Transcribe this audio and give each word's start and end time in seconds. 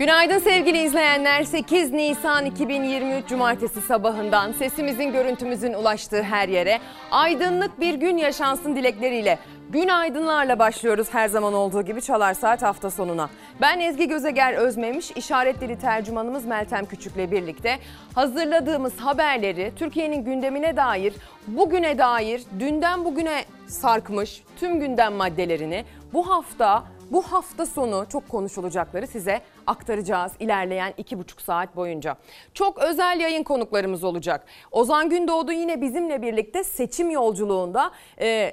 Günaydın 0.00 0.38
sevgili 0.38 0.78
izleyenler. 0.78 1.44
8 1.44 1.92
Nisan 1.92 2.46
2023 2.46 3.28
Cumartesi 3.28 3.80
sabahından 3.80 4.52
sesimizin 4.52 5.12
görüntümüzün 5.12 5.74
ulaştığı 5.74 6.22
her 6.22 6.48
yere 6.48 6.78
aydınlık 7.10 7.80
bir 7.80 7.94
gün 7.94 8.16
yaşansın 8.16 8.76
dilekleriyle 8.76 9.38
Gün 9.70 9.88
aydınlarla 9.88 10.58
başlıyoruz 10.58 11.08
her 11.12 11.28
zaman 11.28 11.54
olduğu 11.54 11.82
gibi 11.82 12.02
Çalar 12.02 12.34
Saat 12.34 12.62
hafta 12.62 12.90
sonuna. 12.90 13.30
Ben 13.60 13.80
Ezgi 13.80 14.08
Gözeger 14.08 14.54
Özmemiş, 14.54 15.10
işaret 15.10 15.60
dili 15.60 15.78
tercümanımız 15.78 16.44
Meltem 16.44 16.86
Küçük'le 16.86 17.30
birlikte 17.30 17.78
hazırladığımız 18.14 18.96
haberleri 18.96 19.72
Türkiye'nin 19.76 20.24
gündemine 20.24 20.76
dair, 20.76 21.14
bugüne 21.46 21.98
dair, 21.98 22.42
dünden 22.60 23.04
bugüne 23.04 23.44
sarkmış 23.66 24.42
tüm 24.60 24.80
gündem 24.80 25.14
maddelerini 25.14 25.84
bu 26.12 26.30
hafta 26.30 26.84
bu 27.10 27.22
hafta 27.22 27.66
sonu 27.66 28.06
çok 28.12 28.28
konuşulacakları 28.28 29.06
size 29.06 29.40
aktaracağız 29.66 30.32
ilerleyen 30.38 30.94
iki 30.96 31.18
buçuk 31.18 31.40
saat 31.40 31.76
boyunca. 31.76 32.16
Çok 32.54 32.78
özel 32.78 33.20
yayın 33.20 33.42
konuklarımız 33.42 34.04
olacak. 34.04 34.46
Ozan 34.70 35.10
Gündoğdu 35.10 35.52
yine 35.52 35.80
bizimle 35.80 36.22
birlikte 36.22 36.64
seçim 36.64 37.10
yolculuğunda 37.10 37.90
e, 38.20 38.52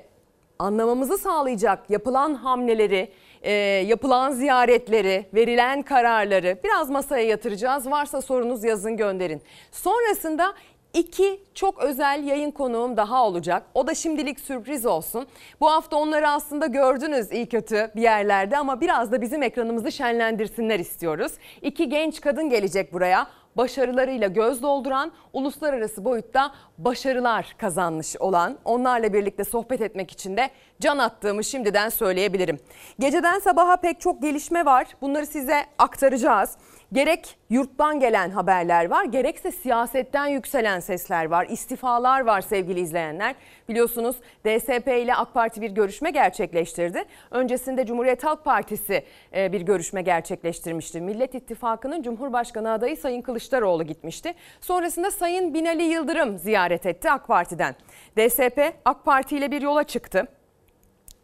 anlamamızı 0.60 1.18
sağlayacak 1.18 1.90
yapılan 1.90 2.34
hamleleri, 2.34 3.12
e, 3.42 3.52
yapılan 3.88 4.32
ziyaretleri, 4.32 5.26
verilen 5.34 5.82
kararları 5.82 6.58
biraz 6.64 6.90
masaya 6.90 7.26
yatıracağız. 7.26 7.92
Varsa 7.92 8.22
sorunuz 8.22 8.64
yazın 8.64 8.98
gönderin. 8.98 9.42
Sonrasında 9.72 10.54
iki 10.98 11.40
çok 11.54 11.80
özel 11.80 12.24
yayın 12.24 12.52
konuğum 12.52 12.98
daha 12.98 13.26
olacak. 13.26 13.64
O 13.74 13.88
da 13.88 13.96
şimdilik 13.96 14.40
sürpriz 14.40 14.86
olsun. 14.86 15.28
Bu 15.60 15.72
hafta 15.72 15.98
onları 15.98 16.30
aslında 16.30 16.66
gördünüz 16.66 17.32
iyi 17.32 17.50
kötü 17.50 17.92
bir 17.96 18.02
yerlerde 18.02 18.58
ama 18.58 18.82
biraz 18.82 19.12
da 19.12 19.22
bizim 19.22 19.44
ekranımızı 19.44 19.92
şenlendirsinler 19.92 20.80
istiyoruz. 20.80 21.32
İki 21.62 21.90
genç 21.90 22.22
kadın 22.22 22.50
gelecek 22.50 22.94
buraya 22.94 23.28
başarılarıyla 23.58 24.28
göz 24.28 24.62
dolduran, 24.64 25.12
uluslararası 25.34 26.06
boyutta 26.06 26.52
başarılar 26.78 27.56
kazanmış 27.58 28.18
olan 28.18 28.58
onlarla 28.66 29.14
birlikte 29.14 29.44
sohbet 29.44 29.82
etmek 29.82 30.12
için 30.12 30.38
de 30.38 30.50
can 30.80 30.98
attığımı 30.98 31.44
şimdiden 31.44 31.90
söyleyebilirim. 31.90 32.60
Geceden 33.00 33.40
sabaha 33.40 33.76
pek 33.76 34.02
çok 34.02 34.22
gelişme 34.22 34.66
var. 34.66 34.88
Bunları 35.02 35.26
size 35.26 35.66
aktaracağız. 35.78 36.58
Gerek 36.94 37.38
yurttan 37.50 38.00
gelen 38.00 38.30
haberler 38.30 38.90
var, 38.90 39.06
gerekse 39.06 39.52
siyasetten 39.52 40.28
yükselen 40.28 40.80
sesler 40.80 41.26
var, 41.26 41.46
istifalar 41.50 42.22
var 42.22 42.42
sevgili 42.42 42.80
izleyenler. 42.80 43.36
Biliyorsunuz 43.70 44.16
DSP 44.46 44.88
ile 44.88 45.16
AK 45.16 45.34
Parti 45.34 45.62
bir 45.62 45.72
görüşme 45.72 46.12
gerçekleştirdi. 46.12 47.04
Öncesinde 47.32 47.86
Cumhuriyet 47.86 48.24
Halk 48.24 48.46
Partisi 48.46 49.04
e, 49.36 49.52
bir 49.52 49.62
görüşme 49.62 50.02
gerçekleştirmişti. 50.02 51.02
Millet 51.02 51.36
İttifakı'nın 51.36 52.02
Cumhurbaşkanı 52.02 52.72
adayı 52.72 52.98
Sayın 52.98 53.22
Kılıçdaroğlu 53.22 53.84
gitmişti. 53.84 54.34
Sonrasında 54.62 55.12
Sayın 55.12 55.54
Binali 55.54 55.84
Yıldırım 55.84 56.38
ziyaret 56.38 56.86
etti 56.86 57.12
AK 57.12 57.28
Parti'den. 57.28 57.76
DSP 58.18 58.74
AK 58.86 59.06
Parti 59.06 59.38
ile 59.38 59.52
bir 59.52 59.62
yola 59.62 59.84
çıktı. 59.84 60.28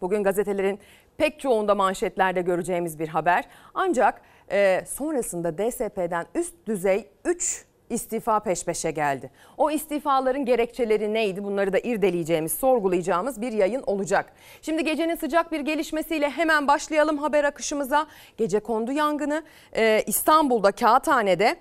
Bugün 0.02 0.24
gazetelerin 0.24 0.80
pek 1.18 1.40
çoğunda 1.40 1.76
manşetlerde 1.76 2.42
göreceğimiz 2.42 3.00
bir 3.00 3.08
haber. 3.08 3.44
Ancak 3.74 4.22
e, 4.52 4.86
sonrasında 4.88 5.58
DSP'den 5.58 6.26
üst 6.36 6.54
düzey 6.68 7.08
3 7.26 7.66
istifa 7.90 8.40
peş 8.40 8.66
peşe 8.66 8.92
geldi. 8.92 9.32
O 9.58 9.72
istifaların 9.72 10.46
gerekçeleri 10.46 11.14
neydi? 11.14 11.44
Bunları 11.44 11.74
da 11.74 11.80
irdeleyeceğimiz, 11.80 12.52
sorgulayacağımız 12.52 13.42
bir 13.42 13.52
yayın 13.52 13.84
olacak. 13.88 14.34
Şimdi 14.62 14.84
gecenin 14.84 15.16
sıcak 15.16 15.52
bir 15.52 15.60
gelişmesiyle 15.60 16.30
hemen 16.30 16.68
başlayalım 16.68 17.18
haber 17.18 17.44
akışımıza. 17.44 18.08
Gece 18.38 18.60
kondu 18.60 18.92
yangını 18.92 19.44
e, 19.76 20.04
İstanbul'da 20.08 20.72
Kağıthane'de 20.72 21.56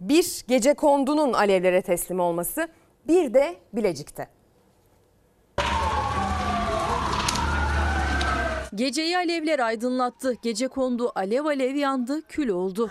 bir 0.00 0.44
gece 0.48 0.74
kondunun 0.74 1.32
alevlere 1.32 1.82
teslim 1.82 2.20
olması 2.20 2.68
bir 3.08 3.34
de 3.34 3.54
Bilecik'te. 3.72 4.37
Geceyi 8.78 9.16
alevler 9.16 9.58
aydınlattı. 9.58 10.34
Gece 10.42 10.68
kondu, 10.68 11.12
alev 11.14 11.44
alev 11.44 11.74
yandı, 11.74 12.22
kül 12.22 12.48
oldu. 12.48 12.90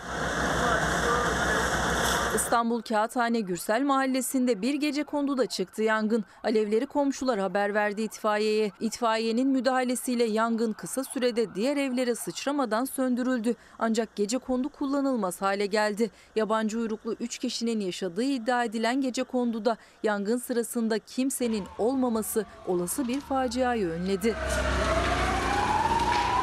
İstanbul 2.36 2.82
Kağıthane 2.82 3.40
Gürsel 3.40 3.82
Mahallesi'nde 3.82 4.62
bir 4.62 4.74
gece 4.74 5.04
konduda 5.04 5.46
çıktı 5.46 5.84
yangın. 5.84 6.26
Alevleri 6.44 6.86
komşular 6.86 7.40
haber 7.40 7.74
verdi 7.74 8.02
itfaiyeye. 8.02 8.72
İtfaiyenin 8.80 9.48
müdahalesiyle 9.48 10.24
yangın 10.24 10.74
kısa 10.74 11.04
sürede 11.04 11.56
diğer 11.56 11.78
evlere 11.78 12.16
sıçramadan 12.16 12.86
söndürüldü. 12.86 13.56
Ancak 13.80 14.16
gece 14.16 14.38
kondu 14.38 14.70
kullanılmaz 14.70 15.42
hale 15.42 15.66
geldi. 15.66 16.12
Yabancı 16.36 16.80
uyruklu 16.80 17.16
3 17.20 17.38
kişinin 17.38 17.80
yaşadığı 17.80 18.24
iddia 18.24 18.64
edilen 18.64 19.02
gece 19.02 19.24
konduda 19.24 19.78
yangın 20.04 20.38
sırasında 20.38 21.00
kimsenin 21.00 21.64
olmaması 21.78 22.46
olası 22.68 23.08
bir 23.08 23.20
faciayı 23.20 23.88
önledi. 23.88 24.36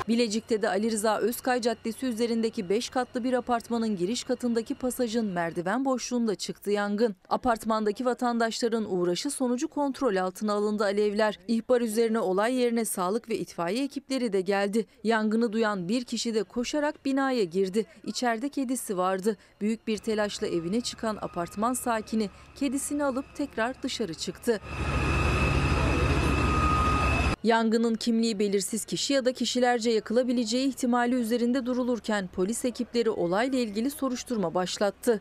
Bilecik'te 0.08 0.62
de 0.62 0.68
Ali 0.68 0.90
Rıza 0.90 1.18
Özkay 1.18 1.60
Caddesi 1.60 2.06
üzerindeki 2.06 2.68
5 2.68 2.88
katlı 2.88 3.24
bir 3.24 3.32
apartmanın 3.32 3.96
giriş 3.96 4.24
katındaki 4.24 4.74
pasajın 4.74 5.26
merdiven 5.26 5.84
boşluğunda 5.84 6.34
çıktı 6.34 6.70
yangın. 6.70 7.16
Apartmandaki 7.28 8.04
vatandaşların 8.04 8.94
uğraşı 8.94 9.30
sonucu 9.30 9.68
kontrol 9.68 10.16
altına 10.16 10.52
alındı 10.52 10.84
alevler. 10.84 11.38
İhbar 11.48 11.80
üzerine 11.80 12.18
olay 12.18 12.54
yerine 12.54 12.84
sağlık 12.84 13.28
ve 13.28 13.38
itfaiye 13.38 13.84
ekipleri 13.84 14.32
de 14.32 14.40
geldi. 14.40 14.86
Yangını 15.04 15.52
duyan 15.52 15.88
bir 15.88 16.04
kişi 16.04 16.34
de 16.34 16.42
koşarak 16.42 17.04
binaya 17.04 17.44
girdi. 17.44 17.86
İçeride 18.06 18.48
kedisi 18.48 18.96
vardı. 18.98 19.36
Büyük 19.60 19.86
bir 19.86 19.98
telaşla 19.98 20.46
evine 20.46 20.80
çıkan 20.80 21.18
apartman 21.20 21.72
sakini 21.72 22.30
kedisini 22.54 23.04
alıp 23.04 23.36
tekrar 23.36 23.82
dışarı 23.82 24.14
çıktı. 24.14 24.60
Yangının 27.44 27.94
kimliği 27.94 28.38
belirsiz 28.38 28.84
kişi 28.84 29.12
ya 29.12 29.24
da 29.24 29.32
kişilerce 29.32 29.90
yakılabileceği 29.90 30.68
ihtimali 30.68 31.14
üzerinde 31.14 31.66
durulurken 31.66 32.26
polis 32.26 32.64
ekipleri 32.64 33.10
olayla 33.10 33.58
ilgili 33.58 33.90
soruşturma 33.90 34.54
başlattı. 34.54 35.20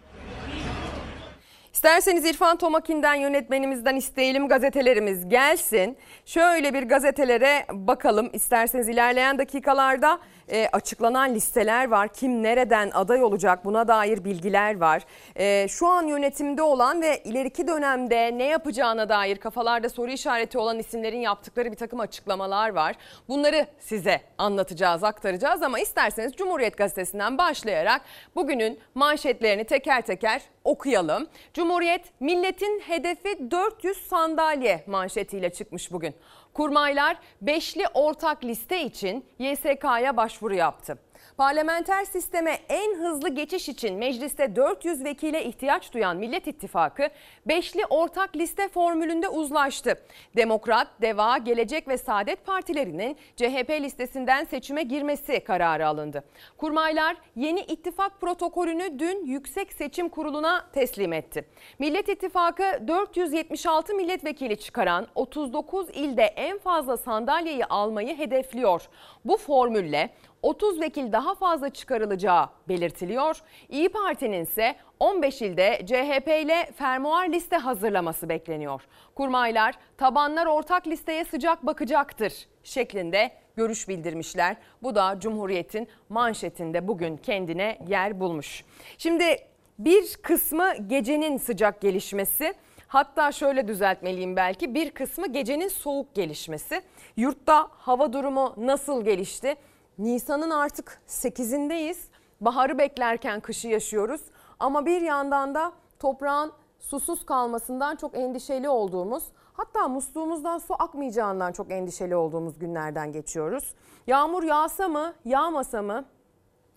İsterseniz 1.74 2.26
İrfan 2.26 2.58
Tomakin'den 2.58 3.16
yönetmenimizden 3.16 3.96
isteyelim 3.96 4.48
gazetelerimiz 4.48 5.30
gelsin. 5.30 5.98
Şöyle 6.26 6.74
bir 6.74 6.84
gazetelere 6.84 7.66
bakalım 7.72 8.30
isterseniz 8.34 8.90
ilerleyen 8.90 9.38
dakikalarda 9.38 10.20
e, 10.52 10.68
açıklanan 10.74 11.36
listeler 11.36 11.88
var. 11.88 12.08
Kim 12.08 12.44
nereden 12.44 12.92
aday 12.94 13.24
olacak 13.24 13.66
buna 13.66 13.88
dair 13.88 14.24
bilgiler 14.24 14.80
var. 14.80 15.04
E, 15.36 15.68
şu 15.68 15.88
an 15.88 16.08
yönetimde 16.08 16.62
olan 16.62 17.02
ve 17.02 17.24
ileriki 17.24 17.68
dönemde 17.68 18.38
ne 18.38 18.44
yapacağına 18.44 19.10
dair 19.10 19.38
kafalarda 19.38 19.90
soru 19.90 20.12
işareti 20.12 20.58
olan 20.58 20.80
isimlerin 20.80 21.20
yaptıkları 21.20 21.72
bir 21.72 21.78
takım 21.78 22.00
açıklamalar 22.00 22.70
var. 22.70 22.96
Bunları 23.28 23.68
size 23.80 24.22
anlatacağız, 24.38 25.04
aktaracağız 25.04 25.62
ama 25.62 25.80
isterseniz 25.80 26.34
Cumhuriyet 26.34 26.78
Gazetesi'nden 26.78 27.38
başlayarak 27.38 28.02
bugünün 28.36 28.80
manşetlerini 28.96 29.64
teker 29.64 30.02
teker 30.02 30.42
okuyalım. 30.64 31.28
Cumhuriyet 31.54 32.22
milletin 32.22 32.80
hedefi 32.80 33.52
400 33.52 33.98
sandalye 34.08 34.84
manşetiyle 34.88 35.50
çıkmış 35.50 35.92
bugün. 35.92 36.16
Kurmaylar 36.54 37.18
beşli 37.42 37.88
ortak 37.94 38.44
liste 38.44 38.84
için 38.86 39.26
YSK'ya 39.40 40.18
başvuru 40.18 40.56
yaptı. 40.56 40.98
Parlamenter 41.38 42.06
sisteme 42.06 42.60
en 42.70 42.96
hızlı 42.96 43.30
geçiş 43.30 43.70
için 43.70 43.98
mecliste 43.98 44.56
400 44.56 45.04
vekile 45.04 45.46
ihtiyaç 45.46 45.94
duyan 45.94 46.18
Millet 46.18 46.48
İttifakı 46.48 47.10
beşli 47.46 47.86
ortak 47.90 48.36
liste 48.36 48.68
formülünde 48.68 49.28
uzlaştı. 49.28 49.96
Demokrat, 50.36 50.88
Deva, 51.02 51.38
Gelecek 51.38 51.88
ve 51.88 51.98
Saadet 51.98 52.46
partilerinin 52.46 53.18
CHP 53.36 53.70
listesinden 53.82 54.44
seçime 54.44 54.84
girmesi 54.84 55.40
kararı 55.40 55.88
alındı. 55.88 56.24
Kurmaylar 56.58 57.18
yeni 57.36 57.60
ittifak 57.60 58.22
protokolünü 58.22 59.00
dün 59.00 59.26
Yüksek 59.26 59.74
Seçim 59.74 60.10
Kurulu'na 60.10 60.70
teslim 60.74 61.14
etti. 61.14 61.46
Millet 61.80 62.10
İttifakı 62.10 62.64
476 62.88 63.94
milletvekili 63.94 64.58
çıkaran 64.58 65.08
39 65.16 65.90
ilde 65.90 66.24
en 66.24 66.58
fazla 66.58 66.98
sandalyeyi 66.98 67.66
almayı 67.66 68.18
hedefliyor. 68.18 68.90
Bu 69.26 69.38
formülle 69.38 70.10
30 70.44 70.82
vekil 70.82 71.12
daha 71.12 71.36
fazla 71.36 71.70
çıkarılacağı 71.70 72.50
belirtiliyor. 72.68 73.42
İyi 73.70 73.90
Parti'nin 73.90 74.44
ise 74.44 74.76
15 75.00 75.42
ilde 75.42 75.82
CHP 75.86 76.28
ile 76.28 76.72
fermuar 76.76 77.30
liste 77.30 77.58
hazırlaması 77.58 78.30
bekleniyor. 78.30 78.82
Kurmaylar 79.16 79.76
tabanlar 79.98 80.46
ortak 80.46 80.88
listeye 80.88 81.26
sıcak 81.26 81.66
bakacaktır 81.66 82.34
şeklinde 82.64 83.32
görüş 83.56 83.90
bildirmişler. 83.90 84.58
Bu 84.84 84.96
da 84.96 85.20
Cumhuriyet'in 85.20 85.88
manşetinde 86.10 86.88
bugün 86.88 87.18
kendine 87.18 87.80
yer 87.88 88.20
bulmuş. 88.20 88.64
Şimdi 88.98 89.38
bir 89.80 90.16
kısmı 90.22 90.74
gecenin 90.88 91.38
sıcak 91.38 91.82
gelişmesi. 91.82 92.54
Hatta 92.88 93.32
şöyle 93.32 93.68
düzeltmeliyim 93.68 94.36
belki 94.36 94.74
bir 94.74 94.92
kısmı 94.92 95.28
gecenin 95.28 95.68
soğuk 95.68 96.16
gelişmesi. 96.16 96.82
Yurtta 97.18 97.68
hava 97.72 98.14
durumu 98.14 98.54
nasıl 98.58 99.06
gelişti? 99.06 99.56
Nisan'ın 99.98 100.50
artık 100.50 101.02
8'indeyiz 101.08 101.98
Baharı 102.46 102.78
beklerken 102.78 103.40
kışı 103.40 103.68
yaşıyoruz. 103.68 104.22
Ama 104.60 104.86
bir 104.86 105.02
yandan 105.02 105.56
da 105.56 105.72
toprağın 106.00 106.52
susuz 106.80 107.26
kalmasından 107.26 107.96
çok 107.96 108.18
endişeli 108.18 108.70
olduğumuz, 108.70 109.24
hatta 109.54 109.88
musluğumuzdan 109.88 110.58
su 110.58 110.74
akmayacağından 110.80 111.52
çok 111.52 111.72
endişeli 111.72 112.16
olduğumuz 112.16 112.60
günlerden 112.60 113.12
geçiyoruz. 113.12 113.74
Yağmur 114.08 114.44
yağsa 114.44 114.88
mı, 114.88 115.14
yağmasa 115.26 115.82
mı? 115.82 116.06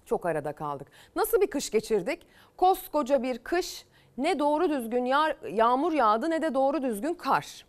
Çok 0.05 0.27
arada 0.27 0.53
kaldık. 0.53 0.89
Nasıl 1.17 1.41
bir 1.41 1.47
kış 1.47 1.71
geçirdik? 1.71 2.27
Koskoca 2.57 3.23
bir 3.23 3.39
kış 3.39 3.87
ne 4.19 4.39
doğru 4.39 4.71
düzgün 4.71 5.05
yağ, 5.05 5.37
yağmur 5.51 5.93
yağdı 5.93 6.31
ne 6.31 6.43
de 6.43 6.55
doğru 6.55 6.83
düzgün 6.83 7.15
kar. 7.15 7.67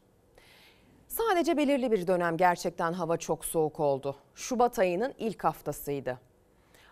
Sadece 1.18 1.58
belirli 1.58 1.92
bir 1.92 2.08
dönem 2.08 2.38
gerçekten 2.38 2.94
hava 2.94 3.18
çok 3.18 3.46
soğuk 3.46 3.80
oldu. 3.80 4.16
Şubat 4.36 4.80
ayının 4.80 5.14
ilk 5.18 5.44
haftasıydı. 5.44 6.20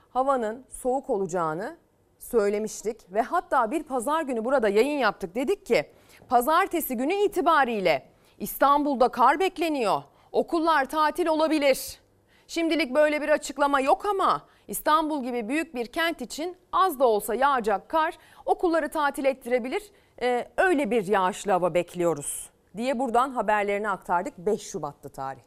Havanın 0.10 0.66
soğuk 0.69 1.10
olacağını 1.10 1.77
söylemiştik 2.19 3.13
ve 3.13 3.22
hatta 3.22 3.72
bir 3.72 3.83
pazar 3.83 4.22
günü 4.22 4.45
burada 4.45 4.69
yayın 4.69 5.00
yaptık. 5.00 5.36
Dedik 5.36 5.66
ki 5.66 5.89
pazartesi 6.30 6.98
günü 6.98 7.13
itibariyle 7.13 8.10
İstanbul'da 8.39 9.10
kar 9.10 9.39
bekleniyor. 9.39 10.04
Okullar 10.31 10.86
tatil 10.86 11.28
olabilir. 11.28 12.00
Şimdilik 12.48 12.95
böyle 12.95 13.21
bir 13.21 13.30
açıklama 13.30 13.80
yok 13.80 14.06
ama 14.06 14.42
İstanbul 14.68 15.24
gibi 15.24 15.50
büyük 15.50 15.75
bir 15.75 15.86
kent 15.86 16.21
için 16.21 16.57
az 16.71 17.00
da 17.00 17.07
olsa 17.07 17.36
yağacak 17.36 17.89
kar 17.89 18.18
okulları 18.45 18.89
tatil 18.89 19.25
ettirebilir. 19.25 19.92
Ee, 20.21 20.48
öyle 20.57 20.92
bir 20.92 21.07
yağışlı 21.07 21.51
hava 21.51 21.74
bekliyoruz 21.74 22.55
diye 22.77 23.00
buradan 23.00 23.30
haberlerini 23.31 23.89
aktardık. 23.89 24.38
5 24.38 24.62
Şubat'tı 24.62 25.10
tarih. 25.10 25.42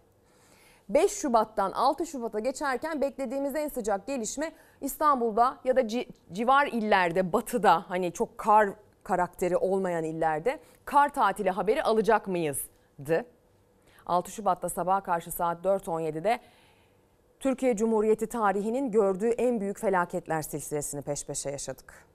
5 0.89 1.13
Şubat'tan 1.13 1.73
6 1.73 2.07
Şubat'a 2.07 2.39
geçerken 2.39 3.01
beklediğimiz 3.01 3.55
en 3.57 3.69
sıcak 3.69 4.07
gelişme 4.07 4.53
İstanbul'da 4.81 5.59
ya 5.65 5.77
da 5.77 5.81
ci- 5.81 6.09
civar 6.33 6.67
illerde 6.67 7.33
batıda 7.33 7.85
hani 7.91 8.13
çok 8.13 8.39
kar 8.39 8.69
karakteri 9.05 9.57
olmayan 9.57 10.05
illerde 10.05 10.61
kar 10.85 11.09
tatili 11.15 11.51
haberi 11.51 11.83
alacak 11.83 12.29
mıyızdı. 12.29 13.25
6 14.07 14.31
Şubat'ta 14.31 14.69
sabaha 14.69 15.01
karşı 15.03 15.31
saat 15.31 15.65
4.17'de 15.65 16.41
Türkiye 17.41 17.77
Cumhuriyeti 17.77 18.27
tarihinin 18.27 18.91
gördüğü 18.91 19.29
en 19.29 19.61
büyük 19.61 19.79
felaketler 19.79 20.43
silsilesini 20.43 21.03
peş 21.03 21.27
peşe 21.27 21.51
yaşadık. 21.51 22.08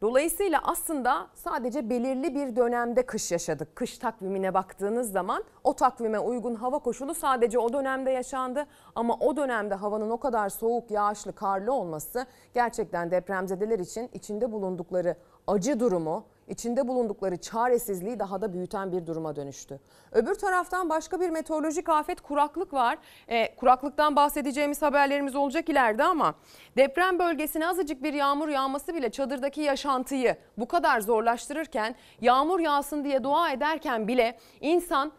Dolayısıyla 0.00 0.60
aslında 0.64 1.26
sadece 1.34 1.90
belirli 1.90 2.34
bir 2.34 2.56
dönemde 2.56 3.06
kış 3.06 3.32
yaşadık. 3.32 3.76
Kış 3.76 3.98
takvimine 3.98 4.54
baktığınız 4.54 5.12
zaman 5.12 5.44
o 5.64 5.74
takvime 5.74 6.18
uygun 6.18 6.54
hava 6.54 6.78
koşulu 6.78 7.14
sadece 7.14 7.58
o 7.58 7.72
dönemde 7.72 8.10
yaşandı. 8.10 8.66
Ama 8.94 9.16
o 9.20 9.36
dönemde 9.36 9.74
havanın 9.74 10.10
o 10.10 10.20
kadar 10.20 10.48
soğuk, 10.48 10.90
yağışlı, 10.90 11.32
karlı 11.32 11.72
olması 11.72 12.26
gerçekten 12.54 13.10
depremzedeler 13.10 13.78
için 13.78 14.10
içinde 14.12 14.52
bulundukları 14.52 15.16
acı 15.46 15.80
durumu, 15.80 16.24
içinde 16.50 16.88
bulundukları 16.88 17.36
çaresizliği 17.36 18.18
daha 18.18 18.40
da 18.40 18.52
büyüten 18.52 18.92
bir 18.92 19.06
duruma 19.06 19.36
dönüştü. 19.36 19.80
Öbür 20.12 20.34
taraftan 20.34 20.88
başka 20.88 21.20
bir 21.20 21.30
meteorolojik 21.30 21.88
afet 21.88 22.20
kuraklık 22.20 22.72
var. 22.74 22.98
E, 23.28 23.56
kuraklıktan 23.56 24.16
bahsedeceğimiz 24.16 24.82
haberlerimiz 24.82 25.36
olacak 25.36 25.68
ileride 25.68 26.04
ama 26.04 26.34
deprem 26.76 27.18
bölgesine 27.18 27.68
azıcık 27.68 28.02
bir 28.02 28.12
yağmur 28.12 28.48
yağması 28.48 28.94
bile 28.94 29.10
çadırdaki 29.10 29.60
yaşantıyı 29.60 30.36
bu 30.58 30.68
kadar 30.68 31.00
zorlaştırırken 31.00 31.94
yağmur 32.20 32.60
yağsın 32.60 33.04
diye 33.04 33.24
dua 33.24 33.52
ederken 33.52 34.08
bile 34.08 34.38
insan 34.60 35.12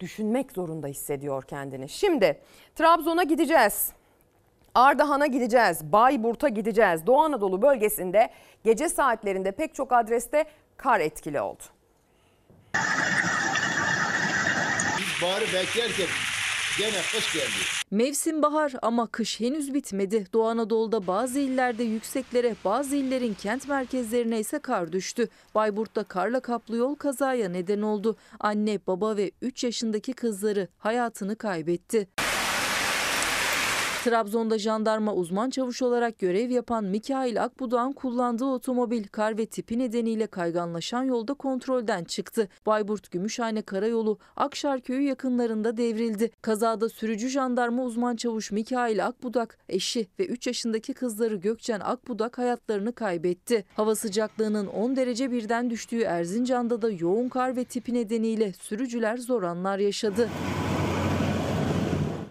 düşünmek 0.00 0.52
zorunda 0.52 0.86
hissediyor 0.86 1.42
kendini. 1.42 1.88
Şimdi 1.88 2.40
Trabzon'a 2.74 3.22
gideceğiz. 3.22 3.99
Ardahan'a 4.74 5.26
gideceğiz, 5.26 5.92
Bayburt'a 5.92 6.48
gideceğiz. 6.48 7.06
Doğu 7.06 7.20
Anadolu 7.20 7.62
bölgesinde 7.62 8.30
gece 8.64 8.88
saatlerinde 8.88 9.52
pek 9.52 9.74
çok 9.74 9.92
adreste 9.92 10.44
kar 10.76 11.00
etkili 11.00 11.40
oldu. 11.40 11.62
Biz 14.98 15.54
beklerken 15.54 16.06
gene 16.78 17.00
kış 17.12 17.34
geldi. 17.34 17.80
Mevsim 17.90 18.42
bahar 18.42 18.72
ama 18.82 19.06
kış 19.06 19.40
henüz 19.40 19.74
bitmedi. 19.74 20.26
Doğu 20.32 20.48
Anadolu'da 20.48 21.06
bazı 21.06 21.38
illerde 21.38 21.82
yükseklere, 21.84 22.54
bazı 22.64 22.96
illerin 22.96 23.34
kent 23.34 23.68
merkezlerine 23.68 24.40
ise 24.40 24.58
kar 24.58 24.92
düştü. 24.92 25.28
Bayburt'ta 25.54 26.04
karla 26.04 26.40
kaplı 26.40 26.76
yol 26.76 26.94
kazaya 26.94 27.48
neden 27.48 27.82
oldu. 27.82 28.16
Anne, 28.40 28.78
baba 28.86 29.16
ve 29.16 29.30
3 29.42 29.64
yaşındaki 29.64 30.12
kızları 30.12 30.68
hayatını 30.78 31.36
kaybetti. 31.36 32.08
Trabzon'da 34.04 34.58
jandarma 34.58 35.14
uzman 35.14 35.50
çavuş 35.50 35.82
olarak 35.82 36.18
görev 36.18 36.50
yapan 36.50 36.84
Mikail 36.84 37.42
Akbudak'ın 37.42 37.92
kullandığı 37.92 38.44
otomobil 38.44 39.04
kar 39.04 39.38
ve 39.38 39.46
tipi 39.46 39.78
nedeniyle 39.78 40.26
kayganlaşan 40.26 41.02
yolda 41.02 41.34
kontrolden 41.34 42.04
çıktı. 42.04 42.48
Bayburt 42.66 43.10
Gümüşhane 43.10 43.62
Karayolu 43.62 44.18
Akşarköy'ü 44.36 45.02
yakınlarında 45.02 45.76
devrildi. 45.76 46.30
Kazada 46.42 46.88
sürücü 46.88 47.28
jandarma 47.28 47.84
uzman 47.84 48.16
çavuş 48.16 48.52
Mikail 48.52 49.06
Akbudak, 49.06 49.58
eşi 49.68 50.06
ve 50.18 50.26
3 50.26 50.46
yaşındaki 50.46 50.94
kızları 50.94 51.36
Gökçen 51.36 51.80
Akbudak 51.80 52.38
hayatlarını 52.38 52.92
kaybetti. 52.92 53.64
Hava 53.76 53.94
sıcaklığının 53.94 54.66
10 54.66 54.96
derece 54.96 55.30
birden 55.30 55.70
düştüğü 55.70 56.00
Erzincan'da 56.00 56.82
da 56.82 56.90
yoğun 56.90 57.28
kar 57.28 57.56
ve 57.56 57.64
tipi 57.64 57.94
nedeniyle 57.94 58.52
sürücüler 58.52 59.16
zor 59.16 59.42
anlar 59.42 59.78
yaşadı. 59.78 60.28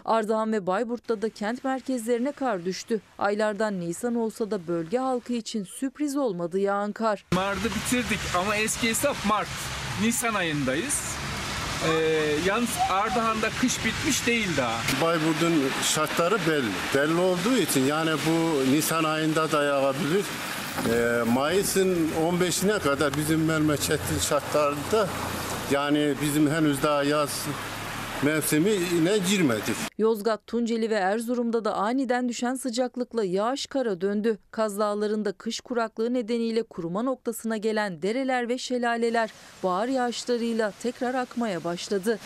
Ardahan 0.04 0.52
ve 0.52 0.66
Bayburt'ta 0.66 1.22
da 1.22 1.28
kent 1.28 1.64
merkezlerine 1.64 2.32
kar 2.32 2.64
düştü. 2.64 3.00
Aylardan 3.18 3.80
Nisan 3.80 4.14
olsa 4.14 4.50
da 4.50 4.68
bölge 4.68 4.98
halkı 4.98 5.32
için 5.32 5.64
sürpriz 5.64 6.16
olmadı 6.16 6.58
yağan 6.58 6.92
kar. 6.92 7.24
Mart'ı 7.32 7.68
bitirdik 7.70 8.18
ama 8.38 8.56
eski 8.56 8.88
hesap 8.88 9.16
Mart. 9.26 9.48
Nisan 10.02 10.34
ayındayız. 10.34 11.14
Ee, 11.88 11.92
yalnız 12.46 12.68
Ardahan'da 12.90 13.48
kış 13.60 13.84
bitmiş 13.84 14.26
değil 14.26 14.48
daha. 14.56 14.80
Bayburt'un 15.02 15.64
şartları 15.82 16.38
belli. 16.48 16.70
Belli 16.94 17.20
olduğu 17.20 17.56
için 17.56 17.86
yani 17.86 18.10
bu 18.26 18.64
Nisan 18.72 19.04
ayında 19.04 19.52
da 19.52 19.64
yağabilir. 19.64 20.24
Ee, 20.92 21.22
Mayıs'ın 21.32 22.10
15'ine 22.26 22.78
kadar 22.78 23.16
bizim 23.16 23.44
memleketin 23.44 24.18
şartlarında 24.28 25.08
yani 25.70 26.14
bizim 26.22 26.50
henüz 26.50 26.82
daha 26.82 27.04
yaz 27.04 27.46
mevsimine 28.22 29.18
girmedik. 29.30 29.76
Yozgat, 29.98 30.46
Tunceli 30.46 30.90
ve 30.90 30.94
Erzurum'da 30.94 31.64
da 31.64 31.74
aniden 31.74 32.28
düşen 32.28 32.54
sıcaklıkla 32.54 33.24
yağış 33.24 33.66
kara 33.66 34.00
döndü. 34.00 34.38
Kaz 34.50 34.78
Dağları'nda 34.78 35.32
kış 35.32 35.60
kuraklığı 35.60 36.14
nedeniyle 36.14 36.62
kuruma 36.62 37.02
noktasına 37.02 37.56
gelen 37.56 38.02
dereler 38.02 38.48
ve 38.48 38.58
şelaleler 38.58 39.32
bahar 39.62 39.88
yağışlarıyla 39.88 40.72
tekrar 40.82 41.14
akmaya 41.14 41.64
başladı. 41.64 42.18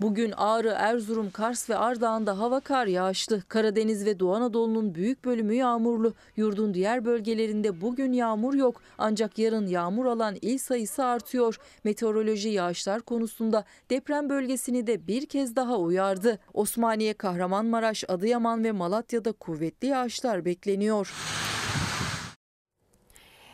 Bugün 0.00 0.32
Ağrı, 0.36 0.74
Erzurum, 0.78 1.30
Kars 1.30 1.70
ve 1.70 1.76
Ardahan'da 1.76 2.38
hava 2.38 2.60
kar 2.60 2.86
yağışlı. 2.86 3.42
Karadeniz 3.48 4.06
ve 4.06 4.20
Doğu 4.20 4.34
Anadolu'nun 4.34 4.94
büyük 4.94 5.24
bölümü 5.24 5.54
yağmurlu. 5.54 6.14
Yurdun 6.36 6.74
diğer 6.74 7.04
bölgelerinde 7.04 7.80
bugün 7.80 8.12
yağmur 8.12 8.54
yok. 8.54 8.82
Ancak 8.98 9.38
yarın 9.38 9.66
yağmur 9.66 10.06
alan 10.06 10.36
il 10.42 10.58
sayısı 10.58 11.04
artıyor. 11.04 11.56
Meteoroloji 11.84 12.48
yağışlar 12.48 13.00
konusunda 13.00 13.64
deprem 13.90 14.28
bölgesini 14.28 14.86
de 14.86 15.06
bir 15.06 15.26
kez 15.26 15.56
daha 15.56 15.76
uyardı. 15.76 16.38
Osmaniye, 16.54 17.14
Kahramanmaraş, 17.14 18.04
Adıyaman 18.08 18.64
ve 18.64 18.72
Malatya'da 18.72 19.32
kuvvetli 19.32 19.88
yağışlar 19.88 20.44
bekleniyor. 20.44 21.12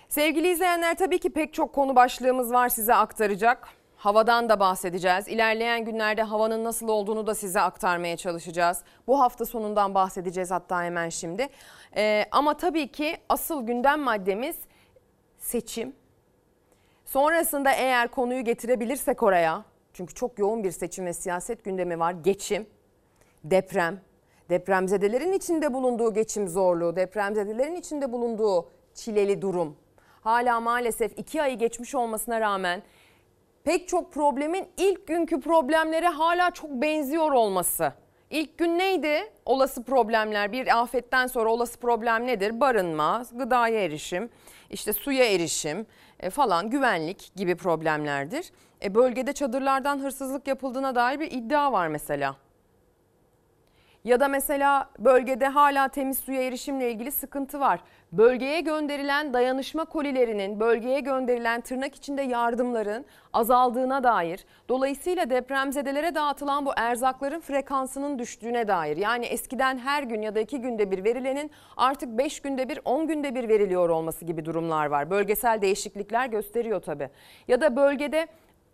Sevgili 0.09 0.49
izleyenler 0.49 0.97
tabii 0.97 1.19
ki 1.19 1.31
pek 1.31 1.55
çok 1.55 1.73
konu 1.75 1.97
başlığımız 1.97 2.53
var 2.53 2.69
size 2.69 2.95
aktaracak. 2.95 3.76
Havadan 4.07 4.49
da 4.49 4.61
bahsedeceğiz. 4.61 5.29
İlerleyen 5.29 5.85
günlerde 5.85 6.23
havanın 6.23 6.65
nasıl 6.65 6.89
olduğunu 6.89 7.27
da 7.27 7.35
size 7.35 7.61
aktarmaya 7.61 8.17
çalışacağız. 8.17 8.83
Bu 9.07 9.21
hafta 9.21 9.45
sonundan 9.45 9.95
bahsedeceğiz 9.95 10.51
hatta 10.51 10.83
hemen 10.83 11.09
şimdi. 11.09 11.49
Ee, 11.97 12.25
ama 12.31 12.57
tabii 12.57 12.89
ki 12.89 13.17
asıl 13.29 13.67
gündem 13.67 14.01
maddemiz 14.01 14.57
seçim. 15.39 15.97
Sonrasında 17.05 17.73
eğer 17.73 18.09
konuyu 18.09 18.45
getirebilirsek 18.45 19.23
oraya, 19.23 19.65
çünkü 19.93 20.15
çok 20.15 20.39
yoğun 20.39 20.65
bir 20.65 20.71
seçim 20.71 21.07
ve 21.07 21.13
siyaset 21.13 21.65
gündemi 21.65 21.99
var. 21.99 22.13
Geçim, 22.13 22.67
deprem, 23.45 24.01
depremzedelerin 24.51 25.33
içinde 25.33 25.75
bulunduğu 25.75 26.15
geçim 26.15 26.49
zorluğu, 26.49 26.97
depremzedelerin 26.97 27.75
içinde 27.75 28.13
bulunduğu 28.13 28.69
çileli 28.95 29.43
durum. 29.43 29.77
Hala 30.21 30.61
maalesef 30.61 31.19
iki 31.19 31.43
ayı 31.43 31.59
geçmiş 31.59 31.95
olmasına 31.95 32.41
rağmen 32.41 32.83
pek 33.67 33.89
çok 33.89 34.13
problemin 34.13 34.69
ilk 34.77 35.07
günkü 35.07 35.41
problemlere 35.41 36.09
hala 36.09 36.51
çok 36.51 36.71
benziyor 36.71 37.33
olması. 37.33 37.93
İlk 38.31 38.59
gün 38.59 38.79
neydi? 38.79 39.33
Olası 39.45 39.83
problemler 39.85 40.53
bir 40.53 40.81
afetten 40.83 41.27
sonra 41.27 41.51
olası 41.51 41.81
problem 41.81 42.27
nedir? 42.27 42.61
Barınma, 42.61 43.25
gıdaya 43.33 43.81
erişim, 43.81 44.31
işte 44.71 44.93
suya 44.93 45.25
erişim 45.25 45.87
e, 46.21 46.31
falan 46.31 46.71
güvenlik 46.71 47.33
gibi 47.37 47.57
problemlerdir. 47.57 48.51
E, 48.83 48.95
bölgede 48.95 49.33
çadırlardan 49.33 49.99
hırsızlık 49.99 50.47
yapıldığına 50.47 50.95
dair 50.95 51.21
bir 51.21 51.31
iddia 51.31 51.73
var 51.73 51.89
mesela. 51.89 52.37
Ya 54.07 54.21
da 54.21 54.29
mesela 54.29 54.91
bölgede 54.99 55.47
hala 55.47 55.89
temiz 55.89 56.19
suya 56.19 56.43
erişimle 56.43 56.91
ilgili 56.91 57.13
sıkıntı 57.13 57.61
var. 57.61 57.81
Bölgeye 58.13 58.61
gönderilen 58.61 59.35
dayanışma 59.35 59.85
kolilerinin, 59.85 60.61
bölgeye 60.61 61.01
gönderilen 61.01 61.61
tırnak 61.61 61.95
içinde 61.95 62.23
yardımların 62.23 63.05
azaldığına 63.33 64.05
dair, 64.05 64.45
dolayısıyla 64.69 65.31
depremzedelere 65.31 66.15
dağıtılan 66.15 66.67
bu 66.67 66.71
erzakların 66.77 67.41
frekansının 67.41 68.19
düştüğüne 68.19 68.69
dair. 68.69 68.97
Yani 68.97 69.27
eskiden 69.27 69.79
her 69.79 70.03
gün 70.03 70.23
ya 70.23 70.35
da 70.35 70.41
iki 70.41 70.61
günde 70.61 70.91
bir 70.91 71.05
verilenin 71.05 71.51
artık 71.77 72.09
beş 72.19 72.41
günde 72.41 72.69
bir, 72.69 72.81
on 72.85 73.07
günde 73.07 73.35
bir 73.35 73.49
veriliyor 73.49 73.89
olması 73.89 74.25
gibi 74.25 74.45
durumlar 74.45 74.87
var. 74.87 75.11
Bölgesel 75.11 75.63
değişiklikler 75.63 76.27
gösteriyor 76.27 76.83
tabii. 76.83 77.11
Ya 77.49 77.61
da 77.61 77.77
bölgede 77.77 78.27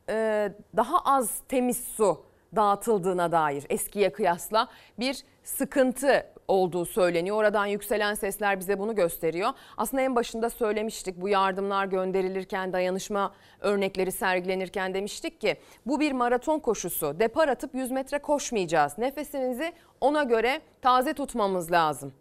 e, 0.08 0.48
daha 0.76 0.98
az 0.98 1.40
temiz 1.48 1.84
su 1.84 2.31
dağıtıldığına 2.56 3.32
dair 3.32 3.66
eskiye 3.68 4.12
kıyasla 4.12 4.68
bir 4.98 5.24
sıkıntı 5.44 6.26
olduğu 6.48 6.84
söyleniyor. 6.84 7.36
Oradan 7.36 7.66
yükselen 7.66 8.14
sesler 8.14 8.60
bize 8.60 8.78
bunu 8.78 8.94
gösteriyor. 8.94 9.50
Aslında 9.76 10.02
en 10.02 10.16
başında 10.16 10.50
söylemiştik 10.50 11.20
bu 11.20 11.28
yardımlar 11.28 11.86
gönderilirken 11.86 12.72
dayanışma 12.72 13.34
örnekleri 13.60 14.12
sergilenirken 14.12 14.94
demiştik 14.94 15.40
ki 15.40 15.56
bu 15.86 16.00
bir 16.00 16.12
maraton 16.12 16.58
koşusu. 16.58 17.20
Depar 17.20 17.48
atıp 17.48 17.74
100 17.74 17.90
metre 17.90 18.18
koşmayacağız. 18.18 18.98
Nefesimizi 18.98 19.72
ona 20.00 20.22
göre 20.22 20.60
taze 20.82 21.14
tutmamız 21.14 21.72
lazım. 21.72 22.12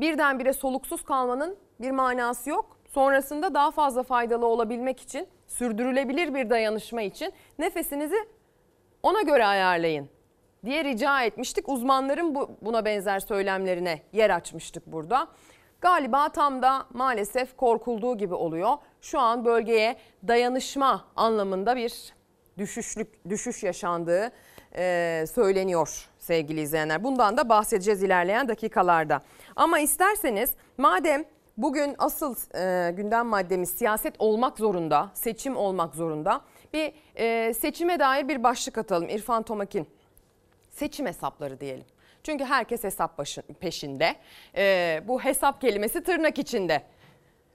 Birdenbire 0.00 0.52
soluksuz 0.52 1.04
kalmanın 1.04 1.56
bir 1.80 1.90
manası 1.90 2.50
yok. 2.50 2.76
Sonrasında 2.94 3.54
daha 3.54 3.70
fazla 3.70 4.02
faydalı 4.02 4.46
olabilmek 4.46 5.00
için, 5.00 5.28
sürdürülebilir 5.46 6.34
bir 6.34 6.50
dayanışma 6.50 7.02
için 7.02 7.32
nefesinizi 7.58 8.16
ona 9.04 9.22
göre 9.22 9.46
ayarlayın 9.46 10.08
diye 10.64 10.84
rica 10.84 11.22
etmiştik. 11.22 11.68
Uzmanların 11.68 12.34
bu, 12.34 12.50
buna 12.62 12.84
benzer 12.84 13.20
söylemlerine 13.20 14.02
yer 14.12 14.30
açmıştık 14.30 14.86
burada. 14.86 15.28
Galiba 15.80 16.28
tam 16.28 16.62
da 16.62 16.86
maalesef 16.92 17.56
korkulduğu 17.56 18.18
gibi 18.18 18.34
oluyor. 18.34 18.76
Şu 19.00 19.18
an 19.18 19.44
bölgeye 19.44 19.96
dayanışma 20.28 21.04
anlamında 21.16 21.76
bir 21.76 22.14
düşüşlük 22.58 23.28
düşüş 23.28 23.62
yaşandığı 23.62 24.30
e, 24.76 25.24
söyleniyor 25.34 26.08
sevgili 26.18 26.60
izleyenler. 26.60 27.04
Bundan 27.04 27.36
da 27.36 27.48
bahsedeceğiz 27.48 28.02
ilerleyen 28.02 28.48
dakikalarda. 28.48 29.20
Ama 29.56 29.78
isterseniz 29.78 30.54
madem 30.78 31.24
bugün 31.56 31.94
asıl 31.98 32.36
e, 32.54 32.92
gündem 32.92 33.26
maddemiz 33.26 33.70
siyaset 33.70 34.14
olmak 34.18 34.58
zorunda, 34.58 35.10
seçim 35.14 35.56
olmak 35.56 35.94
zorunda. 35.94 36.40
Bir 36.74 36.92
e, 37.16 37.54
seçime 37.54 37.98
dair 37.98 38.28
bir 38.28 38.42
başlık 38.42 38.78
atalım 38.78 39.08
İrfan 39.08 39.42
Tomak'in 39.42 39.86
seçim 40.70 41.06
hesapları 41.06 41.60
diyelim. 41.60 41.84
Çünkü 42.22 42.44
herkes 42.44 42.84
hesap 42.84 43.18
başı, 43.18 43.42
peşinde. 43.42 44.16
E, 44.56 45.02
bu 45.08 45.20
hesap 45.20 45.60
kelimesi 45.60 46.02
tırnak 46.02 46.38
içinde. 46.38 46.82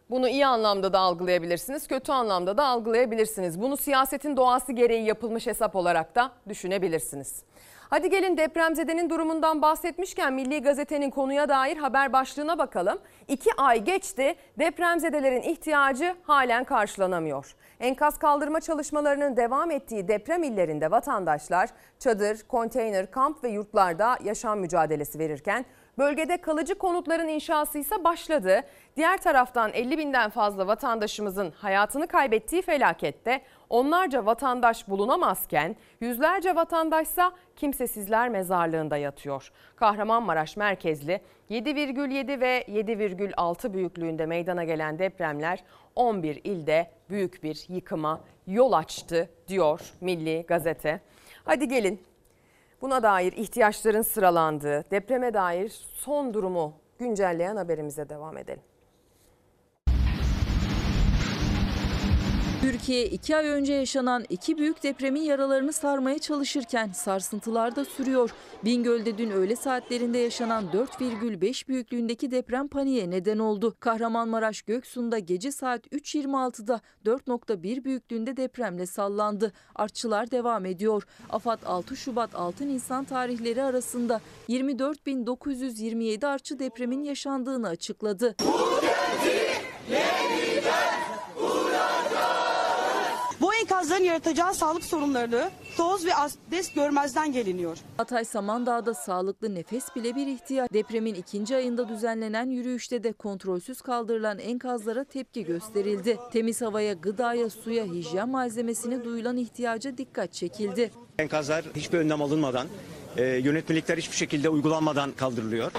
Bunu 0.09 0.29
iyi 0.29 0.45
anlamda 0.45 0.93
da 0.93 0.99
algılayabilirsiniz, 0.99 1.87
kötü 1.87 2.11
anlamda 2.11 2.57
da 2.57 2.67
algılayabilirsiniz. 2.67 3.61
Bunu 3.61 3.77
siyasetin 3.77 4.37
doğası 4.37 4.71
gereği 4.71 5.05
yapılmış 5.05 5.47
hesap 5.47 5.75
olarak 5.75 6.15
da 6.15 6.31
düşünebilirsiniz. 6.49 7.43
Hadi 7.89 8.09
gelin 8.09 8.37
depremzedenin 8.37 9.09
durumundan 9.09 9.61
bahsetmişken 9.61 10.33
Milli 10.33 10.61
Gazete'nin 10.61 11.09
konuya 11.09 11.49
dair 11.49 11.77
haber 11.77 12.13
başlığına 12.13 12.57
bakalım. 12.57 12.99
İki 13.27 13.49
ay 13.57 13.83
geçti 13.83 14.35
depremzedelerin 14.59 15.41
ihtiyacı 15.41 16.15
halen 16.23 16.63
karşılanamıyor. 16.63 17.55
Enkaz 17.79 18.19
kaldırma 18.19 18.61
çalışmalarının 18.61 19.37
devam 19.37 19.71
ettiği 19.71 20.07
deprem 20.07 20.43
illerinde 20.43 20.91
vatandaşlar 20.91 21.69
çadır, 21.99 22.43
konteyner, 22.47 23.11
kamp 23.11 23.43
ve 23.43 23.49
yurtlarda 23.49 24.17
yaşam 24.23 24.59
mücadelesi 24.59 25.19
verirken 25.19 25.65
Bölgede 25.99 26.37
kalıcı 26.37 26.75
konutların 26.75 27.27
inşası 27.27 27.77
ise 27.77 28.03
başladı. 28.03 28.61
Diğer 28.95 29.17
taraftan 29.17 29.71
50 29.73 29.97
binden 29.97 30.29
fazla 30.29 30.67
vatandaşımızın 30.67 31.51
hayatını 31.51 32.07
kaybettiği 32.07 32.61
felakette 32.61 33.41
onlarca 33.69 34.25
vatandaş 34.25 34.87
bulunamazken 34.87 35.75
yüzlerce 36.01 36.55
vatandaşsa 36.55 37.31
kimsesizler 37.55 38.29
mezarlığında 38.29 38.97
yatıyor. 38.97 39.51
Kahramanmaraş 39.75 40.57
merkezli 40.57 41.21
7,7 41.49 42.41
ve 42.41 42.61
7,6 42.61 43.73
büyüklüğünde 43.73 44.25
meydana 44.25 44.63
gelen 44.63 44.99
depremler 44.99 45.63
11 45.95 46.41
ilde 46.43 46.91
büyük 47.09 47.43
bir 47.43 47.65
yıkıma 47.69 48.21
yol 48.47 48.71
açtı 48.71 49.29
diyor 49.47 49.81
Milli 50.01 50.45
Gazete. 50.47 51.01
Hadi 51.45 51.67
gelin 51.67 52.08
Buna 52.81 53.03
dair 53.03 53.33
ihtiyaçların 53.33 54.01
sıralandığı, 54.01 54.91
depreme 54.91 55.33
dair 55.33 55.69
son 55.93 56.33
durumu 56.33 56.73
güncelleyen 56.99 57.55
haberimize 57.55 58.09
devam 58.09 58.37
edelim. 58.37 58.63
Türkiye 62.61 63.05
iki 63.05 63.35
ay 63.35 63.47
önce 63.47 63.73
yaşanan 63.73 64.25
iki 64.29 64.57
büyük 64.57 64.83
depremin 64.83 65.21
yaralarını 65.21 65.73
sarmaya 65.73 66.19
çalışırken 66.19 66.91
sarsıntılar 66.91 67.75
da 67.75 67.85
sürüyor. 67.85 68.29
Bingöl'de 68.65 69.17
dün 69.17 69.29
öğle 69.29 69.55
saatlerinde 69.55 70.17
yaşanan 70.17 70.65
4,5 70.73 71.67
büyüklüğündeki 71.67 72.31
deprem 72.31 72.67
paniğe 72.67 73.09
neden 73.09 73.39
oldu. 73.39 73.75
Kahramanmaraş 73.79 74.61
Göksu'nda 74.61 75.19
gece 75.19 75.51
saat 75.51 75.87
3.26'da 75.87 76.81
4.1 77.05 77.83
büyüklüğünde 77.83 78.37
depremle 78.37 78.85
sallandı. 78.85 79.53
Artçılar 79.75 80.31
devam 80.31 80.65
ediyor. 80.65 81.03
AFAD 81.29 81.59
6 81.65 81.95
Şubat 81.97 82.35
6 82.35 82.67
Nisan 82.67 83.03
tarihleri 83.03 83.63
arasında 83.63 84.21
24.927 84.49 86.27
artçı 86.27 86.59
depremin 86.59 87.03
yaşandığını 87.03 87.67
açıkladı. 87.67 88.35
Bu 88.45 88.69
enkazların 93.79 94.03
yaratacağı 94.03 94.53
sağlık 94.53 94.83
sorunlarını 94.83 95.49
toz 95.77 96.05
ve 96.05 96.15
asbest 96.15 96.75
görmezden 96.75 97.31
geliniyor. 97.31 97.77
Hatay 97.97 98.25
Samandağ'da 98.25 98.93
sağlıklı 98.93 99.55
nefes 99.55 99.95
bile 99.95 100.15
bir 100.15 100.27
ihtiyaç. 100.27 100.73
Depremin 100.73 101.15
ikinci 101.15 101.55
ayında 101.55 101.89
düzenlenen 101.89 102.49
yürüyüşte 102.49 103.03
de 103.03 103.13
kontrolsüz 103.13 103.81
kaldırılan 103.81 104.39
enkazlara 104.39 105.03
tepki 105.03 105.45
gösterildi. 105.45 106.17
Temiz 106.31 106.61
havaya, 106.61 106.93
gıdaya, 106.93 107.49
suya, 107.49 107.85
hijyen 107.85 108.29
malzemesine 108.29 109.03
duyulan 109.03 109.37
ihtiyaca 109.37 109.97
dikkat 109.97 110.33
çekildi. 110.33 110.91
Enkazlar 111.19 111.65
hiçbir 111.75 111.97
önlem 111.97 112.21
alınmadan, 112.21 112.67
e, 113.17 113.23
yönetmelikler 113.25 113.97
hiçbir 113.97 114.15
şekilde 114.17 114.49
uygulanmadan 114.49 115.11
kaldırılıyor. 115.11 115.71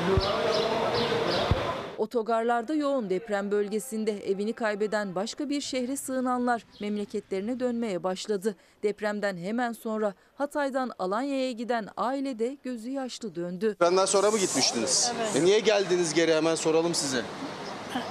Otogarlarda 2.00 2.74
yoğun 2.74 3.10
deprem 3.10 3.50
bölgesinde 3.50 4.30
evini 4.30 4.52
kaybeden 4.52 5.14
başka 5.14 5.48
bir 5.48 5.60
şehre 5.60 5.96
sığınanlar 5.96 6.64
memleketlerine 6.80 7.60
dönmeye 7.60 8.02
başladı. 8.02 8.56
Depremden 8.82 9.36
hemen 9.36 9.72
sonra 9.72 10.14
Hatay'dan 10.34 10.92
Alanya'ya 10.98 11.52
giden 11.52 11.88
aile 11.96 12.38
de 12.38 12.56
gözü 12.64 12.90
yaşlı 12.90 13.34
döndü. 13.34 13.76
Benden 13.80 14.04
sonra 14.04 14.30
mı 14.30 14.38
gitmiştiniz? 14.38 15.12
E 15.36 15.44
niye 15.44 15.60
geldiniz 15.60 16.14
geri 16.14 16.34
hemen 16.34 16.54
soralım 16.54 16.94
size. 16.94 17.22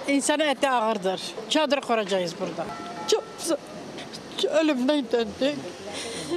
İnsanın 0.08 0.48
eti 0.48 0.70
ağırdır. 0.70 1.22
Çadır 1.50 1.82
kuracağız 1.82 2.36
burada. 2.40 2.66
Çok. 3.08 3.24
Ölümden 4.52 5.06
döndük. 5.12 5.56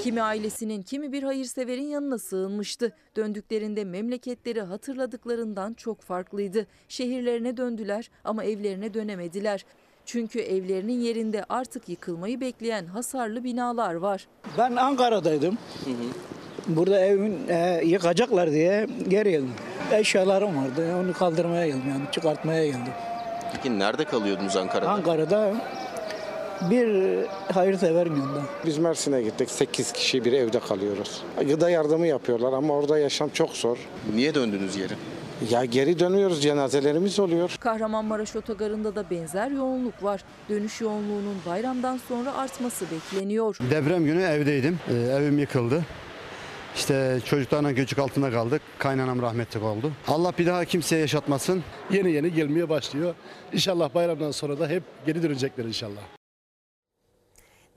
Kimi 0.00 0.22
ailesinin 0.22 0.82
kimi 0.82 1.12
bir 1.12 1.22
hayırseverin 1.22 1.86
yanına 1.86 2.18
sığınmıştı. 2.18 2.92
Döndüklerinde 3.16 3.84
memleketleri 3.84 4.62
hatırladıklarından 4.62 5.72
çok 5.74 6.00
farklıydı. 6.00 6.66
Şehirlerine 6.88 7.56
döndüler 7.56 8.10
ama 8.24 8.44
evlerine 8.44 8.94
dönemediler. 8.94 9.64
Çünkü 10.06 10.40
evlerinin 10.40 11.00
yerinde 11.00 11.44
artık 11.48 11.88
yıkılmayı 11.88 12.40
bekleyen 12.40 12.86
hasarlı 12.86 13.44
binalar 13.44 13.94
var. 13.94 14.26
Ben 14.58 14.76
Ankara'daydım. 14.76 15.58
Burada 16.68 17.00
evin 17.00 17.48
e, 17.48 17.80
yıkacaklar 17.84 18.50
diye 18.50 18.86
geri 19.08 19.30
geldim. 19.30 19.52
Eşyalarım 19.92 20.56
vardı. 20.56 20.96
Onu 21.00 21.12
kaldırmaya 21.12 21.66
geldim 21.66 21.88
yani 21.88 22.02
çıkartmaya 22.12 22.66
geldim. 22.66 22.92
Peki 23.52 23.78
nerede 23.78 24.04
kalıyordunuz 24.04 24.56
Ankara'da? 24.56 24.90
Ankara'da 24.90 25.54
bir 26.70 27.16
hayırseverin 27.54 28.16
yanında. 28.16 28.42
Biz 28.66 28.78
Mersin'e 28.78 29.22
gittik. 29.22 29.50
8 29.50 29.92
kişi 29.92 30.24
bir 30.24 30.32
evde 30.32 30.60
kalıyoruz. 30.60 31.22
Gıda 31.48 31.70
yardımı 31.70 32.06
yapıyorlar 32.06 32.52
ama 32.52 32.74
orada 32.74 32.98
yaşam 32.98 33.28
çok 33.28 33.50
zor. 33.50 33.78
Niye 34.14 34.34
döndünüz 34.34 34.76
geri? 34.76 34.92
Ya 35.50 35.64
geri 35.64 35.98
dönüyoruz 35.98 36.42
cenazelerimiz 36.42 37.18
oluyor. 37.18 37.56
Kahramanmaraş 37.60 38.36
otogarında 38.36 38.94
da 38.94 39.10
benzer 39.10 39.50
yoğunluk 39.50 40.02
var. 40.02 40.24
Dönüş 40.48 40.80
yoğunluğunun 40.80 41.36
bayramdan 41.46 42.00
sonra 42.08 42.34
artması 42.34 42.84
bekleniyor. 42.90 43.56
Deprem 43.70 44.04
günü 44.04 44.22
evdeydim. 44.22 44.78
Ee, 44.90 44.94
evim 44.94 45.38
yıkıldı. 45.38 45.84
İşte 46.76 47.18
çocuklarla 47.24 47.72
göçük 47.72 47.98
altında 47.98 48.30
kaldık. 48.30 48.62
Kaynanam 48.78 49.22
rahmetli 49.22 49.60
oldu. 49.60 49.92
Allah 50.08 50.32
bir 50.38 50.46
daha 50.46 50.64
kimseye 50.64 51.00
yaşatmasın. 51.00 51.62
Yeni 51.90 52.12
yeni 52.12 52.32
gelmeye 52.32 52.68
başlıyor. 52.68 53.14
İnşallah 53.52 53.94
bayramdan 53.94 54.30
sonra 54.30 54.60
da 54.60 54.68
hep 54.68 54.82
geri 55.06 55.22
dönecekler 55.22 55.64
inşallah. 55.64 56.21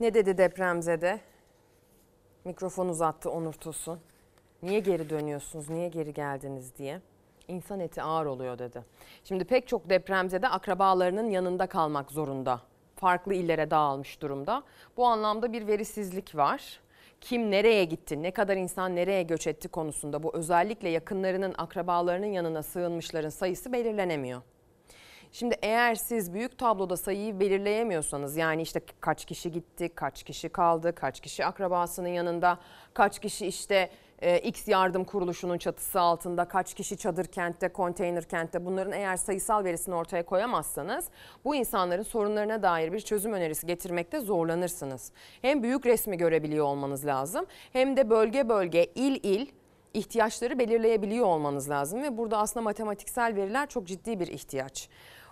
Ne 0.00 0.14
dedi 0.14 0.38
depremzede? 0.38 1.20
Mikrofon 2.44 2.88
uzattı 2.88 3.30
Onur 3.30 3.52
Tosun. 3.52 4.00
Niye 4.62 4.80
geri 4.80 5.10
dönüyorsunuz? 5.10 5.70
Niye 5.70 5.88
geri 5.88 6.14
geldiniz 6.14 6.76
diye. 6.78 7.00
İnsan 7.48 7.80
eti 7.80 8.02
ağır 8.02 8.26
oluyor 8.26 8.58
dedi. 8.58 8.84
Şimdi 9.24 9.44
pek 9.44 9.68
çok 9.68 9.90
depremzede 9.90 10.48
akrabalarının 10.48 11.30
yanında 11.30 11.66
kalmak 11.66 12.10
zorunda. 12.10 12.60
Farklı 12.96 13.34
illere 13.34 13.70
dağılmış 13.70 14.22
durumda. 14.22 14.62
Bu 14.96 15.06
anlamda 15.06 15.52
bir 15.52 15.66
verisizlik 15.66 16.36
var. 16.36 16.80
Kim 17.20 17.50
nereye 17.50 17.84
gitti, 17.84 18.22
ne 18.22 18.30
kadar 18.30 18.56
insan 18.56 18.96
nereye 18.96 19.22
göç 19.22 19.46
etti 19.46 19.68
konusunda 19.68 20.22
bu 20.22 20.36
özellikle 20.36 20.88
yakınlarının, 20.88 21.54
akrabalarının 21.58 22.26
yanına 22.26 22.62
sığınmışların 22.62 23.28
sayısı 23.28 23.72
belirlenemiyor. 23.72 24.42
Şimdi 25.32 25.56
eğer 25.62 25.94
siz 25.94 26.34
büyük 26.34 26.58
tabloda 26.58 26.96
sayıyı 26.96 27.40
belirleyemiyorsanız 27.40 28.36
yani 28.36 28.62
işte 28.62 28.80
kaç 29.00 29.24
kişi 29.24 29.52
gitti, 29.52 29.88
kaç 29.94 30.22
kişi 30.22 30.48
kaldı, 30.48 30.94
kaç 30.94 31.20
kişi 31.20 31.44
akrabasının 31.46 32.08
yanında, 32.08 32.58
kaç 32.94 33.18
kişi 33.18 33.46
işte 33.46 33.90
e, 34.18 34.38
X 34.38 34.68
yardım 34.68 35.04
kuruluşunun 35.04 35.58
çatısı 35.58 36.00
altında, 36.00 36.44
kaç 36.44 36.74
kişi 36.74 36.96
çadır 36.96 37.24
kentte, 37.24 37.68
konteyner 37.68 38.24
kentte 38.24 38.64
bunların 38.64 38.92
eğer 38.92 39.16
sayısal 39.16 39.64
verisini 39.64 39.94
ortaya 39.94 40.24
koyamazsanız 40.26 41.08
bu 41.44 41.54
insanların 41.54 42.02
sorunlarına 42.02 42.62
dair 42.62 42.92
bir 42.92 43.00
çözüm 43.00 43.32
önerisi 43.32 43.66
getirmekte 43.66 44.20
zorlanırsınız. 44.20 45.12
Hem 45.42 45.62
büyük 45.62 45.86
resmi 45.86 46.16
görebiliyor 46.16 46.64
olmanız 46.64 47.06
lazım 47.06 47.46
hem 47.72 47.96
de 47.96 48.10
bölge 48.10 48.48
bölge, 48.48 48.86
il 48.94 49.20
il 49.22 49.46
ihtiyaçları 49.96 50.58
belirleyebiliyor 50.58 51.26
olmanız 51.26 51.70
lazım 51.70 52.02
ve 52.02 52.16
burada 52.16 52.38
aslında 52.38 52.64
matematiksel 52.64 53.34
veriler 53.36 53.68
çok 53.68 53.86
ciddi 53.86 54.20
bir 54.20 54.26
ihtiyaç. 54.26 54.88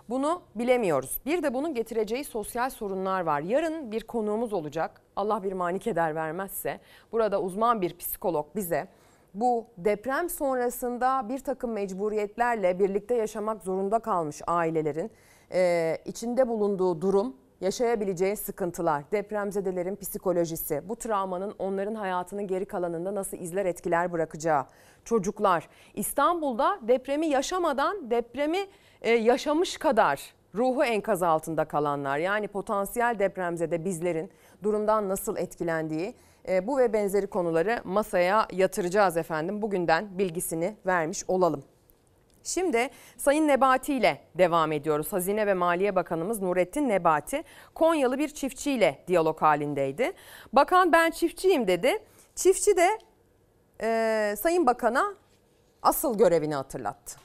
Bunu 0.09 0.41
bilemiyoruz. 0.55 1.19
Bir 1.25 1.43
de 1.43 1.53
bunun 1.53 1.73
getireceği 1.73 2.23
sosyal 2.23 2.69
sorunlar 2.69 3.21
var. 3.21 3.41
Yarın 3.41 3.91
bir 3.91 4.01
konuğumuz 4.01 4.53
olacak. 4.53 5.01
Allah 5.15 5.43
bir 5.43 5.53
mani 5.53 5.79
keder 5.79 6.15
vermezse. 6.15 6.79
Burada 7.11 7.41
uzman 7.41 7.81
bir 7.81 7.97
psikolog 7.97 8.45
bize 8.55 8.87
bu 9.33 9.65
deprem 9.77 10.29
sonrasında 10.29 11.29
bir 11.29 11.39
takım 11.39 11.71
mecburiyetlerle 11.71 12.79
birlikte 12.79 13.15
yaşamak 13.15 13.63
zorunda 13.63 13.99
kalmış 13.99 14.41
ailelerin 14.47 15.11
e, 15.51 15.97
içinde 16.05 16.47
bulunduğu 16.47 17.01
durum, 17.01 17.35
yaşayabileceği 17.61 18.35
sıkıntılar, 18.35 19.03
depremzedelerin 19.11 19.95
psikolojisi, 19.95 20.81
bu 20.89 20.95
travmanın 20.95 21.55
onların 21.59 21.95
hayatının 21.95 22.47
geri 22.47 22.65
kalanında 22.65 23.15
nasıl 23.15 23.37
izler 23.37 23.65
etkiler 23.65 24.11
bırakacağı, 24.11 24.65
çocuklar. 25.05 25.69
İstanbul'da 25.93 26.79
depremi 26.81 27.27
yaşamadan 27.27 28.11
depremi 28.11 28.59
e, 29.01 29.11
yaşamış 29.11 29.77
kadar 29.77 30.33
ruhu 30.55 30.83
enkaz 30.83 31.23
altında 31.23 31.65
kalanlar 31.65 32.17
yani 32.17 32.47
potansiyel 32.47 33.19
depremzede 33.19 33.85
bizlerin 33.85 34.31
durumdan 34.63 35.09
nasıl 35.09 35.37
etkilendiği 35.37 36.15
e, 36.47 36.67
bu 36.67 36.77
ve 36.77 36.93
benzeri 36.93 37.27
konuları 37.27 37.81
masaya 37.83 38.47
yatıracağız 38.51 39.17
efendim. 39.17 39.61
Bugünden 39.61 40.17
bilgisini 40.17 40.75
vermiş 40.85 41.23
olalım. 41.27 41.63
Şimdi 42.45 42.89
Sayın 43.17 43.47
Nebati 43.47 43.93
ile 43.93 44.21
devam 44.35 44.71
ediyoruz. 44.71 45.13
Hazine 45.13 45.47
ve 45.47 45.53
Maliye 45.53 45.95
Bakanımız 45.95 46.41
Nurettin 46.41 46.89
Nebati 46.89 47.43
Konyalı 47.75 48.17
bir 48.17 48.29
çiftçiyle 48.29 49.03
diyalog 49.07 49.41
halindeydi. 49.41 50.11
Bakan 50.53 50.91
ben 50.91 51.11
çiftçiyim 51.11 51.67
dedi. 51.67 51.97
Çiftçi 52.35 52.77
de 52.77 52.99
e, 53.81 54.35
Sayın 54.39 54.67
Bakan'a 54.67 55.15
asıl 55.81 56.17
görevini 56.17 56.55
hatırlattı. 56.55 57.24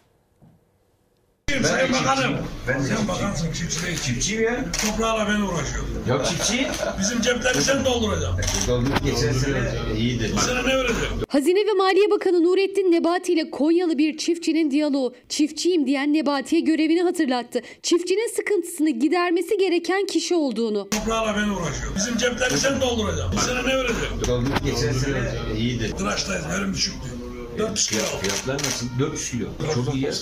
Sayın 1.59 1.93
Bakanım. 1.93 2.37
Ben 2.69 2.81
sen 2.81 3.09
bakansın 3.09 3.53
çiftçi 3.53 3.87
değil. 3.87 3.99
Çiftçiyim 3.99 4.43
ya. 4.43 4.65
Toprağla 4.87 5.29
ben 5.29 5.41
uğraşıyorum. 5.41 5.89
Yok 6.09 6.27
çiftçi. 6.27 6.67
Bizim 7.01 7.21
cepleri 7.23 7.63
sen 7.63 7.85
dolduracaksın. 7.85 8.69
Doldur 8.73 8.91
geçen 9.05 9.33
sene 9.33 9.59
iyiydi. 9.99 10.31
Bu 10.37 10.41
sene 10.41 10.61
ne 10.63 10.77
verecek? 10.77 10.97
Hazine 11.29 11.59
ve 11.67 11.73
Maliye 11.79 12.11
Bakanı 12.11 12.43
Nurettin 12.45 12.93
Nebati 12.93 13.33
ile 13.33 13.51
Konyalı 13.51 13.99
bir 13.99 14.17
çiftçinin 14.17 14.71
diyaloğu. 14.71 15.15
Çiftçiyim 15.29 15.87
diyen 15.87 16.13
Nebati'ye 16.15 16.61
görevini 16.61 17.03
hatırlattı. 17.03 17.61
Çiftçinin 17.83 18.35
sıkıntısını 18.37 18.91
gidermesi 18.91 19.59
gereken 19.59 20.07
kişi 20.07 20.35
olduğunu. 20.35 20.89
Toprağla 20.91 21.37
ben 21.37 21.49
uğraşıyorum. 21.49 21.95
Bizim 21.97 22.17
cepleri 22.17 22.59
sen 22.59 22.81
dolduracaksın. 22.81 23.33
Bu 23.37 23.41
sene 23.41 23.61
ne 23.61 23.77
verecek? 23.77 24.29
Doldur 24.29 24.51
geçen 24.65 24.93
sene 24.93 25.33
iyiydi. 25.59 25.97
Tıraştayız. 25.99 26.45
Verim 26.49 26.75
düşük 26.75 26.95
diyor. 27.05 27.20
400 27.61 27.89
kilo. 27.91 28.01
Fiyatlar 28.21 28.55
nasıl? 28.55 28.87
400 28.99 29.31
kilo. 29.31 29.47
Çok 29.75 29.95
iyi 29.95 30.05
ya. 30.05 30.13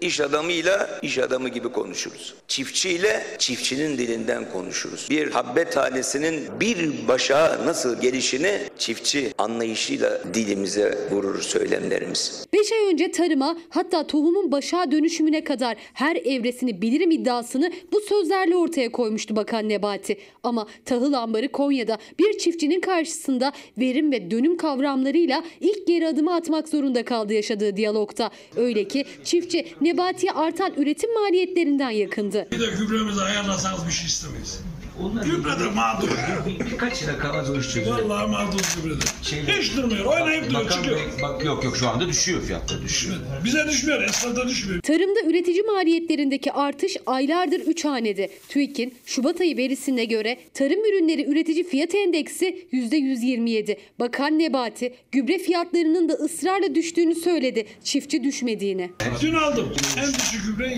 İş 0.00 0.20
adamıyla 0.20 1.00
iş 1.02 1.18
adamı 1.18 1.48
gibi 1.48 1.68
konuşuruz. 1.68 2.34
Çiftçiyle 2.48 3.26
çiftçinin 3.38 3.98
dilinden 3.98 4.50
konuşuruz. 4.52 5.06
Bir 5.10 5.30
habbe 5.30 5.64
tanesinin 5.64 6.60
bir 6.60 7.08
başa 7.08 7.58
nasıl 7.66 8.00
gelişini 8.00 8.60
çiftçi 8.78 9.32
anlayışıyla 9.38 10.20
dilimize 10.34 10.98
vurur 11.10 11.42
söylemlerimiz. 11.42 12.46
5 12.52 12.72
ay 12.72 12.92
önce 12.92 13.10
tarıma 13.10 13.56
hatta 13.68 14.06
tohumun 14.06 14.52
başa 14.52 14.90
dönüşümüne 14.90 15.44
kadar 15.44 15.76
her 15.94 16.16
evresini 16.16 16.82
bilirim 16.82 17.10
iddiasını 17.10 17.72
bu 17.92 18.00
sözlerle 18.00 18.56
ortaya 18.56 18.92
koymuştu 18.92 19.36
Bakan 19.36 19.68
Nebati. 19.68 20.18
Ama 20.42 20.66
tahıl 20.84 21.12
ambarı 21.12 21.52
Konya'da 21.52 21.98
bir 22.18 22.38
çiftçinin 22.38 22.80
karşısında 22.80 23.52
verim 23.78 24.12
ve 24.12 24.30
dönüm 24.30 24.56
kavramlarıyla 24.78 25.44
ilk 25.60 25.86
geri 25.86 26.08
adımı 26.08 26.34
atmak 26.34 26.68
zorunda 26.68 27.04
kaldı 27.04 27.32
yaşadığı 27.32 27.76
diyalogta. 27.76 28.30
Öyle 28.56 28.88
ki 28.88 29.04
çiftçi 29.24 29.66
Nebati'ye 29.80 30.32
artan 30.32 30.72
üretim 30.76 31.14
maliyetlerinden 31.14 31.90
yakındı. 31.90 32.48
Bir 32.52 32.60
de 32.60 32.66
gübremizi 32.78 33.20
ayarlasanız 33.20 33.86
bir 33.86 33.92
şey 33.92 34.06
istemeyiz. 34.06 34.60
Gübre 35.24 35.60
de 35.60 35.70
mağdur. 35.74 36.08
Bir, 36.46 36.66
birkaç 36.66 37.02
yıl 37.02 37.18
kalmaz 37.18 37.50
o 37.50 37.58
iş 37.60 37.66
çözülür. 37.66 37.90
Vallahi 37.90 38.30
mağdur 38.30 38.60
gübrede. 38.76 39.04
Hiç 39.58 39.76
durmuyor. 39.76 40.04
Oynayıp 40.04 40.44
duruyor. 40.50 40.64
Bakan 40.64 40.76
Çıkıyor. 40.76 40.96
Bey, 40.96 41.04
bak 41.22 41.44
yok 41.44 41.64
yok 41.64 41.76
şu 41.76 41.88
anda 41.88 42.08
düşüyor 42.08 42.42
fiyatlar 42.42 42.82
düşüyor. 42.82 43.16
Bize 43.44 43.68
düşmüyor. 43.68 44.02
Esnafta 44.02 44.48
düşmüyor. 44.48 44.82
Tarımda 44.82 45.20
üretici 45.30 45.62
maliyetlerindeki 45.62 46.52
artış 46.52 46.96
aylardır 47.06 47.60
3 47.60 47.84
hanede. 47.84 48.30
TÜİK'in 48.48 48.94
Şubat 49.06 49.40
ayı 49.40 49.56
verisine 49.56 50.04
göre 50.04 50.38
tarım 50.54 50.84
ürünleri 50.84 51.30
üretici 51.30 51.64
fiyat 51.64 51.94
endeksi 51.94 52.66
%127. 52.72 53.76
Bakan 54.00 54.38
Nebati 54.38 54.94
gübre 55.12 55.38
fiyatlarının 55.38 56.08
da 56.08 56.12
ısrarla 56.12 56.74
düştüğünü 56.74 57.14
söyledi. 57.14 57.66
Çiftçi 57.84 58.24
düşmediğini. 58.24 58.90
Dün 59.20 59.34
aldım. 59.34 59.72
En 59.98 60.14
düşük 60.14 60.46
gübre 60.46 60.74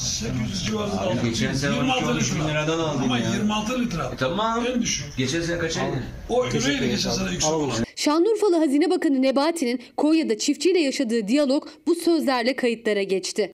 7800 0.00 0.66
civarında 0.66 1.00
aldım. 1.00 1.18
geçen 1.24 1.54
sene 1.54 1.74
26 1.76 2.10
12 2.10 2.34
bin 2.36 2.48
liradan 2.48 2.78
aldın 2.78 3.02
Ama 3.02 3.18
ya. 3.18 3.30
26 3.34 3.82
litre. 3.84 4.02
E, 4.14 4.16
tamam. 4.18 4.66
En 4.66 4.82
düşük. 4.82 5.16
Geçen 5.16 5.40
sene 5.42 5.58
kaçaydı? 5.58 6.02
O 6.28 6.44
öyleydi 6.44 6.88
geçen 6.90 7.10
sene 7.10 7.30
yüksek 7.32 7.52
olan. 7.52 7.70
Şanlıurfalı 7.96 8.56
Hazine 8.56 8.90
Bakanı 8.90 9.22
Nebati'nin 9.22 9.82
Konya'da 9.96 10.38
çiftçiyle 10.38 10.78
yaşadığı 10.80 11.28
diyalog 11.28 11.68
bu 11.86 11.94
sözlerle 11.94 12.56
kayıtlara 12.56 13.02
geçti. 13.02 13.52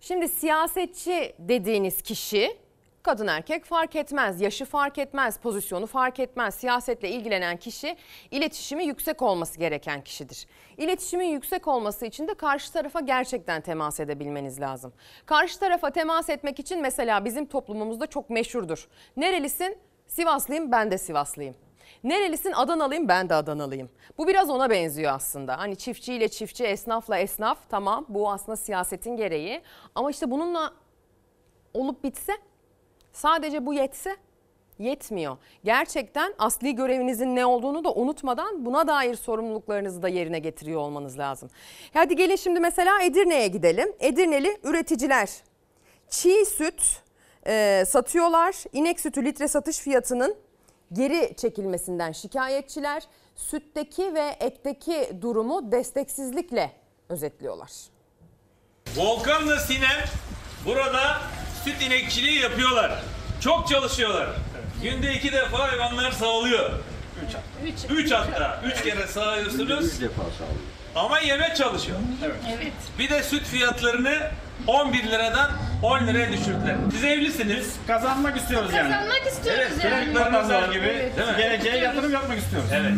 Şimdi 0.00 0.28
siyasetçi 0.28 1.34
dediğiniz 1.38 2.02
kişi 2.02 2.56
kadın 3.02 3.26
erkek 3.26 3.64
fark 3.64 3.96
etmez, 3.96 4.40
yaşı 4.40 4.64
fark 4.64 4.98
etmez, 4.98 5.38
pozisyonu 5.38 5.86
fark 5.86 6.20
etmez. 6.20 6.54
Siyasetle 6.54 7.10
ilgilenen 7.10 7.56
kişi 7.56 7.96
iletişimi 8.30 8.84
yüksek 8.84 9.22
olması 9.22 9.58
gereken 9.58 10.04
kişidir. 10.04 10.46
İletişimin 10.76 11.26
yüksek 11.26 11.68
olması 11.68 12.06
için 12.06 12.28
de 12.28 12.34
karşı 12.34 12.72
tarafa 12.72 13.00
gerçekten 13.00 13.60
temas 13.60 14.00
edebilmeniz 14.00 14.60
lazım. 14.60 14.92
Karşı 15.26 15.60
tarafa 15.60 15.90
temas 15.90 16.30
etmek 16.30 16.58
için 16.58 16.80
mesela 16.80 17.24
bizim 17.24 17.46
toplumumuzda 17.46 18.06
çok 18.06 18.30
meşhurdur. 18.30 18.88
Nerelisin? 19.16 19.78
Sivaslıyım, 20.06 20.72
ben 20.72 20.90
de 20.90 20.98
Sivaslıyım. 20.98 21.54
Nerelisin? 22.04 22.52
Adanalıyım, 22.52 23.08
ben 23.08 23.28
de 23.28 23.34
Adanalıyım. 23.34 23.90
Bu 24.18 24.28
biraz 24.28 24.50
ona 24.50 24.70
benziyor 24.70 25.12
aslında. 25.14 25.58
Hani 25.58 25.76
çiftçiyle 25.76 26.28
çiftçi, 26.28 26.64
esnafla 26.64 27.18
esnaf 27.18 27.58
tamam 27.68 28.06
bu 28.08 28.30
aslında 28.30 28.56
siyasetin 28.56 29.16
gereği. 29.16 29.62
Ama 29.94 30.10
işte 30.10 30.30
bununla 30.30 30.72
olup 31.74 32.04
bitse 32.04 32.32
sadece 33.12 33.66
bu 33.66 33.74
yetse 33.74 34.16
yetmiyor. 34.78 35.36
Gerçekten 35.64 36.34
asli 36.38 36.74
görevinizin 36.74 37.36
ne 37.36 37.46
olduğunu 37.46 37.84
da 37.84 37.94
unutmadan 37.94 38.64
buna 38.66 38.88
dair 38.88 39.14
sorumluluklarınızı 39.14 40.02
da 40.02 40.08
yerine 40.08 40.38
getiriyor 40.38 40.80
olmanız 40.80 41.18
lazım. 41.18 41.50
Hadi 41.94 42.16
gelin 42.16 42.36
şimdi 42.36 42.60
mesela 42.60 43.02
Edirne'ye 43.02 43.48
gidelim. 43.48 43.92
Edirneli 44.00 44.58
üreticiler 44.64 45.30
çiğ 46.08 46.44
süt 46.44 47.02
e, 47.46 47.84
satıyorlar. 47.86 48.54
İnek 48.72 49.00
sütü 49.00 49.24
litre 49.24 49.48
satış 49.48 49.78
fiyatının 49.78 50.36
geri 50.92 51.34
çekilmesinden 51.36 52.12
şikayetçiler. 52.12 53.02
Sütteki 53.36 54.14
ve 54.14 54.36
etteki 54.40 55.10
durumu 55.20 55.72
desteksizlikle 55.72 56.72
özetliyorlar. 57.08 57.70
Volkan'la 58.96 59.58
Sinem 59.58 60.04
burada 60.66 61.18
süt 61.64 61.82
inekçiliği 61.82 62.40
yapıyorlar. 62.40 62.92
Çok 63.40 63.68
çalışıyorlar. 63.68 64.28
Günde 64.82 65.14
iki 65.14 65.32
defa 65.32 65.58
hayvanlar 65.58 66.12
sağlıyor. 66.12 66.70
Üç 67.26 67.34
hatta. 67.34 67.94
Üç 67.94 68.12
hatta. 68.12 68.60
Üç 68.66 68.82
kere 68.82 69.06
sağıyorsunuz. 69.06 69.94
Üç 69.94 70.00
defa 70.00 70.22
Ama 70.94 71.18
yeme 71.18 71.54
çalışıyor. 71.54 71.98
Evet. 72.24 72.36
Evet. 72.58 72.72
Bir 72.98 73.10
de 73.10 73.22
süt 73.22 73.44
fiyatlarını 73.44 74.30
11 74.66 75.02
liradan 75.02 75.50
10 75.82 76.06
liraya 76.06 76.32
düşürdüler. 76.32 76.76
Siz 76.92 77.04
evlisiniz. 77.04 77.76
Kazanmak 77.86 78.36
istiyoruz 78.36 78.72
yani. 78.74 78.92
Kazanmak 78.92 79.26
istiyoruz 79.26 79.72
Evet, 79.82 79.84
yani. 80.50 80.72
gibi. 80.72 80.86
Evet. 80.86 81.16
Değil 81.16 81.28
mi? 81.28 81.36
Geleceğe 81.36 81.76
yatırım 81.76 82.12
yapmak 82.12 82.38
istiyoruz. 82.38 82.68
Evet. 82.72 82.92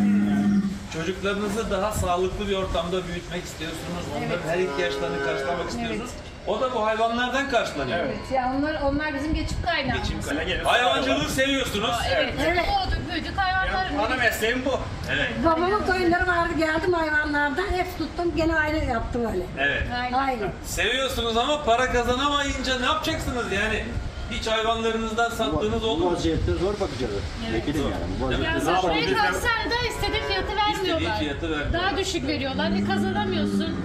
Çocuklarınızı 0.93 1.71
daha 1.71 1.93
sağlıklı 1.93 2.49
bir 2.49 2.57
ortamda 2.57 3.07
büyütmek 3.09 3.45
istiyorsunuz. 3.45 4.05
Onların 4.19 4.49
her 4.49 4.59
ihtiyaçlarını 4.59 5.25
karşılamak 5.25 5.69
istiyorsunuz. 5.71 6.11
O 6.47 6.61
da 6.61 6.75
bu 6.75 6.87
hayvanlardan 6.87 7.51
karşılanıyor. 7.51 7.99
Evet. 7.99 8.17
Ya 8.35 8.53
onlar 8.59 8.81
onlar 8.83 9.15
bizim 9.15 9.35
geçim 9.35 9.57
kaynağımız. 9.65 10.09
Geçim 10.09 10.23
kaynağı. 10.23 10.65
Hayvancılığı 10.65 11.29
seviyorsunuz. 11.29 11.91
Evet. 12.15 12.35
Evet. 12.47 12.65
Doğduk 12.69 13.11
büyüdük 13.13 13.39
hayvanlar. 13.39 14.07
Ana 14.07 14.17
mesleğim 14.17 14.63
bu. 14.65 14.81
Evet. 15.13 15.31
Babamın 15.45 15.83
koyunları 15.87 16.27
vardı 16.27 16.53
geldim 16.59 16.93
hayvanlardan 16.93 17.67
hep 17.73 17.99
tuttum 17.99 18.33
gene 18.37 18.57
aynı 18.57 18.85
yaptım 18.85 19.27
öyle. 19.33 19.45
Evet. 19.59 19.83
Aynı. 20.15 20.49
Seviyorsunuz 20.65 21.37
ama 21.37 21.65
para 21.65 21.93
kazanamayınca 21.93 22.79
ne 22.81 22.87
yapacaksınız 22.87 23.53
yani? 23.53 23.85
Hiç 24.31 24.47
hayvanlarınızdan 24.47 25.31
sattığınız 25.31 25.85
oldu 25.85 26.05
mu? 26.05 26.11
Bu 26.11 26.15
vaziyette 26.15 26.53
zor 26.53 26.75
bakacağız. 26.81 27.13
Vekilim 27.53 27.83
yani. 27.83 27.95
Bu 28.21 28.25
vaziyette 28.25 28.47
Ya 28.47 28.53
ne 28.53 28.59
yapalım? 28.59 28.77
satmaya 28.77 29.03
Biz 29.03 29.11
de- 29.11 29.15
kalksan 29.15 29.71
da 29.71 29.75
istediğin 29.91 30.23
fiyatı 30.25 30.57
vermiyorlar. 30.57 31.01
İstediğin 31.01 31.15
fiyatı 31.19 31.51
vermiyorlar. 31.51 31.83
Daha 31.83 31.97
düşük 31.97 32.27
veriyorlar. 32.27 32.75
Ne 32.75 32.85
kazanamıyorsun. 32.85 33.77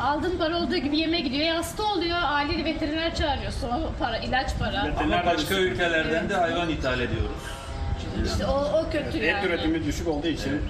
Aldığın 0.00 0.38
para 0.38 0.56
olduğu 0.56 0.76
gibi 0.76 0.98
yeme 0.98 1.20
gidiyor. 1.20 1.46
Ya 1.46 1.56
hasta 1.56 1.82
oluyor. 1.82 2.18
Aile 2.22 2.64
veteriner 2.64 3.14
çağırıyorsun. 3.14 3.68
O 3.68 3.92
para, 3.98 4.18
ilaç 4.18 4.58
para. 4.58 4.94
Ama 5.00 5.26
başka 5.26 5.54
ülkelerden 5.54 6.28
de 6.28 6.34
hayvan 6.34 6.68
ithal 6.68 7.00
ediyoruz. 7.00 7.30
İşte 8.26 8.46
o, 8.46 8.54
o 8.54 8.90
kötü 8.90 9.18
yani. 9.24 9.84
düşük 9.86 10.08
olduğu 10.08 10.28
için. 10.28 10.62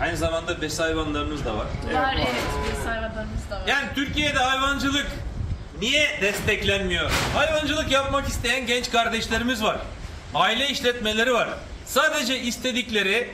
Aynı 0.00 0.16
zamanda 0.16 0.62
bes 0.62 0.80
hayvanlarınız 0.80 1.44
da 1.44 1.56
var. 1.56 1.66
Var 1.94 2.14
evet. 2.16 2.28
Biz 2.72 2.86
hayvanlarımız 2.86 3.50
da 3.50 3.54
var. 3.56 3.62
Yani 3.66 3.84
Türkiye'de 3.94 4.38
hayvancılık 4.38 5.06
niye 5.80 6.08
desteklenmiyor? 6.20 7.10
Hayvancılık 7.34 7.90
yapmak 7.90 8.28
isteyen 8.28 8.66
genç 8.66 8.90
kardeşlerimiz 8.90 9.62
var. 9.62 9.76
Aile 10.34 10.68
işletmeleri 10.68 11.32
var. 11.32 11.48
Sadece 11.86 12.40
istedikleri 12.40 13.30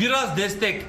biraz 0.00 0.36
destek. 0.36 0.82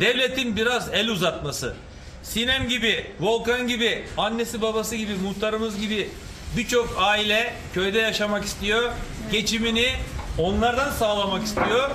Devletin 0.00 0.56
biraz 0.56 0.88
el 0.94 1.08
uzatması. 1.08 1.74
Sinem 2.22 2.68
gibi, 2.68 3.06
Volkan 3.20 3.66
gibi, 3.66 4.04
annesi 4.16 4.62
babası 4.62 4.96
gibi, 4.96 5.14
muhtarımız 5.14 5.80
gibi 5.80 6.08
birçok 6.56 6.88
aile 6.98 7.54
köyde 7.74 7.98
yaşamak 7.98 8.44
istiyor. 8.44 8.92
Geçimini 9.32 9.86
onlardan 10.38 10.90
sağlamak 10.90 11.42
istiyor. 11.42 11.90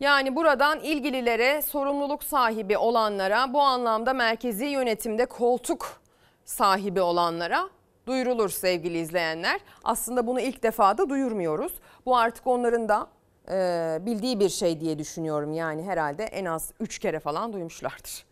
Yani 0.00 0.36
buradan 0.36 0.80
ilgililere, 0.80 1.62
sorumluluk 1.62 2.24
sahibi 2.24 2.76
olanlara, 2.76 3.52
bu 3.52 3.60
anlamda 3.60 4.12
merkezi 4.12 4.64
yönetimde 4.64 5.26
koltuk 5.26 6.00
sahibi 6.44 7.00
olanlara 7.00 7.68
duyurulur 8.06 8.48
sevgili 8.48 8.98
izleyenler. 8.98 9.60
Aslında 9.84 10.26
bunu 10.26 10.40
ilk 10.40 10.62
defa 10.62 10.98
da 10.98 11.08
duyurmuyoruz. 11.08 11.72
Bu 12.06 12.16
artık 12.16 12.46
onların 12.46 12.88
da 12.88 13.06
e, 13.50 13.98
bildiği 14.06 14.40
bir 14.40 14.48
şey 14.48 14.80
diye 14.80 14.98
düşünüyorum. 14.98 15.52
Yani 15.52 15.82
herhalde 15.82 16.24
en 16.24 16.44
az 16.44 16.72
3 16.80 16.98
kere 16.98 17.20
falan 17.20 17.52
duymuşlardır. 17.52 18.24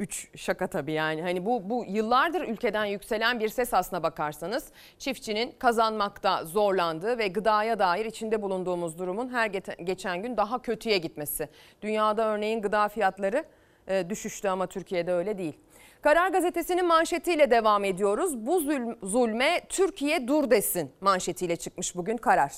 3 0.00 0.28
şaka 0.36 0.66
tabii 0.66 0.92
yani. 0.92 1.22
Hani 1.22 1.46
bu 1.46 1.70
bu 1.70 1.84
yıllardır 1.88 2.40
ülkeden 2.40 2.84
yükselen 2.84 3.40
bir 3.40 3.48
ses 3.48 3.74
aslına 3.74 4.02
bakarsanız 4.02 4.66
çiftçinin 4.98 5.54
kazanmakta 5.58 6.44
zorlandığı 6.44 7.18
ve 7.18 7.28
gıdaya 7.28 7.78
dair 7.78 8.04
içinde 8.04 8.42
bulunduğumuz 8.42 8.98
durumun 8.98 9.28
her 9.28 9.46
geçen 9.84 10.22
gün 10.22 10.36
daha 10.36 10.62
kötüye 10.62 10.98
gitmesi. 10.98 11.48
Dünyada 11.82 12.24
örneğin 12.26 12.62
gıda 12.62 12.88
fiyatları 12.88 13.44
e, 13.88 14.10
düşüştü 14.10 14.48
ama 14.48 14.66
Türkiye'de 14.66 15.12
öyle 15.12 15.38
değil. 15.38 15.54
Karar 16.02 16.28
Gazetesi'nin 16.28 16.86
manşetiyle 16.86 17.50
devam 17.50 17.84
ediyoruz. 17.84 18.46
Bu 18.46 18.60
zulm- 18.60 19.06
zulme 19.06 19.60
Türkiye 19.68 20.28
dur 20.28 20.50
desin 20.50 20.92
manşetiyle 21.00 21.56
çıkmış 21.56 21.96
bugün 21.96 22.16
Karar. 22.16 22.52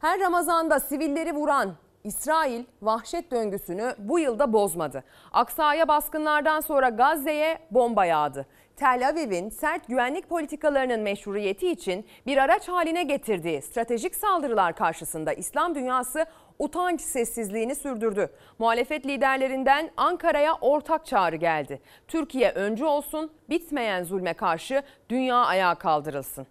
Her 0.00 0.20
Ramazan'da 0.20 0.80
sivilleri 0.80 1.32
vuran 1.34 1.76
İsrail 2.08 2.64
vahşet 2.82 3.30
döngüsünü 3.30 3.94
bu 3.98 4.18
yılda 4.18 4.52
bozmadı. 4.52 5.04
Aksa'ya 5.32 5.88
baskınlardan 5.88 6.60
sonra 6.60 6.88
Gazze'ye 6.88 7.58
bomba 7.70 8.04
yağdı. 8.04 8.46
Tel 8.76 9.08
Aviv'in 9.08 9.48
sert 9.48 9.88
güvenlik 9.88 10.28
politikalarının 10.28 11.00
meşruiyeti 11.00 11.70
için 11.70 12.06
bir 12.26 12.36
araç 12.36 12.68
haline 12.68 13.02
getirdiği 13.02 13.62
stratejik 13.62 14.14
saldırılar 14.14 14.76
karşısında 14.76 15.32
İslam 15.32 15.74
dünyası 15.74 16.26
utanç 16.58 17.00
sessizliğini 17.00 17.74
sürdürdü. 17.74 18.30
Muhalefet 18.58 19.06
liderlerinden 19.06 19.90
Ankara'ya 19.96 20.54
ortak 20.60 21.06
çağrı 21.06 21.36
geldi. 21.36 21.80
Türkiye 22.08 22.52
öncü 22.52 22.84
olsun, 22.84 23.32
bitmeyen 23.50 24.04
zulme 24.04 24.34
karşı 24.34 24.82
dünya 25.08 25.36
ayağa 25.36 25.74
kaldırılsın. 25.74 26.46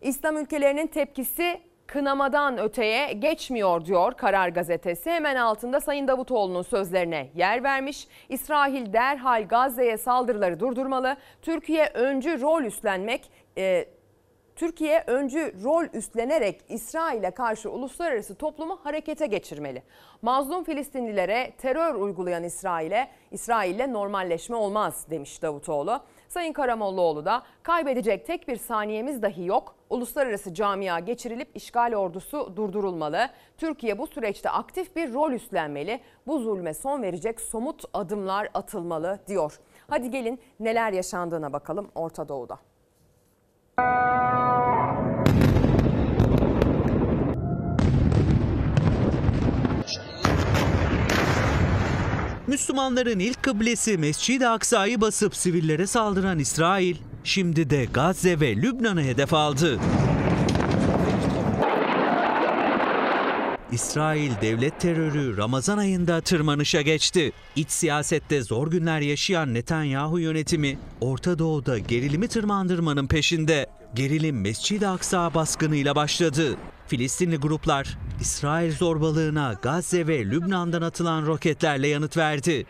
İslam 0.00 0.36
ülkelerinin 0.36 0.86
tepkisi 0.86 1.67
kınamadan 1.88 2.58
öteye 2.58 3.12
geçmiyor 3.12 3.84
diyor 3.84 4.12
Karar 4.12 4.48
Gazetesi. 4.48 5.10
Hemen 5.10 5.36
altında 5.36 5.80
Sayın 5.80 6.08
Davutoğlu'nun 6.08 6.62
sözlerine 6.62 7.30
yer 7.34 7.64
vermiş. 7.64 8.08
İsrail 8.28 8.92
derhal 8.92 9.48
Gazze'ye 9.48 9.98
saldırıları 9.98 10.60
durdurmalı. 10.60 11.16
Türkiye 11.42 11.90
öncü 11.94 12.40
rol 12.40 12.62
üstlenmek 12.62 13.30
e, 13.58 13.88
Türkiye 14.56 15.04
öncü 15.06 15.54
rol 15.64 15.84
üstlenerek 15.92 16.60
İsrail'e 16.68 17.30
karşı 17.30 17.70
uluslararası 17.70 18.34
toplumu 18.34 18.80
harekete 18.84 19.26
geçirmeli. 19.26 19.82
Mazlum 20.22 20.64
Filistinlilere 20.64 21.52
terör 21.58 21.94
uygulayan 21.94 22.44
İsrail'e 22.44 23.08
İsrail'le 23.30 23.92
normalleşme 23.92 24.56
olmaz 24.56 25.06
demiş 25.10 25.42
Davutoğlu. 25.42 26.00
Sayın 26.28 26.52
Karamollaoğlu 26.52 27.24
da 27.24 27.42
kaybedecek 27.62 28.26
tek 28.26 28.48
bir 28.48 28.56
saniyemiz 28.56 29.22
dahi 29.22 29.46
yok. 29.46 29.74
Uluslararası 29.90 30.54
camia 30.54 30.98
geçirilip 30.98 31.48
işgal 31.54 31.94
ordusu 31.94 32.56
durdurulmalı. 32.56 33.28
Türkiye 33.58 33.98
bu 33.98 34.06
süreçte 34.06 34.50
aktif 34.50 34.96
bir 34.96 35.12
rol 35.12 35.32
üstlenmeli. 35.32 36.00
Bu 36.26 36.38
zulme 36.38 36.74
son 36.74 37.02
verecek 37.02 37.40
somut 37.40 37.84
adımlar 37.94 38.48
atılmalı 38.54 39.18
diyor. 39.26 39.60
Hadi 39.90 40.10
gelin 40.10 40.40
neler 40.60 40.92
yaşandığına 40.92 41.52
bakalım 41.52 41.88
Orta 41.94 42.28
Doğu'da. 42.28 42.58
Müslümanların 52.48 53.18
ilk 53.18 53.42
kıblesi 53.42 53.98
Mescid-i 53.98 54.48
Aksa'yı 54.48 55.00
basıp 55.00 55.36
sivillere 55.36 55.86
saldıran 55.86 56.38
İsrail, 56.38 56.96
şimdi 57.24 57.70
de 57.70 57.84
Gazze 57.84 58.40
ve 58.40 58.56
Lübnan'ı 58.56 59.02
hedef 59.02 59.34
aldı. 59.34 59.80
İsrail 63.72 64.30
devlet 64.40 64.80
terörü 64.80 65.36
Ramazan 65.36 65.78
ayında 65.78 66.20
tırmanışa 66.20 66.82
geçti. 66.82 67.32
İç 67.56 67.70
siyasette 67.70 68.42
zor 68.42 68.70
günler 68.70 69.00
yaşayan 69.00 69.54
Netanyahu 69.54 70.18
yönetimi 70.18 70.78
Orta 71.00 71.38
Doğu'da 71.38 71.78
gerilimi 71.78 72.28
tırmandırmanın 72.28 73.06
peşinde. 73.06 73.66
Gerilim 73.94 74.40
Mescid-i 74.40 74.86
Aksa 74.88 75.34
baskınıyla 75.34 75.96
başladı. 75.96 76.56
Filistinli 76.88 77.36
gruplar 77.36 77.98
İsrail 78.20 78.72
zorbalığına 78.72 79.58
Gazze 79.62 80.06
ve 80.06 80.24
Lübnan'dan 80.24 80.82
atılan 80.82 81.26
roketlerle 81.26 81.88
yanıt 81.88 82.16
verdi. 82.16 82.66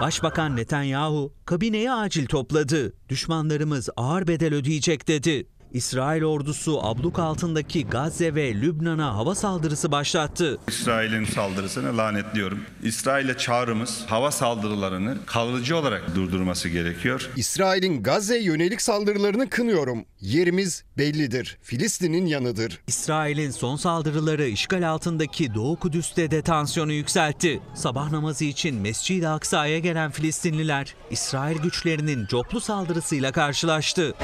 Başbakan 0.00 0.56
Netanyahu 0.56 1.32
kabineyi 1.44 1.92
acil 1.92 2.26
topladı. 2.26 2.92
Düşmanlarımız 3.08 3.88
ağır 3.96 4.26
bedel 4.26 4.54
ödeyecek 4.54 5.08
dedi. 5.08 5.46
İsrail 5.72 6.22
ordusu 6.22 6.80
abluk 6.82 7.18
altındaki 7.18 7.86
Gazze 7.86 8.34
ve 8.34 8.54
Lübnan'a 8.54 9.14
hava 9.14 9.34
saldırısı 9.34 9.92
başlattı. 9.92 10.58
İsrail'in 10.68 11.24
saldırısını 11.24 11.96
lanetliyorum. 11.96 12.60
İsrail'e 12.82 13.36
çağrımız 13.36 14.04
hava 14.06 14.30
saldırılarını 14.30 15.16
kalıcı 15.26 15.76
olarak 15.76 16.14
durdurması 16.14 16.68
gerekiyor. 16.68 17.30
İsrail'in 17.36 18.02
Gazze'ye 18.02 18.42
yönelik 18.42 18.82
saldırılarını 18.82 19.48
kınıyorum. 19.50 20.04
Yerimiz 20.20 20.84
bellidir. 20.98 21.58
Filistin'in 21.62 22.26
yanıdır. 22.26 22.80
İsrail'in 22.86 23.50
son 23.50 23.76
saldırıları 23.76 24.46
işgal 24.46 24.88
altındaki 24.88 25.54
Doğu 25.54 25.76
Kudüs'te 25.76 26.30
de 26.30 26.42
tansiyonu 26.42 26.92
yükseltti. 26.92 27.60
Sabah 27.74 28.10
namazı 28.10 28.44
için 28.44 28.74
Mescid-i 28.74 29.28
Aksa'ya 29.28 29.78
gelen 29.78 30.10
Filistinliler 30.10 30.94
İsrail 31.10 31.58
güçlerinin 31.58 32.26
coplu 32.26 32.60
saldırısıyla 32.60 33.32
karşılaştı. 33.32 34.14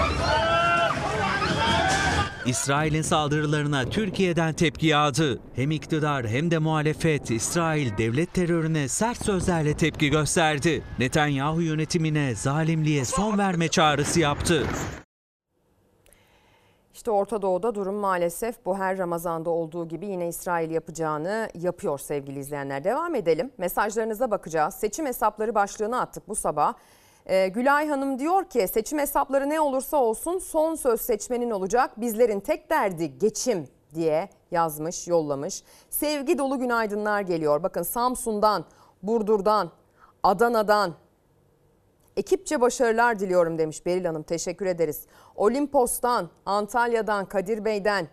İsrail'in 2.48 3.02
saldırılarına 3.02 3.84
Türkiye'den 3.84 4.52
tepki 4.52 4.86
yağdı. 4.86 5.40
Hem 5.54 5.70
iktidar 5.70 6.28
hem 6.28 6.50
de 6.50 6.58
muhalefet 6.58 7.30
İsrail 7.30 7.98
devlet 7.98 8.34
terörüne 8.34 8.88
sert 8.88 9.24
sözlerle 9.24 9.76
tepki 9.76 10.10
gösterdi. 10.10 10.82
Netanyahu 10.98 11.62
yönetimine 11.62 12.34
zalimliğe 12.34 13.04
son 13.04 13.38
verme 13.38 13.68
çağrısı 13.68 14.20
yaptı. 14.20 14.66
İşte 16.94 17.10
Orta 17.10 17.42
Doğu'da 17.42 17.74
durum 17.74 17.94
maalesef 17.94 18.64
bu 18.66 18.78
her 18.78 18.98
Ramazan'da 18.98 19.50
olduğu 19.50 19.88
gibi 19.88 20.06
yine 20.06 20.28
İsrail 20.28 20.70
yapacağını 20.70 21.48
yapıyor 21.54 21.98
sevgili 21.98 22.38
izleyenler. 22.38 22.84
Devam 22.84 23.14
edelim. 23.14 23.52
Mesajlarınıza 23.58 24.30
bakacağız. 24.30 24.74
Seçim 24.74 25.06
hesapları 25.06 25.54
başlığını 25.54 26.00
attık 26.00 26.28
bu 26.28 26.34
sabah. 26.34 26.74
Ee, 27.28 27.48
Gülay 27.48 27.88
Hanım 27.88 28.18
diyor 28.18 28.44
ki 28.44 28.68
seçim 28.68 28.98
hesapları 28.98 29.48
ne 29.48 29.60
olursa 29.60 29.96
olsun 29.96 30.38
son 30.38 30.74
söz 30.74 31.00
seçmenin 31.00 31.50
olacak. 31.50 32.00
Bizlerin 32.00 32.40
tek 32.40 32.70
derdi 32.70 33.18
geçim 33.18 33.68
diye 33.94 34.28
yazmış, 34.50 35.08
yollamış. 35.08 35.62
Sevgi 35.90 36.38
dolu 36.38 36.58
günaydınlar 36.58 37.20
geliyor. 37.20 37.62
Bakın 37.62 37.82
Samsun'dan, 37.82 38.64
Burdur'dan, 39.02 39.70
Adana'dan, 40.22 40.94
Ekipçe 42.16 42.60
başarılar 42.60 43.18
diliyorum 43.18 43.58
demiş 43.58 43.86
Beril 43.86 44.04
Hanım. 44.04 44.22
Teşekkür 44.22 44.66
ederiz. 44.66 45.06
Olimpos'tan, 45.36 46.30
Antalya'dan, 46.46 47.26
Kadir 47.26 47.64
Bey'den 47.64 48.08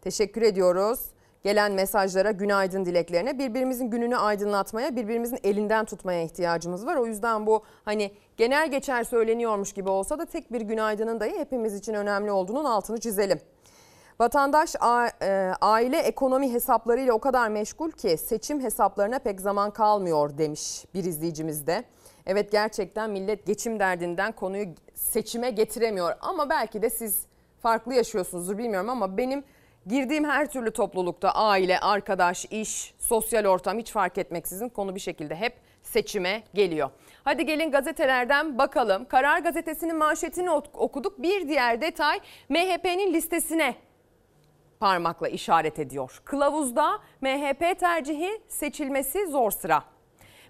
teşekkür 0.00 0.42
ediyoruz. 0.42 1.00
Gelen 1.44 1.72
mesajlara, 1.72 2.30
günaydın 2.30 2.84
dileklerine 2.84 3.38
birbirimizin 3.38 3.90
gününü 3.90 4.16
aydınlatmaya, 4.16 4.96
birbirimizin 4.96 5.38
elinden 5.44 5.84
tutmaya 5.84 6.22
ihtiyacımız 6.22 6.86
var. 6.86 6.96
O 6.96 7.06
yüzden 7.06 7.46
bu 7.46 7.62
hani 7.84 8.10
genel 8.36 8.70
geçer 8.70 9.04
söyleniyormuş 9.04 9.72
gibi 9.72 9.88
olsa 9.88 10.18
da 10.18 10.26
tek 10.26 10.52
bir 10.52 10.60
günaydının 10.60 11.20
dahi 11.20 11.38
hepimiz 11.38 11.74
için 11.74 11.94
önemli 11.94 12.30
olduğunun 12.30 12.64
altını 12.64 13.00
çizelim. 13.00 13.40
Vatandaş 14.20 14.74
e, 15.22 15.52
aile 15.60 15.98
ekonomi 15.98 16.52
hesaplarıyla 16.52 17.12
o 17.12 17.18
kadar 17.18 17.48
meşgul 17.48 17.90
ki 17.90 18.16
seçim 18.16 18.60
hesaplarına 18.60 19.18
pek 19.18 19.40
zaman 19.40 19.70
kalmıyor 19.70 20.38
demiş 20.38 20.84
bir 20.94 21.04
izleyicimiz 21.04 21.66
de. 21.66 21.84
Evet 22.26 22.52
gerçekten 22.52 23.10
millet 23.10 23.46
geçim 23.46 23.80
derdinden 23.80 24.32
konuyu 24.32 24.66
seçime 24.94 25.50
getiremiyor 25.50 26.14
ama 26.20 26.50
belki 26.50 26.82
de 26.82 26.90
siz 26.90 27.26
farklı 27.60 27.94
yaşıyorsunuzdur 27.94 28.58
bilmiyorum 28.58 28.88
ama 28.90 29.16
benim 29.16 29.44
girdiğim 29.86 30.24
her 30.24 30.46
türlü 30.46 30.70
toplulukta 30.70 31.30
aile, 31.30 31.80
arkadaş, 31.80 32.44
iş, 32.44 32.94
sosyal 32.98 33.44
ortam 33.44 33.78
hiç 33.78 33.90
fark 33.92 34.18
etmeksizin 34.18 34.68
konu 34.68 34.94
bir 34.94 35.00
şekilde 35.00 35.36
hep 35.36 35.56
seçime 35.82 36.42
geliyor. 36.54 36.90
Hadi 37.24 37.46
gelin 37.46 37.70
gazetelerden 37.70 38.58
bakalım. 38.58 39.04
Karar 39.04 39.38
Gazetesi'nin 39.38 39.96
manşetini 39.96 40.50
ok- 40.50 40.74
okuduk. 40.80 41.22
Bir 41.22 41.48
diğer 41.48 41.80
detay 41.80 42.20
MHP'nin 42.48 43.12
listesine 43.14 43.74
parmakla 44.80 45.28
işaret 45.28 45.78
ediyor. 45.78 46.20
Kılavuzda 46.24 46.98
MHP 47.20 47.78
tercihi 47.80 48.42
seçilmesi 48.48 49.26
zor 49.26 49.50
sıra. 49.50 49.82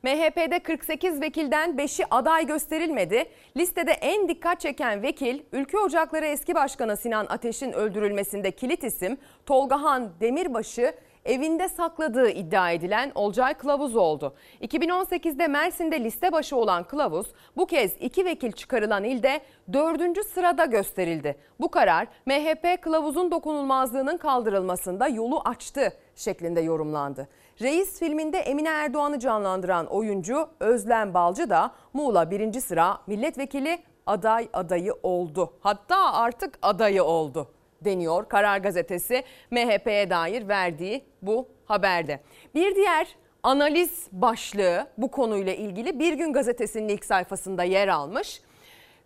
MHP'de 0.05 0.59
48 0.59 1.21
vekilden 1.21 1.71
5'i 1.71 2.07
aday 2.11 2.47
gösterilmedi. 2.47 3.25
Listede 3.57 3.91
en 3.93 4.29
dikkat 4.29 4.61
çeken 4.61 5.03
vekil 5.03 5.43
Ülke 5.53 5.79
Ocakları 5.79 6.27
eski 6.27 6.55
başkanı 6.55 6.97
Sinan 6.97 7.27
Ateş'in 7.29 7.73
öldürülmesinde 7.73 8.51
kilit 8.51 8.85
isim 8.85 9.19
Tolgahan 9.47 10.11
Demirbaş'ı 10.21 10.95
evinde 11.25 11.69
sakladığı 11.69 12.31
iddia 12.31 12.71
edilen 12.71 13.13
Olcay 13.15 13.55
Kılavuz 13.55 13.97
oldu. 13.97 14.35
2018'de 14.61 15.49
Mersin'de 15.49 16.05
liste 16.05 16.33
başı 16.33 16.57
olan 16.57 16.85
Kılavuz 16.85 17.27
bu 17.57 17.67
kez 17.67 17.93
iki 18.01 18.25
vekil 18.25 18.53
çıkarılan 18.53 19.05
ilde 19.05 19.41
dördüncü 19.73 20.23
sırada 20.25 20.65
gösterildi. 20.65 21.37
Bu 21.61 21.71
karar 21.71 22.09
MHP 22.27 22.83
Kılavuz'un 22.83 23.31
dokunulmazlığının 23.31 24.17
kaldırılmasında 24.17 25.09
yolu 25.09 25.41
açtı 25.45 25.93
şeklinde 26.17 26.61
yorumlandı. 26.61 27.29
Reis 27.61 27.99
filminde 27.99 28.39
Emine 28.39 28.69
Erdoğan'ı 28.69 29.19
canlandıran 29.19 29.87
oyuncu 29.87 30.49
Özlem 30.61 31.15
Balcı 31.15 31.51
da 31.51 31.75
Muğla 31.93 32.31
birinci 32.31 32.61
sıra 32.61 32.99
milletvekili 33.07 33.79
aday 34.07 34.49
adayı 34.53 34.95
oldu. 35.03 35.53
Hatta 35.61 36.13
artık 36.13 36.59
adayı 36.63 37.05
oldu 37.05 37.49
deniyor 37.81 38.29
Karar 38.29 38.59
Gazetesi 38.59 39.25
MHP'ye 39.51 40.11
dair 40.11 40.49
verdiği 40.49 41.05
bu 41.23 41.49
haberde. 41.65 42.21
Bir 42.55 42.75
diğer 42.75 43.17
analiz 43.43 44.09
başlığı 44.13 44.87
bu 44.99 45.11
konuyla 45.11 45.55
ilgili 45.55 45.99
Bir 45.99 46.13
Gün 46.13 46.33
Gazetesi'nin 46.33 46.89
ilk 46.89 47.05
sayfasında 47.05 47.65
yer 47.65 47.89
almış. 47.89 48.41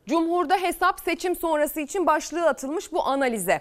Cumhur'da 0.07 0.57
hesap 0.57 1.01
seçim 1.01 1.37
sonrası 1.37 1.81
için 1.81 2.07
başlığı 2.07 2.49
atılmış 2.49 2.93
bu 2.93 3.03
analize. 3.03 3.61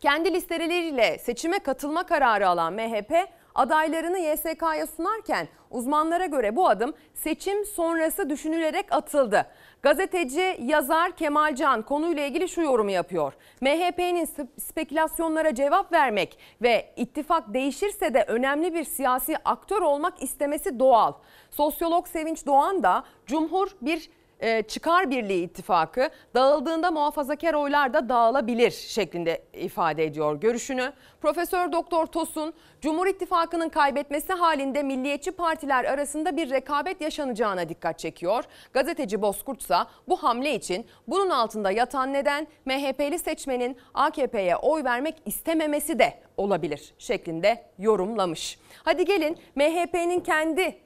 Kendi 0.00 0.34
listeleriyle 0.34 1.18
seçime 1.18 1.58
katılma 1.58 2.06
kararı 2.06 2.48
alan 2.48 2.72
MHP 2.72 3.12
adaylarını 3.54 4.18
YSK'ya 4.18 4.86
sunarken 4.86 5.48
uzmanlara 5.70 6.26
göre 6.26 6.56
bu 6.56 6.68
adım 6.68 6.94
seçim 7.14 7.64
sonrası 7.64 8.30
düşünülerek 8.30 8.86
atıldı. 8.92 9.46
Gazeteci 9.82 10.56
yazar 10.62 11.16
Kemal 11.16 11.54
Can 11.54 11.82
konuyla 11.82 12.26
ilgili 12.26 12.48
şu 12.48 12.62
yorumu 12.62 12.90
yapıyor. 12.90 13.32
MHP'nin 13.60 14.28
spekülasyonlara 14.58 15.54
cevap 15.54 15.92
vermek 15.92 16.38
ve 16.62 16.92
ittifak 16.96 17.54
değişirse 17.54 18.14
de 18.14 18.24
önemli 18.28 18.74
bir 18.74 18.84
siyasi 18.84 19.36
aktör 19.44 19.82
olmak 19.82 20.22
istemesi 20.22 20.78
doğal. 20.78 21.12
Sosyolog 21.50 22.08
Sevinç 22.08 22.46
Doğan 22.46 22.82
da 22.82 23.04
Cumhur 23.26 23.68
bir 23.80 24.10
e, 24.42 24.62
çıkar 24.62 25.10
birliği 25.10 25.44
ittifakı 25.44 26.10
dağıldığında 26.34 26.90
muhafazakar 26.90 27.54
oylar 27.54 27.94
da 27.94 28.08
dağılabilir 28.08 28.70
şeklinde 28.70 29.42
ifade 29.52 30.04
ediyor 30.04 30.40
görüşünü. 30.40 30.92
Profesör 31.20 31.72
Doktor 31.72 32.06
Tosun 32.06 32.54
Cumhur 32.80 33.06
İttifakı'nın 33.06 33.68
kaybetmesi 33.68 34.32
halinde 34.32 34.82
milliyetçi 34.82 35.30
partiler 35.30 35.84
arasında 35.84 36.36
bir 36.36 36.50
rekabet 36.50 37.00
yaşanacağına 37.00 37.68
dikkat 37.68 37.98
çekiyor. 37.98 38.44
Gazeteci 38.72 39.22
Bozkurt 39.22 39.62
ise 39.62 39.76
bu 40.08 40.22
hamle 40.22 40.54
için 40.54 40.86
bunun 41.08 41.30
altında 41.30 41.70
yatan 41.70 42.12
neden 42.12 42.46
MHP'li 42.64 43.18
seçmenin 43.18 43.76
AKP'ye 43.94 44.56
oy 44.56 44.84
vermek 44.84 45.14
istememesi 45.26 45.98
de 45.98 46.14
olabilir 46.36 46.94
şeklinde 46.98 47.64
yorumlamış. 47.78 48.58
Hadi 48.84 49.04
gelin 49.04 49.38
MHP'nin 49.54 50.20
kendi 50.20 50.78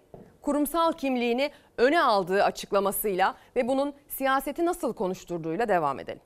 kurumsal 0.46 0.92
kimliğini 0.92 1.50
öne 1.78 2.02
aldığı 2.02 2.44
açıklamasıyla 2.44 3.34
ve 3.56 3.68
bunun 3.68 3.94
siyaseti 4.08 4.64
nasıl 4.64 4.94
konuşturduğuyla 4.94 5.68
devam 5.68 6.00
edelim. 6.00 6.22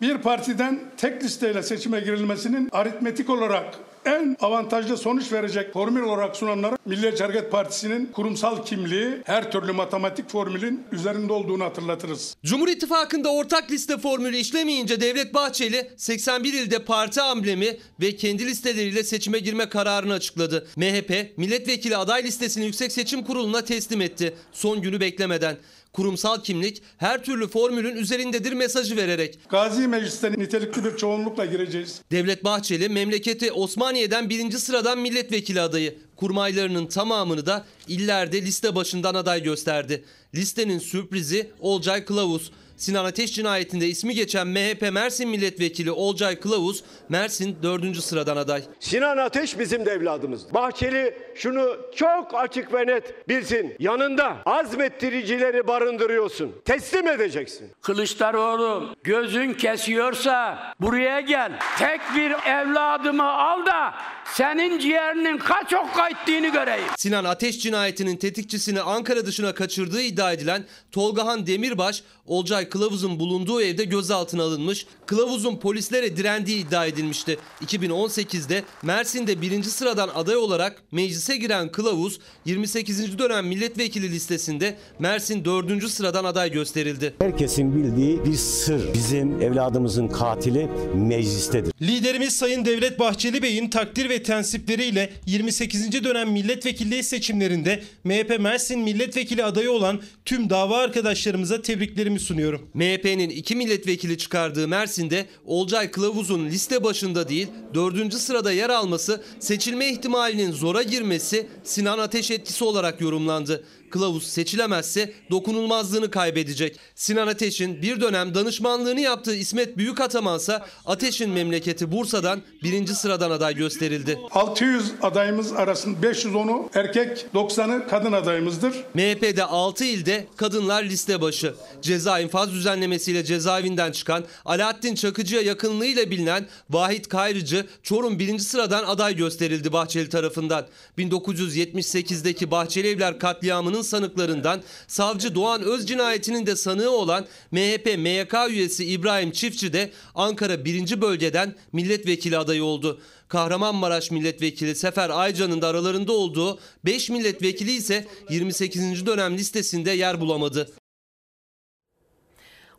Bir 0.00 0.18
partiden 0.18 0.80
tek 0.96 1.24
listeyle 1.24 1.62
seçime 1.62 2.00
girilmesinin 2.00 2.68
aritmetik 2.72 3.30
olarak 3.30 3.74
en 4.06 4.36
avantajlı 4.40 4.96
sonuç 4.96 5.32
verecek 5.32 5.72
formül 5.72 6.02
olarak 6.02 6.36
sunanlara 6.36 6.78
Milliyetçi 6.86 7.24
Hareket 7.24 7.52
Partisi'nin 7.52 8.06
kurumsal 8.06 8.64
kimliği 8.64 9.08
her 9.24 9.52
türlü 9.52 9.72
matematik 9.72 10.30
formülün 10.30 10.84
üzerinde 10.92 11.32
olduğunu 11.32 11.64
hatırlatırız. 11.64 12.36
Cumhur 12.44 12.68
İttifakı'nda 12.68 13.32
ortak 13.32 13.70
liste 13.70 13.98
formülü 13.98 14.36
işlemeyince 14.36 15.00
Devlet 15.00 15.34
Bahçeli 15.34 15.90
81 15.96 16.52
ilde 16.52 16.78
parti 16.78 17.22
amblemi 17.22 17.76
ve 18.00 18.16
kendi 18.16 18.46
listeleriyle 18.46 19.04
seçime 19.04 19.38
girme 19.38 19.68
kararını 19.68 20.12
açıkladı. 20.12 20.66
MHP 20.76 21.38
milletvekili 21.38 21.96
aday 21.96 22.24
listesini 22.24 22.64
Yüksek 22.64 22.92
Seçim 22.92 23.24
Kurulu'na 23.24 23.64
teslim 23.64 24.00
etti. 24.00 24.34
Son 24.52 24.82
günü 24.82 25.00
beklemeden. 25.00 25.56
Kurumsal 25.94 26.42
kimlik 26.42 26.82
her 26.96 27.24
türlü 27.24 27.48
formülün 27.48 27.96
üzerindedir 27.96 28.52
mesajı 28.52 28.96
vererek. 28.96 29.38
Gazi 29.48 29.88
Meclis'te 29.88 30.32
nitelikli 30.32 30.84
bir 30.84 30.96
çoğunlukla 30.96 31.44
gireceğiz. 31.44 32.00
Devlet 32.12 32.44
Bahçeli 32.44 32.88
memleketi 32.88 33.52
Osmaniye'den 33.52 34.30
birinci 34.30 34.58
sıradan 34.58 34.98
milletvekili 34.98 35.60
adayı. 35.60 35.98
Kurmaylarının 36.16 36.86
tamamını 36.86 37.46
da 37.46 37.64
illerde 37.88 38.42
liste 38.42 38.74
başından 38.74 39.14
aday 39.14 39.42
gösterdi. 39.42 40.04
Listenin 40.34 40.78
sürprizi 40.78 41.50
Olcay 41.60 42.04
Kılavuz. 42.04 42.52
Sinan 42.84 43.04
Ateş 43.04 43.34
cinayetinde 43.34 43.86
ismi 43.86 44.14
geçen 44.14 44.46
MHP 44.46 44.92
Mersin 44.92 45.28
Milletvekili 45.28 45.90
Olcay 45.90 46.40
Kılavuz 46.40 46.84
Mersin 47.08 47.56
4. 47.62 47.96
sıradan 47.96 48.36
aday. 48.36 48.62
Sinan 48.80 49.16
Ateş 49.16 49.58
bizim 49.58 49.86
de 49.86 49.90
evladımız. 49.90 50.54
Bahçeli 50.54 51.18
şunu 51.34 51.76
çok 51.96 52.34
açık 52.34 52.74
ve 52.74 52.86
net 52.86 53.28
bilsin. 53.28 53.76
Yanında 53.78 54.36
azmettiricileri 54.46 55.66
barındırıyorsun. 55.66 56.52
Teslim 56.64 57.08
edeceksin. 57.08 57.70
Kılıçdaroğlu 57.82 58.96
gözün 59.04 59.52
kesiyorsa 59.52 60.58
buraya 60.80 61.20
gel. 61.20 61.52
Tek 61.78 62.00
bir 62.16 62.30
evladımı 62.50 63.32
al 63.32 63.66
da 63.66 63.94
senin 64.32 64.78
ciğerinin 64.78 65.38
kaç 65.38 65.72
okka 65.74 66.08
ettiğini 66.08 66.52
göreyim. 66.52 66.88
Sinan 66.96 67.24
Ateş 67.24 67.60
cinayetinin 67.60 68.16
tetikçisini 68.16 68.80
Ankara 68.80 69.26
dışına 69.26 69.54
kaçırdığı 69.54 70.02
iddia 70.02 70.32
edilen 70.32 70.64
Tolgahan 70.92 71.46
Demirbaş, 71.46 72.02
Olcay 72.26 72.68
Kılavuz'un 72.68 73.20
bulunduğu 73.20 73.62
evde 73.62 73.84
gözaltına 73.84 74.42
alınmış. 74.42 74.86
Kılavuz'un 75.06 75.56
polislere 75.56 76.16
direndiği 76.16 76.66
iddia 76.66 76.86
edilmişti. 76.86 77.38
2018'de 77.66 78.62
Mersin'de 78.82 79.40
birinci 79.40 79.70
sıradan 79.70 80.10
aday 80.14 80.36
olarak 80.36 80.82
meclise 80.92 81.36
giren 81.36 81.72
Kılavuz, 81.72 82.20
28. 82.44 83.18
dönem 83.18 83.46
milletvekili 83.46 84.10
listesinde 84.10 84.76
Mersin 84.98 85.44
4. 85.44 85.88
sıradan 85.90 86.24
aday 86.24 86.52
gösterildi. 86.52 87.14
Herkesin 87.18 87.74
bildiği 87.74 88.24
bir 88.24 88.34
sır. 88.34 88.94
Bizim 88.94 89.42
evladımızın 89.42 90.08
katili 90.08 90.68
meclistedir. 90.94 91.72
Liderimiz 91.82 92.36
Sayın 92.36 92.64
Devlet 92.64 92.98
Bahçeli 92.98 93.42
Bey'in 93.42 93.70
takdir 93.70 94.08
ve 94.08 94.13
ve 94.14 94.22
tensipleriyle 94.22 95.12
28. 95.26 96.04
dönem 96.04 96.30
milletvekilliği 96.30 97.02
seçimlerinde 97.02 97.82
MHP 98.04 98.40
Mersin 98.40 98.80
milletvekili 98.80 99.44
adayı 99.44 99.70
olan 99.70 100.00
tüm 100.24 100.50
dava 100.50 100.78
arkadaşlarımıza 100.78 101.62
tebriklerimi 101.62 102.20
sunuyorum. 102.20 102.68
MHP'nin 102.74 103.30
iki 103.30 103.56
milletvekili 103.56 104.18
çıkardığı 104.18 104.68
Mersin'de 104.68 105.26
Olcay 105.46 105.90
Kılavuz'un 105.90 106.46
liste 106.46 106.84
başında 106.84 107.28
değil 107.28 107.48
dördüncü 107.74 108.18
sırada 108.18 108.52
yer 108.52 108.70
alması 108.70 109.22
seçilme 109.40 109.90
ihtimalinin 109.90 110.52
zora 110.52 110.82
girmesi 110.82 111.46
Sinan 111.64 111.98
Ateş 111.98 112.30
etkisi 112.30 112.64
olarak 112.64 113.00
yorumlandı. 113.00 113.64
Kılavuz 113.94 114.26
seçilemezse 114.26 115.12
dokunulmazlığını 115.30 116.10
kaybedecek. 116.10 116.76
Sinan 116.94 117.26
Ateş'in 117.26 117.82
bir 117.82 118.00
dönem 118.00 118.34
danışmanlığını 118.34 119.00
yaptığı 119.00 119.34
İsmet 119.34 119.76
Büyükatamansa 119.76 120.66
Ateş'in 120.86 121.30
memleketi 121.30 121.92
Bursa'dan 121.92 122.42
birinci 122.62 122.94
sıradan 122.94 123.30
aday 123.30 123.54
gösterildi. 123.54 124.18
600 124.30 124.92
adayımız 125.02 125.52
arasında 125.52 126.06
510'u 126.06 126.70
erkek, 126.74 127.26
90'ı 127.34 127.88
kadın 127.88 128.12
adayımızdır. 128.12 128.74
MHP'de 128.94 129.44
6 129.44 129.84
ilde 129.84 130.26
kadınlar 130.36 130.84
liste 130.84 131.20
başı. 131.20 131.54
Ceza 131.82 132.20
infaz 132.20 132.52
düzenlemesiyle 132.52 133.24
cezaevinden 133.24 133.92
çıkan 133.92 134.24
Alaaddin 134.44 134.94
Çakıcı'ya 134.94 135.42
yakınlığıyla 135.42 136.10
bilinen 136.10 136.46
Vahit 136.70 137.08
Kayrıcı 137.08 137.66
Çorum 137.82 138.18
birinci 138.18 138.44
sıradan 138.44 138.84
aday 138.84 139.16
gösterildi 139.16 139.72
Bahçeli 139.72 140.08
tarafından. 140.08 140.66
1978'deki 140.98 142.50
Bahçeli 142.50 142.88
Evler 142.88 143.18
katliamının 143.18 143.83
sanıklarından 143.84 144.62
savcı 144.86 145.34
Doğan 145.34 145.62
Öz 145.62 145.86
cinayetinin 145.86 146.46
de 146.46 146.56
sanığı 146.56 146.90
olan 146.90 147.26
MHP 147.50 147.98
MYK 147.98 148.34
üyesi 148.50 148.84
İbrahim 148.84 149.30
Çiftçi 149.30 149.72
de 149.72 149.90
Ankara 150.14 150.64
1. 150.64 151.00
bölgeden 151.00 151.54
milletvekili 151.72 152.38
adayı 152.38 152.64
oldu. 152.64 153.00
Kahramanmaraş 153.28 154.10
milletvekili 154.10 154.74
Sefer 154.74 155.10
Aycan'ın 155.10 155.62
da 155.62 155.68
aralarında 155.68 156.12
olduğu 156.12 156.58
5 156.84 157.10
milletvekili 157.10 157.72
ise 157.72 158.06
28. 158.30 159.06
dönem 159.06 159.38
listesinde 159.38 159.90
yer 159.90 160.20
bulamadı. 160.20 160.68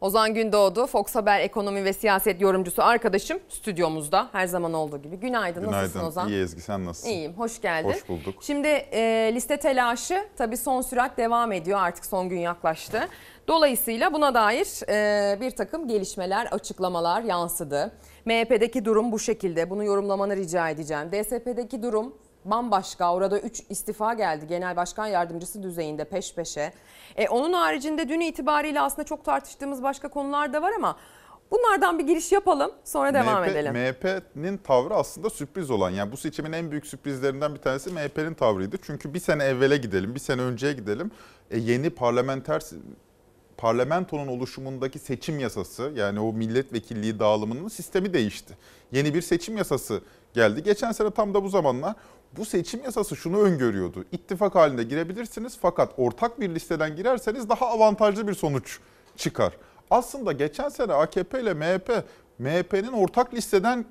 Ozan 0.06 0.34
Gündoğdu, 0.34 0.88
Fox 0.88 1.16
Haber 1.16 1.40
ekonomi 1.40 1.86
ve 1.86 1.94
siyaset 1.94 2.42
yorumcusu 2.42 2.84
arkadaşım 2.84 3.40
stüdyomuzda 3.50 4.30
her 4.32 4.48
zaman 4.48 4.74
olduğu 4.74 5.02
gibi. 5.02 5.16
Günaydın, 5.16 5.62
nasılsın 5.64 5.94
Günaydın. 5.94 6.08
Ozan? 6.08 6.30
İyi 6.30 6.42
Ezgi 6.44 6.62
sen 6.62 6.86
nasılsın? 6.86 7.10
İyiyim, 7.10 7.34
hoş 7.34 7.62
geldin. 7.62 7.90
Hoş 7.90 8.10
bulduk. 8.10 8.44
Şimdi 8.44 8.68
e, 8.68 9.32
liste 9.36 9.58
telaşı 9.58 10.26
tabii 10.38 10.58
son 10.58 10.82
sürat 10.82 11.18
devam 11.18 11.52
ediyor 11.52 11.80
artık 11.82 12.06
son 12.06 12.30
gün 12.30 12.40
yaklaştı. 12.40 13.08
Dolayısıyla 13.48 14.14
buna 14.14 14.34
dair 14.34 14.90
e, 14.90 15.42
bir 15.42 15.52
takım 15.52 15.88
gelişmeler, 15.88 16.46
açıklamalar 16.46 17.22
yansıdı. 17.22 17.92
MHP'deki 18.26 18.86
durum 18.86 19.12
bu 19.12 19.20
şekilde. 19.20 19.70
Bunu 19.70 19.84
yorumlamanı 19.84 20.36
rica 20.36 20.70
edeceğim. 20.70 21.12
DSP'deki 21.12 21.84
durum 21.84 22.16
bambaşka. 22.46 23.14
Orada 23.14 23.40
3 23.40 23.64
istifa 23.70 24.14
geldi 24.14 24.48
genel 24.48 24.76
başkan 24.76 25.08
yardımcısı 25.08 25.64
düzeyinde 25.64 26.04
peş 26.04 26.36
peşe. 26.36 26.74
E, 27.16 27.28
onun 27.28 27.54
haricinde 27.54 28.10
dün 28.10 28.20
itibariyle 28.20 28.82
aslında 28.82 29.04
çok 29.06 29.26
tartıştığımız 29.26 29.84
başka 29.84 30.08
konular 30.08 30.54
da 30.54 30.62
var 30.62 30.72
ama 30.78 30.98
bunlardan 31.52 32.00
bir 32.00 32.08
giriş 32.08 32.32
yapalım 32.32 32.72
sonra 32.84 33.14
devam 33.14 33.42
MHP, 33.42 33.50
edelim. 33.50 33.74
MHP'nin 33.74 34.58
tavrı 34.58 34.96
aslında 34.96 35.30
sürpriz 35.30 35.72
olan. 35.72 35.90
Yani 35.90 36.12
bu 36.12 36.18
seçimin 36.18 36.52
en 36.52 36.72
büyük 36.72 36.88
sürprizlerinden 36.88 37.56
bir 37.56 37.60
tanesi 37.60 37.90
MHP'nin 37.90 38.34
tavrıydı. 38.34 38.78
Çünkü 38.82 39.14
bir 39.14 39.20
sene 39.20 39.44
evvele 39.44 39.78
gidelim, 39.78 40.16
bir 40.16 40.20
sene 40.20 40.42
önceye 40.42 40.74
gidelim. 40.74 41.12
E, 41.52 41.58
yeni 41.58 41.90
parlamenter 41.90 42.62
parlamentonun 43.58 44.28
oluşumundaki 44.28 45.00
seçim 45.00 45.40
yasası 45.40 45.92
yani 45.96 46.20
o 46.20 46.34
milletvekilliği 46.34 47.20
dağılımının 47.20 47.68
sistemi 47.68 48.14
değişti. 48.14 48.58
Yeni 48.92 49.14
bir 49.14 49.22
seçim 49.22 49.58
yasası 49.58 50.02
geldi. 50.34 50.64
Geçen 50.64 50.92
sene 50.92 51.12
tam 51.12 51.34
da 51.34 51.44
bu 51.44 51.50
zamanlar 51.50 51.96
bu 52.38 52.46
seçim 52.46 52.84
yasası 52.84 53.16
şunu 53.16 53.40
öngörüyordu. 53.40 54.06
İttifak 54.12 54.56
halinde 54.56 54.84
girebilirsiniz 54.84 55.58
fakat 55.62 55.94
ortak 55.98 56.40
bir 56.40 56.56
listeden 56.56 56.96
girerseniz 56.96 57.50
daha 57.50 57.68
avantajlı 57.68 58.28
bir 58.28 58.34
sonuç 58.34 58.80
çıkar. 59.18 59.54
Aslında 59.90 60.32
geçen 60.32 60.70
sene 60.70 60.94
AKP 60.94 61.42
ile 61.42 61.54
MHP, 61.54 62.04
MHP'nin 62.40 62.92
ortak 62.92 63.34
listeden 63.34 63.86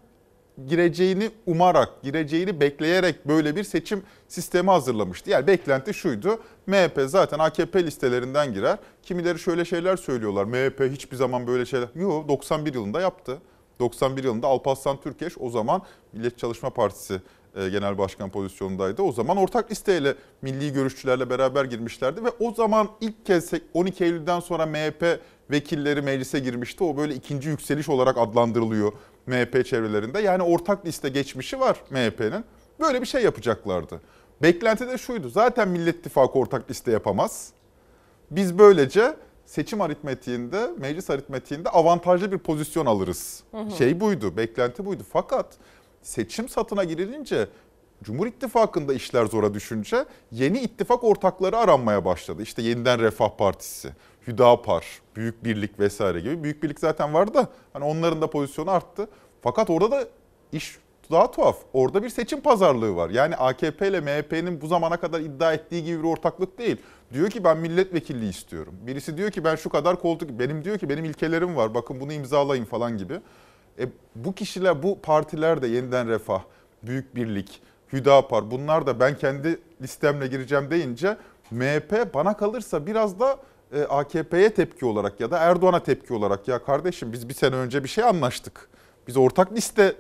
gireceğini 0.67 1.31
umarak, 1.47 2.03
gireceğini 2.03 2.61
bekleyerek 2.61 3.29
böyle 3.29 3.57
bir 3.57 3.65
seçim 3.65 4.03
sistemi 4.29 4.71
hazırlamıştı. 4.71 5.31
Yani 5.31 5.47
beklenti 5.47 5.95
şuydu. 5.95 6.41
MHP 6.67 7.01
zaten 7.07 7.39
AKP 7.39 7.85
listelerinden 7.85 8.53
girer. 8.55 8.79
Kimileri 9.03 9.39
şöyle 9.39 9.65
şeyler 9.65 9.97
söylüyorlar. 9.97 10.45
MHP 10.45 10.81
hiçbir 10.93 11.17
zaman 11.17 11.47
böyle 11.47 11.67
şeyler... 11.67 11.89
Yok 11.95 12.29
91 12.29 12.75
yılında 12.75 13.01
yaptı. 13.01 13.39
91 13.81 14.25
yılında 14.25 14.47
Alparslan 14.47 15.01
Türkeş 15.01 15.39
o 15.41 15.51
zaman 15.51 15.83
Millet 16.13 16.39
Çalışma 16.39 16.71
Partisi 16.71 17.21
genel 17.55 17.99
başkan 17.99 18.31
pozisyonundaydı. 18.31 19.03
O 19.03 19.13
zaman 19.13 19.37
ortak 19.37 19.71
listeyle 19.71 20.15
milli 20.43 20.73
görüşçülerle 20.73 21.31
beraber 21.31 21.65
girmişlerdi 21.65 22.25
ve 22.25 22.29
o 22.41 22.55
zaman 22.55 22.89
ilk 23.01 23.27
kez 23.27 23.51
12 23.75 24.05
Eylül'den 24.05 24.41
sonra 24.41 24.67
MHP 24.67 25.21
vekilleri 25.51 26.03
meclise 26.03 26.39
girmişti. 26.39 26.85
O 26.85 26.97
böyle 26.97 27.15
ikinci 27.15 27.49
yükseliş 27.49 27.89
olarak 27.89 28.19
adlandırılıyor 28.19 28.93
MHP 29.27 29.67
çevrelerinde. 29.67 30.21
Yani 30.21 30.43
ortak 30.43 30.87
liste 30.87 31.09
geçmişi 31.09 31.61
var 31.61 31.81
MHP'nin. 31.91 32.45
Böyle 32.81 33.01
bir 33.01 33.07
şey 33.07 33.23
yapacaklardı. 33.23 34.01
Beklenti 34.43 34.89
de 34.89 34.99
şuydu. 34.99 35.29
Zaten 35.29 35.69
Millet 35.69 35.97
İttifakı 35.97 36.39
ortak 36.39 36.71
liste 36.71 36.93
yapamaz. 36.93 37.53
Biz 38.31 38.59
böylece 38.59 39.17
seçim 39.47 39.81
aritmetiğinde, 39.81 40.71
meclis 40.79 41.11
aritmetiğinde 41.11 41.69
avantajlı 41.69 42.33
bir 42.33 42.39
pozisyon 42.39 42.87
alırız. 42.87 43.43
Hı 43.51 43.57
hı. 43.61 43.71
Şey 43.71 44.01
buydu, 44.01 44.37
beklenti 44.37 44.87
buydu. 44.87 45.03
Fakat 45.13 45.47
seçim 46.05 46.49
satına 46.49 46.85
girilince 46.85 47.49
Cumhur 48.03 48.27
İttifakı'nda 48.27 48.95
işler 48.95 49.27
zora 49.27 49.55
düşünce 49.55 50.05
yeni 50.33 50.61
ittifak 50.61 51.05
ortakları 51.05 51.57
aranmaya 51.57 52.05
başladı. 52.05 52.43
İşte 52.43 52.63
yeniden 52.63 53.01
Refah 53.01 53.31
Partisi, 53.37 53.93
Hüdapar, 54.27 54.87
Büyük 55.17 55.45
Birlik 55.45 55.81
vesaire 55.81 56.21
gibi. 56.21 56.43
Büyük 56.43 56.63
Birlik 56.63 56.81
zaten 56.81 57.15
vardı 57.15 57.35
da 57.35 57.49
hani 57.73 57.85
onların 57.85 58.23
da 58.23 58.31
pozisyonu 58.31 58.71
arttı. 58.71 59.09
Fakat 59.43 59.71
orada 59.71 59.91
da 59.91 60.05
iş 60.53 60.79
daha 61.11 61.31
tuhaf. 61.31 61.59
Orada 61.73 62.03
bir 62.03 62.09
seçim 62.09 62.41
pazarlığı 62.41 62.97
var. 62.97 63.11
Yani 63.11 63.37
AKP 63.37 63.89
ile 63.89 64.01
MHP'nin 64.01 64.61
bu 64.61 64.67
zamana 64.67 64.97
kadar 64.97 65.21
iddia 65.21 65.53
ettiği 65.53 65.85
gibi 65.85 65.99
bir 65.99 66.09
ortaklık 66.09 66.59
değil. 66.59 66.77
Diyor 67.13 67.31
ki 67.31 67.45
ben 67.45 67.59
milletvekilliği 67.59 68.31
istiyorum. 68.31 68.75
Birisi 68.87 69.17
diyor 69.17 69.31
ki 69.31 69.45
ben 69.45 69.57
şu 69.57 69.71
kadar 69.71 70.01
koltuk, 70.01 70.31
benim 70.31 70.65
diyor 70.65 70.79
ki 70.79 70.89
benim 70.89 71.05
ilkelerim 71.05 71.57
var. 71.57 71.75
Bakın 71.75 72.01
bunu 72.01 72.13
imzalayın 72.13 72.65
falan 72.65 72.99
gibi. 72.99 73.21
E, 73.79 73.89
bu 74.15 74.35
kişiler, 74.35 74.83
bu 74.83 75.01
partiler 75.01 75.63
de 75.63 75.67
yeniden 75.67 76.09
Refah, 76.09 76.43
Büyük 76.83 77.17
Birlik, 77.17 77.61
Hüdapar 77.93 78.51
bunlar 78.51 78.87
da 78.87 79.01
ben 79.01 79.19
kendi 79.19 79.61
listemle 79.83 80.27
gireceğim 80.27 80.71
deyince 80.71 81.17
MHP 81.51 82.15
bana 82.15 82.37
kalırsa 82.37 82.87
biraz 82.87 83.21
da 83.21 83.39
e, 83.73 83.83
AKP'ye 83.83 84.55
tepki 84.55 84.87
olarak 84.87 85.21
ya 85.21 85.31
da 85.31 85.39
Erdoğan'a 85.39 85.83
tepki 85.83 86.15
olarak 86.15 86.49
ya 86.49 86.65
kardeşim 86.65 87.13
biz 87.13 87.29
bir 87.29 87.35
sene 87.35 87.57
önce 87.57 87.85
bir 87.85 87.89
şey 87.89 88.05
anlaştık. 88.05 88.69
Biz 89.09 89.17
ortak 89.17 89.53
liste 89.53 89.95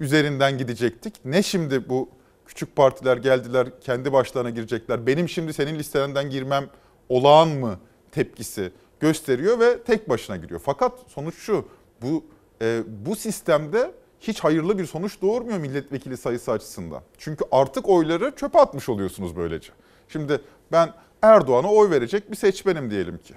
üzerinden 0.00 0.58
gidecektik. 0.58 1.14
Ne 1.24 1.42
şimdi 1.42 1.88
bu 1.88 2.08
küçük 2.46 2.76
partiler 2.76 3.16
geldiler 3.16 3.68
kendi 3.80 4.12
başlarına 4.12 4.50
girecekler. 4.50 5.06
Benim 5.06 5.28
şimdi 5.28 5.52
senin 5.52 5.78
listenden 5.78 6.30
girmem 6.30 6.66
olağan 7.08 7.48
mı 7.48 7.78
tepkisi 8.12 8.72
gösteriyor 9.00 9.60
ve 9.60 9.82
tek 9.82 10.08
başına 10.08 10.36
giriyor. 10.36 10.60
Fakat 10.64 10.92
sonuç 11.08 11.34
şu 11.34 11.68
bu 12.02 12.24
e, 12.62 12.82
bu 13.06 13.16
sistemde 13.16 13.92
hiç 14.20 14.40
hayırlı 14.40 14.78
bir 14.78 14.86
sonuç 14.86 15.22
doğurmuyor 15.22 15.58
milletvekili 15.58 16.16
sayısı 16.16 16.52
açısından. 16.52 17.02
Çünkü 17.18 17.44
artık 17.50 17.88
oyları 17.88 18.32
çöpe 18.36 18.58
atmış 18.58 18.88
oluyorsunuz 18.88 19.36
böylece. 19.36 19.72
Şimdi 20.08 20.40
ben 20.72 20.92
Erdoğan'a 21.22 21.72
oy 21.72 21.90
verecek 21.90 22.30
bir 22.30 22.36
seçmenim 22.36 22.90
diyelim 22.90 23.18
ki. 23.18 23.34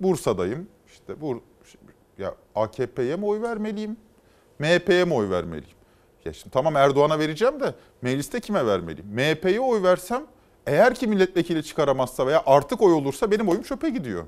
Bursa'dayım. 0.00 0.68
İşte 0.86 1.20
bu 1.20 1.42
ya 2.18 2.34
AKP'ye 2.54 3.16
mi 3.16 3.26
oy 3.26 3.42
vermeliyim? 3.42 3.96
MHP'ye 4.58 5.04
mi 5.04 5.14
oy 5.14 5.30
vermeliyim? 5.30 5.76
Ya 6.24 6.32
şimdi 6.32 6.50
tamam 6.50 6.76
Erdoğan'a 6.76 7.18
vereceğim 7.18 7.60
de 7.60 7.74
mecliste 8.02 8.40
kime 8.40 8.66
vermeliyim? 8.66 9.08
MHP'ye 9.10 9.60
oy 9.60 9.82
versem 9.82 10.22
eğer 10.66 10.94
ki 10.94 11.06
milletvekili 11.06 11.64
çıkaramazsa 11.64 12.26
veya 12.26 12.42
artık 12.46 12.82
oy 12.82 12.92
olursa 12.92 13.30
benim 13.30 13.48
oyum 13.48 13.62
çöpe 13.62 13.90
gidiyor. 13.90 14.24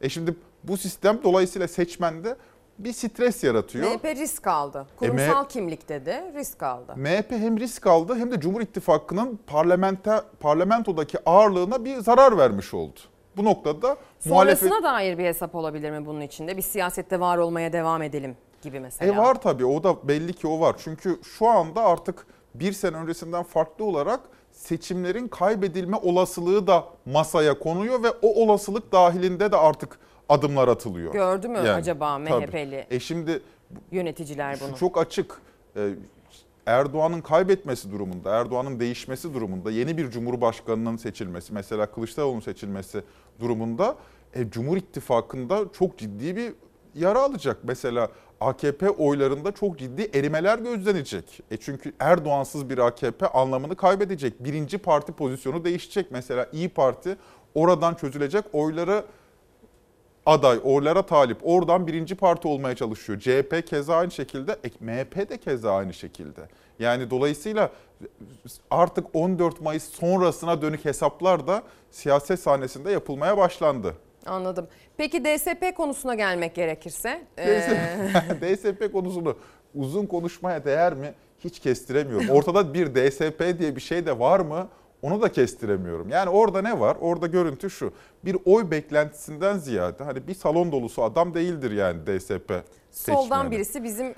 E 0.00 0.08
şimdi 0.08 0.34
bu 0.64 0.76
sistem 0.76 1.20
dolayısıyla 1.24 1.68
seçmende 1.68 2.36
bir 2.78 2.92
stres 2.92 3.44
yaratıyor. 3.44 3.90
MHP 3.90 4.04
risk 4.04 4.46
aldı. 4.46 4.86
Kurumsal 4.96 5.48
kimlikte 5.48 6.06
de 6.06 6.32
risk 6.34 6.62
aldı. 6.62 6.92
MHP 6.96 7.30
hem 7.30 7.60
risk 7.60 7.86
aldı 7.86 8.14
hem 8.14 8.30
de 8.30 8.40
Cumhur 8.40 8.60
İttifakı'nın 8.60 9.38
parlamento, 9.46 10.24
parlamentodaki 10.40 11.18
ağırlığına 11.26 11.84
bir 11.84 11.96
zarar 11.96 12.38
vermiş 12.38 12.74
oldu. 12.74 13.00
Bu 13.36 13.44
noktada 13.44 13.96
Sonrasına 14.20 14.68
muhalefet... 14.68 14.84
dair 14.84 15.18
bir 15.18 15.24
hesap 15.24 15.54
olabilir 15.54 15.90
mi 15.90 16.06
bunun 16.06 16.20
içinde? 16.20 16.56
Biz 16.56 16.64
siyasette 16.64 17.20
var 17.20 17.38
olmaya 17.38 17.72
devam 17.72 18.02
edelim 18.02 18.36
gibi 18.62 18.80
mesela. 18.80 19.12
E 19.12 19.16
var 19.16 19.40
tabii 19.40 19.66
o 19.66 19.84
da 19.84 20.08
belli 20.08 20.32
ki 20.32 20.46
o 20.46 20.60
var. 20.60 20.76
Çünkü 20.78 21.20
şu 21.22 21.48
anda 21.48 21.82
artık 21.82 22.26
bir 22.54 22.72
sene 22.72 22.96
öncesinden 22.96 23.42
farklı 23.42 23.84
olarak 23.84 24.20
seçimlerin 24.52 25.28
kaybedilme 25.28 25.96
olasılığı 25.96 26.66
da 26.66 26.84
masaya 27.06 27.58
konuyor 27.58 28.02
ve 28.02 28.10
o 28.22 28.42
olasılık 28.42 28.92
dahilinde 28.92 29.52
de 29.52 29.56
artık 29.56 29.98
adımlar 30.28 30.68
atılıyor. 30.68 31.12
Gördü 31.12 31.48
mü 31.48 31.56
Yani, 31.58 31.70
acaba. 31.70 32.18
MHP'li 32.18 32.86
E 32.90 33.00
şimdi 33.00 33.42
yöneticiler 33.92 34.58
bunu? 34.68 34.76
çok 34.76 34.98
açık. 34.98 35.40
Ee, 35.76 35.90
Erdoğan'ın 36.66 37.20
kaybetmesi 37.20 37.92
durumunda, 37.92 38.30
Erdoğan'ın 38.36 38.80
değişmesi 38.80 39.34
durumunda, 39.34 39.70
yeni 39.70 39.98
bir 39.98 40.10
cumhurbaşkanının 40.10 40.96
seçilmesi, 40.96 41.54
mesela 41.54 41.86
Kılıçdaroğlu'nun 41.86 42.40
seçilmesi 42.40 43.02
durumunda 43.40 43.96
e, 44.34 44.50
Cumhur 44.50 44.76
İttifakı'nda 44.76 45.64
çok 45.78 45.98
ciddi 45.98 46.36
bir 46.36 46.52
yara 46.94 47.22
alacak. 47.22 47.58
Mesela 47.62 48.08
AKP 48.40 48.90
oylarında 48.90 49.52
çok 49.52 49.78
ciddi 49.78 50.10
erimeler 50.18 50.58
gözlenecek. 50.58 51.40
E 51.50 51.56
çünkü 51.56 51.92
Erdoğansız 52.00 52.70
bir 52.70 52.78
AKP 52.78 53.28
anlamını 53.28 53.76
kaybedecek. 53.76 54.44
Birinci 54.44 54.78
parti 54.78 55.12
pozisyonu 55.12 55.64
değişecek. 55.64 56.06
Mesela 56.10 56.48
İyi 56.52 56.68
Parti 56.68 57.16
oradan 57.54 57.94
çözülecek 57.94 58.44
oyları 58.52 59.04
aday, 60.26 60.58
oylara 60.64 61.02
talip. 61.02 61.38
Oradan 61.42 61.86
birinci 61.86 62.14
parti 62.14 62.48
olmaya 62.48 62.76
çalışıyor. 62.76 63.20
CHP 63.20 63.66
keza 63.66 63.96
aynı 63.96 64.10
şekilde, 64.10 64.56
MHP 64.80 65.30
de 65.30 65.38
keza 65.38 65.74
aynı 65.74 65.94
şekilde. 65.94 66.40
Yani 66.78 67.10
dolayısıyla 67.10 67.70
artık 68.70 69.06
14 69.14 69.60
Mayıs 69.60 69.84
sonrasına 69.84 70.62
dönük 70.62 70.84
hesaplar 70.84 71.46
da 71.46 71.62
siyaset 71.90 72.40
sahnesinde 72.40 72.90
yapılmaya 72.90 73.36
başlandı. 73.36 73.94
Anladım. 74.26 74.68
Peki 74.96 75.24
DSP 75.24 75.76
konusuna 75.76 76.14
gelmek 76.14 76.54
gerekirse. 76.54 77.22
ee, 77.38 77.62
DSP 78.40 78.92
konusunu 78.92 79.36
uzun 79.74 80.06
konuşmaya 80.06 80.64
değer 80.64 80.94
mi? 80.94 81.14
Hiç 81.44 81.60
kestiremiyorum. 81.60 82.28
Ortada 82.28 82.74
bir 82.74 82.94
DSP 82.94 83.58
diye 83.58 83.76
bir 83.76 83.80
şey 83.80 84.06
de 84.06 84.18
var 84.18 84.40
mı? 84.40 84.68
Onu 85.02 85.22
da 85.22 85.32
kestiremiyorum. 85.32 86.08
Yani 86.08 86.30
orada 86.30 86.62
ne 86.62 86.80
var? 86.80 86.96
Orada 87.00 87.26
görüntü 87.26 87.70
şu. 87.70 87.92
Bir 88.24 88.36
oy 88.44 88.70
beklentisinden 88.70 89.58
ziyade 89.58 90.04
hani 90.04 90.28
bir 90.28 90.34
salon 90.34 90.72
dolusu 90.72 91.02
adam 91.02 91.34
değildir 91.34 91.70
yani 91.70 92.06
DSP 92.06 92.52
soldan 92.90 93.22
seçmeni. 93.22 93.50
birisi 93.50 93.84
bizim 93.84 94.14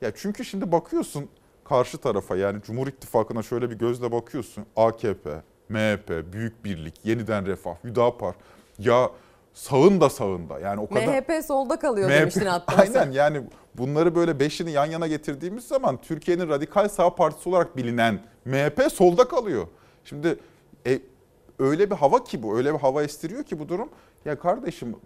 Ya 0.00 0.12
çünkü 0.14 0.44
şimdi 0.44 0.72
bakıyorsun 0.72 1.28
karşı 1.64 1.98
tarafa 1.98 2.36
yani 2.36 2.62
Cumhur 2.62 2.86
İttifakı'na 2.86 3.42
şöyle 3.42 3.70
bir 3.70 3.78
gözle 3.78 4.12
bakıyorsun. 4.12 4.66
AKP, 4.76 5.30
MHP, 5.68 6.32
Büyük 6.32 6.64
Birlik, 6.64 7.04
Yeniden 7.04 7.46
Refah, 7.46 7.74
Hüdapar. 7.84 8.34
Ya 8.78 9.10
sağın 9.54 10.00
da 10.00 10.10
sağında. 10.10 10.58
Yani 10.58 10.80
o 10.80 10.88
kadar 10.88 11.06
MHP 11.06 11.44
solda 11.44 11.78
kalıyor 11.78 12.08
MHP 12.08 12.20
demiştin 12.20 12.46
hatta. 12.46 12.76
Aynen 12.76 12.92
sen. 12.92 13.10
yani 13.10 13.42
bunları 13.74 14.14
böyle 14.14 14.40
beşini 14.40 14.70
yan 14.70 14.86
yana 14.86 15.06
getirdiğimiz 15.06 15.64
zaman 15.64 15.96
Türkiye'nin 15.96 16.48
radikal 16.48 16.88
sağ 16.88 17.14
partisi 17.14 17.48
olarak 17.48 17.76
bilinen 17.76 18.20
MHP 18.44 18.92
solda 18.92 19.28
kalıyor. 19.28 19.66
Şimdi 20.08 20.38
e, 20.86 21.00
öyle 21.58 21.90
bir 21.90 21.96
hava 21.96 22.24
ki 22.24 22.42
bu, 22.42 22.56
öyle 22.56 22.74
bir 22.74 22.78
hava 22.78 23.02
estiriyor 23.02 23.44
ki 23.44 23.58
bu 23.58 23.68
durum. 23.68 23.88
Ya 24.24 24.38
kardeşim 24.38 24.96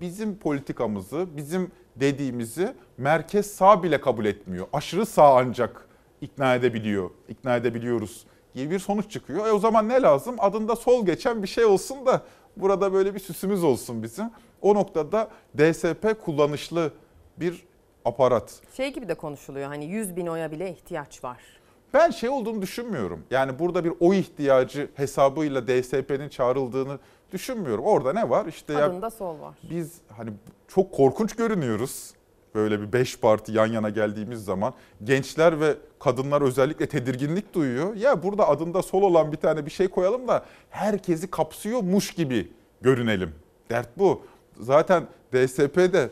bizim 0.00 0.38
politikamızı, 0.38 1.26
bizim 1.36 1.70
dediğimizi 1.96 2.74
merkez 2.98 3.46
sağ 3.46 3.82
bile 3.82 4.00
kabul 4.00 4.24
etmiyor. 4.24 4.66
Aşırı 4.72 5.06
sağ 5.06 5.36
ancak 5.36 5.88
ikna 6.20 6.54
edebiliyor, 6.54 7.10
ikna 7.28 7.56
edebiliyoruz 7.56 8.26
gibi 8.54 8.70
bir 8.70 8.78
sonuç 8.78 9.10
çıkıyor. 9.10 9.46
E 9.46 9.52
o 9.52 9.58
zaman 9.58 9.88
ne 9.88 10.02
lazım? 10.02 10.36
Adında 10.38 10.76
sol 10.76 11.06
geçen 11.06 11.42
bir 11.42 11.48
şey 11.48 11.64
olsun 11.64 12.06
da 12.06 12.22
burada 12.56 12.92
böyle 12.92 13.14
bir 13.14 13.20
süsümüz 13.20 13.64
olsun 13.64 14.02
bizim. 14.02 14.30
O 14.62 14.74
noktada 14.74 15.28
DSP 15.58 16.24
kullanışlı 16.24 16.92
bir 17.36 17.64
aparat. 18.04 18.60
Şey 18.76 18.92
gibi 18.92 19.08
de 19.08 19.14
konuşuluyor 19.14 19.68
hani 19.68 19.84
100 19.84 20.16
bin 20.16 20.26
oya 20.26 20.52
bile 20.52 20.70
ihtiyaç 20.70 21.24
var. 21.24 21.61
Ben 21.94 22.10
şey 22.10 22.28
olduğunu 22.28 22.62
düşünmüyorum. 22.62 23.20
Yani 23.30 23.58
burada 23.58 23.84
bir 23.84 23.92
oy 24.00 24.18
ihtiyacı 24.18 24.88
hesabıyla 24.94 25.66
DSP'nin 25.66 26.28
çağrıldığını 26.28 26.98
düşünmüyorum. 27.32 27.84
Orada 27.84 28.12
ne 28.12 28.30
var? 28.30 28.46
İşte 28.46 28.72
ya 28.72 28.86
Adında 28.86 29.10
sol 29.10 29.40
var. 29.40 29.54
biz 29.70 29.94
hani 30.16 30.30
çok 30.68 30.92
korkunç 30.92 31.36
görünüyoruz. 31.36 32.12
Böyle 32.54 32.80
bir 32.80 32.92
beş 32.92 33.18
parti 33.20 33.52
yan 33.52 33.66
yana 33.66 33.90
geldiğimiz 33.90 34.44
zaman 34.44 34.74
gençler 35.04 35.60
ve 35.60 35.74
kadınlar 35.98 36.42
özellikle 36.42 36.88
tedirginlik 36.88 37.54
duyuyor. 37.54 37.94
Ya 37.96 38.22
burada 38.22 38.48
adında 38.48 38.82
sol 38.82 39.02
olan 39.02 39.32
bir 39.32 39.36
tane 39.36 39.66
bir 39.66 39.70
şey 39.70 39.88
koyalım 39.88 40.28
da 40.28 40.44
herkesi 40.70 41.30
kapsıyormuş 41.30 42.10
gibi 42.10 42.52
görünelim. 42.80 43.34
Dert 43.70 43.98
bu. 43.98 44.22
Zaten 44.60 45.06
DSP'de 45.32 46.10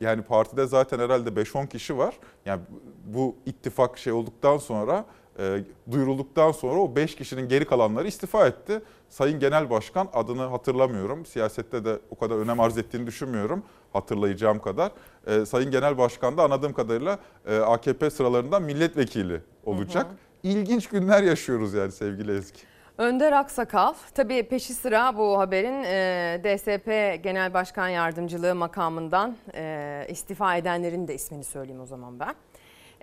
yani 0.00 0.22
partide 0.22 0.66
zaten 0.66 0.98
herhalde 0.98 1.28
5-10 1.28 1.68
kişi 1.68 1.98
var. 1.98 2.18
Yani 2.46 2.60
bu 3.06 3.36
ittifak 3.46 3.98
şey 3.98 4.12
olduktan 4.12 4.58
sonra 4.58 5.04
e, 5.38 5.64
duyurulduktan 5.90 6.52
sonra 6.52 6.80
o 6.80 6.96
5 6.96 7.14
kişinin 7.14 7.48
geri 7.48 7.64
kalanları 7.64 8.08
istifa 8.08 8.46
etti. 8.46 8.82
Sayın 9.08 9.40
Genel 9.40 9.70
Başkan 9.70 10.08
adını 10.12 10.42
hatırlamıyorum. 10.42 11.26
Siyasette 11.26 11.84
de 11.84 11.98
o 12.10 12.18
kadar 12.18 12.36
önem 12.36 12.60
arz 12.60 12.78
ettiğini 12.78 13.06
düşünmüyorum 13.06 13.62
hatırlayacağım 13.92 14.58
kadar. 14.58 14.92
E, 15.26 15.46
Sayın 15.46 15.70
Genel 15.70 15.98
Başkan 15.98 16.36
da 16.36 16.42
anladığım 16.42 16.72
kadarıyla 16.72 17.18
e, 17.46 17.56
AKP 17.58 18.10
sıralarından 18.10 18.62
milletvekili 18.62 19.40
olacak. 19.64 20.06
İlginç 20.42 20.88
günler 20.88 21.22
yaşıyoruz 21.22 21.74
yani 21.74 21.92
sevgili 21.92 22.36
Ezgi. 22.36 22.58
Önder 22.98 23.32
Aksakal, 23.32 23.94
tabii 24.14 24.42
peşi 24.42 24.74
sıra 24.74 25.16
bu 25.16 25.38
haberin 25.38 25.82
e, 25.84 26.40
DSP 26.44 27.22
Genel 27.24 27.54
Başkan 27.54 27.88
Yardımcılığı 27.88 28.54
makamından 28.54 29.36
e, 29.54 30.06
istifa 30.08 30.56
edenlerin 30.56 31.08
de 31.08 31.14
ismini 31.14 31.44
söyleyeyim 31.44 31.80
o 31.82 31.86
zaman 31.86 32.20
ben. 32.20 32.34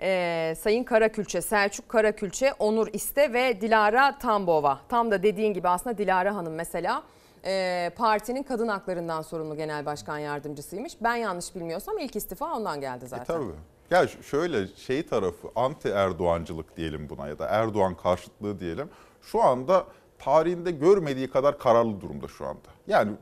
E, 0.00 0.54
Sayın 0.58 0.84
Karakülçe, 0.84 1.40
Selçuk 1.42 1.88
Karakülçe, 1.88 2.52
Onur 2.58 2.88
İste 2.92 3.32
ve 3.32 3.60
Dilara 3.60 4.18
Tambova. 4.18 4.80
Tam 4.88 5.10
da 5.10 5.22
dediğin 5.22 5.54
gibi 5.54 5.68
aslında 5.68 5.98
Dilara 5.98 6.34
Hanım 6.34 6.54
mesela 6.54 7.02
e, 7.44 7.90
partinin 7.96 8.42
kadın 8.42 8.68
haklarından 8.68 9.22
sorumlu 9.22 9.56
genel 9.56 9.86
başkan 9.86 10.18
yardımcısıymış. 10.18 10.92
Ben 11.00 11.16
yanlış 11.16 11.54
bilmiyorsam 11.54 11.98
ilk 11.98 12.16
istifa 12.16 12.56
ondan 12.56 12.80
geldi 12.80 13.06
zaten. 13.06 13.34
E 13.34 13.38
tabii. 13.38 13.52
Ya 13.90 14.08
şöyle 14.08 14.66
şey 14.66 15.06
tarafı 15.06 15.48
anti 15.56 15.88
Erdoğancılık 15.88 16.76
diyelim 16.76 17.08
buna 17.08 17.28
ya 17.28 17.38
da 17.38 17.46
Erdoğan 17.46 17.94
karşıtlığı 17.94 18.60
diyelim. 18.60 18.88
Şu 19.24 19.42
anda 19.42 19.86
tarihinde 20.18 20.70
görmediği 20.70 21.30
kadar 21.30 21.58
kararlı 21.58 22.00
durumda 22.00 22.28
şu 22.28 22.46
anda. 22.46 22.68
Yani 22.86 23.12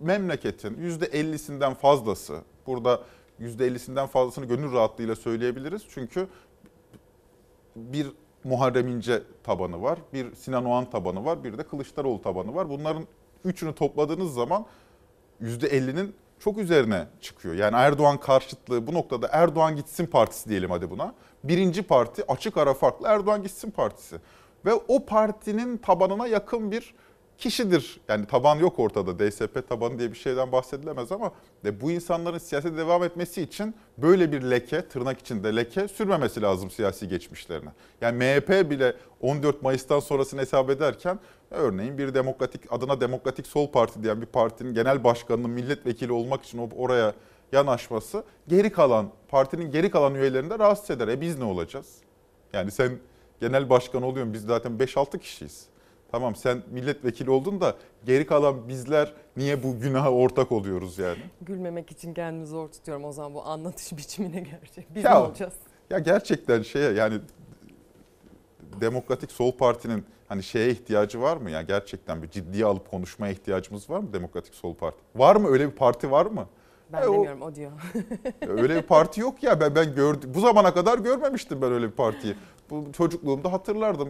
memleketin 0.00 0.74
%50'sinden 0.74 1.74
fazlası 1.74 2.40
burada 2.66 3.00
%50'sinden 3.40 4.06
fazlasını 4.06 4.44
gönül 4.44 4.72
rahatlığıyla 4.72 5.16
söyleyebiliriz. 5.16 5.82
Çünkü 5.88 6.28
bir 7.76 8.06
Muharrem 8.44 8.88
İnce 8.88 9.22
tabanı 9.42 9.82
var, 9.82 9.98
bir 10.12 10.34
Sinan 10.34 10.64
Oğan 10.64 10.90
tabanı 10.90 11.24
var, 11.24 11.44
bir 11.44 11.58
de 11.58 11.62
Kılıçdaroğlu 11.62 12.22
tabanı 12.22 12.54
var. 12.54 12.68
Bunların 12.68 13.06
üçünü 13.44 13.74
topladığınız 13.74 14.34
zaman 14.34 14.66
%50'nin 15.42 16.14
çok 16.38 16.58
üzerine 16.58 17.06
çıkıyor. 17.20 17.54
Yani 17.54 17.76
Erdoğan 17.76 18.20
karşıtlığı 18.20 18.86
bu 18.86 18.94
noktada 18.94 19.28
Erdoğan 19.32 19.76
gitsin 19.76 20.06
partisi 20.06 20.48
diyelim 20.48 20.70
hadi 20.70 20.90
buna. 20.90 21.14
Birinci 21.44 21.82
parti 21.82 22.32
açık 22.32 22.56
ara 22.56 22.74
farklı 22.74 23.08
Erdoğan 23.08 23.42
gitsin 23.42 23.70
partisi. 23.70 24.16
Ve 24.66 24.74
o 24.74 25.06
partinin 25.06 25.76
tabanına 25.76 26.26
yakın 26.26 26.70
bir 26.70 26.94
kişidir. 27.40 28.00
Yani 28.08 28.26
taban 28.26 28.56
yok 28.56 28.78
ortada. 28.78 29.18
DSP 29.18 29.68
tabanı 29.68 29.98
diye 29.98 30.10
bir 30.12 30.16
şeyden 30.16 30.52
bahsedilemez 30.52 31.12
ama 31.12 31.32
de 31.64 31.80
bu 31.80 31.90
insanların 31.90 32.38
siyasete 32.38 32.76
devam 32.76 33.04
etmesi 33.04 33.42
için 33.42 33.74
böyle 33.98 34.32
bir 34.32 34.42
leke, 34.42 34.88
tırnak 34.88 35.18
içinde 35.18 35.56
leke 35.56 35.88
sürmemesi 35.88 36.42
lazım 36.42 36.70
siyasi 36.70 37.08
geçmişlerine. 37.08 37.70
Yani 38.00 38.16
MHP 38.16 38.70
bile 38.70 38.96
14 39.20 39.62
Mayıs'tan 39.62 40.00
sonrasını 40.00 40.40
hesap 40.40 40.70
ederken 40.70 41.18
örneğin 41.50 41.98
bir 41.98 42.14
demokratik 42.14 42.72
adına 42.72 43.00
Demokratik 43.00 43.46
Sol 43.46 43.70
Parti 43.70 44.02
diyen 44.02 44.20
bir 44.20 44.26
partinin 44.26 44.74
genel 44.74 45.04
başkanının 45.04 45.50
milletvekili 45.50 46.12
olmak 46.12 46.42
için 46.42 46.70
oraya 46.76 47.14
yanaşması 47.52 48.24
geri 48.48 48.72
kalan 48.72 49.10
partinin 49.28 49.70
geri 49.70 49.90
kalan 49.90 50.14
üyelerini 50.14 50.50
de 50.50 50.58
rahatsız 50.58 50.90
eder. 50.90 51.08
E 51.08 51.20
biz 51.20 51.38
ne 51.38 51.44
olacağız? 51.44 51.96
Yani 52.52 52.70
sen 52.70 52.98
genel 53.40 53.70
başkan 53.70 54.02
oluyorsun 54.02 54.34
biz 54.34 54.42
zaten 54.42 54.72
5-6 54.72 55.18
kişiyiz. 55.18 55.66
Tamam 56.12 56.36
sen 56.36 56.62
milletvekili 56.70 57.30
oldun 57.30 57.60
da 57.60 57.74
geri 58.04 58.26
kalan 58.26 58.68
bizler 58.68 59.12
niye 59.36 59.62
bu 59.62 59.80
günaha 59.80 60.10
ortak 60.10 60.52
oluyoruz 60.52 60.98
yani? 60.98 61.18
Gülmemek 61.42 61.90
için 61.90 62.14
kendimi 62.14 62.46
zor 62.46 62.68
tutuyorum 62.68 63.04
o 63.04 63.12
zaman 63.12 63.34
bu 63.34 63.46
anlatış 63.46 63.92
biçimine 63.96 64.40
gerçek. 64.40 64.94
Biz 64.94 65.04
Ya- 65.04 65.10
ne 65.14 65.18
olacağız? 65.18 65.54
Ya 65.90 65.98
gerçekten 65.98 66.62
şeye 66.62 66.92
yani 66.92 67.20
Demokratik 68.80 69.32
Sol 69.32 69.52
Parti'nin 69.52 70.04
hani 70.28 70.42
şeye 70.42 70.70
ihtiyacı 70.70 71.20
var 71.20 71.36
mı? 71.36 71.50
Ya 71.50 71.62
gerçekten 71.62 72.22
bir 72.22 72.30
ciddiye 72.30 72.64
alıp 72.64 72.90
konuşmaya 72.90 73.32
ihtiyacımız 73.32 73.90
var 73.90 73.98
mı 74.00 74.12
Demokratik 74.12 74.54
Sol 74.54 74.74
Parti? 74.74 74.98
Var 75.16 75.36
mı 75.36 75.48
öyle 75.48 75.66
bir 75.70 75.76
parti 75.76 76.10
var 76.10 76.26
mı? 76.26 76.46
Ben 76.92 77.02
E, 77.02 77.06
o- 77.06 77.12
demiyorum 77.14 77.42
o 77.42 77.54
diyor. 77.54 77.72
öyle 78.48 78.76
bir 78.76 78.82
parti 78.82 79.20
yok 79.20 79.42
ya 79.42 79.60
ben 79.60 79.74
ben 79.74 79.94
gördüm. 79.94 80.30
Bu 80.34 80.40
zamana 80.40 80.74
kadar 80.74 80.98
görmemiştim 80.98 81.62
ben 81.62 81.72
öyle 81.72 81.86
bir 81.86 81.92
partiyi. 81.96 82.34
Bu 82.70 82.92
çocukluğumda 82.92 83.52
hatırlardım. 83.52 84.08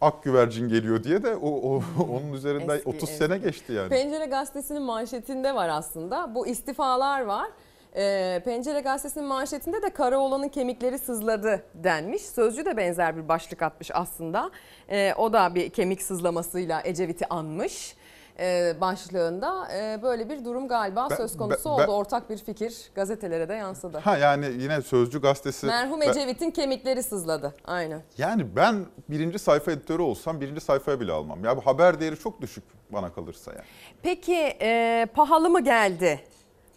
Ak 0.00 0.22
güvercin 0.24 0.68
geliyor 0.68 1.04
diye 1.04 1.22
de 1.22 1.36
o, 1.36 1.48
o 1.48 1.82
onun 2.10 2.32
üzerinden 2.32 2.76
Eski, 2.76 2.88
30 2.88 3.02
eski. 3.02 3.16
sene 3.16 3.38
geçti 3.38 3.72
yani. 3.72 3.88
Pencere 3.88 4.26
Gazetesi'nin 4.26 4.82
manşetinde 4.82 5.54
var 5.54 5.68
aslında. 5.68 6.34
Bu 6.34 6.46
istifalar 6.46 7.20
var. 7.20 7.50
Ee, 7.96 8.42
Pencere 8.44 8.80
Gazetesi'nin 8.80 9.26
manşetinde 9.26 9.82
de 9.82 9.90
Karaoğlan'ın 9.90 10.48
kemikleri 10.48 10.98
sızladı 10.98 11.62
denmiş. 11.74 12.22
Sözcü 12.22 12.64
de 12.64 12.76
benzer 12.76 13.16
bir 13.16 13.28
başlık 13.28 13.62
atmış 13.62 13.90
aslında. 13.94 14.50
Ee, 14.90 15.14
o 15.18 15.32
da 15.32 15.54
bir 15.54 15.70
kemik 15.70 16.02
sızlamasıyla 16.02 16.82
Ecevit'i 16.84 17.26
anmış. 17.26 17.96
E, 18.40 18.74
başlığında 18.80 19.68
e, 19.74 20.02
böyle 20.02 20.28
bir 20.28 20.44
durum 20.44 20.68
galiba 20.68 21.06
Ben- 21.10 21.16
söz 21.16 21.36
konusu 21.36 21.64
ben- 21.64 21.70
oldu. 21.70 21.82
ben- 21.82 21.92
Ortak 21.92 22.30
bir 22.30 22.38
fikir 22.38 22.90
gazetelere 22.94 23.48
de 23.48 23.54
yansıdı. 23.54 23.98
Ha 23.98 24.16
yani 24.16 24.46
yine 24.58 24.82
Sözcü 24.82 25.20
gazetesi. 25.22 25.66
Merhum 25.66 26.02
Ecevit'in 26.02 26.50
kemikleri 26.50 27.02
sızladı. 27.02 27.54
Aynen. 27.64 28.02
Yani 28.18 28.56
ben 28.56 28.86
birinci 29.08 29.38
sayfa 29.38 29.72
editörü 29.72 30.02
olsam 30.02 30.40
birinci 30.40 30.60
sayfaya 30.60 31.00
bile 31.00 31.12
almam. 31.12 31.44
Ya 31.44 31.56
bu 31.56 31.60
haber 31.66 32.00
değeri 32.00 32.18
çok 32.18 32.40
düşük 32.40 32.64
bana 32.90 33.12
kalırsa 33.12 33.52
yani. 33.52 33.64
Peki 34.02 34.56
e, 34.60 35.06
pahalı 35.14 35.50
mı 35.50 35.64
geldi? 35.64 36.20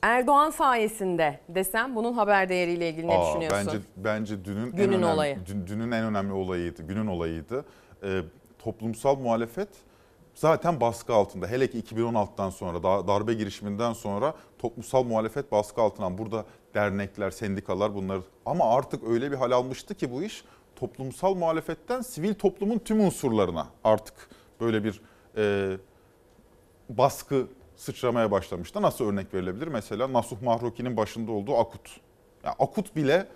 Erdoğan 0.01 0.49
sayesinde 0.49 1.39
desem 1.49 1.95
bunun 1.95 2.14
haber 2.14 2.49
değeriyle 2.49 2.89
ilgili 2.89 3.07
ne 3.07 3.14
Aa, 3.18 3.28
düşünüyorsun? 3.28 3.68
Bence 3.68 3.80
bence 3.97 4.45
dünün 4.45 4.72
Günün 4.72 4.88
en 4.88 4.93
önemli, 4.93 5.05
olayı. 5.05 5.38
dün- 5.45 5.68
dünün 5.68 5.91
en 5.91 6.03
önemli 6.05 6.34
olayıydı. 6.34 6.84
Günün 6.84 7.07
olayıydı. 7.07 7.66
Ee, 8.03 8.22
toplumsal 8.60 9.16
muhalefet 9.16 9.70
zaten 10.39 10.81
baskı 10.81 11.13
altında. 11.13 11.47
Hele 11.47 11.69
ki 11.69 11.79
2016'dan 11.79 12.49
sonra 12.49 12.83
da- 12.83 13.07
darbe 13.07 13.33
girişiminden 13.33 13.93
sonra 13.93 14.33
toplumsal 14.59 15.03
muhalefet 15.03 15.51
baskı 15.51 15.81
altına. 15.81 16.17
Burada 16.17 16.45
dernekler, 16.73 17.31
sendikalar 17.31 17.95
bunlar 17.95 18.19
ama 18.45 18.65
artık 18.75 19.03
öyle 19.03 19.31
bir 19.31 19.35
hal 19.37 19.51
almıştı 19.51 19.95
ki 19.95 20.11
bu 20.11 20.23
iş 20.23 20.43
toplumsal 20.75 21.35
muhalefetten 21.35 22.01
sivil 22.01 22.33
toplumun 22.33 22.79
tüm 22.79 22.99
unsurlarına 22.99 23.67
artık 23.83 24.13
böyle 24.61 24.83
bir 24.83 25.01
e, 25.37 25.77
baskı 26.89 27.47
sıçramaya 27.75 28.31
başlamıştı. 28.31 28.81
Nasıl 28.81 29.05
örnek 29.05 29.33
verilebilir? 29.33 29.67
Mesela 29.67 30.13
Nasuh 30.13 30.41
Mahruki'nin 30.41 30.97
başında 30.97 31.31
olduğu 31.31 31.57
Akut. 31.57 31.99
Ya 32.43 32.51
Akut 32.59 32.95
bile 32.95 33.27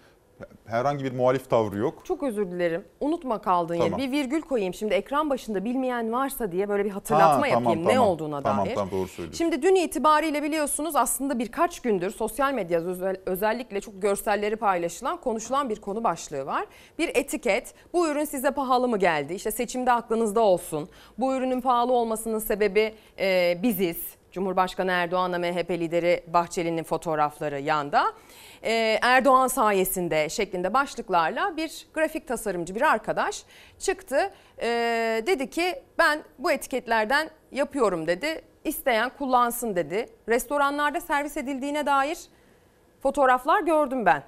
herhangi 0.66 1.04
bir 1.04 1.12
muhalif 1.12 1.50
tavrı 1.50 1.78
yok. 1.78 2.02
Çok 2.06 2.24
özür 2.24 2.52
dilerim. 2.52 2.86
Unutma 3.00 3.42
kaldığın 3.42 3.78
Tamam. 3.80 4.00
yeri. 4.00 4.12
Bir 4.12 4.18
virgül 4.18 4.42
koyayım. 4.42 4.74
Şimdi 4.74 4.94
ekran 4.94 5.30
başında 5.30 5.66
bilmeyen 5.66 6.12
varsa 6.14 6.52
diye 6.52 6.70
böyle 6.70 6.86
bir 6.86 6.90
hatırlatma 6.90 7.42
Ha, 7.42 7.48
yapayım 7.48 7.64
tamam, 7.74 7.86
ne 7.90 7.94
tamam. 7.94 8.08
olduğuna 8.10 8.42
Tamam, 8.42 8.66
dair. 8.66 8.76
tamam, 8.76 8.92
doğru 8.92 9.08
söylüyorsun. 9.08 9.38
Şimdi 9.38 9.62
dün 9.62 9.76
itibariyle 9.76 10.44
biliyorsunuz 10.44 10.96
aslında 10.96 11.40
birkaç 11.40 11.80
gündür 11.80 12.12
sosyal 12.12 12.54
medyada 12.54 12.90
özel- 12.90 13.22
özellikle 13.26 13.82
çok 13.82 14.02
görselleri 14.02 14.56
paylaşılan, 14.56 15.18
konuşulan 15.22 15.70
bir 15.70 15.82
konu 15.82 16.04
başlığı 16.04 16.46
var. 16.46 16.66
Bir 17.00 17.10
etiket. 17.16 17.74
Bu 17.94 18.08
ürün 18.08 18.26
size 18.26 18.52
pahalı 18.52 18.88
mı 18.88 18.98
geldi? 19.00 19.34
İşte 19.34 19.52
seçimde 19.52 19.92
aklınızda 19.92 20.42
olsun. 20.42 20.90
Bu 21.18 21.36
ürünün 21.36 21.62
pahalı 21.62 21.94
olmasının 21.94 22.40
sebebi 22.40 22.94
e, 23.20 23.58
biziz. 23.64 23.98
Cumhurbaşkanı 24.32 24.92
Erdoğan'la 24.92 25.40
MHP 25.40 25.70
lideri 25.72 26.24
Bahçeli'nin 26.28 26.84
fotoğrafları 26.84 27.60
yanda. 27.60 28.04
Ee, 28.64 29.00
Erdoğan 29.02 29.48
sayesinde 29.48 30.30
şeklinde 30.30 30.74
başlıklarla 30.74 31.58
bir 31.58 31.88
grafik 31.94 32.28
tasarımcı 32.28 32.76
bir 32.76 32.82
arkadaş 32.82 33.44
çıktı. 33.80 34.32
Ee, 34.62 35.24
dedi 35.28 35.50
ki 35.50 35.84
ben 35.98 36.24
bu 36.40 36.52
etiketlerden 36.52 37.30
yapıyorum 37.52 38.08
dedi. 38.08 38.42
İsteyen 38.64 39.12
kullansın 39.18 39.76
dedi. 39.76 40.10
Restoranlarda 40.30 41.02
servis 41.02 41.38
edildiğine 41.38 41.86
dair 41.86 42.18
fotoğraflar 43.02 43.62
gördüm 43.62 44.06
ben. 44.06 44.24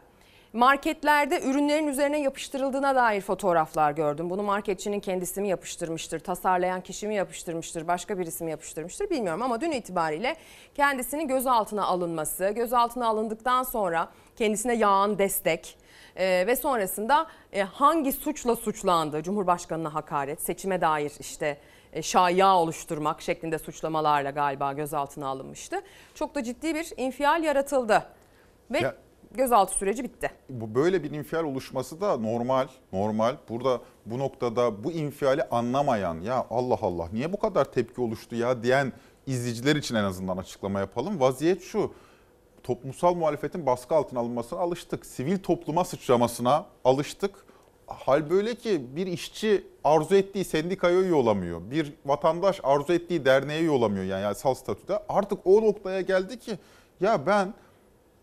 Marketlerde 0.53 1.41
ürünlerin 1.41 1.87
üzerine 1.87 2.19
yapıştırıldığına 2.19 2.95
dair 2.95 3.21
fotoğraflar 3.21 3.91
gördüm. 3.91 4.29
Bunu 4.29 4.43
marketçinin 4.43 4.99
kendisi 4.99 5.41
mi 5.41 5.47
yapıştırmıştır, 5.47 6.19
tasarlayan 6.19 6.81
kişi 6.81 7.07
mi 7.07 7.15
yapıştırmıştır, 7.15 7.87
başka 7.87 8.19
birisi 8.19 8.43
mi 8.43 8.51
yapıştırmıştır 8.51 9.09
bilmiyorum. 9.09 9.41
Ama 9.41 9.61
dün 9.61 9.71
itibariyle 9.71 10.35
kendisinin 10.75 11.27
gözaltına 11.27 11.85
alınması, 11.85 12.49
gözaltına 12.49 13.07
alındıktan 13.07 13.63
sonra 13.63 14.09
kendisine 14.35 14.75
yağan 14.75 15.17
destek 15.19 15.77
e, 16.15 16.47
ve 16.47 16.55
sonrasında 16.55 17.27
e, 17.53 17.61
hangi 17.63 18.11
suçla 18.11 18.55
suçlandı, 18.55 19.23
Cumhurbaşkanına 19.23 19.93
hakaret, 19.93 20.41
seçime 20.41 20.81
dair 20.81 21.11
işte 21.19 21.57
e, 21.93 22.01
şaya 22.01 22.55
oluşturmak 22.55 23.21
şeklinde 23.21 23.59
suçlamalarla 23.59 24.29
galiba 24.29 24.73
gözaltına 24.73 25.27
alınmıştı. 25.27 25.81
Çok 26.15 26.35
da 26.35 26.43
ciddi 26.43 26.75
bir 26.75 26.93
infial 26.97 27.43
yaratıldı 27.43 28.03
ve 28.71 28.79
Ya- 28.79 28.95
gözaltı 29.31 29.73
süreci 29.73 30.03
bitti. 30.03 30.31
Bu 30.49 30.75
böyle 30.75 31.03
bir 31.03 31.11
infial 31.11 31.43
oluşması 31.43 32.01
da 32.01 32.17
normal, 32.17 32.67
normal. 32.93 33.35
Burada 33.49 33.81
bu 34.05 34.19
noktada 34.19 34.83
bu 34.83 34.91
infiali 34.91 35.43
anlamayan 35.43 36.21
ya 36.21 36.45
Allah 36.49 36.77
Allah 36.81 37.07
niye 37.13 37.33
bu 37.33 37.39
kadar 37.39 37.65
tepki 37.71 38.01
oluştu 38.01 38.35
ya 38.35 38.63
diyen 38.63 38.93
izleyiciler 39.27 39.75
için 39.75 39.95
en 39.95 40.03
azından 40.03 40.37
açıklama 40.37 40.79
yapalım. 40.79 41.19
Vaziyet 41.19 41.63
şu. 41.63 41.93
Toplumsal 42.65 43.15
muhalefetin 43.15 43.65
baskı 43.65 43.95
altına 43.95 44.19
alınmasına 44.19 44.59
alıştık. 44.59 45.05
Sivil 45.05 45.39
topluma 45.39 45.85
sıçramasına 45.85 46.65
alıştık. 46.85 47.45
Hal 47.87 48.29
böyle 48.29 48.55
ki 48.55 48.95
bir 48.95 49.07
işçi 49.07 49.63
arzu 49.83 50.15
ettiği 50.15 50.45
sendikaya 50.45 50.99
üye. 50.99 51.71
Bir 51.71 51.93
vatandaş 52.05 52.59
arzu 52.63 52.93
ettiği 52.93 53.25
derneğe 53.25 53.61
üye 53.61 54.05
yani 54.05 54.21
yasal 54.21 54.53
statüde. 54.53 54.99
Artık 55.09 55.39
o 55.47 55.61
noktaya 55.61 56.01
geldi 56.01 56.39
ki 56.39 56.59
ya 57.01 57.25
ben 57.25 57.53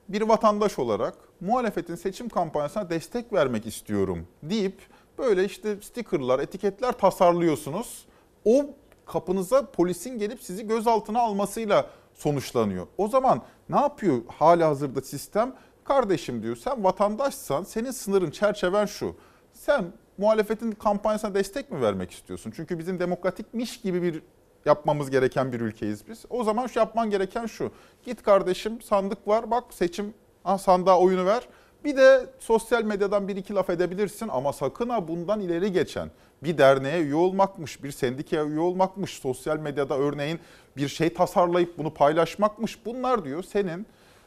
bir 0.09 0.22
vatandaş 0.22 0.78
olarak 0.78 1.14
muhalefetin 1.40 1.95
seçim 1.95 2.28
kampanyasına 2.28 2.90
destek 2.90 3.32
vermek 3.32 3.66
istiyorum 3.66 4.26
deyip 4.43 4.80
böyle 5.18 5.45
işte 5.45 5.76
stickerlar, 5.82 6.38
etiketler 6.38 6.93
tasarlıyorsunuz. 6.93 8.07
O 8.45 8.66
kapınıza 9.07 9.70
polisin 9.70 10.18
gelip 10.18 10.43
sizi 10.43 10.66
gözaltına 10.66 11.20
almasıyla 11.20 11.86
sonuçlanıyor. 12.14 12.86
O 12.98 13.08
zaman 13.08 13.42
ne 13.68 13.80
yapıyor 13.80 14.18
hala 14.38 14.68
hazırda 14.68 15.00
sistem? 15.00 15.54
Kardeşim 15.84 16.42
diyor 16.42 16.56
sen 16.56 16.84
vatandaşsan 16.84 17.62
senin 17.62 17.90
sınırın 17.90 18.30
çerçeven 18.30 18.86
şu. 18.86 19.16
Sen 19.52 19.84
muhalefetin 20.18 20.72
kampanyasına 20.72 21.34
destek 21.34 21.70
mi 21.70 21.80
vermek 21.80 22.10
istiyorsun? 22.10 22.52
Çünkü 22.56 22.78
bizim 22.78 22.98
demokratikmiş 22.98 23.80
gibi 23.80 24.02
bir 24.02 24.22
yapmamız 24.64 25.10
gereken 25.10 25.52
bir 25.52 25.60
ülkeyiz 25.60 26.08
biz. 26.08 26.24
O 26.30 26.44
zaman 26.44 26.66
şu 26.66 26.78
yapman 26.78 27.10
gereken 27.10 27.46
şu. 27.46 27.72
Git 28.04 28.22
kardeşim 28.22 28.82
sandık 28.82 29.28
var 29.28 29.50
bak 29.50 29.64
seçim 29.70 30.14
ha, 30.42 30.58
sandığa 30.58 30.98
oyunu 30.98 31.26
ver. 31.26 31.48
Bir 31.85 31.97
de 31.97 32.26
sosyal 32.39 32.85
medyadan 32.85 33.28
bir 33.28 33.37
iki 33.37 33.55
laf 33.55 33.70
edebilirsin 33.70 34.28
ama 34.28 34.53
sakın 34.53 34.89
ha 34.89 35.09
bundan 35.09 35.41
ileri 35.41 35.72
geçen 35.72 36.11
bir 36.43 36.59
derneğe 36.59 37.01
üye 37.01 37.14
olmakmış, 37.14 37.85
bir 37.85 37.91
sendikaya 37.91 38.45
üye 38.45 38.61
olmakmış, 38.61 39.11
sosyal 39.11 39.59
medyada 39.59 39.99
örneğin 39.99 40.41
bir 40.76 40.89
şey 40.89 41.14
tasarlayıp 41.14 41.78
bunu 41.78 41.95
paylaşmakmış. 41.95 42.87
Bunlar 42.87 43.24
diyor 43.24 43.43
senin 43.43 43.87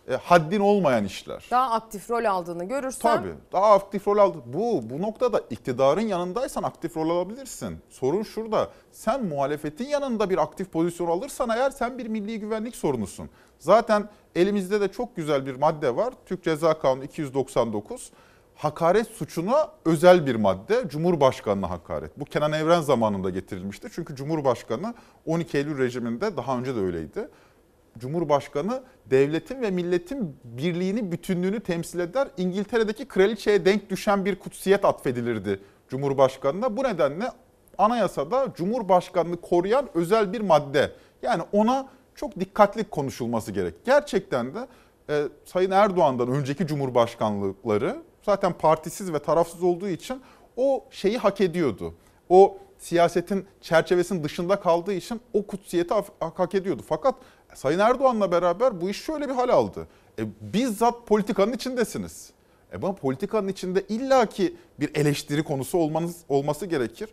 e, 0.09 0.15
haddin 0.15 0.59
olmayan 0.59 1.05
işler. 1.05 1.45
Daha 1.51 1.71
aktif 1.71 2.09
rol 2.09 2.25
aldığını 2.25 2.63
görürsem 2.63 3.17
Tabii. 3.17 3.33
Daha 3.53 3.73
aktif 3.73 4.07
rol 4.07 4.17
aldı. 4.17 4.37
Bu 4.45 4.89
bu 4.89 5.01
noktada 5.01 5.41
iktidarın 5.49 6.01
yanındaysan 6.01 6.63
aktif 6.63 6.97
rol 6.97 7.09
alabilirsin. 7.09 7.77
Sorun 7.89 8.23
şurada. 8.23 8.69
Sen 8.91 9.25
muhalefetin 9.25 9.87
yanında 9.87 10.29
bir 10.29 10.37
aktif 10.37 10.71
pozisyon 10.71 11.07
alırsan 11.07 11.49
eğer 11.49 11.69
sen 11.69 11.97
bir 11.97 12.07
milli 12.07 12.39
güvenlik 12.39 12.75
sorunusun. 12.75 13.29
Zaten 13.59 14.09
elimizde 14.35 14.81
de 14.81 14.87
çok 14.87 15.15
güzel 15.15 15.45
bir 15.45 15.55
madde 15.55 15.95
var. 15.95 16.13
Türk 16.25 16.43
Ceza 16.43 16.79
Kanunu 16.79 17.03
299. 17.03 18.11
Hakaret 18.55 19.07
suçuna 19.07 19.71
özel 19.85 20.25
bir 20.25 20.35
madde. 20.35 20.83
Cumhurbaşkanına 20.87 21.69
hakaret. 21.69 22.19
Bu 22.19 22.25
Kenan 22.25 22.53
Evren 22.53 22.81
zamanında 22.81 23.29
getirilmişti. 23.29 23.87
Çünkü 23.95 24.15
Cumhurbaşkanı 24.15 24.93
12 25.25 25.57
Eylül 25.57 25.77
rejiminde 25.77 26.37
daha 26.37 26.57
önce 26.57 26.75
de 26.75 26.79
öyleydi. 26.79 27.29
Cumhurbaşkanı 27.99 28.83
devletin 29.05 29.61
ve 29.61 29.71
milletin 29.71 30.37
birliğini, 30.43 31.11
bütünlüğünü 31.11 31.59
temsil 31.59 31.99
eder. 31.99 32.27
İngiltere'deki 32.37 33.05
kraliçeye 33.07 33.65
denk 33.65 33.89
düşen 33.89 34.25
bir 34.25 34.35
kutsiyet 34.35 34.85
atfedilirdi 34.85 35.59
Cumhurbaşkanı'na. 35.89 36.77
Bu 36.77 36.83
nedenle 36.83 37.25
anayasada 37.77 38.47
Cumhurbaşkanlığı 38.55 39.41
koruyan 39.41 39.89
özel 39.93 40.33
bir 40.33 40.41
madde. 40.41 40.91
Yani 41.21 41.43
ona 41.51 41.87
çok 42.15 42.39
dikkatli 42.39 42.83
konuşulması 42.83 43.51
gerek. 43.51 43.85
Gerçekten 43.85 44.53
de 44.55 44.67
e, 45.09 45.23
Sayın 45.45 45.71
Erdoğan'dan 45.71 46.27
önceki 46.27 46.67
cumhurbaşkanlıkları 46.67 47.95
zaten 48.23 48.53
partisiz 48.53 49.13
ve 49.13 49.19
tarafsız 49.19 49.63
olduğu 49.63 49.87
için 49.87 50.21
o 50.57 50.85
şeyi 50.91 51.17
hak 51.17 51.41
ediyordu. 51.41 51.93
O 52.29 52.57
siyasetin 52.77 53.45
çerçevesinin 53.61 54.23
dışında 54.23 54.59
kaldığı 54.59 54.93
için 54.93 55.21
o 55.33 55.47
kutsiyeti 55.47 55.93
hak 56.19 56.55
ediyordu. 56.55 56.81
Fakat 56.87 57.15
Sayın 57.55 57.79
Erdoğan'la 57.79 58.31
beraber 58.31 58.81
bu 58.81 58.89
iş 58.89 59.01
şöyle 59.01 59.29
bir 59.29 59.33
hal 59.33 59.49
aldı. 59.49 59.87
E, 60.19 60.23
bizzat 60.41 61.07
politikanın 61.07 61.53
içindesiniz. 61.53 62.29
E, 62.73 62.81
bu 62.81 62.95
politikanın 62.95 63.47
içinde 63.47 63.81
illaki 63.89 64.55
bir 64.79 64.95
eleştiri 64.95 65.43
konusu 65.43 65.77
olmanız 65.77 66.17
olması 66.29 66.65
gerekir. 66.65 67.09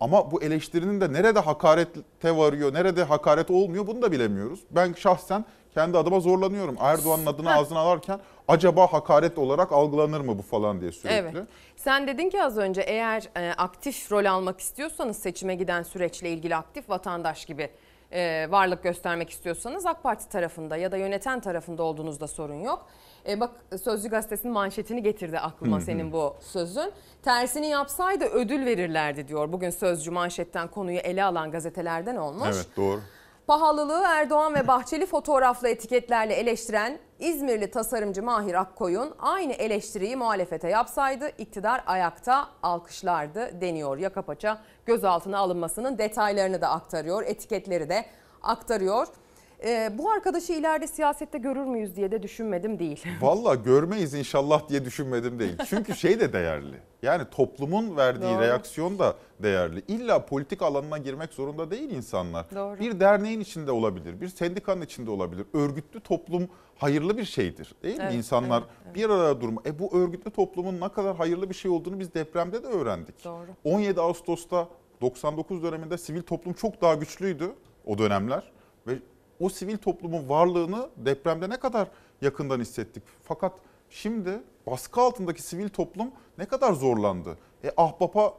Ama 0.00 0.30
bu 0.30 0.42
eleştirinin 0.42 1.00
de 1.00 1.12
nerede 1.12 1.38
hakarete 1.40 2.36
varıyor, 2.36 2.74
nerede 2.74 3.04
hakaret 3.04 3.50
olmuyor 3.50 3.86
bunu 3.86 4.02
da 4.02 4.12
bilemiyoruz. 4.12 4.60
Ben 4.70 4.92
şahsen 4.92 5.44
kendi 5.74 5.98
adıma 5.98 6.20
zorlanıyorum. 6.20 6.76
Erdoğan'ın 6.80 7.26
adını 7.26 7.54
ağzına 7.54 7.78
alarken 7.78 8.20
acaba 8.48 8.92
hakaret 8.92 9.38
olarak 9.38 9.72
algılanır 9.72 10.20
mı 10.20 10.38
bu 10.38 10.42
falan 10.42 10.80
diye 10.80 10.92
sürekli. 10.92 11.16
Evet. 11.16 11.48
Sen 11.76 12.06
dedin 12.06 12.30
ki 12.30 12.42
az 12.42 12.58
önce 12.58 12.80
eğer 12.80 13.28
e, 13.36 13.52
aktif 13.52 14.12
rol 14.12 14.24
almak 14.24 14.60
istiyorsanız 14.60 15.18
seçime 15.18 15.54
giden 15.54 15.82
süreçle 15.82 16.30
ilgili 16.30 16.56
aktif 16.56 16.90
vatandaş 16.90 17.44
gibi 17.44 17.70
e, 18.12 18.46
varlık 18.50 18.82
göstermek 18.82 19.30
istiyorsanız 19.30 19.86
AK 19.86 20.02
Parti 20.02 20.28
tarafında 20.28 20.76
ya 20.76 20.92
da 20.92 20.96
yöneten 20.96 21.40
tarafında 21.40 21.82
olduğunuzda 21.82 22.26
sorun 22.28 22.60
yok. 22.60 22.86
E, 23.28 23.40
bak 23.40 23.50
Sözcü 23.84 24.08
Gazetesi'nin 24.08 24.54
manşetini 24.54 25.02
getirdi 25.02 25.38
aklıma 25.38 25.80
senin 25.80 26.12
bu 26.12 26.36
sözün. 26.40 26.92
Tersini 27.22 27.66
yapsaydı 27.66 28.24
ödül 28.24 28.66
verirlerdi 28.66 29.28
diyor. 29.28 29.52
Bugün 29.52 29.70
Sözcü 29.70 30.10
manşetten 30.10 30.68
konuyu 30.68 30.98
ele 30.98 31.24
alan 31.24 31.50
gazetelerden 31.50 32.16
olmuş. 32.16 32.48
Evet 32.52 32.66
doğru. 32.76 33.00
Pahalılığı 33.46 34.02
Erdoğan 34.06 34.54
ve 34.54 34.68
Bahçeli 34.68 35.06
fotoğraflı 35.06 35.68
etiketlerle 35.68 36.34
eleştiren 36.34 36.98
İzmirli 37.18 37.70
tasarımcı 37.70 38.22
Mahir 38.22 38.54
Akkoyun 38.54 39.14
aynı 39.18 39.52
eleştiriyi 39.52 40.16
muhalefete 40.16 40.68
yapsaydı 40.68 41.28
iktidar 41.38 41.84
ayakta 41.86 42.48
alkışlardı 42.62 43.60
deniyor. 43.60 43.98
Yaka 43.98 44.22
paça 44.22 44.58
gözaltına 44.86 45.38
alınmasının 45.38 45.98
detaylarını 45.98 46.60
da 46.60 46.68
aktarıyor, 46.70 47.22
etiketleri 47.22 47.88
de 47.88 48.06
aktarıyor. 48.42 49.06
Ee, 49.64 49.92
bu 49.98 50.10
arkadaşı 50.10 50.52
ileride 50.52 50.86
siyasette 50.86 51.38
görür 51.38 51.64
müyüz 51.64 51.96
diye 51.96 52.10
de 52.10 52.22
düşünmedim 52.22 52.78
değil. 52.78 53.04
Valla 53.20 53.54
görmeyiz 53.54 54.14
inşallah 54.14 54.68
diye 54.68 54.84
düşünmedim 54.84 55.38
değil. 55.38 55.56
Çünkü 55.68 55.94
şey 55.94 56.20
de 56.20 56.32
değerli. 56.32 56.76
Yani 57.02 57.24
toplumun 57.30 57.96
verdiği 57.96 58.34
Doğru. 58.34 58.40
reaksiyon 58.40 58.98
da 58.98 59.14
değerli. 59.42 59.82
İlla 59.88 60.26
politik 60.26 60.62
alanına 60.62 60.98
girmek 60.98 61.32
zorunda 61.32 61.70
değil 61.70 61.90
insanlar. 61.90 62.46
Doğru. 62.54 62.80
Bir 62.80 63.00
derneğin 63.00 63.40
içinde 63.40 63.70
olabilir, 63.72 64.20
bir 64.20 64.28
sendikanın 64.28 64.82
içinde 64.82 65.10
olabilir. 65.10 65.46
Örgütlü 65.54 66.00
toplum 66.00 66.48
hayırlı 66.76 67.16
bir 67.18 67.24
şeydir 67.24 67.74
değil 67.82 67.96
mi? 67.96 68.02
Evet, 68.04 68.14
İnsanlar 68.14 68.58
evet, 68.58 68.70
evet. 68.84 68.94
bir 68.94 69.10
arada 69.10 69.40
durma. 69.40 69.62
E 69.66 69.78
bu 69.78 69.96
örgütlü 69.98 70.30
toplumun 70.30 70.80
ne 70.80 70.88
kadar 70.88 71.16
hayırlı 71.16 71.48
bir 71.50 71.54
şey 71.54 71.70
olduğunu 71.70 72.00
biz 72.00 72.14
depremde 72.14 72.62
de 72.62 72.66
öğrendik. 72.66 73.24
Doğru. 73.24 73.46
17 73.64 74.00
Ağustos'ta 74.00 74.68
99 75.00 75.62
döneminde 75.62 75.98
sivil 75.98 76.22
toplum 76.22 76.52
çok 76.52 76.80
daha 76.82 76.94
güçlüydü 76.94 77.52
o 77.86 77.98
dönemler 77.98 78.52
ve 78.86 78.92
o 79.40 79.48
sivil 79.48 79.76
toplumun 79.76 80.28
varlığını 80.28 80.88
depremde 80.96 81.48
ne 81.48 81.56
kadar 81.56 81.88
yakından 82.22 82.60
hissettik. 82.60 83.02
Fakat 83.22 83.52
şimdi 83.90 84.30
baskı 84.66 85.00
altındaki 85.00 85.42
sivil 85.42 85.68
toplum 85.68 86.10
ne 86.38 86.44
kadar 86.44 86.72
zorlandı. 86.72 87.38
E 87.64 87.72
Ahbap'a 87.76 88.34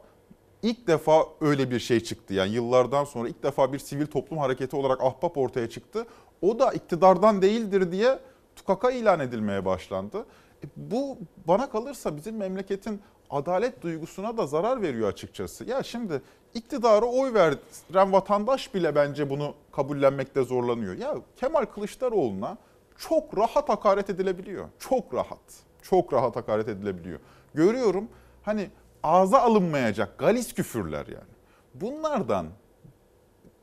ilk 0.62 0.86
defa 0.86 1.26
öyle 1.40 1.70
bir 1.70 1.78
şey 1.78 2.00
çıktı. 2.00 2.34
Yani 2.34 2.52
yıllardan 2.52 3.04
sonra 3.04 3.28
ilk 3.28 3.42
defa 3.42 3.72
bir 3.72 3.78
sivil 3.78 4.06
toplum 4.06 4.38
hareketi 4.38 4.76
olarak 4.76 5.02
Ahbap 5.02 5.38
ortaya 5.38 5.70
çıktı. 5.70 6.06
O 6.42 6.58
da 6.58 6.72
iktidardan 6.72 7.42
değildir 7.42 7.92
diye 7.92 8.18
tukaka 8.56 8.90
ilan 8.90 9.20
edilmeye 9.20 9.64
başlandı. 9.64 10.26
E 10.64 10.66
bu 10.76 11.18
bana 11.48 11.70
kalırsa 11.70 12.16
bizim 12.16 12.36
memleketin 12.36 13.00
adalet 13.30 13.82
duygusuna 13.82 14.36
da 14.36 14.46
zarar 14.46 14.82
veriyor 14.82 15.08
açıkçası. 15.08 15.64
Ya 15.64 15.82
şimdi 15.82 16.22
iktidara 16.58 17.06
oy 17.06 17.34
veren 17.34 18.12
vatandaş 18.12 18.74
bile 18.74 18.94
bence 18.94 19.30
bunu 19.30 19.54
kabullenmekte 19.72 20.42
zorlanıyor. 20.42 20.94
Ya 20.98 21.14
Kemal 21.36 21.64
Kılıçdaroğlu'na 21.64 22.58
çok 22.96 23.38
rahat 23.38 23.68
hakaret 23.68 24.10
edilebiliyor. 24.10 24.68
Çok 24.78 25.14
rahat. 25.14 25.38
Çok 25.82 26.12
rahat 26.12 26.36
hakaret 26.36 26.68
edilebiliyor. 26.68 27.20
Görüyorum 27.54 28.08
hani 28.42 28.70
ağza 29.02 29.38
alınmayacak 29.38 30.18
galis 30.18 30.52
küfürler 30.54 31.06
yani. 31.06 31.32
Bunlardan 31.74 32.46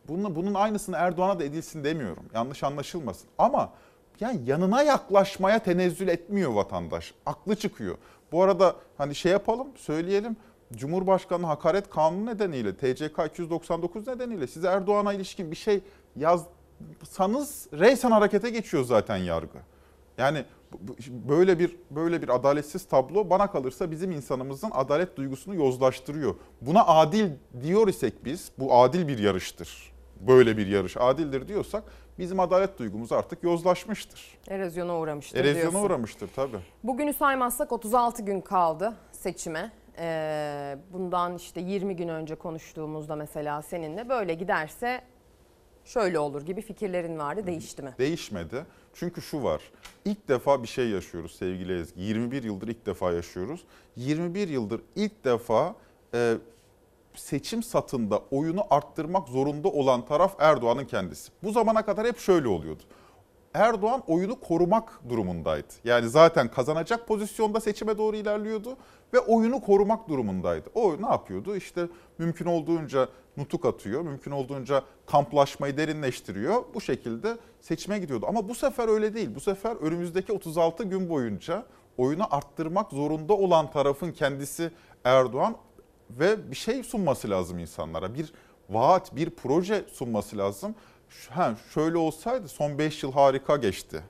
bunun, 0.07 0.35
bunun 0.35 0.53
aynısını 0.53 0.95
Erdoğan'a 0.95 1.39
da 1.39 1.43
edilsin 1.43 1.83
demiyorum. 1.83 2.25
Yanlış 2.33 2.63
anlaşılmasın. 2.63 3.27
Ama 3.37 3.69
yani 4.19 4.39
yanına 4.45 4.83
yaklaşmaya 4.83 5.59
tenezzül 5.59 6.07
etmiyor 6.07 6.53
vatandaş. 6.53 7.13
Aklı 7.25 7.55
çıkıyor. 7.55 7.97
Bu 8.31 8.43
arada 8.43 8.75
hani 8.97 9.15
şey 9.15 9.31
yapalım, 9.31 9.67
söyleyelim. 9.75 10.37
Cumhurbaşkanı 10.73 11.45
hakaret 11.45 11.89
kanunu 11.89 12.25
nedeniyle, 12.25 12.75
TCK 12.77 13.19
299 13.29 14.07
nedeniyle 14.07 14.47
size 14.47 14.67
Erdoğan'a 14.67 15.13
ilişkin 15.13 15.51
bir 15.51 15.55
şey 15.55 15.81
yazsanız 16.15 17.67
reysen 17.73 18.11
harekete 18.11 18.49
geçiyor 18.49 18.83
zaten 18.83 19.17
yargı. 19.17 19.57
Yani 20.17 20.45
böyle 21.09 21.59
bir 21.59 21.75
böyle 21.91 22.21
bir 22.21 22.29
adaletsiz 22.35 22.85
tablo 22.87 23.29
bana 23.29 23.51
kalırsa 23.51 23.91
bizim 23.91 24.11
insanımızın 24.11 24.71
adalet 24.73 25.17
duygusunu 25.17 25.55
yozlaştırıyor. 25.55 26.35
Buna 26.61 26.85
adil 26.87 27.29
diyor 27.61 27.87
isek 27.87 28.25
biz, 28.25 28.51
bu 28.57 28.75
adil 28.75 29.07
bir 29.07 29.17
yarıştır. 29.17 29.93
Böyle 30.19 30.57
bir 30.57 30.67
yarış 30.67 30.97
adildir 30.97 31.47
diyorsak 31.47 31.83
bizim 32.19 32.39
adalet 32.39 32.79
duygumuz 32.79 33.11
artık 33.11 33.43
yozlaşmıştır. 33.43 34.37
Erozyona 34.47 34.99
uğramıştır 34.99 35.39
Erozyona 35.39 35.61
diyorsun. 35.61 35.83
uğramıştır 35.83 36.29
tabii. 36.35 36.57
Bugünü 36.83 37.13
saymazsak 37.13 37.71
36 37.71 38.21
gün 38.21 38.41
kaldı 38.41 38.93
seçime. 39.11 39.71
Ee, 39.99 40.77
bundan 40.93 41.35
işte 41.35 41.61
20 41.61 41.95
gün 41.95 42.07
önce 42.07 42.35
konuştuğumuzda 42.35 43.15
mesela 43.15 43.61
seninle 43.61 44.09
böyle 44.09 44.33
giderse 44.33 45.01
şöyle 45.85 46.19
olur 46.19 46.41
gibi 46.41 46.61
fikirlerin 46.61 47.17
vardı. 47.19 47.47
Değişti 47.47 47.81
mi? 47.81 47.95
Değişmedi. 47.99 48.65
Çünkü 48.93 49.21
şu 49.21 49.43
var. 49.43 49.61
İlk 50.05 50.27
defa 50.27 50.63
bir 50.63 50.67
şey 50.67 50.89
yaşıyoruz 50.89 51.35
sevgili 51.35 51.79
Ezgi. 51.79 52.01
21 52.01 52.43
yıldır 52.43 52.67
ilk 52.67 52.85
defa 52.85 53.11
yaşıyoruz. 53.11 53.63
21 53.95 54.47
yıldır 54.47 54.81
ilk 54.95 55.25
defa 55.25 55.75
e, 56.13 56.33
seçim 57.15 57.63
satında 57.63 58.21
oyunu 58.31 58.63
arttırmak 58.69 59.27
zorunda 59.27 59.67
olan 59.67 60.05
taraf 60.05 60.35
Erdoğan'ın 60.39 60.85
kendisi. 60.85 61.31
Bu 61.43 61.51
zamana 61.51 61.85
kadar 61.85 62.07
hep 62.07 62.17
şöyle 62.19 62.47
oluyordu. 62.47 62.83
Erdoğan 63.55 64.03
oyunu 64.07 64.39
korumak 64.39 65.01
durumundaydı. 65.09 65.67
Yani 65.83 66.09
zaten 66.09 66.47
kazanacak 66.47 67.07
pozisyonda 67.07 67.59
seçime 67.59 67.97
doğru 67.97 68.15
ilerliyordu 68.15 68.77
ve 69.13 69.19
oyunu 69.19 69.61
korumak 69.61 70.09
durumundaydı. 70.09 70.69
O 70.73 71.01
ne 71.01 71.05
yapıyordu? 71.05 71.55
İşte 71.55 71.87
mümkün 72.17 72.45
olduğunca 72.45 73.09
nutuk 73.37 73.65
atıyor, 73.65 74.01
mümkün 74.01 74.31
olduğunca 74.31 74.83
kamplaşmayı 75.05 75.77
derinleştiriyor. 75.77 76.63
Bu 76.73 76.81
şekilde 76.81 77.37
seçime 77.61 77.99
gidiyordu. 77.99 78.25
Ama 78.29 78.49
bu 78.49 78.55
sefer 78.55 78.87
öyle 78.87 79.13
değil. 79.13 79.35
Bu 79.35 79.39
sefer 79.39 79.75
önümüzdeki 79.75 80.33
36 80.33 80.83
gün 80.83 81.09
boyunca 81.09 81.65
oyunu 81.97 82.35
arttırmak 82.35 82.91
zorunda 82.91 83.33
olan 83.33 83.71
tarafın 83.71 84.11
kendisi 84.11 84.71
Erdoğan 85.03 85.55
ve 86.09 86.51
bir 86.51 86.55
şey 86.55 86.83
sunması 86.83 87.29
lazım 87.29 87.59
insanlara. 87.59 88.13
Bir 88.13 88.33
vaat, 88.69 89.15
bir 89.15 89.29
proje 89.29 89.85
sunması 89.93 90.37
lazım. 90.37 90.75
Ha, 91.29 91.55
şöyle 91.73 91.97
olsaydı 91.97 92.47
son 92.47 92.77
5 92.77 93.03
yıl 93.03 93.11
harika 93.11 93.57
geçti. 93.57 94.03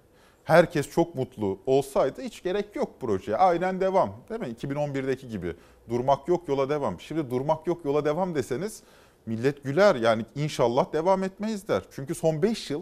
Herkes 0.44 0.90
çok 0.90 1.16
mutlu 1.16 1.60
olsaydı 1.66 2.22
hiç 2.22 2.44
gerek 2.44 2.76
yok 2.76 3.02
projeye. 3.02 3.38
Aynen 3.38 3.82
devam. 3.82 4.14
Değil 4.30 4.42
mi? 4.42 4.48
2011'deki 4.48 5.28
gibi. 5.28 5.56
Durmak 5.90 6.28
yok 6.28 6.48
yola 6.48 6.70
devam. 6.70 7.00
Şimdi 7.00 7.30
durmak 7.30 7.68
yok 7.68 7.86
yola 7.86 8.06
devam 8.06 8.36
deseniz 8.36 8.84
millet 9.26 9.64
güler. 9.64 9.96
Yani 9.96 10.26
inşallah 10.36 10.94
devam 10.94 11.24
etmeyiz 11.24 11.68
der. 11.68 11.84
Çünkü 11.92 12.16
son 12.16 12.42
5 12.42 12.72
yıl 12.72 12.82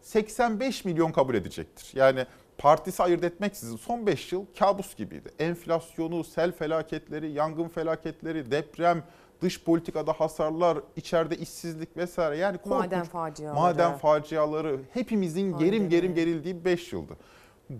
85 0.00 0.84
milyon 0.84 1.12
kabul 1.12 1.34
edecektir. 1.34 1.90
Yani 1.94 2.26
partisi 2.58 3.02
ayırt 3.02 3.24
etmeksizin 3.24 3.76
son 3.76 4.06
5 4.06 4.32
yıl 4.32 4.44
kabus 4.58 4.96
gibiydi. 4.96 5.30
Enflasyonu, 5.38 6.24
sel 6.24 6.52
felaketleri, 6.52 7.30
yangın 7.30 7.68
felaketleri, 7.68 8.50
deprem, 8.50 9.04
dış 9.42 9.64
politikada 9.64 10.12
hasarlar, 10.12 10.78
içeride 10.96 11.36
işsizlik 11.36 11.96
vesaire. 11.96 12.36
Yani 12.36 12.58
korkunç. 12.58 12.84
Maden 12.84 13.04
faciaları. 13.04 13.60
Maden 13.60 13.96
faciaları 13.96 14.80
hepimizin 14.92 15.42
gerim 15.42 15.58
Pandemi. 15.58 15.88
gerim 15.88 16.14
gerildiği 16.14 16.64
5 16.64 16.92
yıldı. 16.92 17.16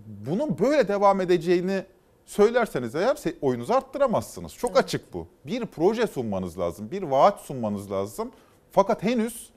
Bunun 0.07 0.59
böyle 0.59 0.87
devam 0.87 1.21
edeceğini 1.21 1.83
söylerseniz 2.25 2.95
eğer 2.95 3.17
oyunuzu 3.41 3.73
arttıramazsınız. 3.73 4.53
Çok 4.53 4.77
açık 4.77 5.13
bu. 5.13 5.27
Bir 5.45 5.65
proje 5.65 6.07
sunmanız 6.07 6.59
lazım, 6.59 6.91
bir 6.91 7.03
vaat 7.03 7.39
sunmanız 7.41 7.91
lazım. 7.91 8.31
Fakat 8.71 9.03
henüz 9.03 9.49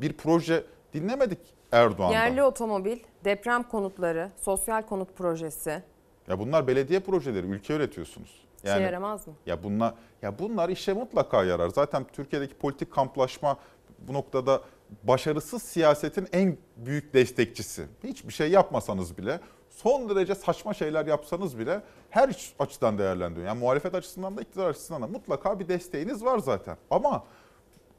bir 0.00 0.12
proje 0.12 0.64
dinlemedik 0.94 1.38
Erdoğan'dan. 1.72 2.12
Yerli 2.12 2.42
otomobil, 2.42 2.98
deprem 3.24 3.62
konutları, 3.62 4.30
sosyal 4.40 4.82
konut 4.82 5.16
projesi. 5.16 5.82
Ya 6.28 6.38
bunlar 6.38 6.66
belediye 6.66 7.00
projeleri, 7.00 7.46
ülke 7.46 7.72
yönetiyorsunuz. 7.72 8.40
İşe 8.64 8.80
yaramaz 8.80 9.26
mı? 9.26 9.34
Ya 9.46 9.64
bunlar 9.64 9.94
ya 10.22 10.38
bunlar 10.38 10.68
işe 10.68 10.92
mutlaka 10.92 11.44
yarar. 11.44 11.68
Zaten 11.68 12.06
Türkiye'deki 12.12 12.54
politik 12.54 12.92
kamplaşma 12.92 13.56
bu 13.98 14.12
noktada 14.12 14.60
başarısız 15.02 15.62
siyasetin 15.62 16.28
en 16.32 16.56
büyük 16.76 17.14
destekçisi. 17.14 17.86
Hiçbir 18.04 18.32
şey 18.32 18.50
yapmasanız 18.50 19.18
bile, 19.18 19.40
son 19.70 20.08
derece 20.08 20.34
saçma 20.34 20.74
şeyler 20.74 21.06
yapsanız 21.06 21.58
bile 21.58 21.82
her 22.10 22.52
açıdan 22.58 22.98
değerlendiriyor. 22.98 23.46
Yani 23.46 23.58
muhalefet 23.58 23.94
açısından 23.94 24.36
da 24.36 24.42
iktidar 24.42 24.68
açısından 24.68 25.02
da 25.02 25.06
mutlaka 25.06 25.60
bir 25.60 25.68
desteğiniz 25.68 26.24
var 26.24 26.38
zaten. 26.38 26.76
Ama 26.90 27.24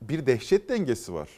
bir 0.01 0.25
dehşet 0.25 0.69
dengesi 0.69 1.13
var. 1.13 1.29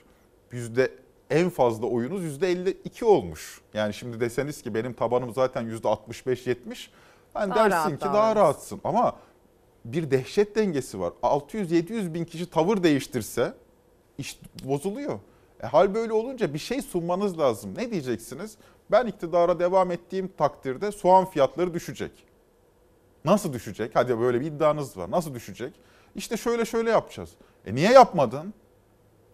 Yüzde 0.51 0.91
en 1.29 1.49
fazla 1.49 1.87
oyunuz 1.87 2.23
yüzde 2.23 2.51
52 2.51 3.05
olmuş. 3.05 3.61
Yani 3.73 3.93
şimdi 3.93 4.19
deseniz 4.19 4.61
ki 4.61 4.73
benim 4.73 4.93
tabanım 4.93 5.33
zaten 5.33 5.61
yüzde 5.61 5.87
65-70. 5.87 6.87
Hani 7.33 7.55
Daha 7.55 7.71
dersin 7.71 7.89
rahat 7.89 7.99
ki 7.99 8.05
daha 8.05 8.35
rahatsın. 8.35 8.81
Ama 8.83 9.15
bir 9.85 10.11
dehşet 10.11 10.55
dengesi 10.55 10.99
var. 10.99 11.13
600-700 11.23 12.13
bin 12.13 12.25
kişi 12.25 12.49
tavır 12.49 12.83
değiştirse 12.83 13.53
iş 14.17 14.39
bozuluyor. 14.63 15.19
E, 15.63 15.67
hal 15.67 15.93
böyle 15.93 16.13
olunca 16.13 16.53
bir 16.53 16.59
şey 16.59 16.81
sunmanız 16.81 17.39
lazım. 17.39 17.73
Ne 17.77 17.91
diyeceksiniz? 17.91 18.57
Ben 18.91 19.05
iktidara 19.05 19.59
devam 19.59 19.91
ettiğim 19.91 20.27
takdirde 20.27 20.91
soğan 20.91 21.25
fiyatları 21.25 21.73
düşecek. 21.73 22.11
Nasıl 23.25 23.53
düşecek? 23.53 23.91
Hadi 23.93 24.19
böyle 24.19 24.41
bir 24.41 24.45
iddianız 24.45 24.97
var. 24.97 25.11
Nasıl 25.11 25.33
düşecek? 25.33 25.73
İşte 26.15 26.37
şöyle 26.37 26.65
şöyle 26.65 26.89
yapacağız. 26.89 27.29
E 27.65 27.75
niye 27.75 27.91
yapmadın? 27.91 28.53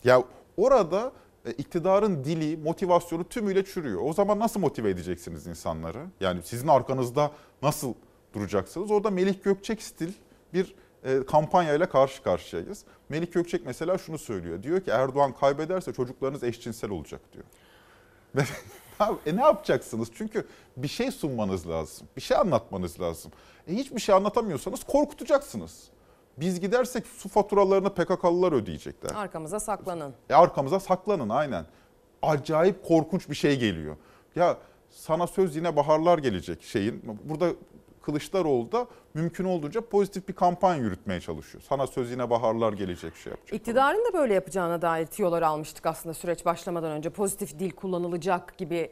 Ya 0.04 0.24
orada 0.58 1.12
e, 1.46 1.52
iktidarın 1.52 2.24
dili, 2.24 2.58
motivasyonu 2.58 3.24
tümüyle 3.30 3.66
çürüyor. 3.66 4.02
O 4.04 4.14
zaman 4.14 4.40
nasıl 4.40 4.60
motive 4.60 4.90
edeceksiniz 4.90 5.48
insanları? 5.48 6.06
Yani 6.20 6.44
sizin 6.44 6.68
arkanızda 6.68 7.32
nasıl 7.62 7.94
duracaksınız? 8.34 8.92
Orada 8.92 9.10
Melih 9.10 9.44
Gökçek 9.44 9.82
stil 9.82 10.14
bir 10.54 10.76
e, 11.04 11.26
kampanyayla 11.26 11.90
karşı 11.90 12.24
karşıyayız. 12.24 12.86
Melik 13.10 13.34
Gökçek 13.34 13.66
mesela 13.66 13.98
şunu 13.98 14.18
söylüyor. 14.18 14.64
Diyor 14.64 14.82
ki 14.82 14.92
Erdoğan 14.92 15.34
kaybederse 15.34 15.94
çocuklarınız 15.94 16.44
eşcinsel 16.44 16.90
olacak 16.90 17.22
diyor. 17.34 17.46
E 19.26 19.36
ne 19.36 19.42
yapacaksınız? 19.42 20.10
Çünkü 20.14 20.48
bir 20.78 20.88
şey 20.88 21.12
sunmanız 21.12 21.70
lazım. 21.70 22.08
Bir 22.16 22.22
şey 22.22 22.38
anlatmanız 22.38 23.00
lazım. 23.00 23.32
E 23.68 23.74
hiçbir 23.74 24.00
şey 24.00 24.16
anlatamıyorsanız 24.16 24.84
korkutacaksınız. 24.84 25.90
Biz 26.38 26.60
gidersek 26.60 27.08
su 27.08 27.30
faturalarını 27.30 27.94
PKK'lılar 27.94 28.52
ödeyecekler. 28.52 29.16
Arkamıza 29.16 29.60
saklanın. 29.60 30.14
E 30.30 30.34
arkamıza 30.34 30.80
saklanın 30.80 31.30
aynen. 31.30 31.66
Acayip 32.22 32.86
korkunç 32.86 33.30
bir 33.30 33.36
şey 33.36 33.60
geliyor. 33.60 33.98
Ya 34.36 34.58
sana 34.90 35.28
söz 35.28 35.56
yine 35.56 35.76
baharlar 35.76 36.18
gelecek 36.18 36.64
şeyin. 36.64 37.20
Burada 37.24 37.50
Kılıçdaroğlu 38.02 38.72
da 38.72 38.88
mümkün 39.14 39.44
olduğunca 39.44 39.82
pozitif 39.82 40.28
bir 40.28 40.34
kampanya 40.34 40.82
yürütmeye 40.84 41.22
çalışıyor. 41.22 41.64
Sana 41.70 41.88
söz 41.88 42.12
yine 42.12 42.30
baharlar 42.30 42.74
gelecek 42.74 43.16
şey 43.16 43.32
yapacak. 43.32 43.60
İktidarın 43.60 44.06
da 44.06 44.18
böyle 44.18 44.34
yapacağına 44.34 44.82
dair 44.82 45.06
tiyolar 45.06 45.42
almıştık 45.42 45.86
aslında 45.86 46.14
süreç 46.14 46.46
başlamadan 46.46 46.92
önce. 46.92 47.10
Pozitif 47.10 47.60
dil 47.60 47.72
kullanılacak 47.72 48.58
gibi. 48.58 48.92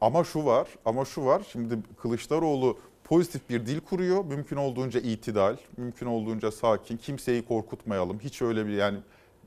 Ama 0.00 0.24
şu 0.24 0.44
var, 0.44 0.68
ama 0.84 1.04
şu 1.04 1.24
var. 1.24 1.42
Şimdi 1.52 1.78
Kılıçdaroğlu 2.02 2.78
pozitif 3.04 3.48
bir 3.48 3.66
dil 3.66 3.80
kuruyor. 3.80 4.24
Mümkün 4.24 4.56
olduğunca 4.56 5.00
itidal, 5.00 5.56
mümkün 5.76 6.06
olduğunca 6.06 6.50
sakin, 6.50 6.96
kimseyi 6.96 7.44
korkutmayalım. 7.44 8.20
Hiç 8.20 8.42
öyle 8.42 8.66
bir 8.66 8.72
yani 8.72 8.98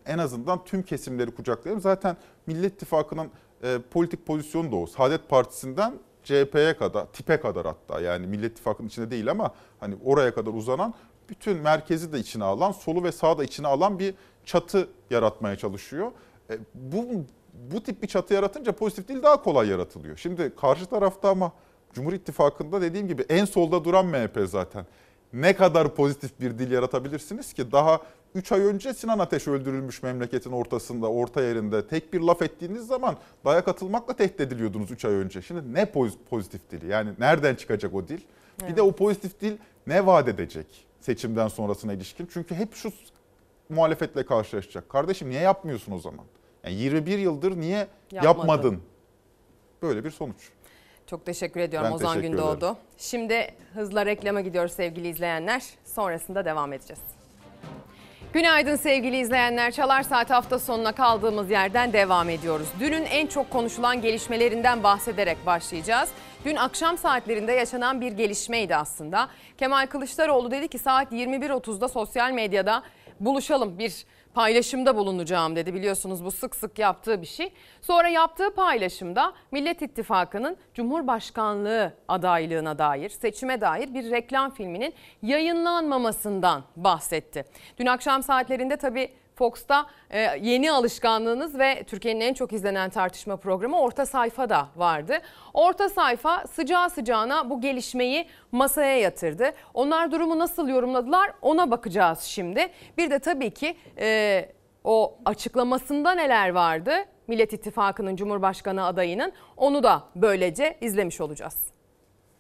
en 0.06 0.18
azından 0.18 0.64
tüm 0.66 0.84
kesimleri 0.84 1.32
kucaklayalım. 1.32 1.82
Zaten 1.82 2.18
Millet 2.48 2.74
İttifakı'nın 2.74 3.30
e, 3.64 3.78
politik 3.92 4.26
pozisyonu 4.26 4.72
da 4.72 4.76
o. 4.76 4.86
Saadet 4.88 5.30
Partisi'nden 5.30 5.94
CHP'ye 6.24 6.78
kadar, 6.78 7.06
tipe 7.06 7.40
kadar 7.40 7.66
hatta 7.66 8.02
yani 8.02 8.28
Millet 8.28 8.52
İttifakı'nın 8.52 8.88
içinde 8.88 9.12
değil 9.12 9.32
ama 9.32 9.52
hani 9.80 9.96
oraya 10.06 10.34
kadar 10.34 10.54
uzanan 10.54 10.94
bütün 11.30 11.58
merkezi 11.58 12.14
de 12.14 12.20
içine 12.20 12.44
alan, 12.44 12.72
solu 12.72 13.04
ve 13.04 13.12
sağı 13.12 13.38
da 13.38 13.44
içine 13.44 13.68
alan 13.68 14.00
bir 14.00 14.14
çatı 14.46 14.88
yaratmaya 15.10 15.56
çalışıyor. 15.56 16.12
E, 16.50 16.58
bu 16.74 17.06
bu 17.54 17.84
tip 17.84 18.04
bir 18.04 18.08
çatı 18.08 18.34
yaratınca 18.34 18.72
pozitif 18.72 19.08
değil 19.08 19.24
daha 19.24 19.44
kolay 19.44 19.68
yaratılıyor. 19.68 20.18
Şimdi 20.18 20.56
karşı 20.56 20.86
tarafta 20.86 21.30
ama 21.30 21.52
Cumhur 21.94 22.14
İttifakı'nda 22.14 22.82
dediğim 22.82 23.08
gibi 23.08 23.26
en 23.30 23.46
solda 23.46 23.84
duran 23.84 24.06
MHP 24.06 24.40
zaten. 24.46 24.86
Ne 25.34 25.56
kadar 25.56 25.96
pozitif 25.96 26.40
bir 26.40 26.60
dil 26.60 26.72
yaratabilirsiniz 26.72 27.54
ki 27.54 27.72
daha 27.72 28.02
3 28.36 28.52
ay 28.52 28.62
önce 28.62 28.94
Sinan 28.94 29.20
Ateş 29.20 29.48
öldürülmüş 29.48 30.04
memleketin 30.04 30.52
ortasında, 30.52 31.08
orta 31.12 31.42
yerinde. 31.42 31.88
Tek 31.88 32.14
bir 32.14 32.20
laf 32.22 32.42
ettiğiniz 32.42 32.88
zaman 32.88 33.18
dayak 33.46 33.68
atılmakla 33.68 34.16
tehdit 34.16 34.40
ediliyordunuz 34.40 34.92
3 34.92 35.06
ay 35.06 35.14
önce. 35.14 35.42
Şimdi 35.42 35.74
ne 35.74 35.86
pozitif 36.30 36.72
dili? 36.72 36.88
Yani 36.88 37.10
nereden 37.20 37.56
çıkacak 37.56 37.94
o 37.94 38.08
dil? 38.08 38.22
Evet. 38.62 38.72
Bir 38.72 38.76
de 38.76 38.82
o 38.82 38.92
pozitif 38.92 39.42
dil 39.42 39.58
ne 39.88 40.06
vaat 40.06 40.28
edecek 40.28 40.66
seçimden 41.00 41.48
sonrasına 41.48 41.94
ilişkin? 41.94 42.30
Çünkü 42.34 42.56
hep 42.56 42.74
şu 42.74 42.92
muhalefetle 43.70 44.26
karşılaşacak. 44.26 44.90
Kardeşim 44.90 45.30
niye 45.30 45.42
yapmıyorsun 45.42 45.92
o 45.92 46.00
zaman? 46.00 46.26
Yani 46.64 46.76
21 46.76 47.18
yıldır 47.18 47.58
niye 47.58 47.88
Yapmadım. 48.12 48.26
yapmadın? 48.40 48.82
Böyle 49.82 50.04
bir 50.04 50.12
sonuç. 50.12 50.50
Çok 51.08 51.26
teşekkür 51.26 51.60
ediyorum 51.60 51.90
ben 51.90 51.96
Ozan 51.96 52.14
teşekkür 52.14 52.30
Gündoğdu. 52.30 52.66
Ederim. 52.66 52.76
Şimdi 52.98 53.48
hızla 53.74 54.06
reklama 54.06 54.42
gidiyoruz 54.42 54.72
sevgili 54.72 55.08
izleyenler. 55.08 55.64
Sonrasında 55.86 56.46
devam 56.46 56.74
edeceğiz. 56.74 57.02
Günaydın 58.34 58.76
sevgili 58.76 59.18
izleyenler. 59.18 59.72
Çalar 59.72 60.04
Saat 60.04 60.30
hafta 60.30 60.60
sonuna 60.60 60.92
kaldığımız 60.92 61.50
yerden 61.50 61.94
devam 61.94 62.30
ediyoruz. 62.30 62.68
Dünün 62.80 63.06
en 63.06 63.28
çok 63.28 63.50
konuşulan 63.50 64.02
gelişmelerinden 64.02 64.84
bahsederek 64.84 65.46
başlayacağız. 65.46 66.10
Dün 66.46 66.56
akşam 66.56 66.98
saatlerinde 66.98 67.52
yaşanan 67.52 68.02
bir 68.02 68.12
gelişmeydi 68.12 68.76
aslında. 68.76 69.28
Kemal 69.58 69.88
Kılıçdaroğlu 69.88 70.52
dedi 70.52 70.68
ki 70.68 70.80
saat 70.80 71.12
21.30'da 71.12 71.88
sosyal 71.88 72.32
medyada 72.32 72.84
buluşalım 73.20 73.80
bir 73.80 74.06
paylaşımda 74.34 74.96
bulunacağım 74.96 75.56
dedi. 75.56 75.74
Biliyorsunuz 75.74 76.26
bu 76.26 76.32
sık 76.32 76.56
sık 76.56 76.80
yaptığı 76.80 77.22
bir 77.22 77.28
şey. 77.28 77.54
Sonra 77.82 78.08
yaptığı 78.08 78.54
paylaşımda 78.54 79.34
Millet 79.52 79.82
İttifakı'nın 79.82 80.58
Cumhurbaşkanlığı 80.74 81.94
adaylığına 82.08 82.78
dair, 82.78 83.10
seçime 83.10 83.62
dair 83.62 83.94
bir 83.94 84.12
reklam 84.12 84.52
filminin 84.52 84.94
yayınlanmamasından 85.22 86.64
bahsetti. 86.76 87.46
Dün 87.78 87.86
akşam 87.86 88.24
saatlerinde 88.24 88.78
tabii 88.78 89.21
Fox'ta 89.42 89.86
e, 90.10 90.20
yeni 90.42 90.72
alışkanlığınız 90.72 91.60
ve 91.60 91.84
Türkiye'nin 91.84 92.22
en 92.22 92.34
çok 92.34 92.54
izlenen 92.54 92.90
tartışma 92.90 93.38
programı 93.38 93.80
Orta 93.80 94.06
Sayfa 94.06 94.50
da 94.50 94.68
vardı. 94.76 95.18
Orta 95.54 95.90
Sayfa 95.90 96.48
sıcağı 96.48 96.90
sıcağına 96.90 97.50
bu 97.50 97.62
gelişmeyi 97.62 98.28
masaya 98.52 98.98
yatırdı. 98.98 99.52
Onlar 99.74 100.12
durumu 100.12 100.40
nasıl 100.40 100.70
yorumladılar 100.70 101.32
ona 101.42 101.72
bakacağız 101.72 102.20
şimdi. 102.20 102.68
Bir 102.98 103.12
de 103.12 103.20
tabii 103.20 103.52
ki 103.52 103.76
e, 103.98 104.50
o 104.84 105.18
açıklamasında 105.26 106.12
neler 106.12 106.50
vardı 106.50 106.92
Millet 107.28 107.54
İttifakı'nın 107.54 108.16
Cumhurbaşkanı 108.16 108.86
adayının 108.86 109.32
onu 109.58 109.84
da 109.84 110.04
böylece 110.16 110.78
izlemiş 110.82 111.22
olacağız. 111.22 111.58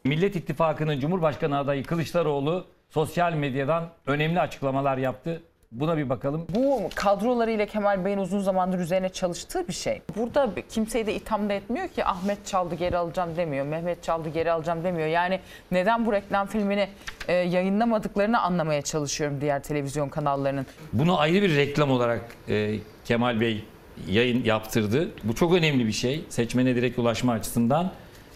Millet 0.06 0.36
İttifakı'nın 0.36 0.99
Cumhurbaşkanı 0.99 1.58
adayı 1.58 1.84
Kılıçdaroğlu 1.84 2.66
sosyal 2.89 3.34
medyadan 3.34 3.89
önemli 4.06 4.39
açıklamalar 4.39 4.97
yaptı. 4.97 5.43
Buna 5.72 5.98
bir 5.98 6.10
bakalım. 6.10 6.46
Bu 6.56 6.90
kadrolarıyla 6.96 7.66
Kemal 7.66 8.06
Bey'in 8.06 8.18
uzun 8.18 8.40
zamandır 8.40 8.80
üzerine 8.80 9.10
çalıştığı 9.10 9.68
bir 9.68 9.74
şey. 9.74 10.02
Burada 10.18 10.50
kimseyi 10.70 11.06
de 11.06 11.16
itham 11.16 11.50
da 11.50 11.54
etmiyor 11.54 11.88
ki 11.88 12.06
Ahmet 12.06 12.46
çaldı 12.46 12.76
geri 12.76 12.98
alacağım 12.98 13.30
demiyor. 13.38 13.66
Mehmet 13.66 14.04
çaldı 14.04 14.30
geri 14.30 14.52
alacağım 14.52 14.84
demiyor. 14.84 15.08
Yani 15.08 15.40
neden 15.72 16.06
bu 16.06 16.14
reklam 16.14 16.48
filmini 16.48 16.88
e, 17.28 17.34
yayınlamadıklarını 17.34 18.42
anlamaya 18.42 18.82
çalışıyorum 18.82 19.42
diğer 19.42 19.64
televizyon 19.64 20.10
kanallarının. 20.10 20.66
Bunu 20.94 21.20
ayrı 21.20 21.42
bir 21.42 21.56
reklam 21.56 21.92
olarak 21.92 22.22
e, 22.50 22.76
Kemal 23.06 23.40
Bey 23.40 23.64
yayın 24.08 24.44
yaptırdı. 24.44 25.12
Bu 25.24 25.36
çok 25.36 25.54
önemli 25.54 25.88
bir 25.88 25.92
şey. 25.92 26.26
Seçmene 26.30 26.76
direkt 26.76 27.00
ulaşma 27.00 27.34
açısından. 27.34 27.92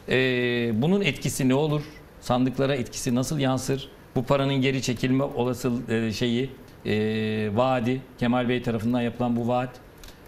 E, 0.10 0.16
bunun 0.82 1.02
etkisi 1.02 1.50
ne 1.50 1.54
olur? 1.56 1.82
Sandıklara 2.22 2.76
etkisi 2.76 3.16
nasıl 3.16 3.40
yansır? 3.40 3.90
Bu 4.16 4.24
paranın 4.24 4.56
geri 4.56 4.82
çekilme 4.82 5.24
olası 5.24 5.72
e, 5.90 6.12
şeyi 6.12 6.50
e, 6.86 7.50
vaadi, 7.56 8.02
Kemal 8.18 8.50
Bey 8.50 8.64
tarafından 8.64 9.02
yapılan 9.02 9.36
bu 9.36 9.48
vaat 9.48 9.70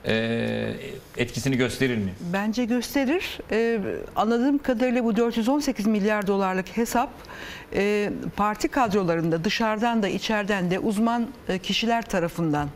e, 0.08 0.74
etkisini 1.18 1.58
gösterir 1.58 1.97
mi? 1.97 2.14
Bence 2.34 2.66
gösterir. 2.66 3.39
E, 3.51 3.80
anladığım 4.16 4.58
kadarıyla 4.58 5.03
bu 5.03 5.16
418 5.16 5.88
milyar 5.88 6.28
dolarlık 6.28 6.78
hesap 6.78 7.10
e, 7.74 8.12
parti 8.36 8.68
kadrolarında 8.68 9.43
dışarıdan 9.43 10.03
da 10.03 10.08
içeriden 10.08 10.72
de 10.72 10.80
uzman 10.80 11.28
e, 11.49 11.60
kişiler 11.60 12.01
tarafından 12.01 12.70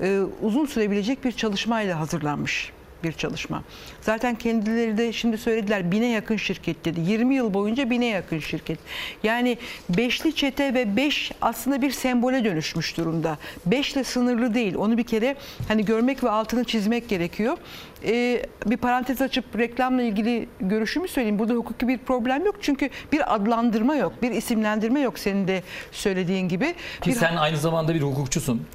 e, 0.00 0.20
uzun 0.42 0.66
sürebilecek 0.66 1.24
bir 1.24 1.32
çalışmayla 1.32 2.00
hazırlanmış 2.00 2.72
bir 3.04 3.12
çalışma. 3.12 3.62
Zaten 4.00 4.34
kendileri 4.34 4.98
de 4.98 5.12
şimdi 5.12 5.38
söylediler 5.38 5.90
bine 5.90 6.06
yakın 6.06 6.36
şirket 6.36 6.84
dedi. 6.84 7.00
20 7.00 7.34
yıl 7.34 7.54
boyunca 7.54 7.90
bine 7.90 8.06
yakın 8.06 8.38
şirket. 8.38 8.78
Yani 9.22 9.58
beşli 9.88 10.34
çete 10.34 10.74
ve 10.74 10.96
beş 10.96 11.32
aslında 11.40 11.82
bir 11.82 11.90
sembole 11.90 12.44
dönüşmüş 12.44 12.96
durumda. 12.96 13.38
Beşle 13.66 14.04
sınırlı 14.04 14.54
değil. 14.54 14.74
Onu 14.74 14.98
bir 14.98 15.04
kere 15.04 15.36
hani 15.68 15.84
görmek 15.84 16.24
ve 16.24 16.30
altını 16.30 16.64
çizmek 16.64 17.08
gerekiyor. 17.08 17.58
Ee, 18.06 18.46
bir 18.66 18.76
parantez 18.76 19.22
açıp 19.22 19.58
reklamla 19.58 20.02
ilgili 20.02 20.48
görüşümü 20.60 21.08
söyleyeyim. 21.08 21.38
Burada 21.38 21.54
hukuki 21.54 21.88
bir 21.88 21.98
problem 21.98 22.44
yok. 22.44 22.56
Çünkü 22.60 22.90
bir 23.12 23.34
adlandırma 23.34 23.96
yok. 23.96 24.12
Bir 24.22 24.30
isimlendirme 24.30 25.00
yok 25.00 25.18
senin 25.18 25.48
de 25.48 25.62
söylediğin 25.92 26.48
gibi. 26.48 26.74
Ki 27.00 27.10
bir... 27.10 27.14
sen 27.14 27.36
aynı 27.36 27.56
zamanda 27.56 27.94
bir 27.94 28.00
hukukçusun 28.00 28.66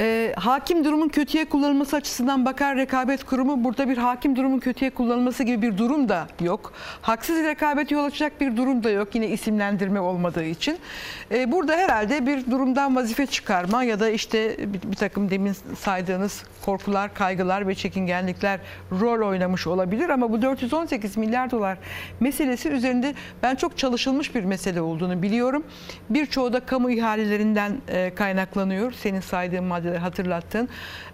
e, 0.00 0.32
hakim 0.36 0.84
durumun 0.84 1.08
kötüye 1.08 1.44
kullanılması 1.44 1.96
açısından 1.96 2.44
bakar 2.44 2.76
rekabet 2.76 3.24
kurumu 3.24 3.64
burada 3.64 3.88
bir 3.88 3.96
hakim 3.96 4.36
durumun 4.36 4.58
kötüye 4.58 4.90
kullanılması 4.90 5.42
gibi 5.42 5.62
bir 5.62 5.78
durum 5.78 6.08
da 6.08 6.26
yok. 6.40 6.72
Haksız 7.02 7.44
rekabet 7.44 7.90
yol 7.90 8.04
açacak 8.04 8.40
bir 8.40 8.56
durum 8.56 8.84
da 8.84 8.90
yok 8.90 9.14
yine 9.14 9.28
isimlendirme 9.28 10.00
olmadığı 10.00 10.44
için. 10.44 10.78
E, 11.30 11.52
burada 11.52 11.76
herhalde 11.76 12.26
bir 12.26 12.50
durumdan 12.50 12.96
vazife 12.96 13.26
çıkarma 13.26 13.84
ya 13.84 14.00
da 14.00 14.10
işte 14.10 14.56
bir, 14.58 14.90
bir 14.90 14.96
takım 14.96 15.30
demin 15.30 15.56
saydığınız 15.78 16.42
korkular, 16.64 17.14
kaygılar 17.14 17.68
ve 17.68 17.74
çekingenlikler 17.74 18.60
rol 19.00 19.28
oynamış 19.28 19.66
olabilir 19.66 20.08
ama 20.08 20.32
bu 20.32 20.42
418 20.42 21.16
milyar 21.16 21.50
dolar 21.50 21.78
meselesi 22.20 22.68
üzerinde 22.68 23.14
ben 23.42 23.54
çok 23.54 23.78
çalışılmış 23.78 24.34
bir 24.34 24.44
mesele 24.44 24.80
olduğunu 24.80 25.22
biliyorum. 25.22 25.64
Birçoğu 26.10 26.52
da 26.52 26.60
kamu 26.60 26.90
ihalelerinden 26.90 27.72
e, 27.88 28.14
kaynaklanıyor. 28.14 28.92
Senin 28.92 29.20
saydığın 29.20 29.64
madde 29.64 29.89
maddeleri 29.90 29.98
hatırlattın. 29.98 30.68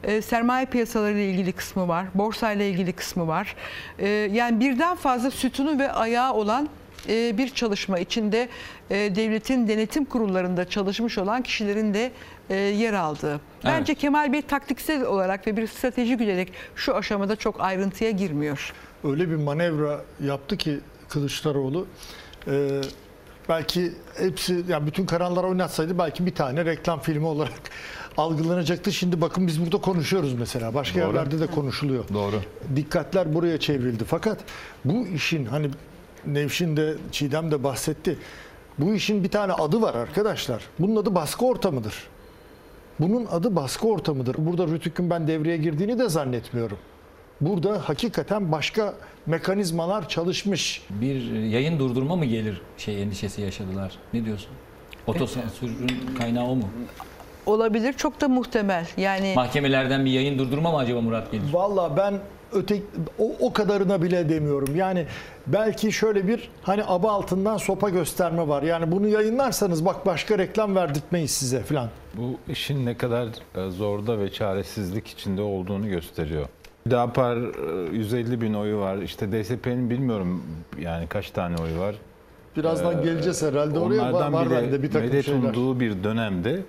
E, 0.05 0.23
sermaye 0.23 0.67
piyasaları 0.67 1.13
ile 1.13 1.31
ilgili 1.31 1.53
kısmı 1.53 1.89
var. 1.89 2.07
Borsa 2.15 2.53
ile 2.53 2.71
ilgili 2.71 2.93
kısmı 2.93 3.27
var. 3.27 3.57
E, 3.99 4.09
yani 4.09 4.61
birden 4.61 4.97
fazla 4.97 5.31
sütunu 5.31 5.79
ve 5.79 5.93
ayağı 5.93 6.35
olan 6.35 6.69
e, 7.09 7.39
bir 7.39 7.49
çalışma 7.49 7.99
içinde 7.99 8.49
e, 8.91 8.97
devletin 8.97 9.69
denetim 9.69 10.05
kurullarında 10.05 10.69
çalışmış 10.69 11.19
olan 11.19 11.43
kişilerin 11.43 11.95
de 11.95 12.13
e, 12.51 12.55
yer 12.55 12.93
aldığı. 12.93 13.41
Bence 13.65 13.93
evet. 13.93 14.01
Kemal 14.01 14.33
Bey 14.33 14.43
taktiksel 14.43 15.03
olarak 15.03 15.47
ve 15.47 15.57
bir 15.57 15.67
strateji 15.67 16.17
güderek 16.17 16.53
şu 16.77 16.97
aşamada 16.97 17.37
çok 17.37 17.61
ayrıntıya 17.61 18.11
girmiyor. 18.11 18.73
Öyle 19.05 19.31
bir 19.31 19.37
manevra 19.37 20.01
yaptı 20.21 20.57
ki 20.57 20.81
Kılıçdaroğlu 21.09 21.87
belki 23.49 23.93
hepsi 24.19 24.65
yani 24.69 24.87
bütün 24.87 25.07
kanallar 25.07 25.45
oynatsaydı 25.45 25.99
belki 25.99 26.27
bir 26.27 26.35
tane 26.35 26.65
reklam 26.65 27.01
filmi 27.01 27.27
olarak 27.27 27.61
algılanacaktı. 28.17 28.93
Şimdi 28.93 29.21
bakın 29.21 29.47
biz 29.47 29.65
burada 29.65 29.79
konuşuyoruz 29.79 30.35
mesela. 30.35 30.75
Başka 30.75 31.01
Doğru. 31.01 31.07
yerlerde 31.07 31.41
de 31.41 31.47
konuşuluyor. 31.47 32.05
Doğru. 32.15 32.41
Dikkatler 32.77 33.35
buraya 33.35 33.61
çevrildi. 33.61 34.05
Fakat 34.05 34.39
bu 34.85 35.07
işin 35.07 35.45
hani 35.45 35.71
Nevşin 36.27 36.77
de 36.77 36.95
Çiğdem 37.13 37.51
de 37.51 37.65
bahsetti. 37.65 38.19
Bu 38.79 38.95
işin 38.95 39.25
bir 39.25 39.29
tane 39.29 39.53
adı 39.53 39.83
var 39.83 39.95
arkadaşlar. 39.95 40.63
Bunun 40.79 40.97
adı 40.97 41.15
baskı 41.15 41.47
ortamıdır. 41.47 41.95
Bunun 43.01 43.27
adı 43.27 43.57
baskı 43.57 43.89
ortamıdır. 43.89 44.37
Burada 44.39 44.67
Rütük'ün 44.67 45.11
ben 45.11 45.29
devreye 45.29 45.57
girdiğini 45.57 45.99
de 45.99 46.09
zannetmiyorum. 46.09 46.79
Burada 47.41 47.89
hakikaten 47.89 48.53
başka 48.53 48.95
mekanizmalar 49.27 50.09
çalışmış. 50.09 50.83
Bir 50.91 51.33
yayın 51.33 51.79
durdurma 51.79 52.17
mı 52.17 52.25
gelir 52.25 52.61
şey 52.79 53.03
endişesi 53.03 53.41
yaşadılar? 53.41 53.99
Ne 54.13 54.25
diyorsun? 54.25 54.51
Otosansürün 55.07 56.01
kaynağı 56.19 56.45
o 56.45 56.57
mu? 56.57 56.69
Olabilir 57.47 57.93
çok 57.93 58.21
da 58.21 58.29
muhtemel. 58.29 58.87
Yani 58.97 59.33
Mahkemelerden 59.37 60.05
bir 60.05 60.11
yayın 60.11 60.39
durdurma 60.39 60.71
mı 60.71 60.79
acaba 60.79 61.01
Murat 61.01 61.33
gelir? 61.33 61.53
Valla 61.53 61.97
ben 61.97 62.15
öte 62.53 62.77
o, 63.19 63.33
o 63.41 63.53
kadarına 63.53 64.03
bile 64.03 64.29
demiyorum. 64.29 64.77
Yani 64.77 65.07
belki 65.47 65.93
şöyle 65.93 66.29
bir 66.29 66.49
hani 66.63 66.85
aba 66.85 67.13
altından 67.13 67.57
sopa 67.57 67.89
gösterme 67.91 68.49
var. 68.49 68.63
Yani 68.63 68.93
bunu 68.93 69.09
yayınlarsanız 69.09 69.85
bak 69.85 70.07
başka 70.07 70.39
reklam 70.39 70.77
verdirtmeyiz 70.77 71.31
size 71.31 71.61
falan. 71.61 71.89
Bu 72.15 72.53
işin 72.53 72.87
ne 72.87 72.97
kadar 72.97 73.27
e, 73.55 73.71
zorda 73.71 74.19
ve 74.19 74.33
çaresizlik 74.33 75.07
içinde 75.07 75.43
olduğunu 75.43 75.89
gösteriyor. 75.89 76.47
Hüdapar 76.87 77.37
e, 77.93 77.97
150 77.97 78.41
bin 78.41 78.55
oyu 78.55 78.79
var. 78.79 78.97
İşte 78.97 79.33
DSP'nin 79.45 79.91
bilmiyorum 79.91 80.43
yani 80.81 81.07
kaç 81.07 81.31
tane 81.31 81.57
oyu 81.57 81.79
var. 81.81 81.95
Birazdan 82.57 83.03
geleceğiz 83.03 83.43
herhalde 83.43 83.79
oraya. 83.79 84.03
Var- 84.03 84.11
Onlardan 84.11 84.33
var 84.33 84.47
bile 84.51 84.63
bende 84.63 84.83
bir 84.83 84.91
takım 84.91 85.09
medet 85.09 85.25
şeyler. 85.25 85.39
umduğu 85.43 85.81
bir 85.81 86.05
dönemde 86.05 86.61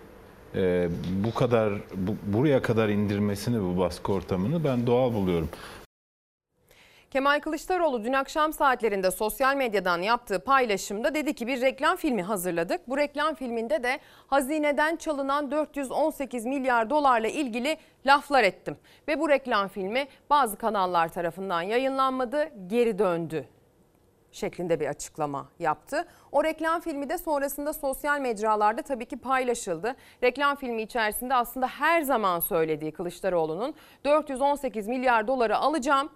e, 0.57 0.87
bu 1.25 1.33
kadar 1.33 1.73
bu- 1.95 2.37
buraya 2.37 2.61
kadar 2.61 2.89
indirmesini 2.89 3.61
bu 3.61 3.79
baskı 3.79 4.13
ortamını 4.13 4.63
ben 4.63 4.87
doğal 4.87 5.13
buluyorum. 5.13 5.49
Kemal 7.11 7.39
Kılıçdaroğlu 7.39 8.03
dün 8.03 8.13
akşam 8.13 8.53
saatlerinde 8.53 9.11
sosyal 9.11 9.55
medyadan 9.55 10.01
yaptığı 10.01 10.39
paylaşımda 10.39 11.15
dedi 11.15 11.33
ki 11.33 11.47
bir 11.47 11.61
reklam 11.61 11.95
filmi 11.97 12.23
hazırladık. 12.23 12.81
Bu 12.89 12.97
reklam 12.97 13.35
filminde 13.35 13.83
de 13.83 13.99
hazineden 14.27 14.95
çalınan 14.95 15.51
418 15.51 16.45
milyar 16.45 16.89
dolarla 16.89 17.27
ilgili 17.27 17.77
laflar 18.05 18.43
ettim. 18.43 18.77
Ve 19.07 19.19
bu 19.19 19.29
reklam 19.29 19.67
filmi 19.67 20.07
bazı 20.29 20.57
kanallar 20.57 21.13
tarafından 21.13 21.61
yayınlanmadı, 21.61 22.49
geri 22.67 22.99
döndü 22.99 23.45
şeklinde 24.31 24.79
bir 24.79 24.87
açıklama 24.87 25.49
yaptı. 25.59 26.05
O 26.31 26.43
reklam 26.43 26.81
filmi 26.81 27.09
de 27.09 27.17
sonrasında 27.17 27.73
sosyal 27.73 28.19
mecralarda 28.19 28.81
tabii 28.81 29.05
ki 29.05 29.17
paylaşıldı. 29.17 29.95
Reklam 30.23 30.55
filmi 30.55 30.81
içerisinde 30.81 31.35
aslında 31.35 31.67
her 31.67 32.01
zaman 32.01 32.39
söylediği 32.39 32.91
Kılıçdaroğlu'nun 32.91 33.75
418 34.05 34.87
milyar 34.87 35.27
doları 35.27 35.57
alacağım 35.57 36.09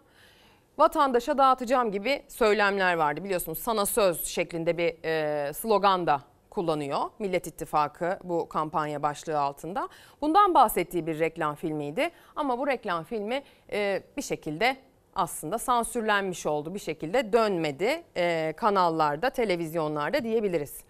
vatandaşa 0.78 1.38
dağıtacağım 1.38 1.92
gibi 1.92 2.24
söylemler 2.28 2.94
vardı. 2.94 3.24
Biliyorsunuz 3.24 3.60
sana 3.60 3.86
söz 3.86 4.26
şeklinde 4.26 4.78
bir 4.78 4.96
e, 5.06 5.54
slogan 5.54 6.08
da 6.08 6.22
kullanıyor 6.50 7.00
Millet 7.20 7.48
İttifakı 7.48 8.20
bu 8.24 8.50
kampanya 8.50 9.04
başlığı 9.04 9.40
altında. 9.40 9.90
Bundan 10.22 10.54
bahsettiği 10.54 11.08
bir 11.08 11.20
reklam 11.20 11.56
filmiydi 11.56 12.10
ama 12.36 12.60
bu 12.60 12.68
reklam 12.68 13.04
filmi 13.04 13.44
e, 13.72 14.04
bir 14.18 14.22
şekilde 14.22 14.78
aslında 15.16 15.58
sansürlenmiş 15.58 16.46
oldu. 16.46 16.74
Bir 16.74 16.80
şekilde 16.80 17.34
dönmedi 17.34 18.04
e, 18.18 18.54
kanallarda, 18.58 19.30
televizyonlarda 19.30 20.24
diyebiliriz. 20.24 20.84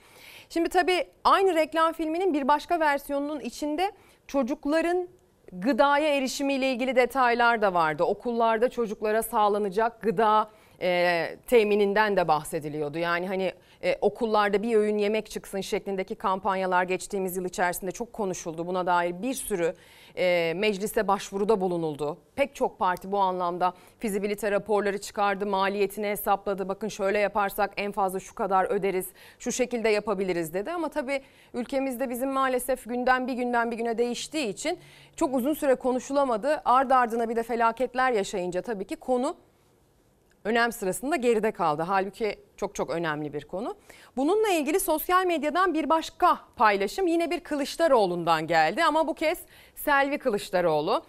Şimdi 0.50 0.70
tabii 0.70 1.08
aynı 1.24 1.56
reklam 1.56 1.94
filminin 1.94 2.34
bir 2.34 2.48
başka 2.48 2.80
versiyonunun 2.80 3.40
içinde 3.40 3.92
çocukların 4.28 5.08
gıdaya 5.52 6.16
erişimiyle 6.18 6.72
ilgili 6.72 6.96
detaylar 6.96 7.62
da 7.62 7.74
vardı. 7.74 8.04
Okullarda 8.04 8.70
çocuklara 8.70 9.24
sağlanacak 9.24 10.02
gıda 10.02 10.50
e, 10.82 11.36
temininden 11.48 12.18
de 12.18 12.28
bahsediliyordu. 12.28 12.98
Yani 12.98 13.28
hani 13.28 13.54
e, 13.84 13.98
okullarda 14.02 14.64
bir 14.64 14.76
öğün 14.76 14.98
yemek 14.98 15.32
çıksın 15.32 15.62
şeklindeki 15.62 16.16
kampanyalar 16.16 16.84
geçtiğimiz 16.84 17.38
yıl 17.38 17.46
içerisinde 17.46 17.92
çok 17.92 18.14
konuşuldu. 18.14 18.68
Buna 18.68 18.86
dair 18.86 19.22
bir 19.22 19.34
sürü 19.34 19.74
e, 20.18 20.54
meclise 20.56 21.08
başvuruda 21.08 21.62
bulunuldu. 21.62 22.18
Pek 22.36 22.56
çok 22.56 22.80
parti 22.80 23.12
bu 23.12 23.18
anlamda 23.18 23.74
fizibilite 24.00 24.52
raporları 24.52 24.98
çıkardı, 25.02 25.46
maliyetini 25.46 26.08
hesapladı. 26.08 26.70
Bakın 26.70 26.88
şöyle 26.88 27.20
yaparsak 27.20 27.72
en 27.78 27.92
fazla 27.92 28.20
şu 28.20 28.36
kadar 28.36 28.66
öderiz, 28.66 29.08
şu 29.40 29.52
şekilde 29.52 29.90
yapabiliriz 29.90 30.54
dedi. 30.54 30.72
Ama 30.72 30.90
tabii 30.90 31.22
ülkemizde 31.54 32.10
bizim 32.10 32.30
maalesef 32.32 32.90
günden 32.90 33.28
bir 33.28 33.34
günden 33.34 33.72
bir 33.72 33.78
güne 33.78 33.98
değiştiği 33.98 34.48
için 34.48 34.80
çok 35.16 35.36
uzun 35.36 35.54
süre 35.54 35.76
konuşulamadı. 35.76 36.62
Ardı 36.66 36.96
ardına 36.96 37.30
bir 37.30 37.36
de 37.36 37.44
felaketler 37.44 38.12
yaşayınca 38.12 38.62
tabii 38.62 38.86
ki 38.86 38.96
konu 38.96 39.36
önem 40.44 40.72
sırasında 40.72 41.16
geride 41.16 41.52
kaldı. 41.52 41.82
Halbuki 41.88 42.40
çok 42.58 42.76
çok 42.76 42.90
önemli 42.90 43.34
bir 43.34 43.46
konu. 43.46 43.76
Bununla 44.18 44.50
ilgili 44.50 44.80
sosyal 44.80 45.26
medyadan 45.26 45.74
bir 45.74 45.90
başka 45.90 46.40
paylaşım 46.56 47.08
yine 47.08 47.32
bir 47.32 47.40
Kılıçdaroğlu'ndan 47.40 48.48
geldi 48.48 48.84
ama 48.84 49.08
bu 49.08 49.14
kez 49.14 49.40
Selvi 49.76 50.18
Kılıçdaroğlu 50.18 51.04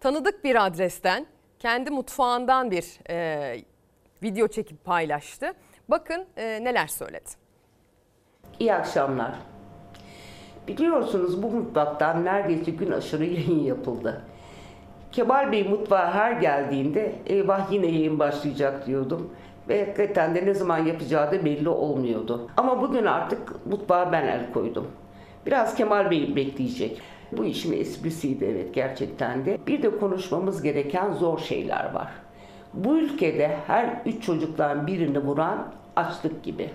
tanıdık 0.00 0.44
bir 0.44 0.66
adresten 0.66 1.26
kendi 1.58 1.90
mutfağından 1.90 2.70
bir 2.70 3.10
e, 3.10 3.56
video 4.22 4.48
çekip 4.48 4.84
paylaştı. 4.84 5.52
Bakın 5.88 6.26
e, 6.36 6.64
neler 6.64 6.86
söyledi. 6.86 7.30
İyi 8.58 8.74
akşamlar. 8.74 9.34
Biliyorsunuz 10.68 11.42
bu 11.42 11.50
mutfaktan 11.50 12.24
neredeyse 12.24 12.70
gün 12.70 12.90
aşırı 12.90 13.24
yayın 13.24 13.64
yapıldı. 13.64 14.24
Kemal 15.14 15.52
Bey 15.52 15.68
mutfağa 15.68 16.14
her 16.14 16.32
geldiğinde 16.32 17.12
eyvah 17.26 17.72
yine 17.72 17.86
yayın 17.86 18.18
başlayacak 18.18 18.86
diyordum. 18.86 19.30
Ve 19.68 19.86
hakikaten 19.86 20.34
de 20.34 20.46
ne 20.46 20.54
zaman 20.54 20.78
yapacağı 20.78 21.32
da 21.32 21.44
belli 21.44 21.68
olmuyordu. 21.68 22.50
Ama 22.56 22.82
bugün 22.82 23.04
artık 23.04 23.66
mutfağa 23.66 24.12
ben 24.12 24.26
el 24.26 24.52
koydum. 24.52 24.86
Biraz 25.46 25.74
Kemal 25.74 26.10
Bey 26.10 26.36
bekleyecek. 26.36 27.00
Bu 27.32 27.44
işin 27.44 27.72
esprisiydi 27.72 28.44
evet 28.44 28.74
gerçekten 28.74 29.46
de. 29.46 29.58
Bir 29.66 29.82
de 29.82 29.98
konuşmamız 29.98 30.62
gereken 30.62 31.12
zor 31.12 31.38
şeyler 31.38 31.94
var. 31.94 32.08
Bu 32.74 32.98
ülkede 32.98 33.56
her 33.66 34.00
üç 34.06 34.22
çocuktan 34.22 34.86
birini 34.86 35.18
vuran 35.18 35.72
açlık 35.96 36.42
gibi. 36.42 36.70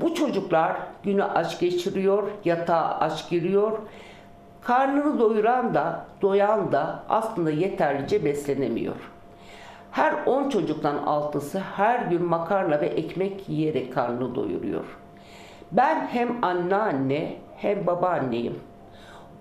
Bu 0.00 0.14
çocuklar 0.14 0.76
günü 1.02 1.24
aç 1.24 1.60
geçiriyor, 1.60 2.22
yatağa 2.44 2.98
aç 3.00 3.30
giriyor. 3.30 3.78
Karnını 4.66 5.18
doyuran 5.18 5.74
da, 5.74 6.06
doyan 6.22 6.72
da 6.72 7.02
aslında 7.08 7.50
yeterlice 7.50 8.24
beslenemiyor. 8.24 8.96
Her 9.90 10.14
10 10.26 10.48
çocuktan 10.48 10.96
altısı 10.96 11.58
her 11.58 11.98
gün 12.06 12.24
makarna 12.24 12.80
ve 12.80 12.86
ekmek 12.86 13.48
yiyerek 13.48 13.94
karnını 13.94 14.34
doyuruyor. 14.34 14.84
Ben 15.72 16.06
hem 16.06 16.44
anneanne 16.44 17.36
hem 17.56 17.86
babaanneyim. 17.86 18.58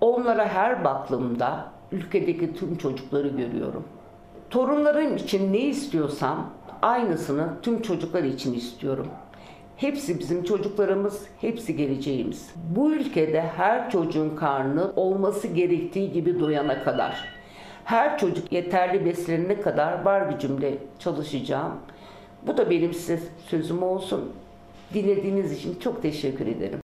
Onlara 0.02 0.48
her 0.48 0.84
baktığımda 0.84 1.66
ülkedeki 1.92 2.54
tüm 2.54 2.78
çocukları 2.78 3.28
görüyorum. 3.28 3.84
Torunlarım 4.50 5.16
için 5.16 5.54
ne 5.54 5.60
istiyorsam 5.60 6.50
aynısını 6.82 7.48
tüm 7.62 7.82
çocuklar 7.82 8.24
için 8.24 8.54
istiyorum. 8.54 9.08
Hepsi 9.78 10.20
bizim 10.20 10.44
çocuklarımız, 10.44 11.28
hepsi 11.42 11.76
geleceğimiz. 11.76 12.50
Bu 12.76 12.94
ülkede 12.94 13.42
her 13.42 13.90
çocuğun 13.90 14.36
karnı 14.36 14.94
olması 14.96 15.48
gerektiği 15.48 16.12
gibi 16.12 16.40
doyana 16.40 16.84
kadar, 16.84 17.26
her 17.84 18.18
çocuk 18.18 18.52
yeterli 18.52 19.06
beslenene 19.06 19.62
kadar 19.62 20.02
var 20.06 20.30
gücümle 20.32 20.78
çalışacağım. 21.00 21.74
Bu 22.48 22.58
da 22.58 22.70
benim 22.70 22.94
size 22.94 23.20
sözüm 23.48 23.84
olsun. 23.84 24.32
Dinlediğiniz 24.94 25.52
için 25.52 25.80
çok 25.80 26.02
teşekkür 26.02 26.48
ederim. 26.48 26.85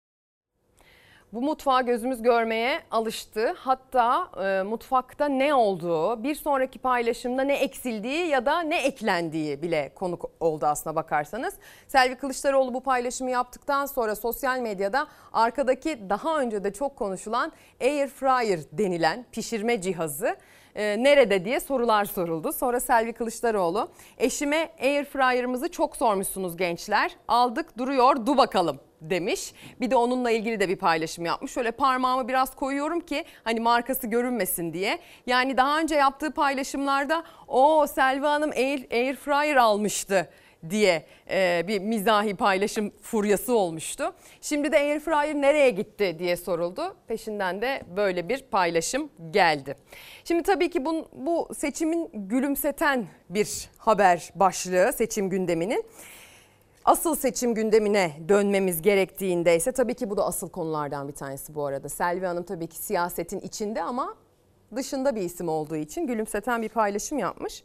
Bu 1.33 1.43
mutfağı 1.43 1.87
gözümüz 1.87 2.23
görmeye 2.23 2.81
alıştı. 2.91 3.55
Hatta 3.59 4.31
e, 4.45 4.63
mutfakta 4.63 5.29
ne 5.29 5.55
olduğu, 5.55 6.23
bir 6.23 6.35
sonraki 6.35 6.79
paylaşımda 6.79 7.43
ne 7.43 7.55
eksildiği 7.55 8.27
ya 8.27 8.47
da 8.47 8.61
ne 8.61 8.85
eklendiği 8.85 9.63
bile 9.63 9.93
konuk 9.95 10.31
oldu 10.41 10.67
aslına 10.67 10.97
bakarsanız. 10.97 11.55
Selvi 11.89 12.15
Kılıçdaroğlu 12.17 12.75
bu 12.75 12.81
paylaşımı 12.81 13.31
yaptıktan 13.31 13.87
sonra 13.87 14.17
sosyal 14.17 14.59
medyada 14.59 15.07
arkadaki 15.33 16.11
daha 16.11 16.41
önce 16.41 16.65
de 16.65 16.73
çok 16.73 16.97
konuşulan 16.97 17.53
air 17.81 18.09
fryer 18.09 18.61
denilen 18.73 19.27
pişirme 19.33 19.81
cihazı 19.81 20.37
e, 20.75 21.03
nerede 21.03 21.45
diye 21.45 21.61
sorular 21.61 22.05
soruldu. 22.05 22.53
Sonra 22.53 22.81
Selvi 22.81 23.13
Kılıçdaroğlu 23.13 23.89
eşime 24.19 24.71
air 24.83 25.05
fryer'ımızı 25.05 25.71
çok 25.71 25.97
sormuşsunuz 25.97 26.57
gençler. 26.57 27.17
Aldık 27.29 27.79
duruyor 27.79 28.27
du 28.27 28.37
bakalım 28.37 28.81
demiş. 29.11 29.53
Bir 29.81 29.91
de 29.91 29.97
onunla 29.97 30.31
ilgili 30.31 30.61
de 30.61 30.69
bir 30.69 30.77
paylaşım 30.77 31.25
yapmış. 31.25 31.53
Şöyle 31.53 31.71
parmağımı 31.71 32.29
biraz 32.29 32.57
koyuyorum 32.57 33.01
ki 33.01 33.25
hani 33.45 33.61
markası 33.61 34.07
görünmesin 34.07 34.73
diye. 34.73 34.99
Yani 35.27 35.57
daha 35.57 35.81
önce 35.81 35.95
yaptığı 35.95 36.31
paylaşımlarda 36.31 37.25
o 37.49 37.87
Selvi 37.87 38.27
Hanım 38.27 38.51
air, 38.51 38.87
air 38.91 39.17
fryer 39.17 39.57
almıştı 39.57 40.29
diye 40.71 41.07
e, 41.31 41.65
bir 41.69 41.81
mizahi 41.81 42.35
paylaşım 42.35 42.93
furyası 43.03 43.57
olmuştu. 43.57 44.15
Şimdi 44.41 44.73
de 44.73 44.77
Airfryer 44.77 45.35
nereye 45.35 45.71
gitti 45.71 46.17
diye 46.19 46.37
soruldu. 46.37 46.97
Peşinden 47.09 47.63
de 47.63 47.83
böyle 47.97 48.29
bir 48.29 48.43
paylaşım 48.43 49.11
geldi. 49.31 49.77
Şimdi 50.25 50.43
tabii 50.43 50.71
ki 50.71 50.85
bu, 50.85 51.09
bu 51.13 51.49
seçimin 51.55 52.11
gülümseten 52.15 53.07
bir 53.29 53.69
haber 53.79 54.31
başlığı 54.35 54.93
seçim 54.93 55.31
gündeminin. 55.31 55.85
Asıl 56.85 57.15
seçim 57.15 57.55
gündemine 57.55 58.13
dönmemiz 58.29 58.83
gerektiğinde 58.83 59.57
ise 59.57 59.73
tabii 59.73 59.95
ki 59.95 60.11
bu 60.11 60.17
da 60.17 60.27
asıl 60.27 60.49
konulardan 60.49 61.09
bir 61.09 61.13
tanesi 61.13 61.55
bu 61.55 61.67
arada. 61.67 61.89
Selvi 61.89 62.27
Hanım 62.27 62.43
tabii 62.43 62.67
ki 62.67 62.77
siyasetin 62.77 63.41
içinde 63.41 63.83
ama 63.83 64.15
dışında 64.77 65.17
bir 65.17 65.21
isim 65.21 65.49
olduğu 65.49 65.77
için 65.77 66.07
gülümseten 66.07 66.63
bir 66.63 66.69
paylaşım 66.69 67.19
yapmış. 67.19 67.63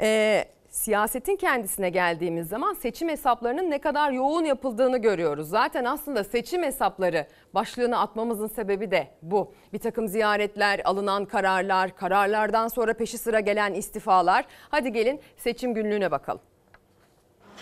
Ee, 0.00 0.44
siyasetin 0.68 1.36
kendisine 1.36 1.90
geldiğimiz 1.90 2.48
zaman 2.48 2.74
seçim 2.74 3.08
hesaplarının 3.08 3.70
ne 3.70 3.78
kadar 3.80 4.10
yoğun 4.10 4.44
yapıldığını 4.44 4.98
görüyoruz. 4.98 5.48
Zaten 5.48 5.84
aslında 5.84 6.24
seçim 6.24 6.62
hesapları 6.62 7.26
başlığını 7.54 7.98
atmamızın 7.98 8.48
sebebi 8.48 8.90
de 8.90 9.08
bu. 9.22 9.52
Bir 9.72 9.78
takım 9.78 10.08
ziyaretler, 10.08 10.80
alınan 10.84 11.24
kararlar, 11.24 11.96
kararlardan 11.96 12.68
sonra 12.68 12.94
peşi 12.94 13.18
sıra 13.18 13.40
gelen 13.40 13.74
istifalar. 13.74 14.44
Hadi 14.68 14.92
gelin 14.92 15.20
seçim 15.36 15.74
günlüğüne 15.74 16.10
bakalım. 16.10 16.40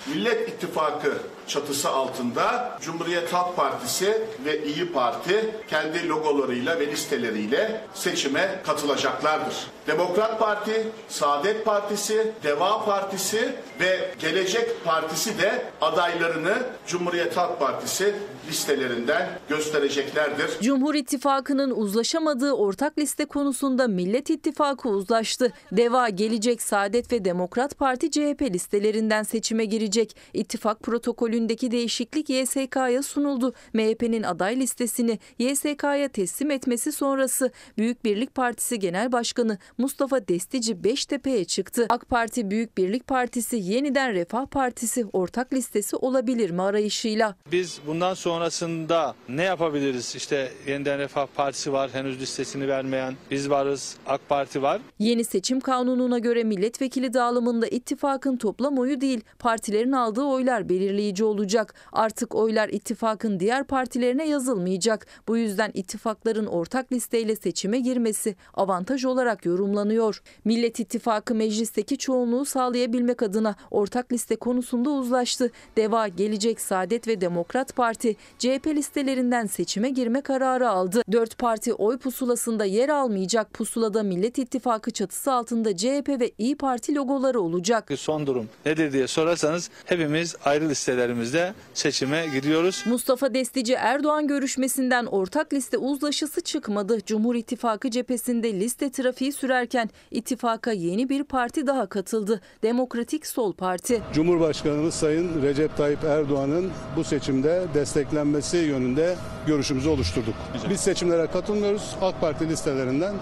Millet 0.07 0.49
İttifakı 0.49 1.19
çatısı 1.47 1.89
altında 1.91 2.79
Cumhuriyet 2.81 3.33
Halk 3.33 3.57
Partisi 3.57 4.23
ve 4.45 4.65
İyi 4.65 4.93
Parti 4.93 5.55
kendi 5.71 6.09
logolarıyla 6.09 6.79
ve 6.81 6.87
listeleriyle 6.87 7.81
seçime 7.95 8.61
katılacaklardır. 8.67 9.55
Demokrat 9.87 10.39
Parti, 10.39 10.89
Saadet 11.09 11.65
Partisi, 11.65 12.33
Deva 12.43 12.85
Partisi 12.85 13.55
ve 13.81 14.11
Gelecek 14.19 14.85
Partisi 14.85 15.39
de 15.39 15.65
adaylarını 15.81 16.55
Cumhuriyet 16.87 17.37
Halk 17.37 17.61
Partisi 17.61 18.15
listelerinden 18.49 19.29
göstereceklerdir. 19.49 20.51
Cumhur 20.63 20.95
İttifakı'nın 20.95 21.71
uzlaşamadığı 21.71 22.53
ortak 22.53 22.99
liste 22.99 23.25
konusunda 23.25 23.89
Millet 23.89 24.31
İttifakı 24.31 24.89
uzlaştı. 24.89 25.53
Deva, 25.73 26.09
Gelecek, 26.09 26.63
Saadet 26.63 27.13
ve 27.13 27.25
Demokrat 27.25 27.79
Parti 27.79 28.11
CHP 28.11 28.43
listelerinden 28.43 29.23
seçime 29.23 29.65
girecek. 29.65 30.17
İttifak 30.35 30.83
protokolündeki 30.83 31.71
değişiklik 31.71 32.31
YSK'ya 32.31 33.03
sunuldu. 33.03 33.53
MHP'nin 33.73 34.23
aday 34.23 34.57
listesini 34.61 35.19
YSK'ya 35.39 36.09
teslim 36.09 36.51
etmesi 36.51 36.93
sonrası 36.93 37.53
Büyük 37.79 38.05
Birlik 38.05 38.35
Partisi 38.35 38.79
Genel 38.79 39.13
Başkanı 39.13 39.59
Mustafa 39.79 40.29
Destici 40.29 40.85
Beştepe'ye 40.85 41.45
çıktı. 41.45 41.87
AK 41.89 42.09
Parti 42.09 42.51
Büyük 42.51 42.79
Birlik 42.79 43.07
Partisi 43.07 43.57
yeniden 43.57 44.13
Refah 44.13 44.47
Partisi 44.47 45.07
ortak 45.13 45.53
listesi 45.53 45.97
olabilir 45.97 46.51
mi 46.51 46.63
arayışıyla. 46.63 47.37
Biz 47.53 47.81
bundan 47.87 48.15
sonrasında 48.39 49.15
ne 49.29 49.43
yapabiliriz? 49.43 50.15
İşte 50.17 50.53
yeniden 50.67 50.99
Refah 50.99 51.27
Partisi 51.27 51.73
var 51.73 51.91
henüz 51.93 52.21
listesini 52.21 52.69
vermeyen. 52.69 53.15
Biz 53.31 53.51
varız, 53.51 53.97
AK 54.07 54.29
Parti 54.29 54.63
var. 54.63 54.81
Yeni 54.99 55.25
seçim 55.25 55.61
kanununa 55.61 56.19
göre 56.19 56.45
milletvekili 56.45 57.15
dağılımında 57.15 57.67
ittifakın 57.67 58.37
toplam 58.37 58.79
oyu 58.79 59.01
değil, 59.01 59.21
partilerin 59.39 59.93
aldığı 59.93 60.23
oylar 60.23 60.69
belirleyici 60.69 61.25
olacak. 61.25 61.75
Artık 61.93 62.35
oylar 62.35 62.69
ittifakın 62.69 63.41
diğer 63.41 63.65
partilerine 63.65 64.29
yazılmayacak. 64.29 65.07
Bu 65.29 65.37
yüzden 65.37 65.71
ittifakların 65.75 66.47
ortak 66.47 66.93
listeyle 66.93 67.37
seçime 67.37 67.81
girmesi 67.81 68.37
avantaj 68.55 69.05
olarak 69.05 69.47
yorumlanıyor. 69.47 70.23
Millet 70.45 70.81
İttifakı 70.81 71.35
meclisteki 71.35 71.99
çoğunluğu 71.99 72.45
sağlayabilmek 72.45 73.23
adına 73.23 73.55
ortak 73.71 74.13
liste 74.13 74.37
konusunda 74.37 74.91
uzlaştı. 74.91 75.51
Deva, 75.77 76.09
Gelecek, 76.09 76.61
Saadet 76.61 77.09
ve 77.09 77.21
Demokrat 77.21 77.77
Parti 77.77 78.17
CHP 78.39 78.67
listelerinden 78.67 79.47
seçime 79.47 79.91
girme 79.91 80.21
kararı 80.21 80.69
aldı. 80.69 81.03
Dört 81.13 81.39
parti 81.39 81.75
oy 81.75 81.99
pusulasında 81.99 82.65
yer 82.65 82.89
almayacak. 82.89 83.55
Pusulada 83.55 84.03
Millet 84.03 84.39
İttifakı 84.39 84.91
çatısı 84.91 85.33
altında 85.33 85.77
CHP 85.77 86.09
ve 86.09 86.33
İyi 86.39 86.57
Parti 86.57 86.95
logoları 86.95 87.41
olacak. 87.41 87.91
Son 87.97 88.27
durum 88.27 88.49
nedir 88.67 88.93
diye 88.93 89.07
sorarsanız 89.07 89.71
hepimiz 89.85 90.37
ayrı 90.45 90.69
listelerimizde 90.69 91.55
seçime 91.75 92.27
giriyoruz. 92.35 92.85
Mustafa 92.87 93.35
Destici 93.35 93.75
Erdoğan 93.75 94.27
görüşmesinden 94.27 95.07
ortak 95.07 95.53
liste 95.53 95.79
uzlaşısı 95.79 96.41
çıkmadı. 96.41 96.99
Cumhur 97.07 97.35
İttifakı 97.35 97.91
cephesinde 97.91 98.53
liste 98.61 98.91
trafiği 98.91 99.33
sürerken 99.33 99.91
ittifaka 100.11 100.73
yeni 100.73 101.09
bir 101.09 101.25
parti 101.25 101.67
daha 101.67 101.87
katıldı. 101.87 102.41
Demokratik 102.63 103.27
Sol 103.27 103.53
Parti. 103.53 104.03
Cumhurbaşkanımız 104.15 104.95
Sayın 104.95 105.43
Recep 105.43 105.77
Tayyip 105.77 106.05
Erdoğan'ın 106.05 106.71
bu 106.97 107.05
seçimde 107.05 107.67
desteklenmesi 107.75 108.18
yönünde 108.57 109.17
görüşümüzü 109.47 109.89
oluşturduk. 109.89 110.35
Biz 110.71 110.81
seçimlere 110.81 111.27
katılmıyoruz. 111.27 111.97
AK 112.03 112.21
Parti 112.21 112.49
listelerinden 112.49 113.15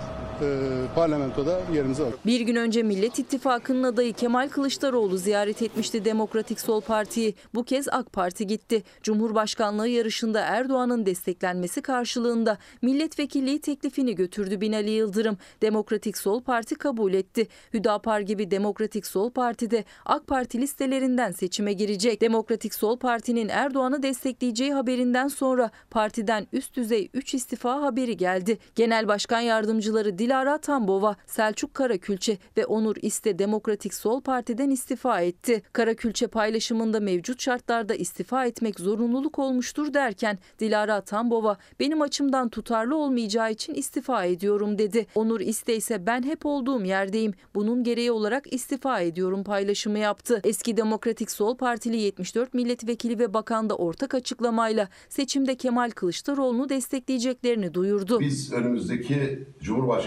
parlamentoda 0.94 1.60
yerimizi 1.74 2.02
aldık. 2.02 2.26
Bir 2.26 2.40
gün 2.40 2.56
önce 2.56 2.82
Millet 2.82 3.18
İttifakı'nın 3.18 3.82
adayı 3.82 4.12
Kemal 4.12 4.48
Kılıçdaroğlu 4.48 5.18
ziyaret 5.18 5.62
etmişti 5.62 6.04
Demokratik 6.04 6.60
Sol 6.60 6.80
Parti'yi. 6.80 7.34
Bu 7.54 7.64
kez 7.64 7.88
AK 7.88 8.12
Parti 8.12 8.46
gitti. 8.46 8.82
Cumhurbaşkanlığı 9.02 9.88
yarışında 9.88 10.40
Erdoğan'ın 10.40 11.06
desteklenmesi 11.06 11.82
karşılığında 11.82 12.58
milletvekilliği 12.82 13.60
teklifini 13.60 14.14
götürdü 14.14 14.60
Binali 14.60 14.90
Yıldırım. 14.90 15.38
Demokratik 15.62 16.18
Sol 16.18 16.42
Parti 16.42 16.74
kabul 16.74 17.14
etti. 17.14 17.48
Hüdapar 17.74 18.20
gibi 18.20 18.50
Demokratik 18.50 19.06
Sol 19.06 19.30
Parti 19.30 19.70
de 19.70 19.84
AK 20.04 20.26
Parti 20.26 20.60
listelerinden 20.60 21.32
seçime 21.32 21.72
girecek. 21.72 22.20
Demokratik 22.20 22.74
Sol 22.74 22.98
Parti'nin 22.98 23.48
Erdoğan'ı 23.48 24.02
destekleyeceği 24.02 24.72
haberinden 24.74 25.28
sonra 25.28 25.70
partiden 25.90 26.46
üst 26.52 26.76
düzey 26.76 27.10
3 27.14 27.34
istifa 27.34 27.82
haberi 27.82 28.16
geldi. 28.16 28.58
Genel 28.74 29.08
Başkan 29.08 29.40
Yardımcıları 29.40 30.18
Dilara 30.26 30.58
Tambova, 30.58 31.16
Selçuk 31.26 31.74
Karakülçe 31.74 32.38
ve 32.56 32.66
Onur 32.66 32.96
İste 33.02 33.38
Demokratik 33.38 33.94
Sol 33.94 34.20
Parti'den 34.20 34.70
istifa 34.70 35.20
etti. 35.20 35.62
Karakülçe 35.72 36.26
paylaşımında 36.26 37.00
mevcut 37.00 37.42
şartlarda 37.42 37.94
istifa 37.94 38.46
etmek 38.46 38.80
zorunluluk 38.80 39.38
olmuştur 39.38 39.94
derken 39.94 40.38
Dilara 40.58 41.00
Tambova 41.00 41.56
benim 41.80 42.02
açımdan 42.02 42.48
tutarlı 42.48 42.96
olmayacağı 42.96 43.52
için 43.52 43.74
istifa 43.74 44.24
ediyorum 44.24 44.78
dedi. 44.78 45.06
Onur 45.14 45.40
İste 45.40 45.76
ise 45.76 46.06
ben 46.06 46.22
hep 46.22 46.46
olduğum 46.46 46.84
yerdeyim. 46.84 47.34
Bunun 47.54 47.84
gereği 47.84 48.10
olarak 48.10 48.52
istifa 48.52 49.00
ediyorum 49.00 49.44
paylaşımı 49.44 49.98
yaptı. 49.98 50.40
Eski 50.44 50.76
Demokratik 50.76 51.30
Sol 51.30 51.56
Partili 51.56 51.96
74 51.96 52.54
milletvekili 52.54 53.18
ve 53.18 53.34
bakan 53.34 53.70
da 53.70 53.76
ortak 53.76 54.14
açıklamayla 54.14 54.88
seçimde 55.08 55.56
Kemal 55.56 55.90
Kılıçdaroğlu'nu 55.90 56.68
destekleyeceklerini 56.68 57.74
duyurdu. 57.74 58.20
Biz 58.20 58.52
önümüzdeki 58.52 59.46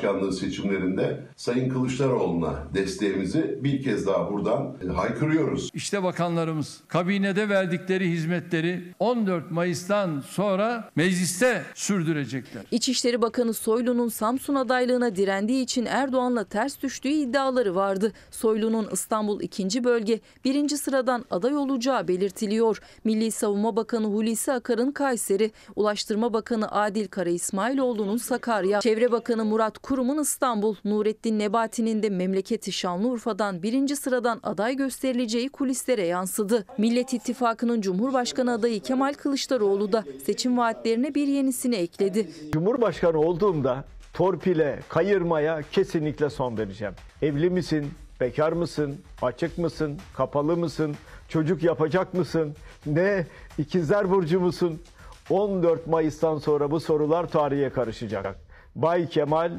Cumhurbaşkanlığı 0.09 0.33
seçimlerinde 0.33 1.23
Sayın 1.35 1.69
Kılıçdaroğlu'na 1.69 2.63
desteğimizi 2.73 3.59
bir 3.63 3.83
kez 3.83 4.07
daha 4.07 4.31
buradan 4.31 4.75
haykırıyoruz. 4.95 5.69
İşte 5.73 6.03
bakanlarımız 6.03 6.81
kabinede 6.87 7.49
verdikleri 7.49 8.11
hizmetleri 8.11 8.93
14 8.99 9.51
Mayıs'tan 9.51 10.23
sonra 10.27 10.89
mecliste 10.95 11.63
sürdürecekler. 11.75 12.63
İçişleri 12.71 13.21
Bakanı 13.21 13.53
Soylu'nun 13.53 14.07
Samsun 14.07 14.55
adaylığına 14.55 15.15
direndiği 15.15 15.63
için 15.63 15.85
Erdoğan'la 15.85 16.43
ters 16.43 16.81
düştüğü 16.81 17.09
iddiaları 17.09 17.75
vardı. 17.75 18.13
Soylu'nun 18.31 18.89
İstanbul 18.91 19.41
2. 19.41 19.83
bölge 19.83 20.19
1. 20.45 20.69
sıradan 20.69 21.25
aday 21.31 21.55
olacağı 21.55 22.07
belirtiliyor. 22.07 22.81
Milli 23.03 23.31
Savunma 23.31 23.75
Bakanı 23.75 24.05
Hulusi 24.07 24.51
Akar'ın 24.51 24.91
Kayseri, 24.91 25.51
Ulaştırma 25.75 26.33
Bakanı 26.33 26.71
Adil 26.71 27.07
Kara 27.07 27.29
İsmailoğlu'nun 27.29 28.17
Sakarya, 28.17 28.81
Çevre 28.81 29.11
Bakanı 29.11 29.45
Murat 29.45 29.79
Kurum'un 29.99 30.21
İstanbul, 30.21 30.75
Nurettin 30.85 31.39
Nebati'nin 31.39 32.03
de 32.03 32.09
memleketi 32.09 32.71
Şanlıurfa'dan 32.71 33.63
1. 33.63 33.95
sıradan 33.95 34.39
aday 34.43 34.75
gösterileceği 34.75 35.49
kulislere 35.49 36.05
yansıdı. 36.05 36.65
Millet 36.77 37.13
İttifakı'nın 37.13 37.81
Cumhurbaşkanı 37.81 38.53
adayı 38.53 38.81
Kemal 38.81 39.13
Kılıçdaroğlu 39.13 39.91
da 39.91 40.03
seçim 40.25 40.57
vaatlerine 40.57 41.15
bir 41.15 41.27
yenisini 41.27 41.75
ekledi. 41.75 42.29
Cumhurbaşkanı 42.51 43.19
olduğumda 43.19 43.85
torpile, 44.13 44.79
kayırmaya 44.89 45.61
kesinlikle 45.71 46.29
son 46.29 46.57
vereceğim. 46.57 46.93
Evli 47.21 47.49
misin? 47.49 47.91
Bekar 48.19 48.51
mısın? 48.51 49.01
Açık 49.21 49.57
mısın? 49.57 49.97
Kapalı 50.13 50.57
mısın? 50.57 50.95
Çocuk 51.29 51.63
yapacak 51.63 52.13
mısın? 52.13 52.55
Ne? 52.85 53.27
İkizler 53.57 54.11
burcu 54.11 54.39
musun? 54.39 54.81
14 55.29 55.87
Mayıs'tan 55.87 56.37
sonra 56.37 56.71
bu 56.71 56.79
sorular 56.79 57.29
tarihe 57.29 57.69
karışacak. 57.69 58.35
Bay 58.75 59.09
Kemal 59.09 59.51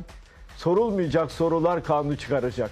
sorulmayacak 0.60 1.32
sorular 1.32 1.84
kanunu 1.84 2.18
çıkaracak. 2.18 2.70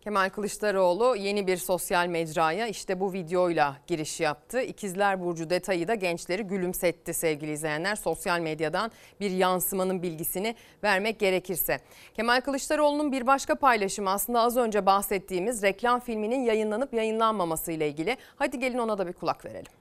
Kemal 0.00 0.28
Kılıçdaroğlu 0.28 1.16
yeni 1.16 1.46
bir 1.46 1.56
sosyal 1.56 2.06
mecraya 2.06 2.66
işte 2.66 3.00
bu 3.00 3.12
videoyla 3.12 3.76
giriş 3.86 4.20
yaptı. 4.20 4.60
İkizler 4.60 5.20
Burcu 5.20 5.50
detayı 5.50 5.88
da 5.88 5.94
gençleri 5.94 6.42
gülümsetti 6.42 7.14
sevgili 7.14 7.52
izleyenler. 7.52 7.96
Sosyal 7.96 8.40
medyadan 8.40 8.90
bir 9.20 9.30
yansımanın 9.30 10.02
bilgisini 10.02 10.54
vermek 10.84 11.18
gerekirse. 11.18 11.80
Kemal 12.14 12.40
Kılıçdaroğlu'nun 12.40 13.12
bir 13.12 13.26
başka 13.26 13.54
paylaşımı 13.54 14.10
aslında 14.10 14.40
az 14.40 14.56
önce 14.56 14.86
bahsettiğimiz 14.86 15.62
reklam 15.62 16.00
filminin 16.00 16.42
yayınlanıp 16.42 16.94
yayınlanmaması 16.94 17.72
ile 17.72 17.88
ilgili. 17.88 18.16
Hadi 18.36 18.58
gelin 18.58 18.78
ona 18.78 18.98
da 18.98 19.06
bir 19.06 19.12
kulak 19.12 19.44
verelim. 19.44 19.72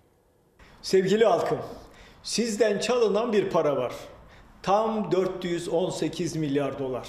Sevgili 0.82 1.26
halkım, 1.26 1.60
sizden 2.24 2.80
çalınan 2.80 3.34
bir 3.34 3.50
para 3.50 3.78
var. 3.78 3.94
Tam 4.64 5.12
418 5.12 6.36
milyar 6.36 6.80
dolar. 6.80 7.08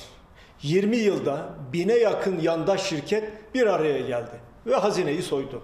20 0.63 0.97
yılda 0.97 1.49
bine 1.73 1.95
yakın 1.95 2.41
yandaş 2.41 2.83
şirket 2.83 3.55
bir 3.55 3.67
araya 3.67 4.01
geldi 4.01 4.41
ve 4.67 4.75
hazineyi 4.75 5.23
soydu. 5.23 5.63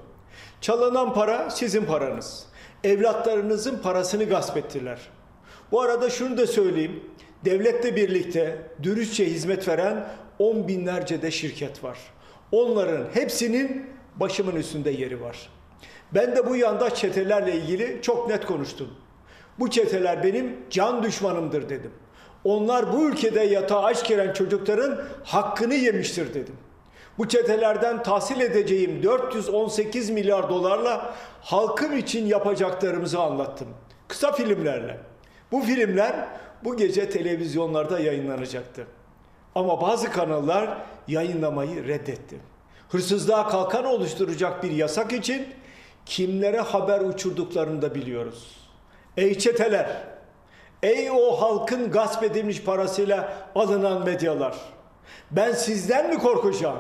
Çalınan 0.61 1.15
para 1.15 1.51
sizin 1.51 1.85
paranız. 1.85 2.47
Evlatlarınızın 2.85 3.79
parasını 3.79 4.25
gasp 4.25 4.57
ettiler. 4.57 4.99
Bu 5.73 5.81
arada 5.81 6.11
şunu 6.11 6.39
da 6.39 6.47
söyleyeyim. 6.47 7.05
Devletle 7.45 7.97
birlikte 7.97 8.59
dürüstçe 8.83 9.27
hizmet 9.27 9.69
veren 9.69 10.09
on 10.39 10.69
binlerce 10.69 11.23
de 11.23 11.31
şirket 11.31 11.85
var. 11.85 11.99
Onların 12.53 13.05
hepsinin 13.15 13.87
başımın 14.17 14.57
üstünde 14.57 14.91
yeri 14.91 15.21
var. 15.21 15.49
Ben 16.15 16.37
de 16.37 16.47
bu 16.47 16.57
yandaş 16.57 16.95
çetelerle 16.95 17.57
ilgili 17.57 17.99
çok 18.03 18.29
net 18.29 18.47
konuştum. 18.47 18.89
Bu 19.61 19.71
çeteler 19.71 20.25
benim 20.25 20.57
can 20.71 21.03
düşmanımdır 21.03 21.69
dedim. 21.69 21.93
Onlar 22.45 22.93
bu 22.93 23.09
ülkede 23.09 23.41
yatağa 23.41 23.83
aç 23.83 24.09
giren 24.09 24.33
çocukların 24.33 25.01
hakkını 25.25 25.75
yemiştir 25.75 26.35
dedim. 26.35 26.57
Bu 27.19 27.29
çetelerden 27.29 28.03
tahsil 28.03 28.41
edeceğim 28.41 29.03
418 29.03 30.11
milyar 30.11 30.49
dolarla 30.49 31.15
halkım 31.41 31.97
için 31.97 32.27
yapacaklarımızı 32.27 33.21
anlattım. 33.21 33.69
Kısa 34.09 34.33
filmlerle. 34.33 34.99
Bu 35.53 35.61
filmler 35.61 36.29
bu 36.65 36.77
gece 36.77 37.11
televizyonlarda 37.11 38.01
yayınlanacaktı. 38.01 38.87
Ama 39.55 39.81
bazı 39.81 40.11
kanallar 40.11 40.79
yayınlamayı 41.09 41.89
reddetti. 41.89 42.37
Hırsızlığa 42.89 43.49
kalkan 43.49 43.85
oluşturacak 43.85 44.63
bir 44.63 44.71
yasak 44.71 45.13
için 45.13 45.47
kimlere 46.07 46.61
haber 46.61 47.01
uçurduklarını 47.01 47.83
da 47.83 47.95
biliyoruz. 47.95 48.60
Ey 49.21 49.39
çeteler, 49.39 49.91
ey 50.83 51.11
o 51.11 51.41
halkın 51.41 51.91
gasp 51.91 52.23
edilmiş 52.23 52.63
parasıyla 52.63 53.33
alınan 53.55 54.05
medyalar. 54.05 54.57
Ben 55.31 55.53
sizden 55.53 56.11
mi 56.11 56.19
korkacağım? 56.19 56.79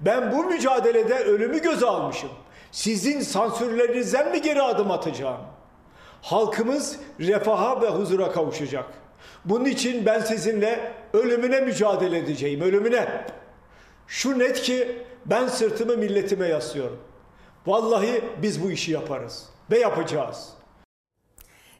Ben 0.00 0.32
bu 0.32 0.44
mücadelede 0.44 1.14
ölümü 1.14 1.62
göze 1.62 1.86
almışım. 1.86 2.28
Sizin 2.72 3.20
sansürlerinizden 3.20 4.30
mi 4.30 4.42
geri 4.42 4.62
adım 4.62 4.90
atacağım? 4.90 5.40
Halkımız 6.22 6.98
refaha 7.20 7.82
ve 7.82 7.88
huzura 7.88 8.32
kavuşacak. 8.32 8.86
Bunun 9.44 9.64
için 9.64 10.06
ben 10.06 10.20
sizinle 10.20 10.92
ölümüne 11.12 11.60
mücadele 11.60 12.18
edeceğim, 12.18 12.60
ölümüne. 12.60 13.26
Şu 14.06 14.38
net 14.38 14.62
ki 14.62 15.02
ben 15.26 15.48
sırtımı 15.48 15.96
milletime 15.96 16.48
yaslıyorum. 16.48 17.00
Vallahi 17.66 18.24
biz 18.42 18.62
bu 18.62 18.70
işi 18.70 18.92
yaparız 18.92 19.48
ve 19.70 19.78
yapacağız. 19.78 20.61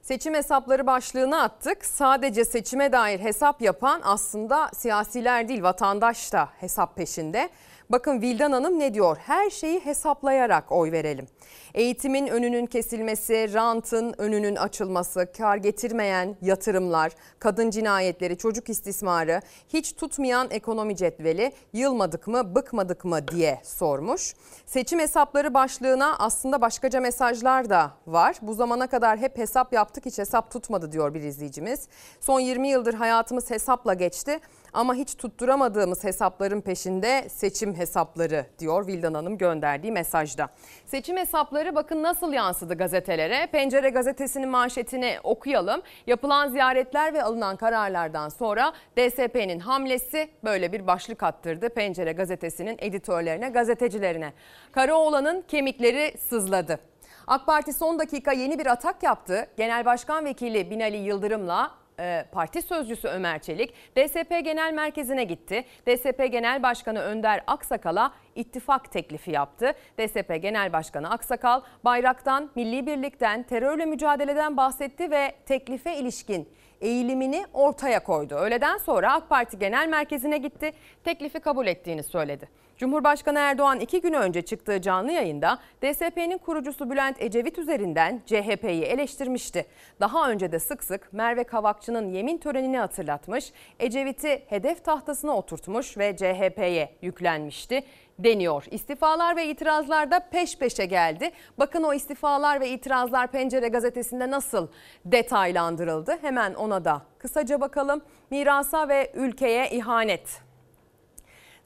Seçim 0.02 0.34
hesapları 0.34 0.86
başlığını 0.86 1.42
attık. 1.42 1.84
Sadece 1.84 2.44
seçime 2.44 2.92
dair 2.92 3.20
hesap 3.20 3.62
yapan 3.62 4.00
aslında 4.04 4.70
siyasiler 4.74 5.48
değil 5.48 5.62
vatandaş 5.62 6.32
da 6.32 6.48
hesap 6.60 6.96
peşinde. 6.96 7.50
Bakın 7.90 8.20
Vildan 8.20 8.52
Hanım 8.52 8.78
ne 8.78 8.94
diyor? 8.94 9.16
Her 9.16 9.50
şeyi 9.50 9.80
hesaplayarak 9.80 10.72
oy 10.72 10.92
verelim. 10.92 11.26
Eğitimin 11.74 12.26
önünün 12.26 12.66
kesilmesi, 12.66 13.54
rantın 13.54 14.14
önünün 14.18 14.56
açılması, 14.56 15.32
kar 15.38 15.56
getirmeyen 15.56 16.36
yatırımlar, 16.42 17.12
kadın 17.38 17.70
cinayetleri, 17.70 18.38
çocuk 18.38 18.68
istismarı, 18.68 19.40
hiç 19.68 19.92
tutmayan 19.92 20.48
ekonomi 20.50 20.96
cetveli, 20.96 21.52
yılmadık 21.72 22.26
mı, 22.26 22.54
bıkmadık 22.54 23.04
mı 23.04 23.28
diye 23.28 23.60
sormuş. 23.64 24.34
Seçim 24.66 24.98
hesapları 24.98 25.54
başlığına 25.54 26.16
aslında 26.18 26.60
başkaca 26.60 27.00
mesajlar 27.00 27.70
da 27.70 27.90
var. 28.06 28.36
Bu 28.42 28.54
zamana 28.54 28.86
kadar 28.86 29.18
hep 29.18 29.38
hesap 29.38 29.72
yaptık 29.72 30.06
hiç 30.06 30.18
hesap 30.18 30.50
tutmadı 30.50 30.92
diyor 30.92 31.14
bir 31.14 31.22
izleyicimiz. 31.22 31.88
Son 32.20 32.40
20 32.40 32.68
yıldır 32.68 32.94
hayatımız 32.94 33.50
hesapla 33.50 33.94
geçti. 33.94 34.40
Ama 34.72 34.94
hiç 34.94 35.14
tutturamadığımız 35.14 36.04
hesapların 36.04 36.60
peşinde 36.60 37.28
seçim 37.28 37.74
hesapları 37.74 38.46
diyor 38.58 38.86
Vildan 38.86 39.14
Hanım 39.14 39.38
gönderdiği 39.38 39.92
mesajda. 39.92 40.48
Seçim 40.86 41.16
hesapları 41.16 41.74
bakın 41.74 42.02
nasıl 42.02 42.32
yansıdı 42.32 42.74
gazetelere. 42.74 43.46
Pencere 43.46 43.90
gazetesinin 43.90 44.48
manşetini 44.48 45.16
okuyalım. 45.22 45.82
Yapılan 46.06 46.48
ziyaretler 46.48 47.14
ve 47.14 47.22
alınan 47.22 47.56
kararlardan 47.56 48.28
sonra 48.28 48.72
DSP'nin 48.96 49.60
hamlesi 49.60 50.28
böyle 50.44 50.72
bir 50.72 50.86
başlık 50.86 51.22
attırdı. 51.22 51.68
Pencere 51.68 52.12
gazetesinin 52.12 52.76
editörlerine, 52.78 53.48
gazetecilerine. 53.48 54.32
Karaoğlan'ın 54.72 55.44
kemikleri 55.48 56.14
sızladı. 56.18 56.78
AK 57.26 57.46
Parti 57.46 57.72
son 57.72 57.98
dakika 57.98 58.32
yeni 58.32 58.58
bir 58.58 58.66
atak 58.66 59.02
yaptı. 59.02 59.46
Genel 59.56 59.84
Başkan 59.84 60.24
Vekili 60.24 60.70
Binali 60.70 60.96
Yıldırım'la 60.96 61.81
e, 62.02 62.24
parti 62.32 62.62
sözcüsü 62.62 63.08
Ömer 63.08 63.38
Çelik 63.38 63.74
DSP 63.96 64.30
Genel 64.44 64.72
Merkezi'ne 64.72 65.24
gitti. 65.24 65.64
DSP 65.86 66.32
Genel 66.32 66.62
Başkanı 66.62 67.00
Önder 67.00 67.44
Aksakal'a 67.46 68.12
ittifak 68.34 68.92
teklifi 68.92 69.30
yaptı. 69.30 69.72
DSP 69.98 70.42
Genel 70.42 70.72
Başkanı 70.72 71.10
Aksakal 71.10 71.60
bayraktan, 71.84 72.50
milli 72.54 72.86
birlikten, 72.86 73.42
terörle 73.42 73.84
mücadeleden 73.84 74.56
bahsetti 74.56 75.10
ve 75.10 75.32
teklife 75.46 75.96
ilişkin 75.96 76.48
eğilimini 76.80 77.44
ortaya 77.52 78.04
koydu. 78.04 78.34
Öğleden 78.34 78.76
sonra 78.76 79.12
AK 79.12 79.28
Parti 79.28 79.58
Genel 79.58 79.88
Merkezi'ne 79.88 80.38
gitti. 80.38 80.72
Teklifi 81.04 81.40
kabul 81.40 81.66
ettiğini 81.66 82.02
söyledi. 82.02 82.48
Cumhurbaşkanı 82.82 83.38
Erdoğan 83.38 83.80
iki 83.80 84.00
gün 84.00 84.12
önce 84.12 84.42
çıktığı 84.42 84.82
canlı 84.82 85.12
yayında 85.12 85.58
DSP'nin 85.82 86.38
kurucusu 86.38 86.90
Bülent 86.90 87.22
Ecevit 87.22 87.58
üzerinden 87.58 88.22
CHP'yi 88.26 88.82
eleştirmişti. 88.82 89.66
Daha 90.00 90.30
önce 90.30 90.52
de 90.52 90.58
sık 90.58 90.84
sık 90.84 91.12
Merve 91.12 91.44
Kavakçı'nın 91.44 92.08
yemin 92.08 92.38
törenini 92.38 92.78
hatırlatmış, 92.78 93.52
Ecevit'i 93.80 94.44
hedef 94.48 94.84
tahtasına 94.84 95.36
oturtmuş 95.36 95.98
ve 95.98 96.16
CHP'ye 96.16 96.96
yüklenmişti 97.02 97.84
deniyor. 98.18 98.64
İstifalar 98.70 99.36
ve 99.36 99.46
itirazlar 99.46 100.10
da 100.10 100.20
peş 100.30 100.58
peşe 100.58 100.86
geldi. 100.86 101.30
Bakın 101.58 101.82
o 101.82 101.94
istifalar 101.94 102.60
ve 102.60 102.68
itirazlar 102.68 103.26
Pencere 103.26 103.68
gazetesinde 103.68 104.30
nasıl 104.30 104.68
detaylandırıldı? 105.04 106.18
Hemen 106.22 106.54
ona 106.54 106.84
da 106.84 107.02
kısaca 107.18 107.60
bakalım. 107.60 108.02
Mirasa 108.30 108.88
ve 108.88 109.12
ülkeye 109.14 109.70
ihanet. 109.70 110.51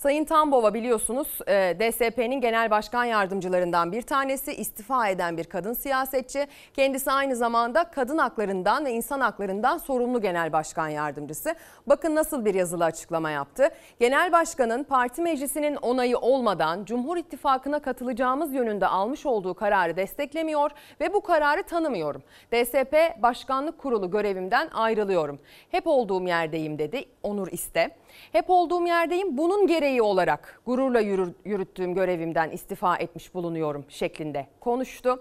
Sayın 0.07 0.25
Tambova 0.25 0.75
biliyorsunuz 0.75 1.29
e, 1.47 1.77
DSP'nin 1.81 2.41
genel 2.41 2.71
başkan 2.71 3.05
yardımcılarından 3.05 3.93
bir 3.93 4.03
tanesi 4.03 4.53
istifa 4.53 5.09
eden 5.09 5.37
bir 5.37 5.45
kadın 5.45 5.73
siyasetçi. 5.73 6.47
Kendisi 6.75 7.11
aynı 7.11 7.37
zamanda 7.37 7.85
kadın 7.85 8.19
haklarından 8.19 8.85
ve 8.85 8.93
insan 8.93 9.21
haklarından 9.21 9.79
sorumlu 9.79 10.21
genel 10.21 10.53
başkan 10.53 10.89
yardımcısı. 10.89 11.55
Bakın 11.87 12.15
nasıl 12.15 12.45
bir 12.45 12.55
yazılı 12.55 12.85
açıklama 12.85 13.31
yaptı. 13.31 13.69
Genel 14.01 14.33
başkanın 14.33 14.85
parti 14.85 15.23
meclisinin 15.23 15.77
onayı 15.77 16.19
olmadan 16.19 16.85
Cumhur 16.85 17.17
İttifakı'na 17.17 17.79
katılacağımız 17.79 18.55
yönünde 18.55 18.87
almış 18.87 19.27
olduğu 19.27 19.55
kararı 19.55 19.97
desteklemiyor 19.97 20.71
ve 21.01 21.15
bu 21.15 21.21
kararı 21.21 21.63
tanımıyorum. 21.63 22.23
DSP 22.53 23.23
Başkanlık 23.23 23.79
Kurulu 23.79 24.11
görevimden 24.11 24.69
ayrılıyorum. 24.75 25.39
Hep 25.71 25.87
olduğum 25.87 26.27
yerdeyim 26.27 26.79
dedi 26.79 27.05
Onur 27.23 27.49
İste. 27.49 27.91
Hep 28.33 28.51
olduğum 28.51 28.87
yerdeyim 28.87 29.39
bunun 29.39 29.67
gereği 29.67 30.03
olarak 30.03 30.61
gururla 30.67 31.01
yürüttüğüm 31.45 31.95
görevimden 31.95 32.51
istifa 32.51 32.97
etmiş 32.97 33.35
bulunuyorum 33.35 33.85
şeklinde 33.89 34.47
konuştu. 34.61 35.21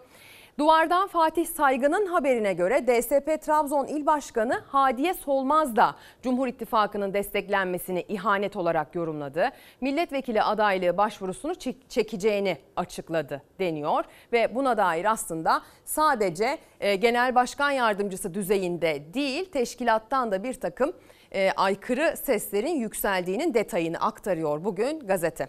Duvardan 0.57 1.07
Fatih 1.07 1.45
Saygın'ın 1.45 2.05
haberine 2.05 2.53
göre 2.53 2.87
DSP 2.87 3.41
Trabzon 3.41 3.87
İl 3.87 4.05
Başkanı 4.05 4.61
Hadiye 4.67 5.13
Solmaz 5.13 5.75
da 5.75 5.95
Cumhur 6.21 6.47
İttifakı'nın 6.47 7.13
desteklenmesini 7.13 8.01
ihanet 8.01 8.55
olarak 8.55 8.95
yorumladı. 8.95 9.49
Milletvekili 9.81 10.41
adaylığı 10.41 10.97
başvurusunu 10.97 11.55
çekeceğini 11.89 12.57
açıkladı 12.75 13.41
deniyor 13.59 14.03
ve 14.33 14.55
buna 14.55 14.77
dair 14.77 15.11
aslında 15.11 15.61
sadece 15.85 16.57
e, 16.79 16.95
genel 16.95 17.35
başkan 17.35 17.71
yardımcısı 17.71 18.33
düzeyinde 18.33 19.13
değil 19.13 19.45
teşkilattan 19.45 20.31
da 20.31 20.43
bir 20.43 20.53
takım 20.53 20.93
e, 21.35 21.51
aykırı 21.51 22.17
seslerin 22.17 22.75
yükseldiğinin 22.75 23.53
detayını 23.53 23.97
aktarıyor 23.97 24.63
bugün 24.63 24.99
gazete. 24.99 25.47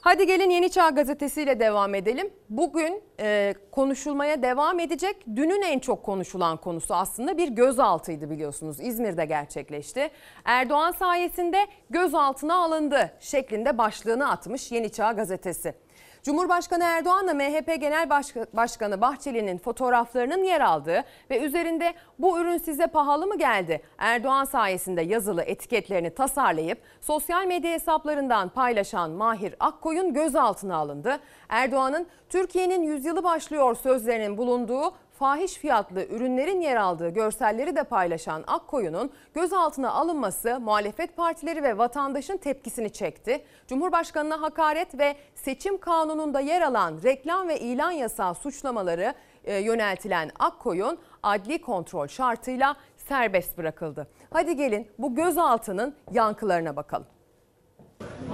Hadi 0.00 0.26
gelin 0.26 0.50
Yeni 0.50 0.70
Çağ 0.70 0.90
gazetesiyle 0.90 1.60
devam 1.60 1.94
edelim. 1.94 2.30
Bugün 2.50 3.02
e, 3.20 3.54
konuşulmaya 3.72 4.42
devam 4.42 4.80
edecek. 4.80 5.16
Dünün 5.36 5.62
en 5.62 5.78
çok 5.78 6.02
konuşulan 6.02 6.56
konusu 6.56 6.94
aslında 6.94 7.38
bir 7.38 7.48
gözaltıydı 7.48 8.30
biliyorsunuz. 8.30 8.80
İzmir'de 8.80 9.24
gerçekleşti. 9.24 10.10
Erdoğan 10.44 10.90
sayesinde 10.90 11.66
gözaltına 11.90 12.64
alındı 12.64 13.10
şeklinde 13.20 13.78
başlığını 13.78 14.30
atmış 14.30 14.72
Yeni 14.72 14.92
Çağ 14.92 15.12
gazetesi. 15.12 15.74
Cumhurbaşkanı 16.22 16.84
Erdoğan'la 16.84 17.34
MHP 17.34 17.80
Genel 17.80 18.10
Başkanı 18.52 19.00
Bahçeli'nin 19.00 19.58
fotoğraflarının 19.58 20.44
yer 20.44 20.60
aldığı 20.60 21.04
ve 21.30 21.40
üzerinde 21.40 21.94
bu 22.18 22.40
ürün 22.40 22.58
size 22.58 22.86
pahalı 22.86 23.26
mı 23.26 23.38
geldi? 23.38 23.82
Erdoğan 23.98 24.44
sayesinde 24.44 25.02
yazılı 25.02 25.42
etiketlerini 25.42 26.14
tasarlayıp 26.14 26.78
sosyal 27.00 27.46
medya 27.46 27.70
hesaplarından 27.72 28.48
paylaşan 28.48 29.10
Mahir 29.10 29.54
Akkoyun 29.60 30.14
gözaltına 30.14 30.76
alındı. 30.76 31.18
Erdoğan'ın 31.48 32.06
Türkiye'nin 32.28 32.82
yüzyılı 32.82 33.24
başlıyor 33.24 33.74
sözlerinin 33.74 34.38
bulunduğu 34.38 34.94
fahiş 35.22 35.54
fiyatlı 35.54 36.04
ürünlerin 36.04 36.60
yer 36.60 36.76
aldığı 36.76 37.08
görselleri 37.08 37.76
de 37.76 37.84
paylaşan 37.84 38.44
Akkoyun'un 38.46 39.10
gözaltına 39.34 39.90
alınması 39.92 40.60
muhalefet 40.60 41.16
partileri 41.16 41.62
ve 41.62 41.78
vatandaşın 41.78 42.36
tepkisini 42.36 42.92
çekti. 42.92 43.44
Cumhurbaşkanına 43.66 44.42
hakaret 44.42 44.98
ve 44.98 45.16
seçim 45.34 45.78
kanununda 45.78 46.40
yer 46.40 46.62
alan 46.62 47.00
reklam 47.04 47.48
ve 47.48 47.60
ilan 47.60 47.90
yasağı 47.90 48.34
suçlamaları 48.34 49.14
e, 49.44 49.56
yöneltilen 49.56 50.30
Akkoyun 50.38 50.98
adli 51.22 51.60
kontrol 51.60 52.06
şartıyla 52.06 52.76
serbest 53.08 53.58
bırakıldı. 53.58 54.08
Hadi 54.30 54.56
gelin 54.56 54.88
bu 54.98 55.14
gözaltının 55.14 55.94
yankılarına 56.12 56.76
bakalım. 56.76 57.06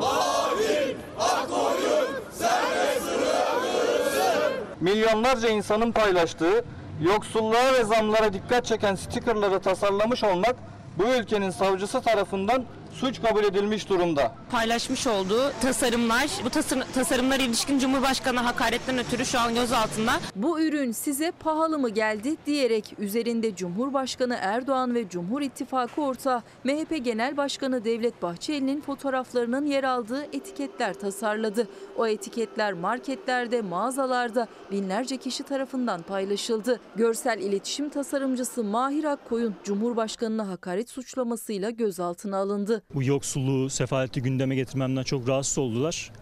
Mahir 0.01 0.97
Akkoyun 1.21 2.09
serbest 2.33 3.07
bırakılsın. 3.07 4.53
Milyonlarca 4.81 5.49
insanın 5.49 5.93
paylaştığı 5.93 6.65
yoksulluğa 7.01 7.73
ve 7.73 7.85
zamlara 7.85 8.33
dikkat 8.33 8.65
çeken 8.65 8.95
stikerleri 8.95 9.59
tasarlamış 9.61 10.25
olmak 10.25 10.57
bu 10.99 11.05
ülkenin 11.05 11.51
savcısı 11.51 12.01
tarafından 12.01 12.65
suç 13.01 13.23
kabul 13.23 13.45
edilmiş 13.45 13.89
durumda. 13.89 14.35
Paylaşmış 14.51 15.07
olduğu 15.07 15.53
tasarımlar, 15.63 16.31
bu 16.45 16.51
tasar 16.51 16.79
tasarımlar 16.95 17.41
ilişkin 17.41 17.79
Cumhurbaşkanı 17.79 18.41
hakaretten 18.41 18.99
ötürü 18.99 19.25
şu 19.25 19.39
an 19.39 19.55
gözaltında. 19.55 20.13
Bu 20.37 20.61
ürün 20.61 20.93
size 20.93 21.31
pahalı 21.31 21.79
mı 21.79 21.89
geldi 21.89 22.37
diyerek 22.47 22.95
üzerinde 22.99 23.57
Cumhurbaşkanı 23.57 24.39
Erdoğan 24.41 24.95
ve 24.95 25.09
Cumhur 25.09 25.43
İttifakı 25.43 26.03
ortağı 26.03 26.43
MHP 26.65 27.05
Genel 27.05 27.37
Başkanı 27.37 27.85
Devlet 27.85 28.23
Bahçeli'nin 28.23 28.81
fotoğraflarının 28.81 29.67
yer 29.67 29.85
aldığı 29.85 30.23
etiketler 30.23 30.95
tasarladı. 30.95 31.69
O 31.97 32.07
etiketler 32.07 32.73
marketlerde, 32.73 33.63
mağazalarda 33.63 34.49
binlerce 34.71 35.17
kişi 35.17 35.43
tarafından 35.43 36.03
paylaşıldı. 36.03 36.81
Görsel 36.97 37.39
iletişim 37.39 37.89
tasarımcısı 37.89 38.65
Mahir 38.65 39.05
Akkoyun 39.05 39.55
Cumhurbaşkanına 39.65 40.49
hakaret 40.49 40.91
suçlamasıyla 40.91 41.71
gözaltına 41.71 42.37
alındı. 42.37 42.83
Bu 42.95 43.03
yoksulluğu, 43.03 43.71
sefaleti 43.71 44.23
gündeme 44.23 44.55
getirmemden 44.55 45.03
çok 45.03 45.29
rahatsız 45.29 45.59
oldular. 45.59 46.13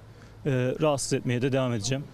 Ee, 0.46 0.50
rahatsız 0.80 1.12
etmeye 1.12 1.42
de 1.42 1.52
devam 1.52 1.72
edeceğim. 1.72 2.04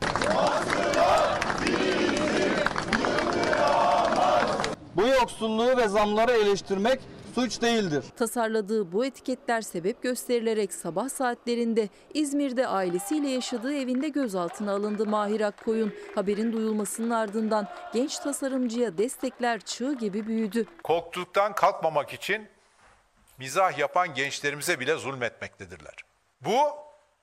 Bu 4.96 5.06
yoksulluğu 5.06 5.76
ve 5.76 5.88
zamları 5.88 6.32
eleştirmek 6.32 7.00
suç 7.34 7.62
değildir. 7.62 8.04
Tasarladığı 8.16 8.92
bu 8.92 9.04
etiketler 9.04 9.60
sebep 9.60 10.02
gösterilerek 10.02 10.72
sabah 10.74 11.08
saatlerinde 11.08 11.88
İzmir'de 12.14 12.66
ailesiyle 12.66 13.28
yaşadığı 13.28 13.74
evinde 13.74 14.08
gözaltına 14.08 14.72
alındı 14.72 15.06
Mahir 15.06 15.40
Akkoyun. 15.40 15.92
Haberin 16.14 16.52
duyulmasının 16.52 17.10
ardından 17.10 17.68
genç 17.94 18.18
tasarımcıya 18.18 18.98
destekler 18.98 19.60
çığ 19.60 19.92
gibi 19.92 20.26
büyüdü. 20.26 20.66
Koltuktan 20.82 21.54
kalkmamak 21.54 22.12
için 22.12 22.42
mizah 23.38 23.78
yapan 23.78 24.14
gençlerimize 24.14 24.80
bile 24.80 24.96
zulmetmektedirler. 24.96 25.94
Bu 26.40 26.58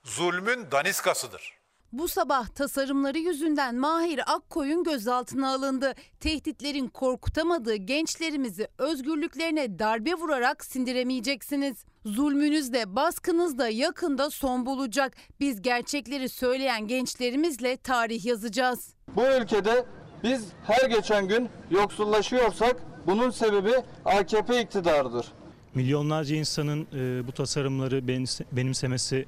zulmün 0.04 0.70
daniskasıdır. 0.70 1.60
Bu 1.92 2.08
sabah 2.08 2.48
tasarımları 2.48 3.18
yüzünden 3.18 3.74
Mahir 3.74 4.20
Akkoyun 4.34 4.84
gözaltına 4.84 5.54
alındı. 5.54 5.94
Tehditlerin 6.20 6.88
korkutamadığı 6.88 7.74
gençlerimizi 7.74 8.68
özgürlüklerine 8.78 9.78
darbe 9.78 10.14
vurarak 10.14 10.64
sindiremeyeceksiniz. 10.64 11.84
Zulmünüz 12.04 12.72
de 12.72 12.96
baskınız 12.96 13.58
da 13.58 13.68
yakında 13.68 14.30
son 14.30 14.66
bulacak. 14.66 15.12
Biz 15.40 15.62
gerçekleri 15.62 16.28
söyleyen 16.28 16.86
gençlerimizle 16.86 17.76
tarih 17.76 18.24
yazacağız. 18.24 18.94
Bu 19.16 19.26
ülkede 19.26 19.84
biz 20.22 20.44
her 20.66 20.88
geçen 20.90 21.28
gün 21.28 21.48
yoksullaşıyorsak 21.70 22.76
bunun 23.06 23.30
sebebi 23.30 23.74
AKP 24.04 24.62
iktidarıdır. 24.62 25.32
Milyonlarca 25.74 26.36
insanın 26.36 26.86
e, 26.94 27.26
bu 27.26 27.32
tasarımları 27.32 28.08
benimsemesi, 28.52 29.26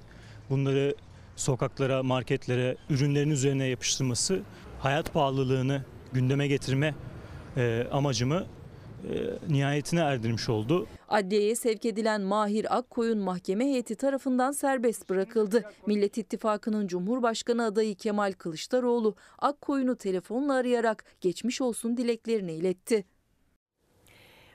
bunları 0.51 0.95
sokaklara, 1.37 2.03
marketlere, 2.03 2.77
ürünlerin 2.91 3.31
üzerine 3.31 3.67
yapıştırması, 3.67 4.41
hayat 4.81 5.13
pahalılığını 5.13 5.85
gündeme 6.13 6.49
getirme 6.49 6.95
e, 7.57 7.87
amacımı 7.93 8.47
e, 9.11 9.15
nihayetine 9.49 10.01
erdirmiş 10.01 10.49
oldu. 10.49 10.87
Adliyeye 11.09 11.55
sevk 11.55 11.85
edilen 11.85 12.21
Mahir 12.21 12.77
Akkoyun 12.77 13.19
mahkeme 13.19 13.65
heyeti 13.65 13.95
tarafından 13.95 14.53
serbest 14.53 15.11
bırakıldı. 15.11 15.63
Millet 15.87 16.19
İttifakı'nın 16.19 16.87
Cumhurbaşkanı 16.87 17.65
adayı 17.65 17.95
Kemal 17.95 18.33
Kılıçdaroğlu 18.33 19.15
Akkoyun'u 19.39 19.97
telefonla 19.97 20.55
arayarak 20.55 21.05
geçmiş 21.21 21.61
olsun 21.61 21.97
dileklerini 21.97 22.53
iletti 22.53 23.05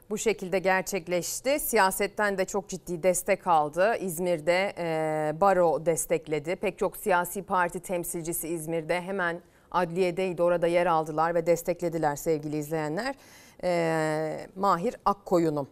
bu 0.09 0.17
şekilde 0.17 0.59
gerçekleşti. 0.59 1.59
Siyasetten 1.59 2.37
de 2.37 2.45
çok 2.45 2.69
ciddi 2.69 3.03
destek 3.03 3.47
aldı. 3.47 3.95
İzmir'de 3.97 4.73
e, 4.77 5.41
baro 5.41 5.85
destekledi. 5.85 6.55
Pek 6.55 6.77
çok 6.77 6.97
siyasi 6.97 7.43
parti 7.43 7.79
temsilcisi 7.79 8.47
İzmir'de 8.47 9.01
hemen 9.01 9.41
adliyedeydi. 9.71 10.43
Orada 10.43 10.67
yer 10.67 10.85
aldılar 10.85 11.35
ve 11.35 11.45
desteklediler 11.45 12.15
sevgili 12.15 12.57
izleyenler. 12.57 13.15
E, 13.63 14.47
Mahir 14.55 14.95
Akkoyun'u. 15.05 15.67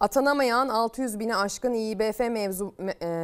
Atanamayan 0.00 0.68
600 0.68 1.18
bini 1.18 1.36
aşkın 1.36 1.72
İİBF 1.72 2.20
mevzu, 2.20 2.74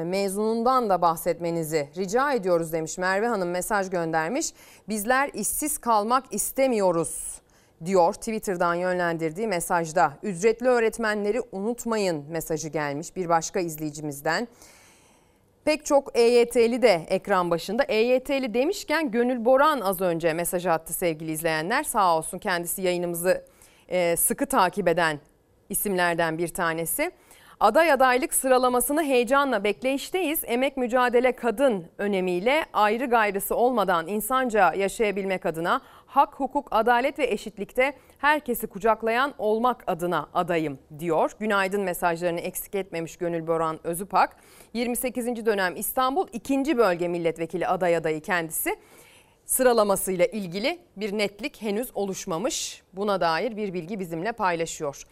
mezunundan 0.05 0.91
da 0.91 1.03
bahsetmenizi 1.03 1.89
rica 1.97 2.33
ediyoruz 2.33 2.73
demiş 2.73 2.99
Merve 2.99 3.27
Hanım 3.27 3.51
mesaj 3.51 3.91
göndermiş. 3.91 4.53
Bizler 4.89 5.31
işsiz 5.35 5.79
kalmak 5.79 6.25
istemiyoruz 6.31 7.40
diyor 7.85 8.15
Twitter'dan 8.15 8.75
yönlendirdiği 8.75 9.49
mesajda. 9.49 10.13
Ücretli 10.23 10.69
öğretmenleri 10.69 11.41
unutmayın 11.53 12.25
mesajı 12.31 12.69
gelmiş 12.69 13.17
bir 13.17 13.29
başka 13.29 13.61
izleyicimizden. 13.61 14.49
Pek 15.65 15.87
çok 15.87 16.19
EYT'li 16.19 16.83
de 16.83 17.07
ekran 17.09 17.51
başında. 17.51 17.83
EYT'li 17.85 18.55
demişken 18.55 19.11
Gönül 19.11 19.45
Boran 19.45 19.81
az 19.81 20.01
önce 20.01 20.33
mesaj 20.33 20.67
attı 20.67 20.93
sevgili 20.93 21.33
izleyenler. 21.33 21.83
Sağ 21.83 22.17
olsun 22.17 22.39
kendisi 22.39 22.83
yayınımızı 22.83 23.45
e, 23.89 24.17
sıkı 24.17 24.47
takip 24.47 24.89
eden 24.89 25.19
isimlerden 25.69 26.39
bir 26.39 26.49
tanesi. 26.49 27.13
Aday 27.61 27.93
adaylık 27.93 28.35
sıralamasını 28.35 29.03
heyecanla 29.03 29.65
bekleyişteyiz. 29.65 30.41
Emek 30.45 30.77
mücadele 30.77 31.33
kadın 31.33 31.85
önemiyle 31.99 32.65
ayrı 32.73 33.07
gayrısı 33.07 33.57
olmadan 33.57 34.07
insanca 34.07 34.75
yaşayabilmek 34.75 35.47
adına 35.47 35.81
hak, 36.11 36.35
hukuk, 36.35 36.69
adalet 36.71 37.19
ve 37.19 37.27
eşitlikte 37.27 37.93
herkesi 38.19 38.67
kucaklayan 38.67 39.35
olmak 39.39 39.85
adına 39.87 40.29
adayım 40.35 40.79
diyor. 40.99 41.31
Günaydın 41.39 41.81
mesajlarını 41.81 42.41
eksik 42.41 42.75
etmemiş 42.75 43.17
Gönül 43.17 43.47
Boran 43.47 43.81
Özüpak. 43.85 44.37
28. 44.75 45.47
dönem 45.47 45.77
İstanbul 45.77 46.29
2. 46.33 46.79
bölge 46.79 47.09
milletvekili 47.09 47.67
aday 47.67 47.97
adayı 47.97 48.21
kendisi 48.21 48.77
sıralamasıyla 49.45 50.27
ilgili 50.27 50.79
bir 50.97 51.19
netlik 51.19 51.63
henüz 51.63 51.91
oluşmamış. 51.95 52.83
Buna 52.93 53.21
dair 53.21 53.57
bir 53.57 53.75
bilgi 53.75 54.01
bizimle 54.01 54.33
paylaşıyor. 54.33 55.03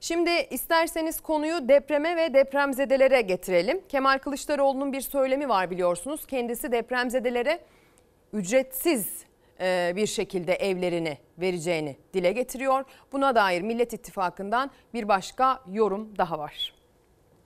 Şimdi 0.00 0.30
isterseniz 0.50 1.20
konuyu 1.20 1.68
depreme 1.68 2.16
ve 2.16 2.34
depremzedelere 2.34 3.20
getirelim. 3.20 3.80
Kemal 3.88 4.18
Kılıçdaroğlu'nun 4.18 4.92
bir 4.92 5.00
söylemi 5.00 5.48
var 5.48 5.70
biliyorsunuz. 5.70 6.26
Kendisi 6.26 6.72
depremzedelere 6.72 7.60
ücretsiz 8.32 9.26
bir 9.96 10.06
şekilde 10.06 10.54
evlerini 10.54 11.18
vereceğini 11.38 11.96
dile 12.14 12.32
getiriyor. 12.32 12.84
Buna 13.12 13.34
dair 13.34 13.62
Millet 13.62 13.92
İttifakı'ndan 13.92 14.70
bir 14.94 15.08
başka 15.08 15.60
yorum 15.66 16.18
daha 16.18 16.38
var. 16.38 16.74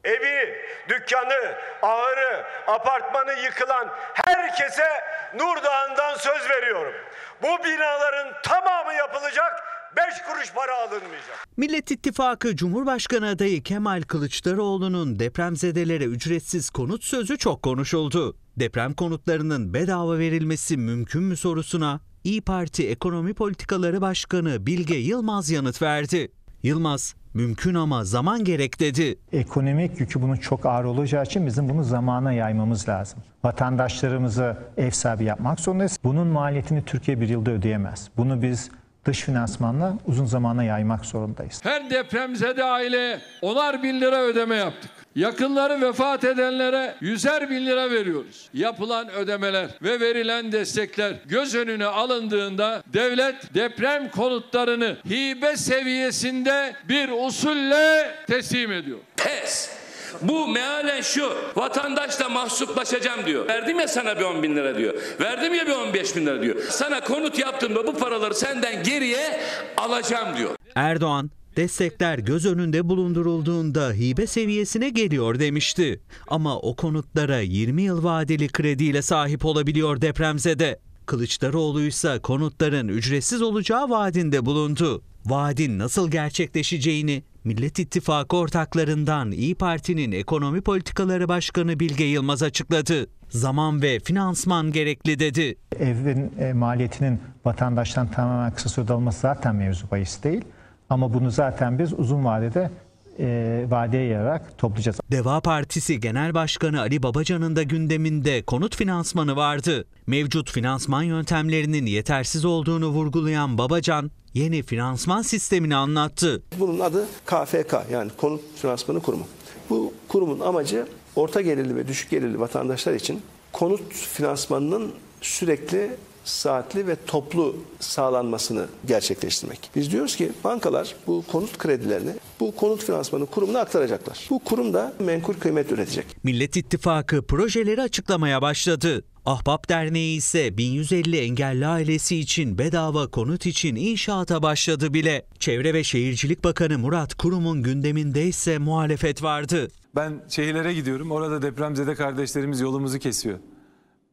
Evi, 0.05 0.57
dükkanı, 0.89 1.55
ağırı, 1.83 2.45
apartmanı 2.67 3.33
yıkılan 3.33 3.89
herkese 4.15 4.89
Nurdağ'ından 5.35 6.15
söz 6.17 6.51
veriyorum. 6.51 6.95
Bu 7.43 7.65
binaların 7.65 8.33
tamamı 8.43 8.95
yapılacak, 8.95 9.63
5 9.97 10.05
kuruş 10.29 10.53
para 10.55 10.77
alınmayacak. 10.89 11.49
Millet 11.57 11.91
İttifakı 11.91 12.57
Cumhurbaşkanı 12.57 13.29
adayı 13.29 13.63
Kemal 13.63 14.03
Kılıçdaroğlu'nun 14.03 15.19
depremzedelere 15.19 16.05
ücretsiz 16.05 16.71
konut 16.71 17.05
sözü 17.05 17.39
çok 17.39 17.63
konuşuldu. 17.63 18.37
Deprem 18.57 18.95
konutlarının 18.95 19.75
bedava 19.75 20.19
verilmesi 20.19 20.77
mümkün 20.77 21.23
mü 21.23 21.37
sorusuna 21.37 22.01
İyi 22.25 22.41
Parti 22.43 22.89
Ekonomi 22.89 23.35
Politikaları 23.35 24.01
Başkanı 24.01 24.67
Bilge 24.67 24.95
Yılmaz 24.95 25.51
yanıt 25.51 25.83
verdi. 25.83 26.33
Yılmaz, 26.63 27.15
mümkün 27.35 27.75
ama 27.75 28.05
zaman 28.05 28.45
gerek 28.45 28.81
dedi. 28.81 29.19
Ekonomik 29.33 30.01
yükü 30.01 30.23
bunun 30.23 30.37
çok 30.37 30.67
ağır 30.67 30.85
olacağı 30.85 31.25
için 31.25 31.47
bizim 31.47 31.69
bunu 31.69 31.85
zamana 31.85 32.33
yaymamız 32.33 32.89
lazım. 32.89 33.19
Vatandaşlarımızı 33.45 34.57
ev 34.77 34.91
sahibi 34.91 35.25
yapmak 35.25 35.61
zorundayız. 35.61 35.99
Bunun 36.05 36.27
maliyetini 36.27 36.85
Türkiye 36.85 37.21
bir 37.21 37.29
yılda 37.29 37.51
ödeyemez. 37.51 38.09
Bunu 38.17 38.43
biz 38.43 38.71
dış 39.05 39.21
finansmanla 39.21 39.95
uzun 40.07 40.27
zamana 40.27 40.65
yaymak 40.65 41.07
zorundayız. 41.07 41.61
Her 41.63 41.91
depremzede 41.91 42.65
aile 42.65 43.21
onar 43.43 43.83
bin 43.83 44.01
lira 44.01 44.23
ödeme 44.23 44.57
yaptık. 44.57 44.91
Yakınları 45.15 45.81
vefat 45.81 46.25
edenlere 46.25 46.95
yüzer 47.01 47.51
bin 47.51 47.67
lira 47.67 47.91
veriyoruz. 47.91 48.49
Yapılan 48.55 49.11
ödemeler 49.11 49.71
ve 49.83 50.01
verilen 50.01 50.53
destekler 50.53 51.15
göz 51.27 51.55
önüne 51.55 51.87
alındığında 51.87 52.83
devlet 52.87 53.55
deprem 53.55 54.11
konutlarını 54.11 54.97
hibe 55.11 55.57
seviyesinde 55.57 56.75
bir 56.89 57.09
usulle 57.27 58.15
teslim 58.27 58.73
ediyor. 58.73 58.99
Pes. 59.17 59.80
Bu 60.23 60.49
mealen 60.49 61.01
şu. 61.01 61.33
Vatandaşla 61.57 62.29
mahsuplaşacağım 62.29 63.27
diyor. 63.27 63.49
Verdim 63.49 63.81
ya 63.81 63.89
sana 63.89 64.19
bir 64.19 64.25
10 64.25 64.43
bin 64.43 64.57
lira 64.57 64.79
diyor. 64.79 64.95
Verdim 65.21 65.55
ya 65.55 65.67
bir 65.67 65.73
15 65.73 66.17
bin 66.17 66.27
lira 66.27 66.43
diyor. 66.43 66.57
Sana 66.71 67.01
konut 67.01 67.39
yaptığımda 67.39 67.87
bu 67.87 67.99
paraları 67.99 68.35
senden 68.35 68.83
geriye 68.83 69.41
alacağım 69.77 70.37
diyor. 70.37 70.51
Erdoğan, 70.75 71.31
destekler 71.57 72.19
göz 72.19 72.47
önünde 72.47 72.89
bulundurulduğunda 72.89 73.93
hibe 73.93 74.27
seviyesine 74.27 74.89
geliyor 74.89 75.39
demişti. 75.39 76.01
Ama 76.29 76.59
o 76.59 76.77
konutlara 76.77 77.41
20 77.41 77.83
yıl 77.83 78.05
vadeli 78.05 78.49
krediyle 78.49 79.03
sahip 79.03 79.45
olabiliyor 79.45 80.01
depremzede. 80.01 80.81
Kılıçdaroğlu 81.07 81.83
ise 81.83 82.19
konutların 82.23 82.89
ücretsiz 82.89 83.43
olacağı 83.43 83.91
vaadinde 83.91 84.47
bulundu. 84.47 85.03
Vaadin 85.25 85.79
nasıl 85.79 86.11
gerçekleşeceğini 86.11 87.23
Millet 87.45 87.79
İttifakı 87.79 88.37
ortaklarından 88.37 89.31
İyi 89.31 89.55
Parti'nin 89.55 90.13
Ekonomi 90.13 90.61
Politikaları 90.61 91.29
Başkanı 91.29 91.81
Bilge 91.81 92.05
Yılmaz 92.05 92.43
açıkladı. 92.43 93.07
Zaman 93.29 93.83
ve 93.83 93.99
finansman 93.99 94.73
gerekli 94.73 95.19
dedi. 95.19 95.57
Evin 95.79 96.33
e, 96.39 96.53
maliyetinin 96.53 97.21
vatandaştan 97.45 98.11
tamamen 98.11 98.55
kısa 98.55 98.69
sürede 98.69 98.93
alınması 98.93 99.21
zaten 99.21 99.55
mevzu 99.55 99.91
bahis 99.91 100.23
değil. 100.23 100.45
Ama 100.91 101.15
bunu 101.15 101.31
zaten 101.31 101.79
biz 101.79 101.93
uzun 101.93 102.25
vadede 102.25 102.71
e, 103.19 103.65
vadeye 103.69 104.05
yayarak 104.05 104.59
toplayacağız. 104.59 105.01
Deva 105.11 105.41
Partisi 105.41 106.01
Genel 106.01 106.35
Başkanı 106.35 106.81
Ali 106.81 107.03
Babacan'ın 107.03 107.57
da 107.57 107.63
gündeminde 107.63 108.43
konut 108.43 108.77
finansmanı 108.77 109.37
vardı. 109.37 109.85
Mevcut 110.07 110.51
finansman 110.51 111.03
yöntemlerinin 111.03 111.87
yetersiz 111.87 112.45
olduğunu 112.45 112.89
vurgulayan 112.89 113.59
Babacan, 113.59 114.11
yeni 114.35 114.63
finansman 114.63 115.23
sistemini 115.23 115.77
anlattı. 115.77 116.43
Bunun 116.59 116.81
adı 116.81 117.07
KFK 117.27 117.75
yani 117.93 118.11
Konut 118.17 118.41
Finansmanı 118.57 119.01
Kurumu. 119.01 119.27
Bu 119.71 119.93
kurumun 120.09 120.41
amacı 120.41 120.87
orta 121.17 121.41
gelirli 121.41 121.77
ve 121.77 121.89
düşük 121.89 122.11
gelirli 122.11 122.41
vatandaşlar 122.41 122.95
için 122.95 123.23
konut 123.53 123.93
finansmanının 123.93 124.93
sürekli 125.21 125.91
saatli 126.25 126.87
ve 126.87 126.97
toplu 127.07 127.57
sağlanmasını 127.81 128.67
gerçekleştirmek. 128.87 129.71
Biz 129.77 129.93
diyoruz 129.93 130.17
ki 130.17 130.33
bankalar 130.45 130.95
bu 131.07 131.25
konut 131.33 131.59
kredilerini 131.59 132.11
bu 132.41 132.57
konut 132.57 132.85
finansmanı 132.85 133.27
kurumuna 133.27 133.61
aktaracaklar. 133.61 134.27
Bu 134.31 134.39
kurum 134.39 134.75
da 134.75 134.93
menkul 134.99 135.35
kıymet 135.35 135.73
üretecek. 135.73 136.07
Millet 136.23 136.57
İttifakı 136.57 137.23
projeleri 137.23 137.83
açıklamaya 137.83 138.43
başladı. 138.43 139.05
Ahbap 139.27 139.69
Derneği 139.69 140.17
ise 140.17 140.57
1150 140.57 141.19
engelli 141.19 141.67
ailesi 141.67 142.17
için 142.17 142.59
bedava 142.59 143.07
konut 143.07 143.47
için 143.47 143.77
inşaata 143.77 144.43
başladı 144.43 144.95
bile. 144.95 145.27
Çevre 145.39 145.75
ve 145.75 145.85
Şehircilik 145.85 146.45
Bakanı 146.45 146.79
Murat 146.79 147.15
Kurum'un 147.15 147.63
gündeminde 147.63 148.27
ise 148.27 148.59
muhalefet 148.59 149.23
vardı. 149.23 149.69
Ben 149.97 150.25
şehirlere 150.29 150.75
gidiyorum. 150.75 151.11
Orada 151.11 151.43
depremzede 151.43 151.95
kardeşlerimiz 151.95 152.61
yolumuzu 152.61 152.99
kesiyor. 152.99 153.39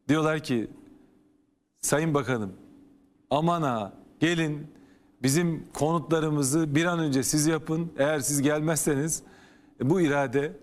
Diyorlar 0.09 0.39
ki 0.39 0.67
Sayın 1.81 2.13
Bakanım 2.13 2.53
aman 3.29 3.61
ha 3.61 3.93
gelin 4.19 4.67
bizim 5.23 5.63
konutlarımızı 5.73 6.75
bir 6.75 6.85
an 6.85 6.99
önce 6.99 7.23
siz 7.23 7.47
yapın. 7.47 7.91
Eğer 7.97 8.19
siz 8.19 8.41
gelmezseniz 8.41 9.23
bu 9.81 10.01
irade 10.01 10.57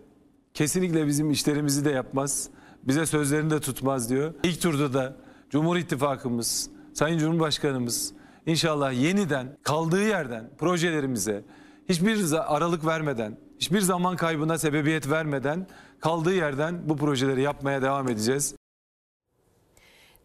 kesinlikle 0.55 1.07
bizim 1.07 1.31
işlerimizi 1.31 1.85
de 1.85 1.91
yapmaz. 1.91 2.49
Bize 2.89 3.07
sözlerini 3.07 3.51
de 3.51 3.61
tutmaz 3.61 4.11
diyor. 4.11 4.35
İlk 4.43 4.63
turda 4.63 4.95
da 4.95 5.17
Cumhur 5.51 5.77
İttifakımız, 5.77 6.71
Sayın 6.95 7.19
Cumhurbaşkanımız 7.19 8.13
inşallah 8.47 8.93
yeniden 8.93 9.57
kaldığı 9.63 10.09
yerden 10.09 10.51
projelerimize 10.59 11.45
hiçbir 11.89 12.33
aralık 12.57 12.87
vermeden, 12.87 13.37
hiçbir 13.59 13.81
zaman 13.81 14.17
kaybına 14.17 14.59
sebebiyet 14.59 15.11
vermeden 15.11 15.67
kaldığı 16.01 16.35
yerden 16.35 16.89
bu 16.89 16.97
projeleri 16.97 17.43
yapmaya 17.43 17.83
devam 17.83 18.09
edeceğiz. 18.09 18.55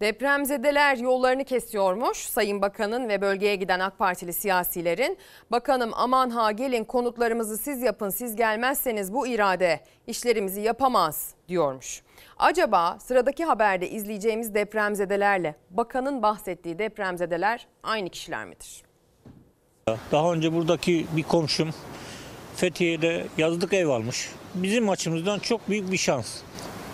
Depremzedeler 0.01 0.97
yollarını 0.97 1.43
kesiyormuş 1.43 2.17
Sayın 2.17 2.61
Bakan'ın 2.61 3.09
ve 3.09 3.21
bölgeye 3.21 3.55
giden 3.55 3.79
AK 3.79 3.97
Partili 3.99 4.33
siyasilerin. 4.33 5.17
Bakanım 5.51 5.91
aman 5.93 6.29
ha 6.29 6.51
gelin 6.51 6.83
konutlarımızı 6.83 7.57
siz 7.57 7.81
yapın 7.81 8.09
siz 8.09 8.35
gelmezseniz 8.35 9.13
bu 9.13 9.27
irade 9.27 9.79
işlerimizi 10.07 10.61
yapamaz 10.61 11.33
diyormuş. 11.47 12.03
Acaba 12.39 12.97
sıradaki 12.99 13.45
haberde 13.45 13.89
izleyeceğimiz 13.89 14.53
depremzedelerle 14.53 15.55
bakanın 15.71 16.21
bahsettiği 16.21 16.79
depremzedeler 16.79 17.67
aynı 17.83 18.09
kişiler 18.09 18.45
midir? 18.45 18.81
Daha 20.11 20.33
önce 20.33 20.53
buradaki 20.53 21.05
bir 21.15 21.23
komşum 21.23 21.69
Fethiye'de 22.55 23.25
yazlık 23.37 23.73
ev 23.73 23.87
almış. 23.87 24.29
Bizim 24.55 24.89
açımızdan 24.89 25.39
çok 25.39 25.69
büyük 25.69 25.91
bir 25.91 25.97
şans. 25.97 26.37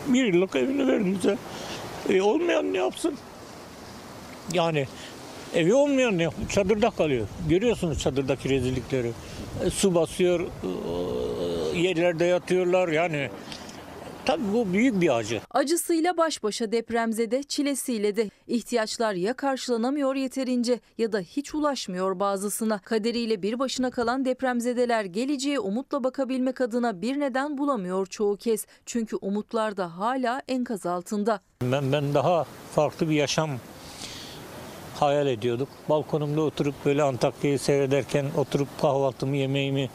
Bir 0.08 0.34
yıllık 0.34 0.56
evini 0.56 0.88
verin 0.88 1.16
bize. 1.18 1.38
E, 2.10 2.22
olmayan 2.22 2.74
ne 2.74 2.78
yapsın? 2.78 3.16
Yani 4.54 4.88
evi 5.56 5.74
olmayan 5.74 6.18
ne 6.18 6.24
yap- 6.24 6.34
Çadırda 6.50 6.90
kalıyor. 6.90 7.28
Görüyorsunuz 7.50 8.00
çadırdaki 8.00 8.50
rezillikleri. 8.50 9.12
E, 9.66 9.70
su 9.70 9.96
basıyor, 9.96 10.40
e, 10.40 11.80
yerlerde 11.80 12.26
yatıyorlar 12.26 12.88
yani. 12.88 13.30
Tabii 14.26 14.54
bu 14.54 14.74
büyük 14.74 15.02
bir 15.02 15.16
acı. 15.16 15.42
Acısıyla 15.52 16.18
baş 16.18 16.44
başa 16.44 16.72
depremzede, 16.72 17.44
çilesiyle 17.44 18.16
de 18.16 18.30
ihtiyaçlar 18.48 19.14
ya 19.14 19.34
karşılanamıyor 19.34 20.16
yeterince 20.16 20.80
ya 20.98 21.12
da 21.12 21.20
hiç 21.20 21.56
ulaşmıyor 21.56 22.20
bazısına. 22.20 22.80
Kaderiyle 22.80 23.42
bir 23.42 23.60
başına 23.60 23.92
kalan 23.92 24.26
depremzedeler 24.26 25.06
geleceğe 25.06 25.60
umutla 25.60 26.04
bakabilmek 26.04 26.62
adına 26.62 27.02
bir 27.02 27.20
neden 27.20 27.58
bulamıyor 27.58 28.06
çoğu 28.06 28.38
kez. 28.38 28.66
Çünkü 28.86 29.16
umutlar 29.16 29.78
da 29.78 29.98
hala 29.98 30.42
enkaz 30.48 30.86
altında. 30.86 31.40
Ben, 31.62 31.92
ben 31.92 32.14
daha 32.14 32.46
farklı 32.76 33.10
bir 33.10 33.16
yaşam 33.16 33.50
hayal 35.00 35.28
ediyorduk. 35.28 35.70
Balkonumda 35.90 36.42
oturup 36.42 36.76
böyle 36.86 37.04
Antakya'yı 37.04 37.60
seyrederken 37.60 38.26
oturup 38.38 38.68
kahvaltımı, 38.82 39.36
yemeğimi, 39.36 39.90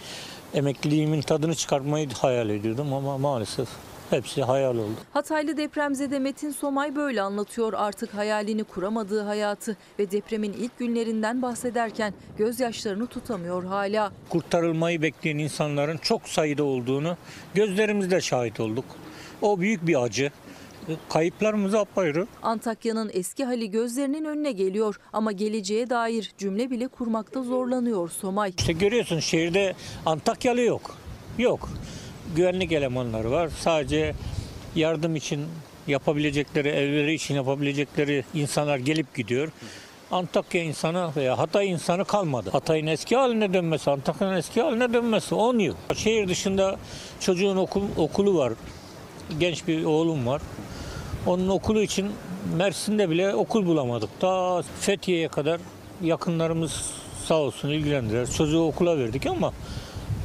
emekliliğimin 0.54 1.20
tadını 1.20 1.54
çıkartmayı 1.54 2.10
hayal 2.10 2.50
ediyordum 2.50 2.92
ama 2.92 3.18
maalesef 3.18 3.68
hepsi 4.10 4.42
hayal 4.42 4.76
oldu. 4.76 4.94
Hataylı 5.12 5.56
depremzede 5.56 6.18
Metin 6.18 6.50
Somay 6.50 6.96
böyle 6.96 7.22
anlatıyor 7.22 7.72
artık 7.76 8.14
hayalini 8.14 8.64
kuramadığı 8.64 9.22
hayatı 9.22 9.76
ve 9.98 10.10
depremin 10.10 10.52
ilk 10.52 10.78
günlerinden 10.78 11.42
bahsederken 11.42 12.14
gözyaşlarını 12.38 13.06
tutamıyor 13.06 13.64
hala. 13.64 14.12
Kurtarılmayı 14.28 15.02
bekleyen 15.02 15.38
insanların 15.38 15.96
çok 15.96 16.28
sayıda 16.28 16.64
olduğunu 16.64 17.16
gözlerimizle 17.54 18.20
şahit 18.20 18.60
olduk. 18.60 18.84
O 19.42 19.60
büyük 19.60 19.86
bir 19.86 20.02
acı. 20.02 20.30
Kayıplarımız 21.08 21.74
apayrı. 21.74 22.26
Antakya'nın 22.42 23.10
eski 23.12 23.44
hali 23.44 23.70
gözlerinin 23.70 24.24
önüne 24.24 24.52
geliyor 24.52 25.00
ama 25.12 25.32
geleceğe 25.32 25.90
dair 25.90 26.32
cümle 26.38 26.70
bile 26.70 26.88
kurmakta 26.88 27.42
zorlanıyor 27.42 28.10
Somay. 28.10 28.52
İşte 28.58 28.72
görüyorsun 28.72 29.20
şehirde 29.20 29.74
Antakyalı 30.06 30.60
yok. 30.60 30.96
Yok. 31.38 31.68
Güvenlik 32.36 32.72
elemanları 32.72 33.30
var. 33.30 33.50
Sadece 33.60 34.14
yardım 34.76 35.16
için 35.16 35.46
yapabilecekleri, 35.86 36.68
evleri 36.68 37.14
için 37.14 37.34
yapabilecekleri 37.34 38.24
insanlar 38.34 38.78
gelip 38.78 39.14
gidiyor. 39.14 39.48
Antakya 40.10 40.62
insanı 40.62 41.10
veya 41.16 41.38
Hatay 41.38 41.70
insanı 41.70 42.04
kalmadı. 42.04 42.50
Hatay'ın 42.50 42.86
eski 42.86 43.16
haline 43.16 43.54
dönmesi, 43.54 43.90
Antakya'nın 43.90 44.36
eski 44.36 44.62
haline 44.62 44.92
dönmesi 44.92 45.34
10 45.34 45.58
yıl. 45.58 45.74
Şehir 45.94 46.28
dışında 46.28 46.76
çocuğun 47.20 47.56
okul, 47.56 47.82
okulu 47.96 48.38
var. 48.38 48.52
Genç 49.40 49.68
bir 49.68 49.84
oğlum 49.84 50.26
var. 50.26 50.42
Onun 51.26 51.48
okulu 51.48 51.82
için 51.82 52.10
Mersin'de 52.56 53.10
bile 53.10 53.34
okul 53.34 53.66
bulamadık. 53.66 54.10
Ta 54.20 54.62
Fethiye'ye 54.80 55.28
kadar 55.28 55.60
yakınlarımız 56.02 56.90
sağ 57.26 57.34
olsun 57.34 57.68
ilgilendiler. 57.68 58.30
Çocuğu 58.30 58.62
okula 58.62 58.98
verdik 58.98 59.26
ama 59.26 59.52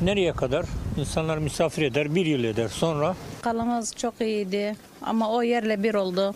nereye 0.02 0.34
kadar? 0.34 0.65
İnsanlar 0.97 1.38
misafir 1.38 1.81
eder, 1.81 2.15
bir 2.15 2.26
yıl 2.26 2.43
eder. 2.43 2.67
Sonra 2.67 3.15
Kalımız 3.41 3.95
çok 3.95 4.22
iyiydi. 4.22 4.76
ama 5.01 5.31
o 5.31 5.41
yerle 5.41 5.84
bir 5.84 5.93
oldu. 5.93 6.35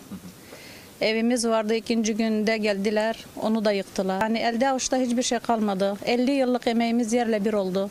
Evimiz 1.02 1.48
vardı 1.48 1.76
ikinci 1.76 2.14
günde 2.15 2.57
geldiler 2.57 3.26
onu 3.41 3.65
da 3.65 3.72
yıktılar. 3.72 4.22
Yani 4.22 4.40
elde 4.40 4.69
avuçta 4.69 4.98
hiçbir 4.98 5.23
şey 5.23 5.40
kalmadı. 5.40 5.98
50 6.06 6.31
yıllık 6.31 6.68
emeğimiz 6.68 7.14
yerle 7.14 7.45
bir 7.45 7.53
oldu. 7.53 7.90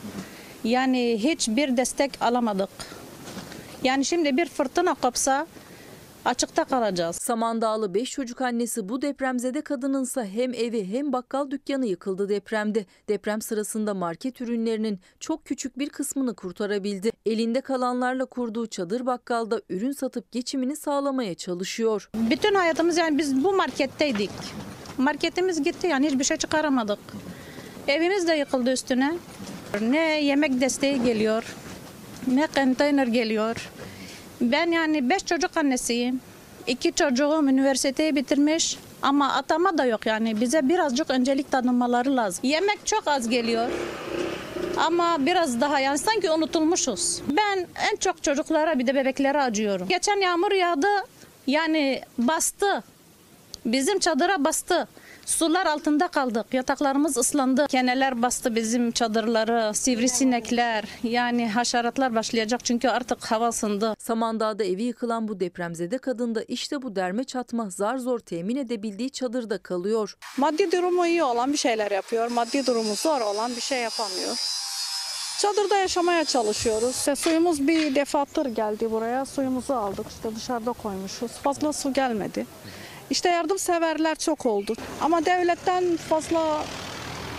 Yani 0.64 1.18
hiçbir 1.22 1.76
destek 1.76 2.22
alamadık. 2.22 2.68
Yani 3.84 4.04
şimdi 4.04 4.36
bir 4.36 4.46
fırtına 4.48 4.94
kopsa 4.94 5.46
açıkta 6.28 6.64
kalacağız. 6.64 7.16
Samandağlı 7.16 7.94
5 7.94 8.10
çocuk 8.10 8.40
annesi 8.40 8.88
bu 8.88 9.02
depremzede 9.02 9.60
kadınınsa 9.60 10.24
hem 10.24 10.54
evi 10.54 10.92
hem 10.92 11.12
bakkal 11.12 11.50
dükkanı 11.50 11.86
yıkıldı 11.86 12.28
depremde. 12.28 12.86
Deprem 13.08 13.42
sırasında 13.42 13.94
market 13.94 14.40
ürünlerinin 14.40 15.00
çok 15.20 15.44
küçük 15.44 15.78
bir 15.78 15.88
kısmını 15.88 16.34
kurtarabildi. 16.34 17.10
Elinde 17.26 17.60
kalanlarla 17.60 18.24
kurduğu 18.24 18.66
çadır 18.66 19.06
bakkalda 19.06 19.62
ürün 19.68 19.92
satıp 19.92 20.32
geçimini 20.32 20.76
sağlamaya 20.76 21.34
çalışıyor. 21.34 22.10
Bütün 22.14 22.54
hayatımız 22.54 22.96
yani 22.96 23.18
biz 23.18 23.44
bu 23.44 23.52
marketteydik. 23.52 24.30
Marketimiz 24.98 25.62
gitti 25.62 25.86
yani 25.86 26.06
hiçbir 26.06 26.24
şey 26.24 26.36
çıkaramadık. 26.36 26.98
Evimiz 27.88 28.28
de 28.28 28.32
yıkıldı 28.32 28.72
üstüne. 28.72 29.18
Ne 29.80 30.24
yemek 30.24 30.60
desteği 30.60 31.02
geliyor, 31.02 31.56
ne 32.26 32.46
konteyner 32.46 33.06
geliyor. 33.06 33.70
Ben 34.40 34.70
yani 34.70 35.10
beş 35.10 35.24
çocuk 35.26 35.56
annesiyim. 35.56 36.20
İki 36.66 36.92
çocuğum 36.92 37.48
üniversiteyi 37.48 38.16
bitirmiş 38.16 38.78
ama 39.02 39.32
atama 39.32 39.78
da 39.78 39.84
yok 39.84 40.06
yani. 40.06 40.40
Bize 40.40 40.68
birazcık 40.68 41.10
öncelik 41.10 41.50
tanınmaları 41.50 42.16
lazım. 42.16 42.40
Yemek 42.44 42.86
çok 42.86 43.08
az 43.08 43.28
geliyor. 43.28 43.68
Ama 44.76 45.26
biraz 45.26 45.60
daha 45.60 45.80
yani 45.80 45.98
sanki 45.98 46.30
unutulmuşuz. 46.30 47.20
Ben 47.28 47.66
en 47.92 47.96
çok 47.96 48.22
çocuklara 48.22 48.78
bir 48.78 48.86
de 48.86 48.94
bebeklere 48.94 49.42
acıyorum. 49.42 49.88
Geçen 49.88 50.16
yağmur 50.20 50.52
yağdı 50.52 50.88
yani 51.46 52.02
bastı. 52.18 52.82
Bizim 53.66 53.98
çadıra 53.98 54.44
bastı. 54.44 54.88
Sular 55.28 55.66
altında 55.66 56.08
kaldık. 56.08 56.46
Yataklarımız 56.52 57.16
ıslandı. 57.16 57.66
Keneler 57.66 58.22
bastı 58.22 58.54
bizim 58.54 58.90
çadırları. 58.90 59.74
Sivrisinekler 59.74 60.84
yani 61.02 61.48
haşeratlar 61.48 62.14
başlayacak 62.14 62.64
çünkü 62.64 62.88
artık 62.88 63.24
hava 63.24 63.48
ısındı. 63.48 63.94
Samandağ'da 63.98 64.64
evi 64.64 64.82
yıkılan 64.82 65.28
bu 65.28 65.40
depremzede 65.40 65.98
kadın 65.98 66.34
da 66.34 66.42
işte 66.42 66.82
bu 66.82 66.96
derme 66.96 67.24
çatma 67.24 67.70
zar 67.70 67.96
zor 67.96 68.18
temin 68.18 68.56
edebildiği 68.56 69.10
çadırda 69.10 69.58
kalıyor. 69.58 70.14
Maddi 70.36 70.72
durumu 70.72 71.06
iyi 71.06 71.22
olan 71.22 71.52
bir 71.52 71.58
şeyler 71.58 71.90
yapıyor. 71.90 72.30
Maddi 72.30 72.66
durumu 72.66 72.94
zor 72.94 73.20
olan 73.20 73.56
bir 73.56 73.60
şey 73.60 73.80
yapamıyor. 73.80 74.36
Çadırda 75.40 75.76
yaşamaya 75.76 76.24
çalışıyoruz. 76.24 76.96
İşte 76.96 77.16
suyumuz 77.16 77.68
bir 77.68 77.94
defattır 77.94 78.46
geldi 78.46 78.90
buraya. 78.90 79.24
Suyumuzu 79.24 79.74
aldık. 79.74 80.06
İşte 80.08 80.36
dışarıda 80.36 80.72
koymuşuz. 80.72 81.32
Fazla 81.32 81.72
su 81.72 81.92
gelmedi. 81.92 82.46
İşte 83.10 83.28
yardımseverler 83.28 84.14
çok 84.14 84.46
oldu. 84.46 84.74
Ama 85.00 85.24
devletten 85.26 85.96
fazla 85.96 86.64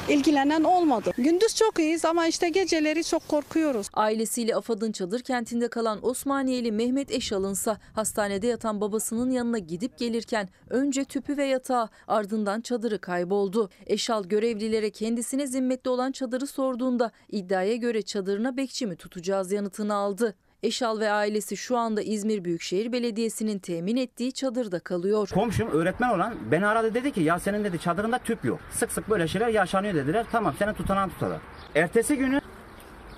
ilgilenen 0.09 0.63
olmadı. 0.63 1.11
Gündüz 1.17 1.55
çok 1.55 1.79
iyiyiz 1.79 2.05
ama 2.05 2.27
işte 2.27 2.49
geceleri 2.49 3.03
çok 3.03 3.27
korkuyoruz. 3.27 3.87
Ailesiyle 3.93 4.55
AFAD'ın 4.55 4.91
çadır 4.91 5.19
kentinde 5.19 5.67
kalan 5.67 6.05
Osmaniyeli 6.05 6.71
Mehmet 6.71 7.11
Eşal'ınsa 7.11 7.77
hastanede 7.93 8.47
yatan 8.47 8.81
babasının 8.81 9.31
yanına 9.31 9.57
gidip 9.57 9.97
gelirken 9.97 10.49
önce 10.69 11.03
tüpü 11.03 11.37
ve 11.37 11.45
yatağı 11.45 11.89
ardından 12.07 12.61
çadırı 12.61 12.99
kayboldu. 12.99 13.69
Eşal 13.87 14.23
görevlilere 14.23 14.89
kendisine 14.89 15.47
zimmetli 15.47 15.89
olan 15.89 16.11
çadırı 16.11 16.47
sorduğunda 16.47 17.11
iddiaya 17.31 17.75
göre 17.75 18.01
çadırına 18.01 18.57
bekçi 18.57 18.87
mi 18.87 18.95
tutacağız 18.95 19.51
yanıtını 19.51 19.93
aldı. 19.93 20.35
Eşal 20.63 20.99
ve 20.99 21.11
ailesi 21.11 21.57
şu 21.57 21.77
anda 21.77 22.01
İzmir 22.01 22.43
Büyükşehir 22.43 22.91
Belediyesi'nin 22.91 23.59
temin 23.59 23.97
ettiği 23.97 24.31
çadırda 24.31 24.79
kalıyor. 24.79 25.29
Komşum 25.33 25.69
öğretmen 25.71 26.09
olan 26.09 26.35
beni 26.51 26.67
aradı 26.67 26.93
dedi 26.93 27.11
ki 27.11 27.21
ya 27.21 27.39
senin 27.39 27.63
dedi 27.63 27.79
çadırında 27.79 28.17
tüp 28.17 28.45
yok. 28.45 28.59
Sık 28.71 28.91
sık 28.91 29.09
böyle 29.09 29.27
şeyler 29.27 29.47
yaşanıyor 29.47 29.93
dediler. 29.93 30.25
Tamam 30.31 30.53
senin 30.59 30.73
tutanağın 30.73 31.09
tutalım. 31.09 31.39
Ertesi 31.75 32.17
günü 32.17 32.41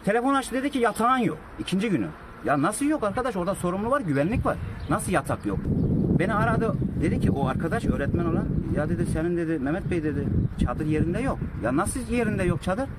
telefon 0.05 0.33
açtı 0.33 0.55
dedi 0.55 0.71
ki 0.71 0.79
yatağın 0.79 1.17
yok. 1.17 1.37
İkinci 1.59 1.89
günü. 1.89 2.07
Ya 2.45 2.61
nasıl 2.61 2.85
yok 2.85 3.03
arkadaş 3.03 3.35
orada 3.35 3.55
sorumlu 3.55 3.89
var 3.89 4.01
güvenlik 4.01 4.45
var. 4.45 4.57
Nasıl 4.89 5.11
yatak 5.11 5.45
yok? 5.45 5.59
Beni 6.19 6.33
aradı 6.33 6.73
dedi 7.01 7.19
ki 7.19 7.31
o 7.31 7.47
arkadaş 7.47 7.85
öğretmen 7.85 8.25
olan 8.25 8.47
ya 8.75 8.89
dedi 8.89 9.05
senin 9.05 9.37
dedi 9.37 9.59
Mehmet 9.59 9.91
Bey 9.91 10.03
dedi 10.03 10.27
çadır 10.65 10.85
yerinde 10.85 11.19
yok. 11.19 11.39
Ya 11.63 11.77
nasıl 11.77 11.99
yerinde 12.11 12.43
yok 12.43 12.63
çadır? 12.63 12.89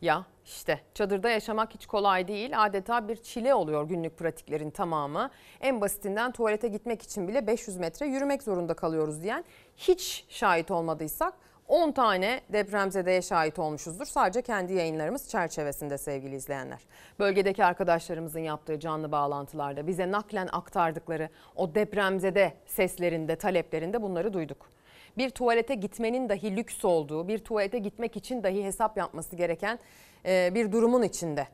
Ya 0.00 0.24
işte 0.52 0.80
çadırda 0.94 1.30
yaşamak 1.30 1.74
hiç 1.74 1.86
kolay 1.86 2.28
değil. 2.28 2.64
Adeta 2.64 3.08
bir 3.08 3.16
çile 3.16 3.54
oluyor 3.54 3.88
günlük 3.88 4.18
pratiklerin 4.18 4.70
tamamı. 4.70 5.30
En 5.60 5.80
basitinden 5.80 6.32
tuvalete 6.32 6.68
gitmek 6.68 7.02
için 7.02 7.28
bile 7.28 7.46
500 7.46 7.76
metre 7.76 8.06
yürümek 8.06 8.42
zorunda 8.42 8.74
kalıyoruz 8.74 9.22
diyen 9.22 9.44
hiç 9.76 10.24
şahit 10.28 10.70
olmadıysak 10.70 11.34
10 11.68 11.92
tane 11.92 12.40
depremzedeye 12.52 13.22
şahit 13.22 13.58
olmuşuzdur. 13.58 14.06
Sadece 14.06 14.42
kendi 14.42 14.72
yayınlarımız 14.72 15.28
çerçevesinde 15.28 15.98
sevgili 15.98 16.34
izleyenler. 16.34 16.80
Bölgedeki 17.18 17.64
arkadaşlarımızın 17.64 18.40
yaptığı 18.40 18.80
canlı 18.80 19.12
bağlantılarda 19.12 19.86
bize 19.86 20.10
naklen 20.10 20.48
aktardıkları 20.52 21.28
o 21.56 21.74
depremzede 21.74 22.52
seslerinde, 22.66 23.36
taleplerinde 23.36 24.02
bunları 24.02 24.32
duyduk 24.32 24.72
bir 25.18 25.30
tuvalete 25.30 25.74
gitmenin 25.74 26.28
dahi 26.28 26.56
lüks 26.56 26.84
olduğu, 26.84 27.28
bir 27.28 27.38
tuvalete 27.38 27.78
gitmek 27.78 28.16
için 28.16 28.42
dahi 28.42 28.64
hesap 28.64 28.96
yapması 28.96 29.36
gereken 29.36 29.78
bir 30.24 30.72
durumun 30.72 31.02
içinde 31.02 31.48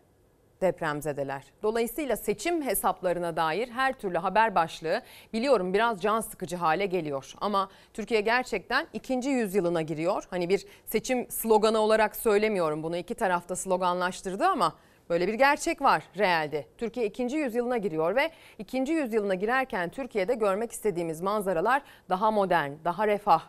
depremzedeler. 0.61 1.45
Dolayısıyla 1.63 2.17
seçim 2.17 2.63
hesaplarına 2.63 3.37
dair 3.37 3.69
her 3.69 3.93
türlü 3.93 4.19
haber 4.19 4.55
başlığı 4.55 5.03
biliyorum 5.33 5.75
biraz 5.75 6.03
can 6.03 6.21
sıkıcı 6.21 6.57
hale 6.57 6.87
geliyor. 6.87 7.35
Ama 7.41 7.71
Türkiye 7.95 8.21
gerçekten 8.21 8.87
ikinci 8.93 9.31
yüzyılına 9.31 9.83
giriyor. 9.83 10.25
Hani 10.31 10.49
bir 10.49 10.67
seçim 10.85 11.31
sloganı 11.31 11.79
olarak 11.79 12.17
söylemiyorum 12.17 12.83
bunu 12.83 12.97
iki 12.97 13.15
tarafta 13.15 13.57
sloganlaştırdı 13.57 14.47
ama 14.47 14.75
Böyle 15.11 15.29
bir 15.29 15.35
gerçek 15.35 15.83
var 15.83 16.03
realde. 16.19 16.67
Türkiye 16.79 17.07
ikinci 17.07 17.37
yüzyılına 17.37 17.77
giriyor 17.77 18.17
ve 18.17 18.31
ikinci 18.59 18.93
yüzyılına 18.93 19.35
girerken 19.35 19.89
Türkiye'de 19.89 20.35
görmek 20.35 20.73
istediğimiz 20.73 21.21
manzaralar 21.21 21.83
daha 22.09 22.31
modern, 22.31 22.73
daha 22.85 23.07
refah, 23.07 23.43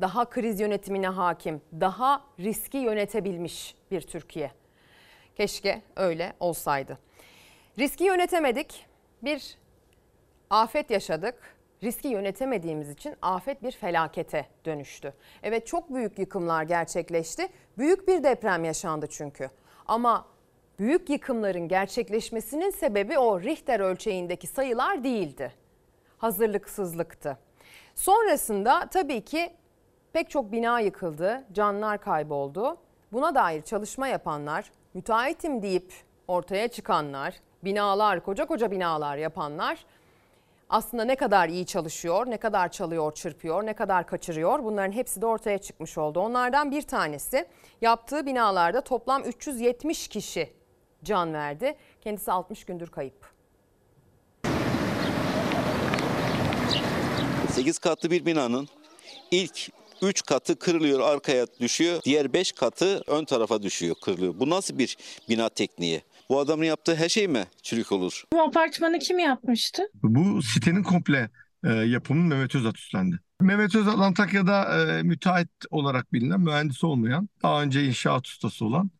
daha 0.00 0.30
kriz 0.30 0.60
yönetimine 0.60 1.08
hakim, 1.08 1.62
daha 1.80 2.24
riski 2.40 2.78
yönetebilmiş 2.78 3.76
bir 3.90 4.00
Türkiye. 4.00 4.50
Keşke 5.36 5.82
öyle 5.96 6.32
olsaydı. 6.40 6.98
Riski 7.78 8.04
yönetemedik. 8.04 8.86
Bir 9.22 9.56
afet 10.50 10.90
yaşadık. 10.90 11.56
Riski 11.82 12.08
yönetemediğimiz 12.08 12.90
için 12.90 13.14
afet 13.22 13.62
bir 13.62 13.72
felakete 13.72 14.46
dönüştü. 14.64 15.14
Evet 15.42 15.66
çok 15.66 15.94
büyük 15.94 16.18
yıkımlar 16.18 16.62
gerçekleşti. 16.62 17.48
Büyük 17.78 18.08
bir 18.08 18.22
deprem 18.22 18.64
yaşandı 18.64 19.06
çünkü. 19.10 19.50
Ama 19.86 20.26
büyük 20.78 21.10
yıkımların 21.10 21.68
gerçekleşmesinin 21.68 22.70
sebebi 22.70 23.18
o 23.18 23.40
Richter 23.40 23.80
ölçeğindeki 23.80 24.46
sayılar 24.46 25.04
değildi. 25.04 25.52
Hazırlıksızlıktı. 26.18 27.38
Sonrasında 27.94 28.86
tabii 28.86 29.24
ki 29.24 29.50
pek 30.16 30.30
çok 30.30 30.52
bina 30.52 30.80
yıkıldı, 30.80 31.44
canlar 31.52 32.00
kayboldu. 32.00 32.76
Buna 33.12 33.34
dair 33.34 33.62
çalışma 33.62 34.08
yapanlar, 34.08 34.70
müteahhitim 34.94 35.62
deyip 35.62 35.92
ortaya 36.28 36.68
çıkanlar, 36.68 37.34
binalar, 37.64 38.24
koca 38.24 38.46
koca 38.46 38.70
binalar 38.70 39.16
yapanlar 39.16 39.84
aslında 40.68 41.04
ne 41.04 41.16
kadar 41.16 41.48
iyi 41.48 41.66
çalışıyor, 41.66 42.30
ne 42.30 42.36
kadar 42.36 42.72
çalıyor, 42.72 43.12
çırpıyor, 43.12 43.66
ne 43.66 43.72
kadar 43.72 44.06
kaçırıyor 44.06 44.64
bunların 44.64 44.92
hepsi 44.92 45.20
de 45.22 45.26
ortaya 45.26 45.58
çıkmış 45.58 45.98
oldu. 45.98 46.20
Onlardan 46.20 46.70
bir 46.70 46.82
tanesi 46.82 47.46
yaptığı 47.80 48.26
binalarda 48.26 48.80
toplam 48.80 49.22
370 49.24 50.08
kişi 50.08 50.52
can 51.04 51.34
verdi. 51.34 51.76
Kendisi 52.00 52.32
60 52.32 52.64
gündür 52.64 52.88
kayıp. 52.88 53.32
8 57.50 57.78
katlı 57.78 58.10
bir 58.10 58.26
binanın 58.26 58.68
ilk 59.30 59.70
3 60.02 60.22
katı 60.22 60.58
kırılıyor 60.58 61.00
arkaya 61.00 61.46
düşüyor. 61.60 62.00
Diğer 62.04 62.32
5 62.32 62.52
katı 62.52 63.02
ön 63.06 63.24
tarafa 63.24 63.62
düşüyor 63.62 63.96
kırılıyor. 64.04 64.34
Bu 64.40 64.50
nasıl 64.50 64.78
bir 64.78 64.96
bina 65.28 65.48
tekniği? 65.48 66.02
Bu 66.28 66.40
adamın 66.40 66.64
yaptığı 66.64 66.96
her 66.96 67.08
şey 67.08 67.28
mi 67.28 67.44
çürük 67.62 67.92
olur? 67.92 68.24
Bu 68.32 68.42
apartmanı 68.42 68.98
kim 68.98 69.18
yapmıştı? 69.18 69.82
Bu 70.02 70.42
sitenin 70.42 70.82
komple 70.82 71.30
e, 71.64 71.72
yapımını 71.72 72.26
Mehmet 72.34 72.54
Özat 72.54 72.78
üstlendi. 72.78 73.20
Mehmet 73.40 73.74
Özat 73.74 73.98
Antakya'da 73.98 74.78
e, 74.88 75.02
müteahhit 75.02 75.48
olarak 75.70 76.12
bilinen, 76.12 76.40
mühendis 76.40 76.84
olmayan, 76.84 77.28
daha 77.42 77.62
önce 77.62 77.84
inşaat 77.84 78.26
ustası 78.26 78.64
olan 78.64 78.90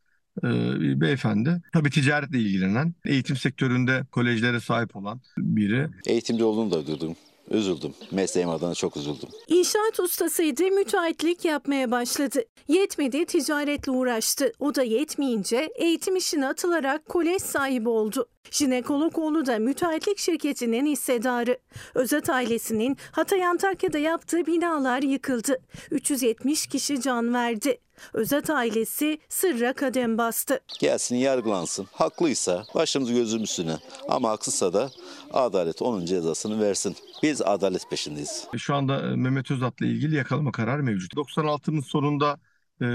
e, 0.43 0.47
bir 0.79 1.01
beyefendi. 1.01 1.61
Tabii 1.73 1.89
ticaretle 1.89 2.39
ilgilenen, 2.39 2.95
eğitim 3.05 3.35
sektöründe 3.35 4.03
kolejlere 4.11 4.59
sahip 4.59 4.95
olan 4.95 5.21
biri. 5.37 5.87
Eğitimci 6.05 6.43
olduğunu 6.43 6.71
da 6.71 6.87
duydum. 6.87 7.15
Üzüldüm. 7.51 7.93
Mesleğim 8.11 8.49
adına 8.49 8.75
çok 8.75 8.97
üzüldüm. 8.97 9.29
İnşaat 9.47 9.99
ustasıydı, 9.99 10.63
müteahhitlik 10.63 11.45
yapmaya 11.45 11.91
başladı. 11.91 12.39
Yetmedi, 12.67 13.25
ticaretle 13.25 13.91
uğraştı. 13.91 14.51
O 14.59 14.75
da 14.75 14.83
yetmeyince 14.83 15.69
eğitim 15.75 16.15
işine 16.15 16.47
atılarak 16.47 17.05
kolej 17.05 17.41
sahibi 17.41 17.89
oldu. 17.89 18.27
Jinekolog 18.51 19.17
oğlu 19.17 19.45
da 19.45 19.59
müteahhitlik 19.59 20.17
şirketinin 20.17 20.85
hissedarı. 20.85 21.57
Özat 21.95 22.29
ailesinin 22.29 22.97
Hatay 23.11 23.45
Antakya'da 23.45 23.97
yaptığı 23.97 24.45
binalar 24.45 25.01
yıkıldı. 25.01 25.59
370 25.91 26.67
kişi 26.67 27.01
can 27.01 27.33
verdi. 27.33 27.77
Özat 28.13 28.49
ailesi 28.49 29.19
sırra 29.29 29.73
kadem 29.73 30.17
bastı. 30.17 30.59
Gelsin 30.79 31.15
yargılansın. 31.15 31.87
Haklıysa 31.91 32.63
başımız 32.75 33.13
gözümüz 33.13 33.49
üstüne 33.49 33.77
ama 34.09 34.29
haksızsa 34.29 34.73
da 34.73 34.89
adalet 35.33 35.81
onun 35.81 36.05
cezasını 36.05 36.61
versin. 36.61 36.95
Biz 37.23 37.41
adalet 37.41 37.89
peşindeyiz. 37.89 38.47
Şu 38.57 38.75
anda 38.75 39.11
e, 39.11 39.15
Mehmet 39.15 39.51
Özat'la 39.51 39.85
ilgili 39.85 40.15
yakalama 40.15 40.51
kararı 40.51 40.83
mevcut. 40.83 41.13
96'nın 41.13 41.81
sonunda 41.81 42.39
e, 42.81 42.85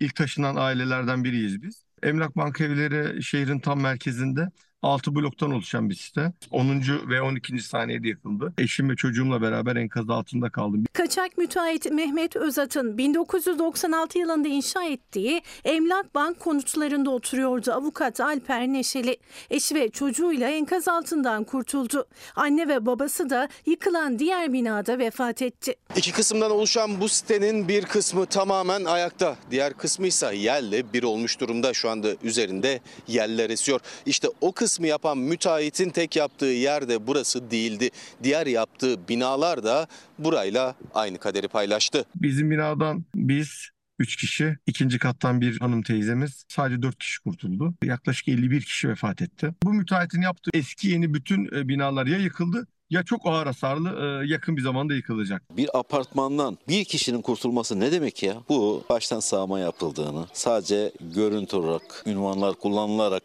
ilk 0.00 0.16
taşınan 0.16 0.56
ailelerden 0.56 1.24
biriyiz 1.24 1.62
biz. 1.62 1.82
Emlak 2.02 2.36
Bank 2.36 2.60
Evleri 2.60 3.22
şehrin 3.22 3.58
tam 3.58 3.80
merkezinde 3.80 4.48
6 4.82 5.14
bloktan 5.14 5.50
oluşan 5.52 5.90
bir 5.90 5.94
site. 5.94 6.32
10. 6.50 6.82
ve 7.08 7.22
12. 7.22 7.58
saniyede 7.58 8.08
yakıldı. 8.08 8.52
Eşim 8.58 8.90
ve 8.90 8.96
çocuğumla 8.96 9.42
beraber 9.42 9.76
enkaz 9.76 10.10
altında 10.10 10.50
kaldım. 10.50 10.84
Kaçak 10.92 11.38
müteahhit 11.38 11.90
Mehmet 11.90 12.36
Özat'ın 12.36 12.98
1996 12.98 14.18
yılında 14.18 14.48
inşa 14.48 14.84
ettiği 14.84 15.42
Emlak 15.64 16.14
Bank 16.14 16.40
konutlarında 16.40 17.10
oturuyordu 17.10 17.72
avukat 17.72 18.20
Alper 18.20 18.68
Neşeli. 18.68 19.16
Eşi 19.50 19.74
ve 19.74 19.88
çocuğuyla 19.88 20.48
enkaz 20.48 20.88
altından 20.88 21.44
kurtuldu. 21.44 22.06
Anne 22.36 22.68
ve 22.68 22.86
babası 22.86 23.30
da 23.30 23.48
yıkılan 23.66 24.18
diğer 24.18 24.52
binada 24.52 24.98
vefat 24.98 25.42
etti. 25.42 25.74
İki 25.96 26.12
kısımdan 26.12 26.50
oluşan 26.50 27.00
bu 27.00 27.08
sitenin 27.08 27.68
bir 27.68 27.84
kısmı 27.84 28.26
tamamen 28.26 28.84
ayakta. 28.84 29.36
Diğer 29.50 29.72
kısmı 29.72 30.06
ise 30.06 30.36
yerle 30.36 30.92
bir 30.92 31.02
olmuş 31.02 31.40
durumda. 31.40 31.74
Şu 31.74 31.90
anda 31.90 32.08
üzerinde 32.22 32.80
yeller 33.08 33.50
esiyor. 33.50 33.80
İşte 34.06 34.28
o 34.40 34.52
kısmı 34.52 34.67
yapan 34.86 35.18
müteahhitin 35.18 35.90
tek 35.90 36.16
yaptığı 36.16 36.46
yer 36.46 36.88
de 36.88 37.06
burası 37.06 37.50
değildi. 37.50 37.90
Diğer 38.22 38.46
yaptığı 38.46 39.08
binalar 39.08 39.64
da 39.64 39.86
burayla 40.18 40.74
aynı 40.94 41.18
kaderi 41.18 41.48
paylaştı. 41.48 42.04
Bizim 42.14 42.50
binadan 42.50 43.04
biz 43.14 43.70
3 43.98 44.16
kişi, 44.16 44.56
ikinci 44.66 44.98
kattan 44.98 45.40
bir 45.40 45.60
hanım 45.60 45.82
teyzemiz 45.82 46.44
sadece 46.48 46.82
4 46.82 46.98
kişi 46.98 47.22
kurtuldu. 47.22 47.74
Yaklaşık 47.82 48.28
51 48.28 48.62
kişi 48.62 48.88
vefat 48.88 49.22
etti. 49.22 49.54
Bu 49.62 49.72
müteahhitin 49.72 50.22
yaptığı 50.22 50.50
eski 50.54 50.88
yeni 50.88 51.14
bütün 51.14 51.46
e, 51.56 51.68
binalar 51.68 52.06
ya 52.06 52.18
yıkıldı 52.18 52.66
ya 52.90 53.02
çok 53.02 53.26
ağır 53.26 53.46
hasarlı 53.46 53.88
e, 53.88 54.26
yakın 54.26 54.56
bir 54.56 54.62
zamanda 54.62 54.94
yıkılacak. 54.94 55.56
Bir 55.56 55.78
apartmandan 55.78 56.58
bir 56.68 56.84
kişinin 56.84 57.22
kurtulması 57.22 57.80
ne 57.80 57.92
demek 57.92 58.22
ya? 58.22 58.36
Bu 58.48 58.84
baştan 58.90 59.20
sağma 59.20 59.60
yapıldığını, 59.60 60.26
sadece 60.32 60.92
görüntü 61.14 61.56
olarak, 61.56 62.02
ünvanlar 62.06 62.54
kullanılarak 62.54 63.22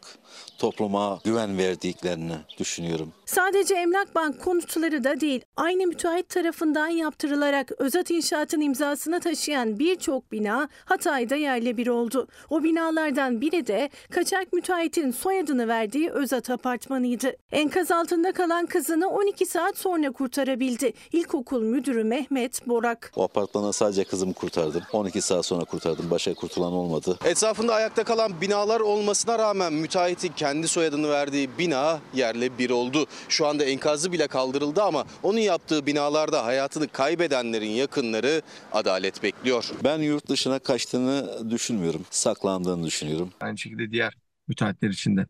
topluma 0.64 1.20
güven 1.24 1.58
verdiklerini 1.58 2.36
düşünüyorum. 2.60 3.12
Sadece 3.26 3.76
Emlak 3.76 4.16
Bank 4.16 4.42
konutları 4.42 5.04
da 5.04 5.20
değil, 5.20 5.42
aynı 5.58 5.88
müteahhit 5.88 6.30
tarafından 6.30 6.88
yaptırılarak 6.88 7.72
Özat 7.78 8.12
İnşaat'ın 8.12 8.62
imzasını 8.62 9.20
taşıyan 9.20 9.80
birçok 9.80 10.32
bina 10.32 10.70
Hatay'da 10.86 11.36
yerle 11.36 11.78
bir 11.78 11.88
oldu. 11.88 12.28
O 12.50 12.64
binalardan 12.64 13.42
biri 13.42 13.68
de 13.68 13.90
kaçak 14.12 14.54
müteahhitin 14.54 15.12
soyadını 15.12 15.68
verdiği 15.68 16.10
Özat 16.10 16.50
Apartmanı'ydı. 16.50 17.36
Enkaz 17.52 17.92
altında 17.92 18.32
kalan 18.32 18.66
kızını 18.66 19.10
12 19.10 19.46
saat 19.46 19.78
sonra 19.78 20.12
kurtarabildi. 20.12 20.94
İlkokul 21.12 21.62
müdürü 21.62 22.04
Mehmet 22.04 22.68
Borak. 22.68 23.12
O 23.16 23.24
apartmana 23.24 23.74
sadece 23.74 24.04
kızımı 24.04 24.34
kurtardım. 24.34 24.82
12 24.94 25.22
saat 25.22 25.46
sonra 25.46 25.66
kurtardım. 25.66 26.12
Başka 26.12 26.34
kurtulan 26.34 26.74
olmadı. 26.74 27.18
Etrafında 27.26 27.74
ayakta 27.74 28.04
kalan 28.04 28.42
binalar 28.42 28.80
olmasına 28.80 29.40
rağmen 29.40 29.74
müteahhitin 29.74 30.32
kendi 30.36 30.68
soyadını 30.68 31.10
verdiği 31.10 31.50
bina 31.58 32.00
yerle 32.14 32.58
bir 32.58 32.70
oldu. 32.70 33.06
Şu 33.30 33.48
anda 33.48 33.64
enkazı 33.64 34.12
bile 34.12 34.28
kaldırıldı 34.28 34.84
ama 34.84 35.06
onun 35.24 35.40
yaptığı 35.40 35.86
binalarda 35.86 36.46
hayatını 36.46 36.88
kaybedenlerin 36.88 37.70
yakınları 37.70 38.42
adalet 38.72 39.24
bekliyor. 39.24 39.72
Ben 39.84 40.00
yurt 40.00 40.30
dışına 40.30 40.60
kaçtığını 40.60 41.50
düşünmüyorum. 41.50 42.06
Saklandığını 42.10 42.86
düşünüyorum. 42.86 43.30
Aynı 43.42 43.58
şekilde 43.58 43.92
diğer 43.92 44.14
müteahhitler 44.48 44.90
için 44.90 45.18
de 45.18 45.26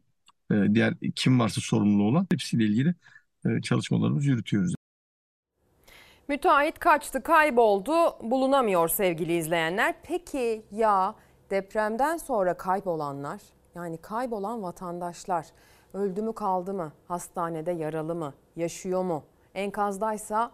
e, 0.51 0.76
diğer 0.76 0.93
kim 1.15 1.39
varsa 1.39 1.61
sorumlu 1.61 2.03
olan 2.03 2.27
hepsiyle 2.31 2.64
ilgili 2.64 2.95
e, 3.45 3.61
çalışmalarımızı 3.61 4.30
yürütüyoruz. 4.30 4.76
Müteahhit 6.27 6.80
kaçtı, 6.80 7.23
kayboldu, 7.23 7.93
bulunamıyor 8.31 8.88
sevgili 8.89 9.38
izleyenler. 9.38 9.95
Peki 10.03 10.65
ya 10.72 11.15
depremden 11.49 12.18
sonra 12.18 12.57
kaybolanlar? 12.57 13.41
Yani 13.76 13.97
kaybolan 13.97 14.64
vatandaşlar 14.64 15.45
öldü 15.93 16.21
mü 16.21 16.33
kaldı 16.33 16.73
mı? 16.73 16.91
Hastanede 17.07 17.71
yaralı 17.71 18.15
mı? 18.15 18.33
Yaşıyor 18.55 19.03
mu? 19.03 19.23
Enkazdaysa 19.55 20.51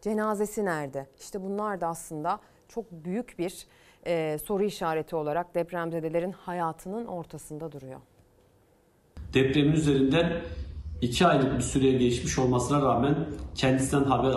cenazesi 0.00 0.64
nerede? 0.64 1.06
İşte 1.20 1.42
bunlar 1.42 1.80
da 1.80 1.86
aslında 1.86 2.40
çok 2.68 2.92
büyük 2.92 3.38
bir 3.38 3.66
e, 4.06 4.38
soru 4.44 4.64
işareti 4.64 5.16
olarak 5.16 5.54
depremzedelerin 5.54 6.32
hayatının 6.32 7.06
ortasında 7.06 7.72
duruyor. 7.72 8.00
Depremin 9.34 9.72
üzerinden 9.72 10.32
iki 11.00 11.26
aylık 11.26 11.56
bir 11.56 11.62
süreye 11.62 11.98
geçmiş 11.98 12.38
olmasına 12.38 12.82
rağmen 12.82 13.16
kendisinden 13.54 14.04
haber 14.04 14.30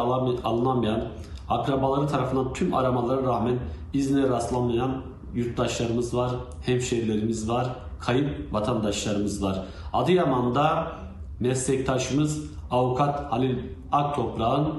alınamayan, 0.43 1.07
akrabaları 1.49 2.07
tarafından 2.07 2.53
tüm 2.53 2.73
aramalara 2.73 3.23
rağmen 3.23 3.59
izne 3.93 4.30
rastlanmayan 4.30 5.03
yurttaşlarımız 5.34 6.15
var, 6.17 6.31
hemşerilerimiz 6.65 7.49
var, 7.49 7.76
kayıp 7.99 8.53
vatandaşlarımız 8.53 9.43
var. 9.43 9.63
Adıyaman'da 9.93 10.91
meslektaşımız 11.39 12.43
avukat 12.72 13.31
Halil 13.31 13.57
Aktoprak'ın 13.91 14.73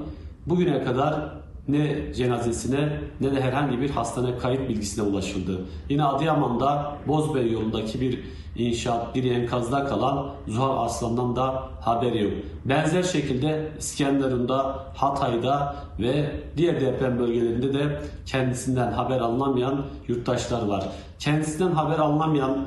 bugüne 0.45 0.83
kadar 0.83 1.37
ne 1.67 2.13
cenazesine 2.13 2.99
ne 3.21 3.35
de 3.35 3.41
herhangi 3.41 3.81
bir 3.81 3.89
hastane 3.89 4.37
kayıt 4.37 4.69
bilgisine 4.69 5.05
ulaşıldı. 5.05 5.61
Yine 5.89 6.03
Adıyaman'da 6.03 6.97
Bozbey 7.07 7.51
yolundaki 7.51 8.01
bir 8.01 8.19
inşaat 8.55 9.15
bir 9.15 9.31
enkazda 9.31 9.85
kalan 9.85 10.29
Zuhal 10.47 10.77
Arslan'dan 10.77 11.35
da 11.35 11.63
haberi 11.81 12.23
yok. 12.23 12.33
Benzer 12.65 13.03
şekilde 13.03 13.71
İskenderun'da, 13.79 14.85
Hatay'da 14.95 15.75
ve 15.99 16.31
diğer 16.57 16.81
deprem 16.81 17.19
bölgelerinde 17.19 17.73
de 17.73 18.01
kendisinden 18.25 18.91
haber 18.91 19.19
alınamayan 19.19 19.85
yurttaşlar 20.07 20.65
var. 20.65 20.83
Kendisinden 21.19 21.71
haber 21.71 21.99
alınamayan 21.99 22.65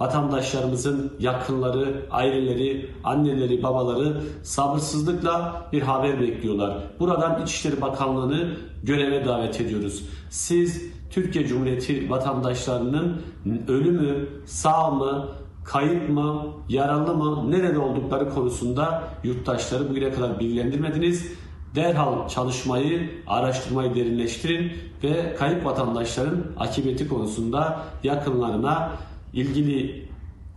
vatandaşlarımızın 0.00 1.12
yakınları, 1.20 2.06
aileleri, 2.10 2.90
anneleri, 3.04 3.62
babaları 3.62 4.22
sabırsızlıkla 4.42 5.66
bir 5.72 5.82
haber 5.82 6.20
bekliyorlar. 6.20 6.78
Buradan 7.00 7.42
İçişleri 7.42 7.80
Bakanlığı'nı 7.80 8.56
göreve 8.82 9.24
davet 9.24 9.60
ediyoruz. 9.60 10.08
Siz 10.30 10.82
Türkiye 11.10 11.46
Cumhuriyeti 11.46 12.10
vatandaşlarının 12.10 13.22
ölümü, 13.68 14.28
sağ 14.46 14.90
mı, 14.90 15.28
kayıp 15.64 16.08
mı, 16.08 16.46
yaralı 16.68 17.14
mı, 17.14 17.50
nerede 17.50 17.78
oldukları 17.78 18.30
konusunda 18.30 19.04
yurttaşları 19.24 19.90
bugüne 19.90 20.12
kadar 20.12 20.40
bilgilendirmediniz. 20.40 21.32
Derhal 21.74 22.28
çalışmayı, 22.28 23.10
araştırmayı 23.26 23.94
derinleştirin 23.94 24.72
ve 25.02 25.36
kayıp 25.38 25.64
vatandaşların 25.64 26.44
akıbeti 26.58 27.08
konusunda 27.08 27.80
yakınlarına 28.04 28.92
ilgili 29.32 30.08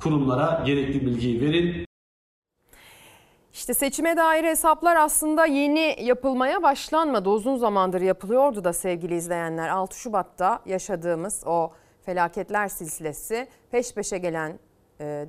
kurumlara 0.04 0.64
gerekli 0.66 1.06
bilgiyi 1.06 1.42
verin. 1.42 1.86
İşte 3.54 3.74
seçime 3.74 4.18
dair 4.18 4.44
hesaplar 4.44 4.96
aslında 4.96 5.46
yeni 5.46 5.96
yapılmaya 6.02 6.64
başlanmadı. 6.64 7.30
Uzun 7.30 7.56
zamandır 7.58 8.02
yapılıyordu 8.02 8.64
da 8.64 8.74
sevgili 8.74 9.16
izleyenler. 9.16 9.70
6 9.70 10.00
Şubat'ta 10.00 10.62
yaşadığımız 10.66 11.44
o 11.46 11.72
felaketler 12.06 12.68
silsilesi 12.68 13.48
peş 13.72 13.94
peşe 13.94 14.18
gelen 14.18 14.60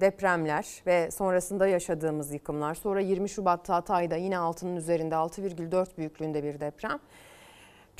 depremler 0.00 0.66
ve 0.86 1.10
sonrasında 1.10 1.66
yaşadığımız 1.66 2.32
yıkımlar. 2.32 2.74
Sonra 2.74 3.00
20 3.00 3.28
Şubat'ta 3.28 3.74
Hatay'da 3.74 4.16
yine 4.16 4.38
altının 4.38 4.76
üzerinde 4.76 5.14
6,4 5.14 5.96
büyüklüğünde 5.98 6.42
bir 6.42 6.60
deprem 6.60 6.98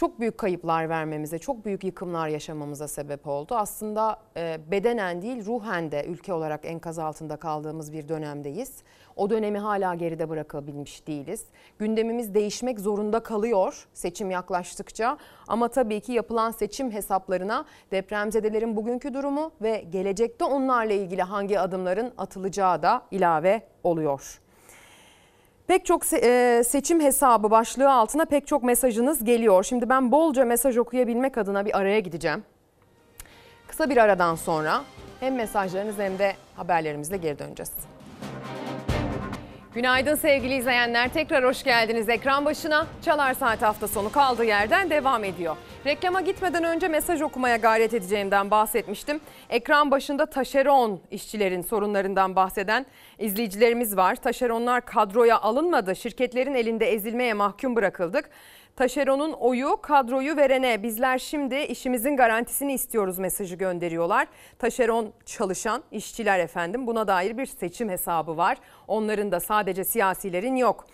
çok 0.03 0.21
büyük 0.21 0.39
kayıplar 0.39 0.89
vermemize, 0.89 1.39
çok 1.39 1.65
büyük 1.65 1.85
yıkımlar 1.85 2.29
yaşamamıza 2.29 2.89
sebep 2.89 3.27
oldu. 3.27 3.55
Aslında 3.55 4.17
bedenen 4.71 5.23
değil 5.23 5.47
ruhen 5.47 5.93
de 5.93 6.05
ülke 6.05 6.33
olarak 6.33 6.65
enkaz 6.65 6.99
altında 6.99 7.37
kaldığımız 7.37 7.93
bir 7.93 8.09
dönemdeyiz. 8.09 8.83
O 9.17 9.31
dönemi 9.31 9.59
hala 9.59 9.95
geride 9.95 10.29
bırakabilmiş 10.29 11.07
değiliz. 11.07 11.45
Gündemimiz 11.79 12.35
değişmek 12.35 12.81
zorunda 12.81 13.21
kalıyor 13.21 13.89
seçim 13.93 14.31
yaklaştıkça. 14.31 15.19
Ama 15.49 15.69
tabii 15.69 16.01
ki 16.01 16.13
yapılan 16.13 16.51
seçim 16.51 16.91
hesaplarına 16.91 17.65
depremzedelerin 17.91 18.77
bugünkü 18.77 19.15
durumu 19.15 19.53
ve 19.61 19.85
gelecekte 19.91 20.45
onlarla 20.45 20.93
ilgili 20.93 21.23
hangi 21.23 21.61
adımların 21.61 22.13
atılacağı 22.19 22.83
da 22.83 23.03
ilave 23.11 23.63
oluyor. 23.85 24.42
Pek 25.73 25.87
çok 25.87 26.05
seçim 26.67 27.01
hesabı 27.01 27.51
başlığı 27.51 27.93
altına 27.93 28.25
pek 28.25 28.47
çok 28.47 28.63
mesajınız 28.63 29.25
geliyor. 29.25 29.65
Şimdi 29.65 29.89
ben 29.89 30.13
bolca 30.13 30.45
mesaj 30.45 30.79
okuyabilmek 30.79 31.39
adına 31.39 31.67
bir 31.67 31.79
araya 31.79 32.01
gideceğim. 32.01 32.45
Kısa 33.69 33.91
bir 33.91 33.97
aradan 33.97 34.35
sonra 34.35 34.83
hem 35.21 35.35
mesajlarınız 35.35 35.99
hem 35.99 36.19
de 36.19 36.33
haberlerimizle 36.57 37.17
geri 37.17 37.39
döneceğiz. 37.39 37.71
Günaydın 39.75 40.15
sevgili 40.15 40.55
izleyenler. 40.55 41.09
Tekrar 41.09 41.45
hoş 41.45 41.63
geldiniz 41.65 42.09
ekran 42.09 42.45
başına. 42.45 42.87
Çalar 43.05 43.35
Saat 43.35 43.63
hafta 43.63 43.89
sonu 43.89 44.13
kaldığı 44.13 44.45
yerden 44.45 44.91
devam 44.91 45.25
ediyor. 45.25 45.57
Reklama 45.87 46.21
gitmeden 46.21 46.65
önce 46.65 46.89
mesaj 46.89 47.23
okumaya 47.23 47.57
gayret 47.57 47.95
edeceğimden 47.95 48.51
bahsetmiştim. 48.51 49.21
Ekran 49.51 49.91
başında 49.91 50.27
taşeron 50.27 51.01
işçilerin 51.11 51.63
sorunlarından 51.63 52.37
bahseden 52.37 52.87
izleyicilerimiz 53.19 53.97
var. 53.97 54.17
Taşeronlar 54.17 54.85
kadroya 54.85 55.41
alınmadı. 55.41 55.97
Şirketlerin 55.97 56.55
elinde 56.55 56.93
ezilmeye 56.93 57.35
mahkum 57.35 57.77
bırakıldık. 57.77 58.31
Taşeronun 58.77 59.33
oyu 59.33 59.77
kadroyu 59.83 60.37
verene 60.37 60.83
bizler 60.83 61.19
şimdi 61.19 61.57
işimizin 61.57 62.17
garantisini 62.17 62.73
istiyoruz 62.73 63.19
mesajı 63.19 63.57
gönderiyorlar. 63.57 64.27
Taşeron 64.59 65.13
çalışan 65.27 65.83
işçiler 65.91 66.39
efendim 66.39 66.87
buna 66.87 67.07
dair 67.07 67.39
bir 67.39 67.47
seçim 67.47 67.89
hesabı 67.89 68.37
var. 68.37 68.59
Onların 68.89 69.33
da 69.33 69.41
sadece 69.41 69.85
siyasilerin 69.85 70.57
yok. 70.57 70.87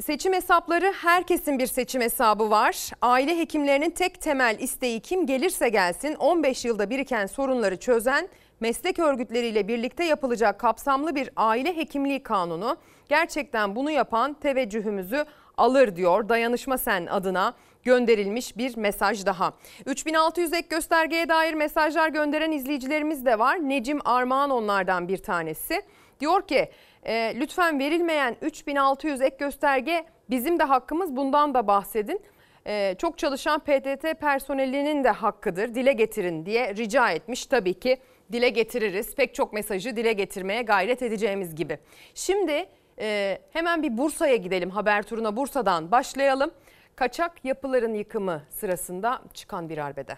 Seçim 0.00 0.32
hesapları 0.32 0.92
herkesin 1.02 1.58
bir 1.58 1.66
seçim 1.66 2.00
hesabı 2.00 2.50
var. 2.50 2.90
Aile 3.02 3.38
hekimlerinin 3.38 3.90
tek 3.90 4.20
temel 4.20 4.56
isteği 4.58 5.00
kim 5.00 5.26
gelirse 5.26 5.68
gelsin 5.68 6.14
15 6.14 6.64
yılda 6.64 6.90
biriken 6.90 7.26
sorunları 7.26 7.76
çözen 7.76 8.28
meslek 8.60 8.98
örgütleriyle 8.98 9.68
birlikte 9.68 10.04
yapılacak 10.04 10.60
kapsamlı 10.60 11.14
bir 11.14 11.30
aile 11.36 11.76
hekimliği 11.76 12.22
kanunu. 12.22 12.76
Gerçekten 13.08 13.76
bunu 13.76 13.90
yapan 13.90 14.34
teveccühümüzü 14.34 15.24
alır 15.56 15.96
diyor 15.96 16.28
Dayanışma 16.28 16.78
Sen 16.78 17.06
adına 17.06 17.54
gönderilmiş 17.84 18.56
bir 18.56 18.76
mesaj 18.76 19.26
daha. 19.26 19.52
3600 19.86 20.52
ek 20.52 20.66
göstergeye 20.70 21.28
dair 21.28 21.54
mesajlar 21.54 22.08
gönderen 22.08 22.52
izleyicilerimiz 22.52 23.26
de 23.26 23.38
var. 23.38 23.68
Necim 23.68 23.98
Armağan 24.04 24.50
onlardan 24.50 25.08
bir 25.08 25.18
tanesi. 25.18 25.82
Diyor 26.20 26.46
ki 26.46 26.70
e, 27.02 27.40
lütfen 27.40 27.78
verilmeyen 27.78 28.36
3600 28.42 29.20
ek 29.20 29.36
gösterge 29.38 30.04
bizim 30.30 30.58
de 30.58 30.64
hakkımız 30.64 31.16
bundan 31.16 31.54
da 31.54 31.66
bahsedin. 31.66 32.20
E, 32.66 32.94
çok 32.98 33.18
çalışan 33.18 33.60
PTT 33.60 34.20
personelinin 34.20 35.04
de 35.04 35.10
hakkıdır 35.10 35.74
dile 35.74 35.92
getirin 35.92 36.46
diye 36.46 36.74
rica 36.74 37.10
etmiş. 37.10 37.46
Tabii 37.46 37.74
ki 37.74 37.98
dile 38.32 38.48
getiririz. 38.48 39.14
Pek 39.14 39.34
çok 39.34 39.52
mesajı 39.52 39.96
dile 39.96 40.12
getirmeye 40.12 40.62
gayret 40.62 41.02
edeceğimiz 41.02 41.54
gibi. 41.54 41.78
Şimdi 42.14 42.66
ee, 42.98 43.38
hemen 43.50 43.82
bir 43.82 43.98
Bursa'ya 43.98 44.36
gidelim 44.36 44.70
haber 44.70 45.02
turuna 45.02 45.36
Bursa'dan 45.36 45.90
başlayalım. 45.90 46.50
Kaçak 46.96 47.44
yapıların 47.44 47.94
yıkımı 47.94 48.42
sırasında 48.50 49.22
çıkan 49.34 49.68
bir 49.68 49.78
arbede. 49.78 50.16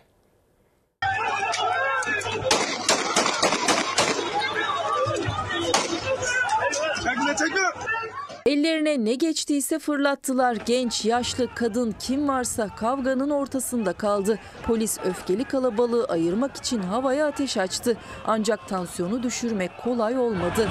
Çekme 7.05 7.37
çekme. 7.37 7.61
Ellerine 8.47 9.05
ne 9.05 9.15
geçtiyse 9.15 9.79
fırlattılar. 9.79 10.57
Genç, 10.67 11.05
yaşlı, 11.05 11.55
kadın 11.55 11.95
kim 12.01 12.29
varsa 12.29 12.69
kavganın 12.77 13.31
ortasında 13.31 13.93
kaldı. 13.93 14.39
Polis 14.67 14.99
öfkeli 15.05 15.45
kalabalığı 15.45 16.05
ayırmak 16.05 16.57
için 16.57 16.83
havaya 16.83 17.27
ateş 17.27 17.57
açtı. 17.57 17.97
Ancak 18.27 18.69
tansiyonu 18.69 19.23
düşürmek 19.23 19.71
kolay 19.85 20.19
olmadı. 20.19 20.69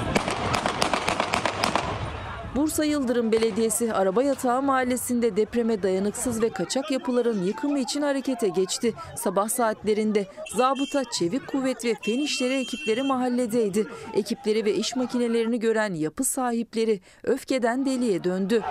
Bursa 2.56 2.84
Yıldırım 2.84 3.32
Belediyesi 3.32 3.92
Araba 3.92 4.22
Yatağı 4.22 4.62
Mahallesi'nde 4.62 5.36
depreme 5.36 5.82
dayanıksız 5.82 6.42
ve 6.42 6.48
kaçak 6.50 6.90
yapıların 6.90 7.44
yıkımı 7.44 7.78
için 7.78 8.02
harekete 8.02 8.48
geçti. 8.48 8.94
Sabah 9.16 9.48
saatlerinde 9.48 10.26
zabıta, 10.56 11.02
çevik 11.04 11.46
kuvvet 11.46 11.84
ve 11.84 11.94
fen 12.02 12.18
işleri 12.18 12.54
ekipleri 12.54 13.02
mahalledeydi. 13.02 13.86
Ekipleri 14.14 14.64
ve 14.64 14.74
iş 14.74 14.96
makinelerini 14.96 15.60
gören 15.60 15.94
yapı 15.94 16.24
sahipleri 16.24 17.00
öfkeden 17.24 17.86
deliye 17.86 18.24
döndü. 18.24 18.62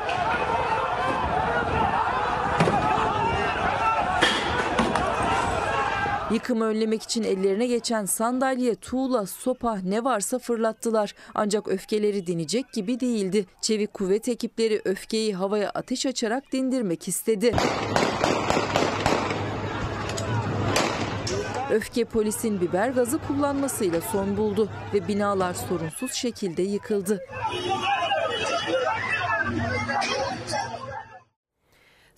Yıkımı 6.32 6.66
önlemek 6.66 7.04
için 7.04 7.24
ellerine 7.24 7.68
geçen 7.68 8.06
sandalye, 8.06 8.76
tuğla, 8.76 9.26
sopa 9.26 9.76
ne 9.76 10.04
varsa 10.04 10.40
fırlattılar. 10.40 11.14
Ancak 11.36 11.68
öfkeleri 11.68 12.28
dinecek 12.28 12.74
gibi 12.74 13.00
değildi. 13.00 13.46
Çevik 13.62 13.94
kuvvet 13.94 14.30
ekipleri 14.30 14.82
öfkeyi 14.86 15.36
havaya 15.36 15.70
ateş 15.70 16.06
açarak 16.06 16.52
dindirmek 16.52 17.08
istedi. 17.08 17.56
Öfke 21.72 22.06
polisin 22.06 22.62
biber 22.62 22.90
gazı 22.90 23.18
kullanmasıyla 23.28 24.02
son 24.02 24.38
buldu 24.38 24.70
ve 24.94 25.08
binalar 25.08 25.54
sorunsuz 25.54 26.14
şekilde 26.14 26.62
yıkıldı. 26.62 27.22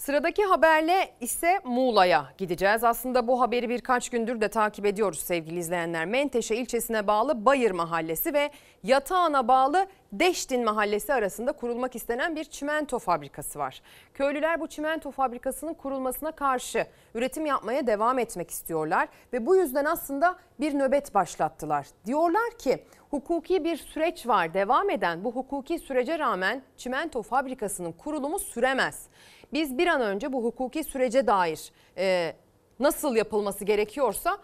Sıradaki 0.10 0.44
haberle 0.44 1.12
ise 1.20 1.60
Muğla'ya 1.64 2.26
gideceğiz. 2.38 2.84
Aslında 2.84 3.28
bu 3.28 3.42
haberi 3.42 3.70
birkaç 3.70 4.10
gündür 4.10 4.42
de 4.42 4.48
takip 4.48 4.86
ediyoruz 4.86 5.20
sevgili 5.20 5.60
izleyenler. 5.60 6.06
Menteşe 6.06 6.56
ilçesine 6.56 7.08
bağlı 7.08 7.46
Bayır 7.46 7.72
Mahallesi 7.72 8.34
ve 8.34 8.52
Yatağan'a 8.84 9.48
bağlı 9.48 9.88
Deştin 10.12 10.66
Mahallesi 10.66 11.14
arasında 11.14 11.52
kurulmak 11.52 11.96
istenen 11.96 12.36
bir 12.36 12.44
çimento 12.44 13.00
fabrikası 13.00 13.60
var. 13.60 13.82
Köylüler 14.14 14.62
bu 14.62 14.68
çimento 14.68 15.12
fabrikasının 15.12 15.74
kurulmasına 15.74 16.32
karşı 16.32 16.88
üretim 17.16 17.46
yapmaya 17.46 17.88
devam 17.88 18.20
etmek 18.20 18.52
istiyorlar 18.52 19.08
ve 19.34 19.46
bu 19.46 19.56
yüzden 19.56 19.86
aslında 19.86 20.36
bir 20.60 20.80
nöbet 20.80 21.14
başlattılar. 21.16 21.88
Diyorlar 22.06 22.58
ki 22.60 22.84
hukuki 23.10 23.64
bir 23.64 23.78
süreç 23.78 24.28
var 24.28 24.54
devam 24.54 24.90
eden 24.90 25.24
bu 25.24 25.32
hukuki 25.32 25.80
sürece 25.80 26.20
rağmen 26.20 26.62
çimento 26.78 27.22
fabrikasının 27.22 27.92
kurulumu 27.92 28.40
süremez. 28.40 29.08
Biz 29.54 29.78
bir 29.78 29.88
an 29.88 30.02
önce 30.02 30.34
bu 30.34 30.44
hukuki 30.44 30.84
sürece 30.84 31.28
dair 31.28 31.72
e, 31.98 32.36
nasıl 32.80 33.16
yapılması 33.16 33.66
gerekiyorsa 33.66 34.38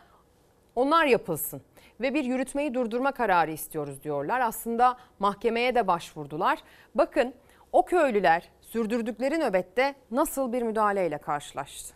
onlar 0.76 1.06
yapılsın 1.06 1.62
ve 2.02 2.14
bir 2.14 2.24
yürütmeyi 2.24 2.74
durdurma 2.74 3.12
kararı 3.12 3.52
istiyoruz 3.52 4.04
diyorlar. 4.04 4.40
Aslında 4.40 4.98
mahkemeye 5.20 5.76
de 5.76 5.88
başvurdular. 5.88 6.60
Bakın 6.96 7.34
o 7.72 7.86
köylüler 7.86 8.50
sürdürdükleri 8.62 9.40
nöbette 9.40 9.96
nasıl 10.12 10.54
bir 10.54 10.62
müdahaleyle 10.62 11.18
karşılaştı. 11.18 11.96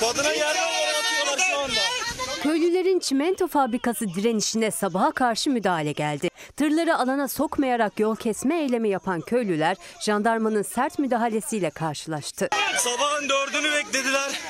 Kadına 0.00 0.32
yerden 0.32 0.68
atıyorlar 1.00 1.38
şu 1.38 1.58
anda. 1.58 2.11
Köylülerin 2.42 2.98
çimento 2.98 3.46
fabrikası 3.48 4.14
direnişine 4.14 4.70
sabaha 4.70 5.10
karşı 5.10 5.50
müdahale 5.50 5.92
geldi. 5.92 6.28
Tırları 6.56 6.98
alana 6.98 7.28
sokmayarak 7.28 8.00
yol 8.00 8.16
kesme 8.16 8.60
eylemi 8.62 8.88
yapan 8.88 9.20
köylüler 9.20 9.76
jandarmanın 10.00 10.62
sert 10.62 10.98
müdahalesiyle 10.98 11.70
karşılaştı. 11.70 12.48
Sabahın 12.76 13.28
dördünü 13.28 13.72
beklediler. 13.72 14.40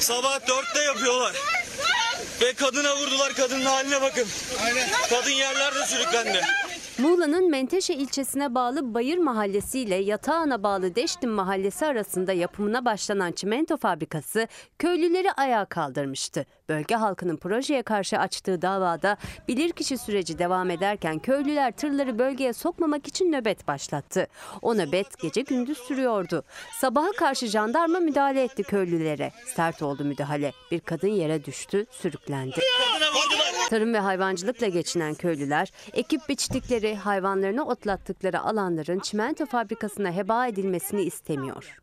Sabah 0.00 0.40
dörtte 0.48 0.82
yapıyorlar. 0.82 1.32
Ve 2.40 2.52
kadına 2.52 2.96
vurdular. 2.96 3.32
Kadının 3.34 3.64
haline 3.64 4.02
bakın. 4.02 4.26
Kadın 5.10 5.30
yerlerde 5.30 5.86
sürüklendi. 5.86 6.40
Muğla'nın 7.02 7.50
Menteşe 7.50 7.94
ilçesine 7.94 8.54
bağlı 8.54 8.94
Bayır 8.94 9.18
Mahallesi 9.18 9.80
ile 9.80 9.94
Yatağan'a 9.94 10.62
bağlı 10.62 10.94
Deştin 10.94 11.30
Mahallesi 11.30 11.86
arasında 11.86 12.32
yapımına 12.32 12.84
başlanan 12.84 13.32
çimento 13.32 13.76
fabrikası 13.76 14.48
köylüleri 14.78 15.32
ayağa 15.32 15.64
kaldırmıştı. 15.64 16.46
Bölge 16.68 16.94
halkının 16.94 17.36
projeye 17.36 17.82
karşı 17.82 18.18
açtığı 18.18 18.62
davada 18.62 19.16
bilirkişi 19.48 19.98
süreci 19.98 20.38
devam 20.38 20.70
ederken 20.70 21.18
köylüler 21.18 21.72
tırları 21.72 22.18
bölgeye 22.18 22.52
sokmamak 22.52 23.06
için 23.08 23.32
nöbet 23.32 23.68
başlattı. 23.68 24.26
O 24.62 24.76
nöbet 24.76 25.18
gece 25.18 25.40
gündüz 25.40 25.78
sürüyordu. 25.78 26.44
Sabaha 26.80 27.12
karşı 27.12 27.46
jandarma 27.46 28.00
müdahale 28.00 28.42
etti 28.42 28.62
köylülere. 28.62 29.32
Sert 29.56 29.82
oldu 29.82 30.04
müdahale. 30.04 30.52
Bir 30.70 30.80
kadın 30.80 31.08
yere 31.08 31.44
düştü, 31.44 31.86
sürüklendi. 31.90 32.60
Tarım 33.70 33.94
ve 33.94 33.98
hayvancılıkla 33.98 34.66
geçinen 34.66 35.14
köylüler 35.14 35.72
ekip 35.92 36.28
biçtikleri, 36.28 36.89
hayvanlarını 36.94 37.64
otlattıkları 37.64 38.40
alanların 38.40 38.98
çimento 38.98 39.46
fabrikasına 39.46 40.12
heba 40.12 40.46
edilmesini 40.46 41.02
istemiyor. 41.02 41.80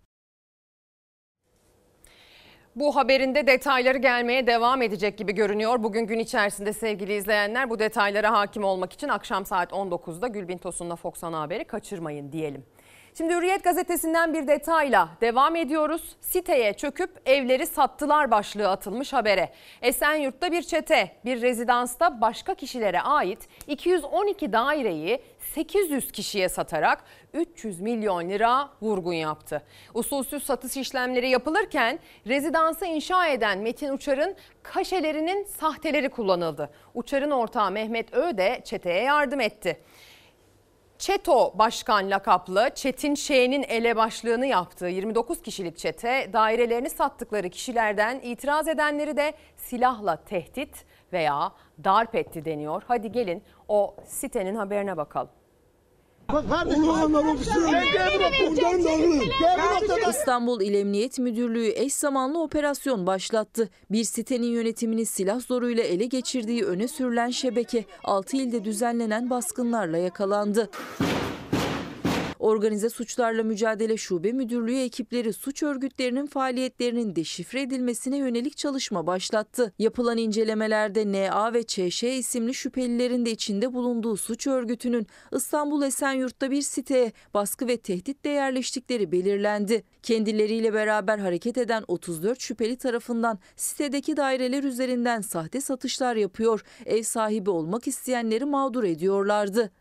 Bu 2.76 2.96
haberinde 2.96 3.48
detayları 3.48 3.98
gelmeye 3.98 4.48
devam 4.48 4.82
edecek 4.82 5.18
gibi 5.18 5.36
görünüyor. 5.36 5.84
Bugün 5.84 6.08
gün 6.08 6.20
içerisinde 6.20 6.74
sevgili 6.74 7.14
izleyenler 7.14 7.70
bu 7.70 7.80
detaylara 7.80 8.32
hakim 8.32 8.64
olmak 8.64 8.94
için 8.94 9.08
akşam 9.08 9.46
saat 9.46 9.72
19'da 9.72 10.28
Gülbin 10.28 10.58
Tosun'la 10.58 10.96
Fox 10.96 11.24
Ana 11.24 11.40
Haber'i 11.42 11.64
kaçırmayın 11.64 12.32
diyelim. 12.32 12.66
Şimdi 13.18 13.36
Hürriyet 13.36 13.64
gazetesinden 13.64 14.34
bir 14.34 14.48
detayla 14.48 15.10
devam 15.22 15.56
ediyoruz. 15.56 16.16
Siteye 16.22 16.74
çöküp 16.74 17.22
evleri 17.26 17.66
sattılar 17.66 18.32
başlığı 18.32 18.70
atılmış 18.70 19.14
habere. 19.14 19.50
Esenyurt'ta 19.82 20.52
bir 20.52 20.62
çete 20.62 21.12
bir 21.26 21.42
rezidansta 21.42 22.22
başka 22.22 22.56
kişilere 22.56 23.02
ait 23.02 23.48
212 23.68 24.54
daireyi 24.54 25.22
800 25.40 26.12
kişiye 26.12 26.50
satarak 26.50 27.04
300 27.34 27.82
milyon 27.82 28.30
lira 28.30 28.70
vurgun 28.82 29.14
yaptı. 29.14 29.64
Usulsüz 29.94 30.44
satış 30.44 30.78
işlemleri 30.78 31.30
yapılırken 31.30 32.00
rezidansı 32.28 32.86
inşa 32.86 33.28
eden 33.28 33.60
Metin 33.60 33.94
Uçar'ın 33.94 34.36
kaşelerinin 34.64 35.44
sahteleri 35.44 36.10
kullanıldı. 36.10 36.70
Uçar'ın 36.94 37.32
ortağı 37.32 37.72
Mehmet 37.72 38.14
Ö 38.14 38.38
de 38.38 38.62
çeteye 38.64 39.04
yardım 39.04 39.40
etti. 39.40 39.78
Çeto 41.00 41.54
Başkan 41.58 42.12
lakaplı 42.12 42.70
Çetin 42.76 43.16
Ş'nin 43.16 43.64
elebaşlığını 43.64 44.46
yaptığı 44.46 44.88
29 44.88 45.42
kişilik 45.42 45.78
çete 45.78 46.30
dairelerini 46.34 46.90
sattıkları 46.90 47.50
kişilerden 47.50 48.20
itiraz 48.24 48.68
edenleri 48.68 49.18
de 49.18 49.34
silahla 49.56 50.16
tehdit 50.16 50.86
veya 51.14 51.52
darp 51.84 52.16
etti 52.16 52.46
deniyor. 52.46 52.84
Hadi 52.88 53.12
gelin 53.12 53.44
o 53.68 53.96
sitenin 54.06 54.56
haberine 54.56 54.98
bakalım. 54.98 55.30
İstanbul 60.10 60.62
İl 60.62 60.74
Emniyet 60.74 61.20
Müdürlüğü 61.20 61.68
eş 61.76 61.94
zamanlı 61.94 62.42
operasyon 62.42 63.08
başlattı. 63.08 63.70
Bir 63.92 64.04
sitenin 64.04 64.48
yönetimini 64.48 65.06
silah 65.06 65.40
zoruyla 65.40 65.84
ele 65.84 66.06
geçirdiği 66.06 66.64
öne 66.64 66.88
sürülen 66.88 67.30
şebeke 67.30 67.86
6 68.04 68.38
ilde 68.38 68.66
düzenlenen 68.66 69.30
baskınlarla 69.30 69.98
yakalandı. 69.98 70.70
Organize 72.48 72.90
Suçlarla 72.90 73.44
Mücadele 73.44 73.98
Şube 73.98 74.32
Müdürlüğü 74.32 74.80
ekipleri 74.80 75.34
suç 75.34 75.64
örgütlerinin 75.64 76.26
faaliyetlerinin 76.26 77.16
deşifre 77.16 77.62
edilmesine 77.62 78.18
yönelik 78.18 78.58
çalışma 78.58 79.08
başlattı. 79.08 79.74
Yapılan 79.80 80.18
incelemelerde 80.18 81.12
NA 81.12 81.54
ve 81.54 81.64
ÇŞ 81.64 82.04
isimli 82.04 82.54
şüphelilerin 82.54 83.26
de 83.26 83.32
içinde 83.32 83.74
bulunduğu 83.74 84.18
suç 84.18 84.48
örgütünün 84.48 85.08
İstanbul 85.36 85.82
Esenyurt'ta 85.82 86.52
bir 86.52 86.62
siteye 86.62 87.12
baskı 87.34 87.68
ve 87.68 87.78
tehditle 87.78 88.30
yerleştikleri 88.30 89.12
belirlendi. 89.12 89.84
Kendileriyle 90.04 90.74
beraber 90.74 91.18
hareket 91.18 91.58
eden 91.58 91.84
34 91.88 92.40
şüpheli 92.40 92.78
tarafından 92.78 93.40
sitedeki 93.56 94.18
daireler 94.18 94.64
üzerinden 94.64 95.22
sahte 95.22 95.62
satışlar 95.62 96.16
yapıyor, 96.16 96.64
ev 96.86 97.04
sahibi 97.04 97.50
olmak 97.50 97.88
isteyenleri 97.88 98.46
mağdur 98.46 98.84
ediyorlardı. 98.84 99.72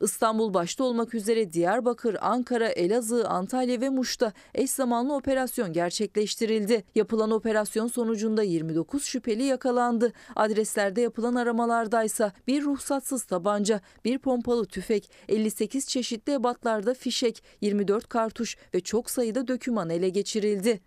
İstanbul 0.00 0.54
başta 0.54 0.84
olmak 0.84 1.14
üzere 1.14 1.52
Diyarbakır, 1.52 2.16
Ankara, 2.20 2.68
Elazığ, 2.68 3.28
Antalya 3.28 3.80
ve 3.80 3.88
Muş'ta 3.88 4.32
eş 4.54 4.70
zamanlı 4.70 5.14
operasyon 5.14 5.72
gerçekleştirildi. 5.72 6.84
Yapılan 6.94 7.30
operasyon 7.30 7.86
sonucunda 7.86 8.42
29 8.42 9.04
şüpheli 9.04 9.42
yakalandı. 9.42 10.12
Adreslerde 10.36 11.00
yapılan 11.00 11.34
aramalardaysa 11.34 12.32
bir 12.46 12.62
ruhsatsız 12.62 13.24
tabanca, 13.24 13.80
bir 14.04 14.18
pompalı 14.18 14.66
tüfek, 14.66 15.10
58 15.28 15.88
çeşitli 15.88 16.32
ebatlarda 16.32 16.94
fişek, 16.94 17.42
24 17.60 18.08
kartuş 18.08 18.56
ve 18.74 18.80
çok 18.80 19.10
sayıda 19.10 19.48
döküman 19.48 19.90
ele 19.90 20.08
geçirildi. 20.08 20.80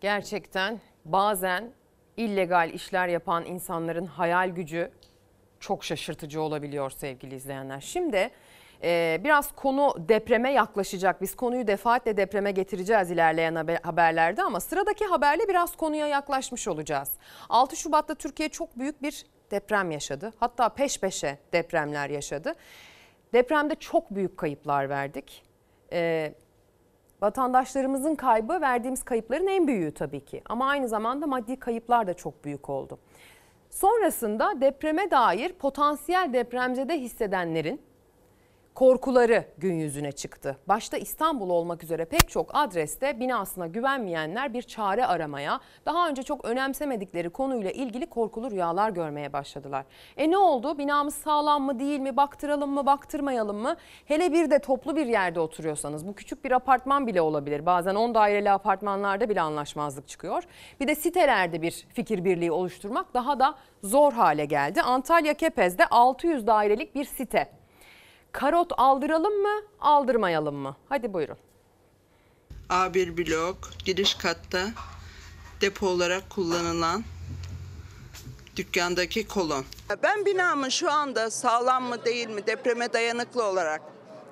Gerçekten 0.00 0.80
bazen 1.04 1.72
illegal 2.16 2.70
işler 2.74 3.08
yapan 3.08 3.44
insanların 3.44 4.06
hayal 4.06 4.48
gücü 4.48 4.90
çok 5.64 5.84
şaşırtıcı 5.84 6.42
olabiliyor 6.42 6.90
sevgili 6.90 7.34
izleyenler. 7.34 7.80
Şimdi 7.80 8.30
e, 8.82 9.20
biraz 9.24 9.52
konu 9.52 9.94
depreme 10.08 10.52
yaklaşacak. 10.52 11.22
Biz 11.22 11.36
konuyu 11.36 11.66
defaatle 11.66 12.16
depreme 12.16 12.52
getireceğiz 12.52 13.10
ilerleyen 13.10 13.54
haberlerde 13.82 14.42
ama 14.42 14.60
sıradaki 14.60 15.04
haberle 15.04 15.48
biraz 15.48 15.76
konuya 15.76 16.06
yaklaşmış 16.06 16.68
olacağız. 16.68 17.12
6 17.48 17.76
Şubat'ta 17.76 18.14
Türkiye 18.14 18.48
çok 18.48 18.78
büyük 18.78 19.02
bir 19.02 19.26
deprem 19.50 19.90
yaşadı. 19.90 20.32
Hatta 20.40 20.68
peş 20.68 21.00
peşe 21.00 21.38
depremler 21.52 22.10
yaşadı. 22.10 22.54
Depremde 23.32 23.74
çok 23.74 24.10
büyük 24.10 24.36
kayıplar 24.36 24.88
verdik. 24.88 25.42
E, 25.92 26.32
vatandaşlarımızın 27.22 28.14
kaybı 28.14 28.60
verdiğimiz 28.60 29.02
kayıpların 29.02 29.46
en 29.46 29.66
büyüğü 29.66 29.94
tabii 29.94 30.24
ki. 30.24 30.42
Ama 30.46 30.68
aynı 30.68 30.88
zamanda 30.88 31.26
maddi 31.26 31.58
kayıplar 31.58 32.06
da 32.06 32.14
çok 32.14 32.44
büyük 32.44 32.70
oldu. 32.70 32.98
Sonrasında 33.74 34.60
depreme 34.60 35.10
dair 35.10 35.52
potansiyel 35.52 36.32
depremzede 36.32 37.00
hissedenlerin 37.00 37.82
korkuları 38.74 39.44
gün 39.58 39.74
yüzüne 39.74 40.12
çıktı. 40.12 40.56
Başta 40.68 40.96
İstanbul 40.96 41.50
olmak 41.50 41.84
üzere 41.84 42.04
pek 42.04 42.30
çok 42.30 42.50
adreste 42.54 43.20
binasına 43.20 43.66
güvenmeyenler 43.66 44.54
bir 44.54 44.62
çare 44.62 45.06
aramaya, 45.06 45.60
daha 45.86 46.08
önce 46.08 46.22
çok 46.22 46.44
önemsemedikleri 46.44 47.30
konuyla 47.30 47.70
ilgili 47.70 48.06
korkulu 48.06 48.50
rüyalar 48.50 48.90
görmeye 48.90 49.32
başladılar. 49.32 49.84
E 50.16 50.30
ne 50.30 50.38
oldu? 50.38 50.78
Binamız 50.78 51.14
sağlam 51.14 51.62
mı 51.62 51.78
değil 51.78 52.00
mi? 52.00 52.16
Baktıralım 52.16 52.70
mı, 52.70 52.86
baktırmayalım 52.86 53.56
mı? 53.56 53.76
Hele 54.04 54.32
bir 54.32 54.50
de 54.50 54.58
toplu 54.58 54.96
bir 54.96 55.06
yerde 55.06 55.40
oturuyorsanız, 55.40 56.08
bu 56.08 56.14
küçük 56.14 56.44
bir 56.44 56.50
apartman 56.50 57.06
bile 57.06 57.20
olabilir. 57.20 57.66
Bazen 57.66 57.94
10 57.94 58.14
daireli 58.14 58.50
apartmanlarda 58.50 59.28
bile 59.28 59.40
anlaşmazlık 59.40 60.08
çıkıyor. 60.08 60.42
Bir 60.80 60.88
de 60.88 60.94
sitelerde 60.94 61.62
bir 61.62 61.86
fikir 61.94 62.24
birliği 62.24 62.52
oluşturmak 62.52 63.14
daha 63.14 63.40
da 63.40 63.54
zor 63.82 64.12
hale 64.12 64.44
geldi. 64.44 64.82
Antalya 64.82 65.34
Kepez'de 65.34 65.86
600 65.86 66.46
dairelik 66.46 66.94
bir 66.94 67.04
site 67.04 67.63
karot 68.34 68.72
aldıralım 68.76 69.42
mı, 69.42 69.62
aldırmayalım 69.80 70.54
mı? 70.54 70.76
Hadi 70.88 71.12
buyurun. 71.12 71.36
A1 72.68 73.16
blok 73.16 73.58
giriş 73.84 74.14
katta 74.14 74.66
depo 75.60 75.86
olarak 75.86 76.30
kullanılan 76.30 77.04
dükkandaki 78.56 79.28
kolon. 79.28 79.64
Ben 80.02 80.26
binamın 80.26 80.68
şu 80.68 80.90
anda 80.90 81.30
sağlam 81.30 81.84
mı 81.84 82.04
değil 82.04 82.28
mi 82.28 82.46
depreme 82.46 82.92
dayanıklı 82.92 83.44
olarak 83.44 83.82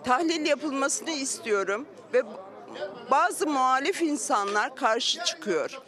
tahlil 0.04 0.46
yapılmasını 0.46 1.10
istiyorum 1.10 1.86
ve 2.12 2.22
bazı 3.10 3.46
muhalif 3.46 4.02
insanlar 4.02 4.76
karşı 4.76 5.24
çıkıyor. 5.24 5.80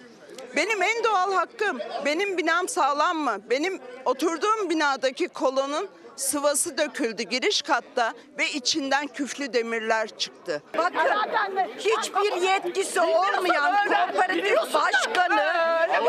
Benim 0.56 0.82
en 0.82 1.04
doğal 1.04 1.32
hakkım, 1.32 1.78
benim 2.04 2.38
binam 2.38 2.68
sağlam 2.68 3.18
mı? 3.18 3.38
Benim 3.50 3.80
oturduğum 4.04 4.70
binadaki 4.70 5.28
kolonun 5.28 5.88
sıvası 6.16 6.78
döküldü 6.78 7.22
giriş 7.22 7.62
katta 7.62 8.12
ve 8.38 8.50
içinden 8.50 9.06
küflü 9.06 9.52
demirler 9.52 10.08
çıktı. 10.18 10.62
Bakın 10.78 10.98
hiçbir 11.78 12.42
yetkisi 12.42 13.00
olmayan 13.00 13.74
kooperatif 13.86 14.74
başkanı 14.74 15.40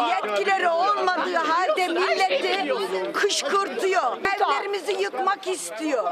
yetkileri 0.10 0.70
olmadığı 0.70 1.36
halde 1.36 1.88
milleti 1.88 2.74
kışkırtıyor. 3.14 4.18
Evlerimizi 4.36 4.92
yıkmak 4.92 5.48
istiyor. 5.48 6.12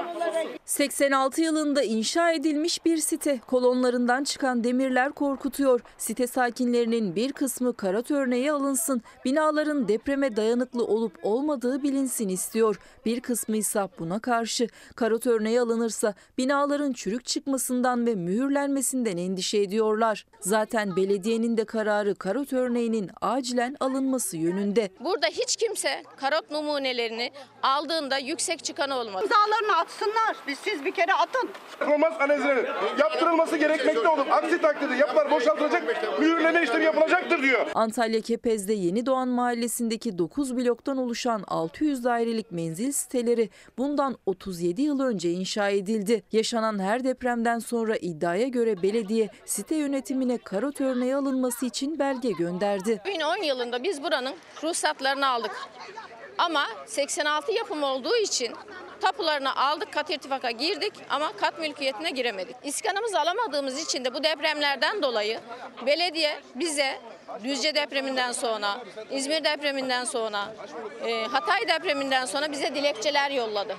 86 0.65 1.41
yılında 1.41 1.84
inşa 1.84 2.32
edilmiş 2.32 2.86
bir 2.86 2.98
site. 2.98 3.40
Kolonlarından 3.48 4.24
çıkan 4.24 4.64
demirler 4.64 5.11
korkutuyor. 5.11 5.80
Site 5.98 6.28
sakinlerinin 6.28 7.15
bir 7.15 7.34
kısmı 7.34 7.74
karat 7.74 8.11
örneği 8.11 8.52
alınsın. 8.52 9.02
Binaların 9.26 9.88
depreme 9.88 10.36
dayanıklı 10.36 10.86
olup 10.86 11.20
olmadığı 11.24 11.84
bilinsin 11.84 12.30
istiyor. 12.30 12.80
Bir 13.06 13.20
kısmı 13.20 13.57
ise 13.57 13.80
buna 14.00 14.20
karşı 14.20 14.68
karot 14.96 15.28
örneği 15.28 15.62
alınırsa 15.62 16.14
binaların 16.38 16.94
çürük 16.94 17.26
çıkmasından 17.26 18.06
ve 18.06 18.16
mühürlenmesinden 18.16 19.18
endişe 19.18 19.58
ediyorlar. 19.58 20.26
Zaten 20.40 20.96
belediyenin 20.96 21.58
de 21.58 21.66
kararı 21.66 22.16
karot 22.16 22.54
örneğinin 22.54 23.12
acilen 23.22 23.76
alınması 23.80 24.38
yönünde. 24.38 24.90
Burada 25.00 25.28
hiç 25.28 25.56
kimse 25.56 26.04
karot 26.18 26.52
numunelerini 26.52 27.32
aldığında 27.64 28.18
yüksek 28.18 28.64
çıkan 28.64 28.90
olmadı. 28.90 29.26
İmzalarını 29.26 29.78
atsınlar. 29.78 30.36
Biz 30.48 30.58
siz 30.60 30.86
bir 30.86 30.92
kere 30.92 31.14
atın. 31.14 31.50
Romas 31.82 32.22
analizlerinin 32.22 32.70
yaptırılması 33.00 33.58
gerekmekte 33.58 34.08
olup 34.08 34.32
aksi 34.32 34.62
takdirde 34.62 34.96
yapılar 34.96 35.32
boşaltılacak, 35.32 35.84
mühürleme 36.20 36.64
işlemi 36.64 36.84
yapılacaktır 36.86 37.42
diyor. 37.42 37.66
Antalya 37.76 38.22
Kepez'de 38.22 38.74
Yeni 38.74 39.06
Doğan 39.06 39.28
Mahallesi'ndeki 39.28 40.18
9 40.18 40.58
bloktan 40.58 40.98
oluşan 40.98 41.44
600 41.48 42.04
dairelik 42.04 42.52
menzil 42.52 42.92
siteleri 42.92 43.50
bundan 43.78 44.18
37 44.26 44.82
yıl 44.82 45.00
önce 45.00 45.32
inşa 45.32 45.70
edildi. 45.70 46.24
Yaşanan 46.32 46.80
her 46.80 47.04
depremden 47.04 47.60
sonra 47.60 47.95
iddiaya 47.98 48.48
göre 48.48 48.82
belediye 48.82 49.30
site 49.45 49.76
yönetimine 49.76 50.38
karot 50.38 50.82
örneği 50.82 51.16
alınması 51.16 51.66
için 51.66 52.00
belge 52.00 52.32
gönderdi. 52.32 53.02
2010 53.06 53.44
yılında 53.44 53.84
biz 53.84 54.04
buranın 54.04 54.34
ruhsatlarını 54.64 55.28
aldık. 55.28 55.52
Ama 56.38 56.66
86 56.86 57.52
yapım 57.52 57.84
olduğu 57.84 58.16
için 58.16 58.56
tapularını 59.02 59.56
aldık, 59.56 59.94
kat 59.94 60.10
irtifaka 60.10 60.52
girdik 60.52 60.94
ama 61.10 61.34
kat 61.38 61.60
mülkiyetine 61.60 62.12
giremedik. 62.12 62.56
İskanımızı 62.64 63.20
alamadığımız 63.20 63.84
için 63.84 64.06
de 64.06 64.14
bu 64.14 64.24
depremlerden 64.24 65.02
dolayı 65.02 65.40
belediye 65.86 66.40
bize 66.56 67.00
Düzce 67.44 67.76
depreminden 67.76 68.32
sonra, 68.32 68.80
İzmir 69.12 69.44
depreminden 69.44 70.04
sonra, 70.04 70.56
e, 71.06 71.26
Hatay 71.26 71.68
depreminden 71.68 72.26
sonra 72.26 72.52
bize 72.52 72.76
dilekçeler 72.76 73.32
yolladı. 73.32 73.78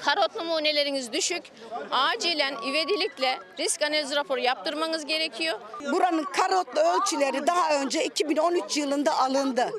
Karot 0.00 0.36
numuneleriniz 0.36 1.12
düşük. 1.12 1.42
Acilen 1.90 2.54
ivedilikle 2.66 3.38
risk 3.58 3.82
analizi 3.82 4.16
raporu 4.16 4.40
yaptırmanız 4.40 5.04
gerekiyor. 5.06 5.58
Buranın 5.92 6.24
karotlu 6.24 6.80
ölçüleri 6.80 7.46
daha 7.46 7.80
önce 7.80 8.04
2013 8.04 8.76
yılında 8.76 9.18
alındı. 9.18 9.70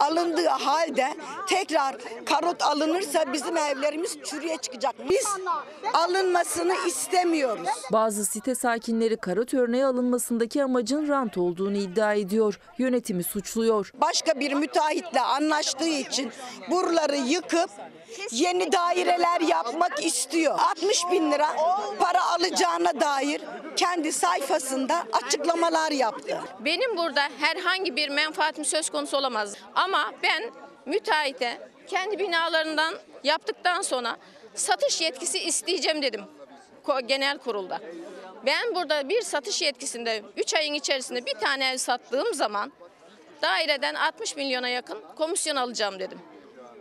Alındığı 0.00 0.46
halde 0.48 1.14
tekrar 1.48 1.96
karot 2.26 2.62
alınırsa 2.62 3.32
bizim 3.32 3.56
evlerimiz 3.56 4.18
çürüye 4.24 4.56
çıkacak. 4.56 4.94
Biz 5.10 5.26
alınmasını 5.94 6.74
istemiyoruz. 6.86 7.68
Bazı 7.92 8.24
site 8.24 8.54
sakinleri 8.54 9.16
karot 9.16 9.54
örneği 9.54 9.84
alınmasındaki 9.86 10.64
amacın 10.64 11.08
rant 11.08 11.38
olduğunu 11.38 11.76
iddia 11.76 12.14
ediyor. 12.14 12.60
Yönetimi 12.78 13.24
suçluyor. 13.24 13.90
Başka 14.00 14.40
bir 14.40 14.52
müteahhitle 14.54 15.20
anlaştığı 15.20 15.88
için 15.88 16.32
buraları 16.70 17.16
yıkıp 17.16 17.70
yeni 18.30 18.72
daireler 18.72 19.40
yapmak 19.40 20.04
istiyor. 20.04 20.58
60 20.58 21.04
bin 21.12 21.32
lira 21.32 21.48
para 21.98 22.24
alacağına 22.24 23.00
dair 23.00 23.42
kendi 23.76 24.12
sayfasında 24.12 25.06
açıklamalar 25.12 25.90
yaptı. 25.90 26.40
Benim 26.60 26.96
burada 26.96 27.22
herhangi 27.40 27.96
bir 27.96 28.08
menfaatim 28.08 28.64
söz 28.64 28.90
konusu 28.90 29.16
olamaz. 29.16 29.54
Ama 29.74 30.12
ben 30.22 30.50
müteahhite 30.86 31.68
kendi 31.86 32.18
binalarından 32.18 32.94
yaptıktan 33.24 33.82
sonra 33.82 34.16
satış 34.54 35.00
yetkisi 35.00 35.38
isteyeceğim 35.38 36.02
dedim 36.02 36.24
genel 37.06 37.38
kurulda. 37.38 37.80
Ben 38.46 38.74
burada 38.74 39.08
bir 39.08 39.22
satış 39.22 39.62
yetkisinde 39.62 40.22
3 40.36 40.54
ayın 40.54 40.74
içerisinde 40.74 41.26
bir 41.26 41.34
tane 41.34 41.70
ev 41.70 41.76
sattığım 41.76 42.34
zaman 42.34 42.72
daireden 43.42 43.94
60 43.94 44.36
milyona 44.36 44.68
yakın 44.68 44.98
komisyon 45.16 45.56
alacağım 45.56 45.98
dedim. 45.98 46.20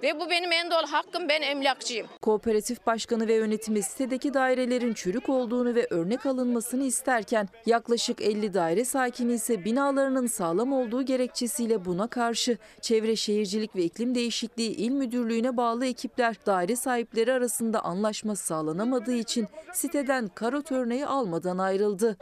Ve 0.03 0.19
bu 0.19 0.29
benim 0.29 0.51
en 0.51 0.71
doğal 0.71 0.87
hakkım 0.87 1.29
ben 1.29 1.41
emlakçıyım. 1.41 2.07
Kooperatif 2.21 2.85
başkanı 2.85 3.27
ve 3.27 3.33
yönetimi 3.33 3.83
sitedeki 3.83 4.33
dairelerin 4.33 4.93
çürük 4.93 5.29
olduğunu 5.29 5.75
ve 5.75 5.87
örnek 5.89 6.25
alınmasını 6.25 6.83
isterken 6.83 7.49
yaklaşık 7.65 8.21
50 8.21 8.53
daire 8.53 8.85
sakini 8.85 9.33
ise 9.33 9.65
binalarının 9.65 10.27
sağlam 10.27 10.73
olduğu 10.73 11.01
gerekçesiyle 11.01 11.85
buna 11.85 12.07
karşı 12.07 12.57
Çevre 12.81 13.15
Şehircilik 13.15 13.75
ve 13.75 13.83
İklim 13.83 14.15
Değişikliği 14.15 14.71
İl 14.71 14.91
Müdürlüğü'ne 14.91 15.57
bağlı 15.57 15.85
ekipler 15.85 16.35
daire 16.45 16.75
sahipleri 16.75 17.33
arasında 17.33 17.83
anlaşma 17.83 18.35
sağlanamadığı 18.35 19.15
için 19.15 19.47
siteden 19.73 20.27
karot 20.27 20.71
örneği 20.71 21.05
almadan 21.05 21.57
ayrıldı. 21.57 22.17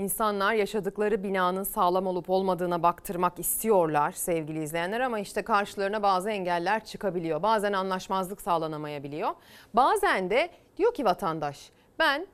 İnsanlar 0.00 0.52
yaşadıkları 0.52 1.22
binanın 1.22 1.62
sağlam 1.62 2.06
olup 2.06 2.30
olmadığına 2.30 2.82
baktırmak 2.82 3.38
istiyorlar 3.38 4.12
sevgili 4.12 4.62
izleyenler 4.62 5.00
ama 5.00 5.18
işte 5.18 5.42
karşılarına 5.42 6.02
bazı 6.02 6.30
engeller 6.30 6.84
çıkabiliyor. 6.84 7.42
Bazen 7.42 7.72
anlaşmazlık 7.72 8.40
sağlanamayabiliyor. 8.40 9.30
Bazen 9.74 10.30
de 10.30 10.50
diyor 10.76 10.94
ki 10.94 11.04
vatandaş 11.04 11.70
ben 11.98 12.26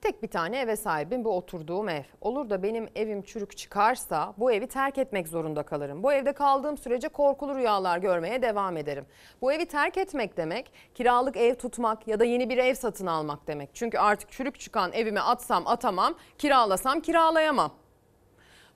tek 0.00 0.22
bir 0.22 0.28
tane 0.28 0.58
eve 0.58 0.76
sahibim 0.76 1.24
bu 1.24 1.36
oturduğum 1.36 1.88
ev. 1.88 2.02
Olur 2.20 2.50
da 2.50 2.62
benim 2.62 2.88
evim 2.94 3.22
çürük 3.22 3.56
çıkarsa 3.56 4.34
bu 4.38 4.52
evi 4.52 4.66
terk 4.66 4.98
etmek 4.98 5.28
zorunda 5.28 5.62
kalırım. 5.62 6.02
Bu 6.02 6.12
evde 6.12 6.32
kaldığım 6.32 6.78
sürece 6.78 7.08
korkulu 7.08 7.54
rüyalar 7.54 7.98
görmeye 7.98 8.42
devam 8.42 8.76
ederim. 8.76 9.06
Bu 9.42 9.52
evi 9.52 9.66
terk 9.66 9.98
etmek 9.98 10.36
demek 10.36 10.72
kiralık 10.94 11.36
ev 11.36 11.54
tutmak 11.54 12.08
ya 12.08 12.20
da 12.20 12.24
yeni 12.24 12.50
bir 12.50 12.58
ev 12.58 12.74
satın 12.74 13.06
almak 13.06 13.46
demek. 13.46 13.70
Çünkü 13.74 13.98
artık 13.98 14.32
çürük 14.32 14.60
çıkan 14.60 14.92
evime 14.92 15.20
atsam 15.20 15.66
atamam, 15.66 16.14
kiralasam 16.38 17.00
kiralayamam. 17.00 17.72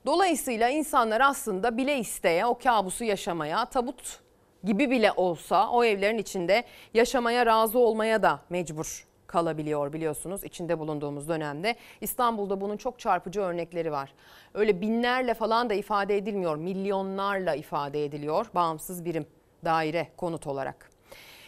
Dolayısıyla 0.05 0.69
insanlar 0.69 1.21
aslında 1.21 1.77
bile 1.77 1.99
isteye 1.99 2.45
o 2.45 2.57
kabusu 2.57 3.03
yaşamaya, 3.03 3.65
tabut 3.65 4.19
gibi 4.63 4.89
bile 4.91 5.11
olsa 5.11 5.69
o 5.69 5.83
evlerin 5.83 6.17
içinde 6.17 6.63
yaşamaya 6.93 7.45
razı 7.45 7.79
olmaya 7.79 8.23
da 8.23 8.39
mecbur 8.49 9.14
kalabiliyor 9.27 9.93
biliyorsunuz 9.93 10.43
içinde 10.43 10.79
bulunduğumuz 10.79 11.29
dönemde. 11.29 11.75
İstanbul'da 12.01 12.61
bunun 12.61 12.77
çok 12.77 12.99
çarpıcı 12.99 13.41
örnekleri 13.41 13.91
var. 13.91 14.13
Öyle 14.53 14.81
binlerle 14.81 15.33
falan 15.33 15.69
da 15.69 15.73
ifade 15.73 16.17
edilmiyor, 16.17 16.55
milyonlarla 16.55 17.55
ifade 17.55 18.05
ediliyor 18.05 18.45
bağımsız 18.55 19.05
birim 19.05 19.25
daire 19.65 20.07
konut 20.17 20.47
olarak. 20.47 20.91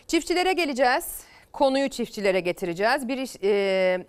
Çiftçilere 0.08 0.54
geleceğiz. 0.54 1.24
Konuyu 1.54 1.90
çiftçilere 1.90 2.40
getireceğiz. 2.40 3.08
Bir 3.08 3.44
e, 3.44 4.06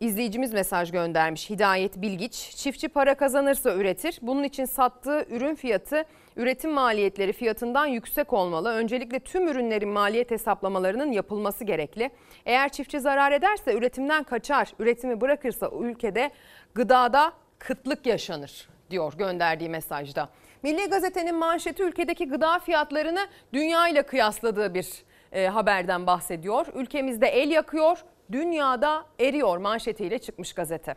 İzleyicimiz 0.00 0.52
mesaj 0.52 0.92
göndermiş 0.92 1.50
Hidayet 1.50 2.02
Bilgiç. 2.02 2.34
Çiftçi 2.56 2.88
para 2.88 3.14
kazanırsa 3.14 3.74
üretir. 3.74 4.18
Bunun 4.22 4.44
için 4.44 4.64
sattığı 4.64 5.26
ürün 5.30 5.54
fiyatı 5.54 6.04
üretim 6.36 6.70
maliyetleri 6.72 7.32
fiyatından 7.32 7.86
yüksek 7.86 8.32
olmalı. 8.32 8.70
Öncelikle 8.70 9.20
tüm 9.20 9.48
ürünlerin 9.48 9.88
maliyet 9.88 10.30
hesaplamalarının 10.30 11.12
yapılması 11.12 11.64
gerekli. 11.64 12.10
Eğer 12.46 12.68
çiftçi 12.68 13.00
zarar 13.00 13.32
ederse 13.32 13.74
üretimden 13.74 14.24
kaçar. 14.24 14.72
Üretimi 14.78 15.20
bırakırsa 15.20 15.70
ülkede 15.80 16.30
gıdada 16.74 17.32
kıtlık 17.58 18.06
yaşanır 18.06 18.68
diyor 18.90 19.12
gönderdiği 19.18 19.68
mesajda. 19.68 20.28
Milli 20.62 20.90
Gazete'nin 20.90 21.34
manşeti 21.34 21.82
ülkedeki 21.82 22.28
gıda 22.28 22.58
fiyatlarını 22.58 23.26
dünya 23.52 23.88
ile 23.88 24.02
kıyasladığı 24.02 24.74
bir 24.74 24.88
e, 25.32 25.46
haberden 25.46 26.06
bahsediyor. 26.06 26.66
Ülkemizde 26.74 27.26
el 27.26 27.50
yakıyor, 27.50 28.04
dünyada 28.32 29.04
eriyor 29.20 29.58
manşetiyle 29.58 30.18
çıkmış 30.18 30.52
gazete. 30.52 30.94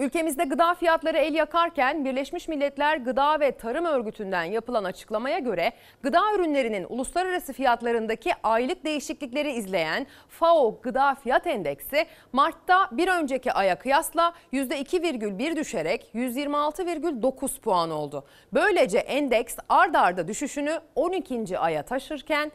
Ülkemizde 0.00 0.44
gıda 0.44 0.74
fiyatları 0.74 1.18
el 1.18 1.34
yakarken 1.34 2.04
Birleşmiş 2.04 2.48
Milletler 2.48 2.96
Gıda 2.96 3.40
ve 3.40 3.52
Tarım 3.52 3.84
Örgütü'nden 3.84 4.44
yapılan 4.44 4.84
açıklamaya 4.84 5.38
göre 5.38 5.72
gıda 6.02 6.34
ürünlerinin 6.34 6.86
uluslararası 6.88 7.52
fiyatlarındaki 7.52 8.32
aylık 8.42 8.84
değişiklikleri 8.84 9.52
izleyen 9.52 10.06
FAO 10.28 10.80
Gıda 10.82 11.14
Fiyat 11.14 11.46
Endeksi 11.46 12.06
Mart'ta 12.32 12.88
bir 12.92 13.08
önceki 13.08 13.52
aya 13.52 13.78
kıyasla 13.78 14.32
%2,1 14.52 15.56
düşerek 15.56 16.10
126,9 16.14 17.60
puan 17.60 17.90
oldu. 17.90 18.24
Böylece 18.52 18.98
endeks 18.98 19.56
ard 19.68 19.94
arda 19.94 20.28
düşüşünü 20.28 20.80
12. 20.94 21.58
aya 21.58 21.82
taşırken 21.82 22.52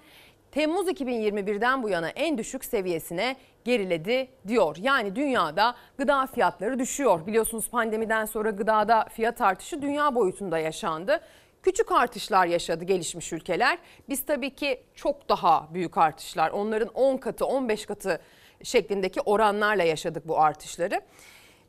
Temmuz 0.56 0.88
2021'den 0.88 1.84
bu 1.84 1.90
yana 1.90 2.10
en 2.10 2.38
düşük 2.38 2.65
seviyesine 2.65 3.36
geriledi 3.64 4.27
diyor. 4.48 4.77
Yani 4.80 5.15
dünyada 5.15 5.76
gıda 5.98 6.27
fiyatları 6.27 6.80
düşüyor. 6.80 7.27
Biliyorsunuz 7.27 7.69
pandemiden 7.69 8.26
sonra 8.26 8.49
gıdada 8.49 9.06
fiyat 9.06 9.41
artışı 9.41 9.82
dünya 9.82 10.15
boyutunda 10.15 10.60
yaşandı. 10.60 11.19
Küçük 11.64 11.91
artışlar 11.91 12.48
yaşadı 12.48 12.84
gelişmiş 12.84 13.34
ülkeler. 13.34 13.77
Biz 14.10 14.26
tabii 14.26 14.56
ki 14.56 14.84
çok 14.95 15.30
daha 15.30 15.68
büyük 15.73 15.98
artışlar, 15.98 16.52
onların 16.52 16.90
10 16.94 17.18
katı, 17.18 17.45
15 17.45 17.86
katı 17.86 18.22
şeklindeki 18.64 19.22
oranlarla 19.22 19.84
yaşadık 19.84 20.27
bu 20.27 20.41
artışları. 20.41 21.02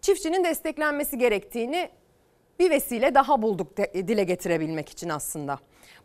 Çiftçinin 0.01 0.45
desteklenmesi 0.45 1.19
gerektiğini 1.19 1.91
bir 2.59 2.71
vesile 2.71 3.15
daha 3.15 3.43
bulduk 3.43 3.77
de- 3.79 4.09
dile 4.09 4.25
getirebilmek 4.25 4.89
için 4.89 5.09
aslında. 5.09 5.59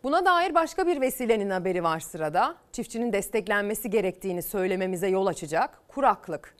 Buna 0.03 0.25
dair 0.25 0.53
başka 0.53 0.87
bir 0.87 1.01
vesilenin 1.01 1.49
haberi 1.49 1.83
var 1.83 1.99
sırada. 1.99 2.55
Çiftçinin 2.71 3.13
desteklenmesi 3.13 3.89
gerektiğini 3.89 4.41
söylememize 4.41 5.07
yol 5.07 5.27
açacak 5.27 5.81
kuraklık. 5.87 6.55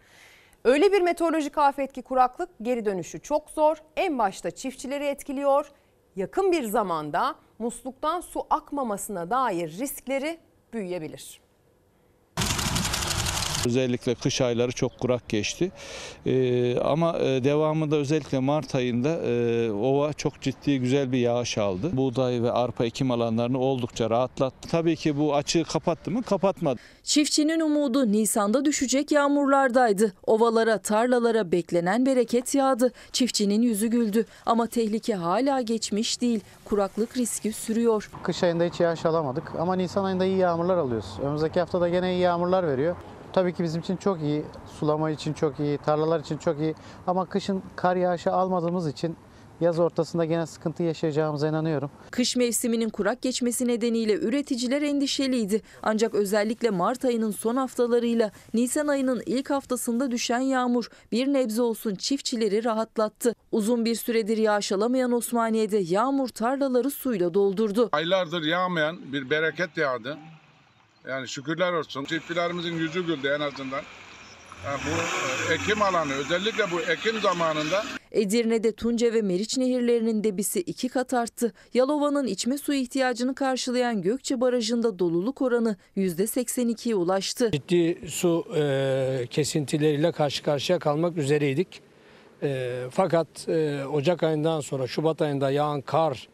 Öyle 0.64 0.92
bir 0.92 1.02
meteorolojik 1.02 1.58
afet 1.58 1.94
ki 1.94 2.02
kuraklık 2.02 2.50
geri 2.62 2.86
dönüşü 2.86 3.20
çok 3.20 3.50
zor. 3.50 3.78
En 3.96 4.20
başta 4.20 4.52
çiftçileri 4.52 5.06
etkiliyor. 5.06 5.72
Yakın 6.16 6.52
bir 6.52 6.64
zamanda 6.64 7.36
musluktan 7.60 8.22
su 8.22 8.48
akmamasına 8.50 9.30
dair 9.30 9.70
riskleri 9.80 10.40
büyüyebilir. 10.74 11.41
Özellikle 13.66 14.16
kış 14.16 14.42
ayları 14.42 14.72
çok 14.72 15.00
kurak 15.00 15.30
geçti. 15.30 15.72
Ee, 16.26 16.80
ama 16.80 17.20
e, 17.20 17.44
devamında 17.44 17.96
özellikle 17.96 18.40
Mart 18.40 18.76
ayında 18.76 19.10
e, 19.10 19.72
ova 19.72 20.14
çok 20.14 20.42
ciddi 20.42 20.80
güzel 20.80 21.12
bir 21.12 21.18
yağış 21.18 21.58
aldı. 21.58 21.90
Buğday 21.94 22.44
ve 22.44 22.52
arpa 22.52 22.86
ekim 22.86 23.12
alanlarını 23.12 23.60
oldukça 23.60 24.10
rahatlattı. 24.10 24.70
Tabii 24.70 24.96
ki 24.96 25.18
bu 25.18 25.36
açığı 25.36 25.64
kapattı 25.64 26.12
mı? 26.12 26.24
Kapatmadı. 26.24 26.80
Çiftçinin 27.04 27.60
umudu 27.60 28.12
Nisan'da 28.12 28.66
düşecek 28.66 29.12
yağmurlardaydı. 29.12 30.14
Ovalara, 30.28 30.78
tarlalara 30.78 31.52
beklenen 31.52 32.06
bereket 32.06 32.56
yağdı. 32.56 32.92
Çiftçinin 33.12 33.62
yüzü 33.62 33.88
güldü 33.88 34.26
ama 34.46 34.68
tehlike 34.68 35.16
hala 35.16 35.62
geçmiş 35.62 36.22
değil. 36.22 36.40
Kuraklık 36.66 37.18
riski 37.18 37.54
sürüyor. 37.54 38.10
Kış 38.24 38.44
ayında 38.44 38.64
hiç 38.64 38.80
yağış 38.80 39.06
alamadık 39.06 39.44
ama 39.60 39.76
Nisan 39.76 40.04
ayında 40.04 40.26
iyi 40.26 40.38
yağmurlar 40.38 40.78
alıyoruz. 40.78 41.06
Önümüzdeki 41.24 41.60
hafta 41.60 41.82
da 41.82 41.90
gene 41.90 42.14
iyi 42.14 42.20
yağmurlar 42.20 42.68
veriyor. 42.68 42.96
Tabii 43.34 43.54
ki 43.54 43.64
bizim 43.64 43.82
için 43.82 43.98
çok 43.98 44.22
iyi, 44.22 44.44
sulama 44.80 45.12
için 45.12 45.34
çok 45.34 45.60
iyi, 45.60 45.78
tarlalar 45.78 46.20
için 46.20 46.38
çok 46.38 46.60
iyi. 46.60 46.76
Ama 47.08 47.26
kışın 47.26 47.64
kar 47.76 47.96
yağışı 47.96 48.32
almadığımız 48.32 48.88
için 48.88 49.18
yaz 49.62 49.80
ortasında 49.80 50.26
gene 50.26 50.46
sıkıntı 50.46 50.84
yaşayacağımıza 50.84 51.48
inanıyorum. 51.48 51.92
Kış 52.12 52.36
mevsiminin 52.36 52.90
kurak 52.90 53.22
geçmesi 53.22 53.68
nedeniyle 53.68 54.14
üreticiler 54.14 54.82
endişeliydi. 54.82 55.62
Ancak 55.84 56.16
özellikle 56.16 56.70
Mart 56.70 57.06
ayının 57.06 57.32
son 57.32 57.56
haftalarıyla 57.56 58.32
Nisan 58.54 58.88
ayının 58.88 59.24
ilk 59.26 59.50
haftasında 59.50 60.12
düşen 60.12 60.40
yağmur 60.40 60.90
bir 61.12 61.28
nebze 61.28 61.62
olsun 61.62 61.96
çiftçileri 61.96 62.64
rahatlattı. 62.64 63.36
Uzun 63.52 63.86
bir 63.86 63.96
süredir 63.96 64.38
yağış 64.38 64.72
alamayan 64.72 65.12
Osmaniye'de 65.12 65.78
yağmur 65.78 66.28
tarlaları 66.30 66.92
suyla 66.92 67.34
doldurdu. 67.34 67.90
Aylardır 67.92 68.44
yağmayan 68.44 69.14
bir 69.14 69.30
bereket 69.30 69.78
yağdı. 69.78 70.18
Yani 71.08 71.28
şükürler 71.28 71.74
olsun. 71.74 72.06
Çiftçilerimizin 72.06 72.76
yüzü 72.76 73.06
güldü 73.06 73.28
en 73.28 73.42
azından. 73.42 73.82
Yani 74.66 74.80
bu 74.86 74.90
e, 75.52 75.56
ekim 75.56 75.82
alanı 75.82 76.14
özellikle 76.14 76.72
bu 76.72 76.82
ekim 76.82 77.22
zamanında 77.22 77.84
Edirne'de 78.12 78.72
Tunca 78.72 79.14
ve 79.14 79.22
Meriç 79.22 79.58
nehirlerinin 79.58 80.24
debisi 80.24 80.62
iki 80.62 80.90
kat 80.90 81.14
arttı. 81.14 81.54
Yalova'nın 81.74 82.28
içme 82.28 82.58
suyu 82.58 82.80
ihtiyacını 82.80 83.36
karşılayan 83.36 84.02
Gökçe 84.02 84.42
Barajı'nda 84.42 85.00
doluluk 85.00 85.42
oranı 85.42 85.76
%82'ye 85.98 86.96
ulaştı. 86.96 87.52
Ciddi 87.52 88.10
su 88.10 88.46
e, 88.56 89.28
kesintileriyle 89.30 90.12
karşı 90.12 90.44
karşıya 90.44 90.80
kalmak 90.80 91.18
üzereydik. 91.18 91.82
E, 92.44 92.82
fakat 92.92 93.50
e, 93.50 93.86
Ocak 93.86 94.24
ayından 94.24 94.60
sonra 94.60 94.88
Şubat 94.88 95.22
ayında 95.22 95.52
yağan 95.52 95.82
kar 95.82 96.28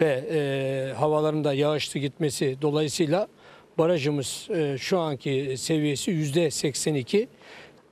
ve 0.00 0.24
e, 0.30 0.92
havaların 0.94 1.44
da 1.44 1.52
yağışlı 1.54 2.00
gitmesi 2.00 2.56
dolayısıyla 2.62 3.28
barajımız 3.80 4.48
e, 4.50 4.78
şu 4.78 4.98
anki 4.98 5.54
seviyesi 5.58 6.10
yüzde 6.10 6.50
82. 6.50 7.28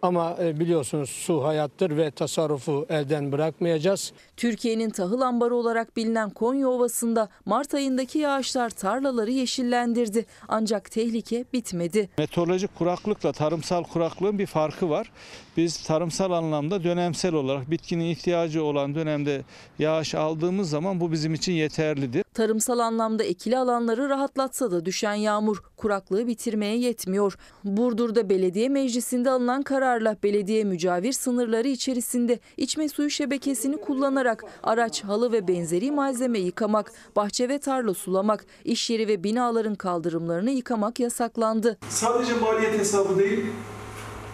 Ama 0.02 0.36
e, 0.42 0.60
biliyorsunuz 0.60 1.10
su 1.10 1.44
hayattır 1.44 1.96
ve 1.96 2.10
tasarrufu 2.10 2.86
elden 2.88 3.32
bırakmayacağız. 3.32 4.12
Türkiye'nin 4.36 4.90
tahıl 4.90 5.20
ambarı 5.20 5.54
olarak 5.54 5.96
bilinen 5.96 6.30
Konya 6.30 6.68
Ovası'nda 6.68 7.28
Mart 7.44 7.74
ayındaki 7.74 8.18
yağışlar 8.18 8.70
tarlaları 8.70 9.30
yeşillendirdi. 9.30 10.26
Ancak 10.48 10.90
tehlike 10.90 11.44
bitmedi. 11.52 12.08
Meteorolojik 12.18 12.78
kuraklıkla 12.78 13.32
tarımsal 13.32 13.84
kuraklığın 13.84 14.38
bir 14.38 14.46
farkı 14.46 14.90
var. 14.90 15.10
Biz 15.56 15.82
tarımsal 15.82 16.30
anlamda 16.30 16.84
dönemsel 16.84 17.34
olarak 17.34 17.70
bitkinin 17.70 18.04
ihtiyacı 18.04 18.64
olan 18.64 18.94
dönemde 18.94 19.42
yağış 19.78 20.14
aldığımız 20.14 20.70
zaman 20.70 21.00
bu 21.00 21.12
bizim 21.12 21.34
için 21.34 21.52
yeterlidir. 21.52 22.24
Tarımsal 22.38 22.78
anlamda 22.78 23.24
ekili 23.24 23.58
alanları 23.58 24.08
rahatlatsa 24.08 24.70
da 24.70 24.84
düşen 24.84 25.14
yağmur 25.14 25.62
kuraklığı 25.76 26.26
bitirmeye 26.26 26.78
yetmiyor. 26.78 27.38
Burdur'da 27.64 28.28
belediye 28.28 28.68
meclisinde 28.68 29.30
alınan 29.30 29.62
kararla 29.62 30.16
belediye 30.22 30.64
mücavir 30.64 31.12
sınırları 31.12 31.68
içerisinde 31.68 32.38
içme 32.56 32.88
suyu 32.88 33.10
şebekesini 33.10 33.80
kullanarak 33.80 34.44
araç, 34.62 35.04
halı 35.04 35.32
ve 35.32 35.48
benzeri 35.48 35.90
malzeme 35.90 36.38
yıkamak, 36.38 36.92
bahçe 37.16 37.48
ve 37.48 37.58
tarla 37.58 37.94
sulamak, 37.94 38.46
iş 38.64 38.90
yeri 38.90 39.08
ve 39.08 39.24
binaların 39.24 39.74
kaldırımlarını 39.74 40.50
yıkamak 40.50 41.00
yasaklandı. 41.00 41.78
Sadece 41.88 42.34
maliyet 42.34 42.78
hesabı 42.78 43.18
değil, 43.18 43.46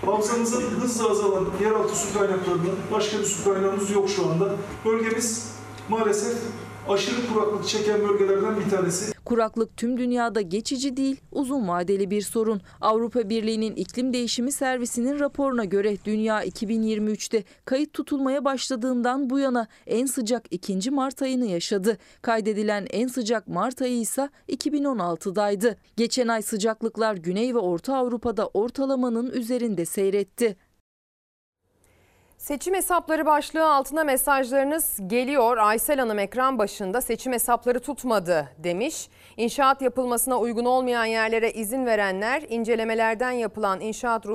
havzamızın 0.05 0.63
hızla 0.63 1.11
azalan 1.11 1.47
yeraltı 1.63 1.97
su 1.97 2.19
kaynaklarının 2.19 2.77
başka 2.93 3.19
bir 3.19 3.25
su 3.25 3.45
kaynağımız 3.45 3.91
yok 3.91 4.09
şu 4.09 4.27
anda. 4.27 4.51
Bölgemiz 4.85 5.55
maalesef 5.89 6.35
aşırı 6.89 7.27
kuraklık 7.33 7.69
çeken 7.69 8.09
bölgelerden 8.09 8.61
bir 8.61 8.71
tanesi. 8.71 9.15
Kuraklık 9.25 9.77
tüm 9.77 9.97
dünyada 9.99 10.41
geçici 10.41 10.97
değil, 10.97 11.21
uzun 11.33 11.69
vadeli 11.69 12.11
bir 12.11 12.23
sorun. 12.23 12.61
Avrupa 12.81 13.29
Birliği'nin 13.29 13.77
iklim 13.77 14.13
değişimi 14.13 14.53
servisinin 14.53 15.21
raporuna 15.21 15.65
göre 15.65 15.97
dünya 16.05 16.45
2023'te 16.45 17.45
kayıt 17.65 17.93
tutulmaya 17.93 18.45
başladığından 18.45 19.31
bu 19.31 19.39
yana 19.39 19.67
en 19.87 20.07
sıcak 20.07 20.45
2. 20.51 20.91
Mart 20.91 21.23
ayını 21.23 21.47
yaşadı. 21.47 21.99
Kaydedilen 22.23 22.87
en 22.91 23.07
sıcak 23.07 23.49
Mart 23.49 23.83
ayı 23.83 24.01
ise 24.01 24.29
2016'daydı. 24.49 25.77
Geçen 25.97 26.29
ay 26.29 26.43
sıcaklıklar 26.43 27.17
Güney 27.17 27.55
ve 27.55 27.59
Orta 27.59 27.97
Avrupa'da 27.97 28.47
ortalamanın 28.47 29.31
üzerinde 29.31 29.85
seyretti. 29.85 30.57
Seçim 32.45 32.75
hesapları 32.75 33.27
başlığı 33.27 33.73
altına 33.73 34.05
mesajlarınız 34.05 34.99
geliyor. 35.07 35.57
Aysel 35.57 35.99
Hanım 35.99 36.19
ekran 36.19 36.59
başında 36.59 37.01
seçim 37.01 37.33
hesapları 37.33 37.81
tutmadı 37.81 38.49
demiş. 38.59 39.09
İnşaat 39.37 39.83
yapılmasına 39.83 40.39
uygun 40.39 40.65
olmayan 40.65 41.05
yerlere 41.05 41.53
izin 41.53 41.87
verenler, 41.87 42.43
incelemelerden 42.49 43.31
yapılan 43.31 43.81
inşaat 43.81 44.27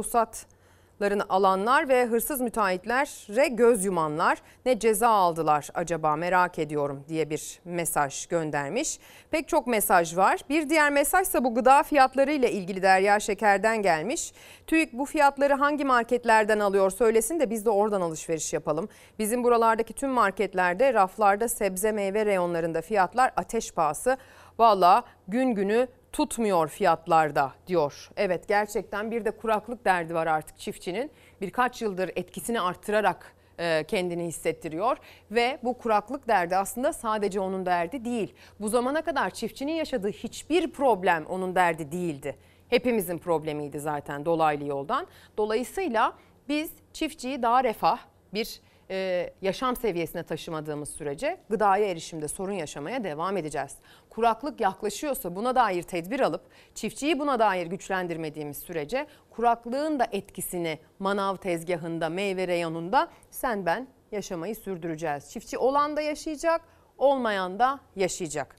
ruhsatlarını 1.00 1.24
alanlar 1.30 1.90
ve 1.90 2.06
hırsız 2.06 2.42
müteahhitlere 2.42 3.48
göz 3.48 3.86
yumanlar 3.86 4.42
ne 4.66 4.80
ceza 4.80 5.10
aldılar 5.10 5.70
acaba 5.74 6.16
merak 6.16 6.60
ediyorum 6.60 7.04
diye 7.08 7.30
bir 7.30 7.60
mesaj 7.66 8.26
göndermiş. 8.26 9.00
Pek 9.32 9.48
çok 9.48 9.68
mesaj 9.68 10.18
var. 10.18 10.40
Bir 10.50 10.70
diğer 10.70 10.92
mesajsa 10.92 11.44
bu 11.44 11.56
gıda 11.56 11.84
fiyatları 11.84 12.32
ile 12.32 12.52
ilgili 12.52 12.82
Derya 12.82 13.20
Şeker'den 13.20 13.82
gelmiş. 13.82 14.34
TÜİK 14.68 14.94
bu 14.94 15.06
fiyatları 15.06 15.54
hangi 15.54 15.86
marketlerden 15.86 16.60
alıyor 16.60 16.92
söylesin 16.92 17.40
de 17.40 17.50
biz 17.50 17.66
de 17.66 17.70
oradan 17.70 18.02
alışveriş 18.02 18.54
yapalım. 18.54 18.90
Bizim 19.20 19.44
buralardaki 19.44 19.94
tüm 19.94 20.10
marketlerde 20.10 20.94
raflarda 20.94 21.48
sebze 21.48 21.92
meyve 21.92 22.26
reyonlarında 22.26 22.82
fiyatlar 22.82 23.32
ateş 23.36 23.72
pahası. 23.72 24.18
Valla 24.60 25.04
gün 25.28 25.56
günü 25.56 25.88
tutmuyor 26.14 26.68
fiyatlarda 26.68 27.53
diyor. 27.68 28.10
Evet 28.18 28.48
gerçekten 28.48 29.11
bir 29.11 29.26
de 29.26 29.31
kuraklık 29.31 29.86
derdi 29.86 30.14
var 30.14 30.27
artık 30.27 30.60
çiftçinin. 30.60 31.11
Birkaç 31.41 31.81
yıldır 31.81 32.11
etkisini 32.15 32.61
arttırarak 32.61 33.36
e, 33.60 33.84
kendini 33.84 34.26
hissettiriyor 34.26 34.98
ve 35.31 35.60
bu 35.64 35.77
kuraklık 35.77 36.27
derdi 36.27 36.57
aslında 36.57 36.94
sadece 36.94 37.40
onun 37.40 37.65
derdi 37.65 38.06
değil. 38.06 38.34
Bu 38.60 38.69
zamana 38.69 39.02
kadar 39.02 39.30
çiftçinin 39.30 39.73
yaşadığı 39.73 40.11
hiçbir 40.11 40.72
problem 40.72 41.26
onun 41.26 41.56
derdi 41.56 41.91
değildi. 41.91 42.36
Hepimizin 42.69 43.18
problemiydi 43.18 43.80
zaten 43.80 44.26
dolaylı 44.26 44.65
yoldan. 44.65 45.07
Dolayısıyla 45.38 46.14
biz 46.49 46.72
çiftçiyi 46.94 47.41
daha 47.41 47.64
refah 47.64 47.99
bir 48.34 48.61
e, 48.91 49.30
yaşam 49.41 49.76
seviyesine 49.76 50.24
taşımadığımız 50.24 50.90
sürece 50.90 51.38
gıdaya 51.49 51.86
erişimde 51.86 52.28
sorun 52.28 52.53
yaşamaya 52.53 53.03
devam 53.03 53.38
edeceğiz. 53.38 53.76
Kuraklık 54.10 54.61
yaklaşıyorsa 54.61 55.36
buna 55.36 55.56
dair 55.56 55.84
tedbir 55.84 56.20
alıp 56.20 56.41
çiftçiyi 56.76 57.20
buna 57.20 57.40
dair 57.40 57.68
güçlendirmediğimiz 57.68 58.57
sürece 58.57 59.07
kuraklığın 59.30 59.99
da 59.99 60.07
etkisini 60.11 60.80
manav 60.99 61.36
tezgahında, 61.36 62.10
meyve 62.10 62.48
reyonunda 62.48 63.07
sen 63.30 63.66
ben 63.66 63.88
yaşamayı 64.11 64.56
sürdüreceğiz. 64.56 65.32
Çiftçi 65.32 65.57
olan 65.57 65.98
da 65.98 66.02
yaşayacak, 66.02 66.61
olmayan 66.98 67.60
da 67.60 67.80
yaşayacak. 67.95 68.56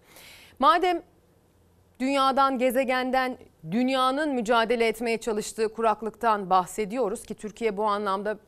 Madem 0.59 1.03
dünyadan, 2.01 2.59
gezegenden, 2.59 3.39
dünyanın 3.71 4.35
mücadele 4.35 4.87
etmeye 4.87 5.19
çalıştığı 5.19 5.75
kuraklıktan 5.75 6.51
bahsediyoruz 6.51 7.25
ki 7.25 7.35
Türkiye 7.35 7.77
bu 7.77 7.85
anlamda 7.85 8.39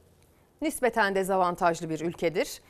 nispeten 0.63 1.15
dezavantajlı 1.15 1.91
bir 1.91 2.01
ülkedir. 2.01 2.61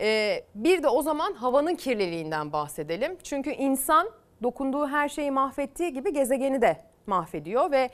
Ee, 0.00 0.44
bir 0.54 0.82
de 0.82 0.88
o 0.88 1.02
zaman 1.02 1.32
havanın 1.34 1.74
kirliliğinden 1.74 2.52
bahsedelim. 2.52 3.18
Çünkü 3.22 3.50
insan 3.50 4.10
dokunduğu 4.42 4.86
her 4.86 5.08
şeyi 5.08 5.30
mahvettiği 5.30 5.92
gibi 5.92 6.12
gezegeni 6.12 6.62
de 6.62 6.84
mahvediyor 7.06 7.70
ve 7.70 7.90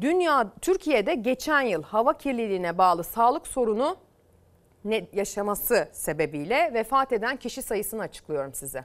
dünya 0.00 0.52
Türkiye'de 0.60 1.14
geçen 1.14 1.60
yıl 1.60 1.82
hava 1.82 2.18
kirliliğine 2.18 2.78
bağlı 2.78 3.04
sağlık 3.04 3.46
sorunu 3.46 3.96
ne 4.84 5.06
yaşaması 5.12 5.88
sebebiyle 5.92 6.70
vefat 6.74 7.12
eden 7.12 7.36
kişi 7.36 7.62
sayısını 7.62 8.02
açıklıyorum 8.02 8.54
size. 8.54 8.84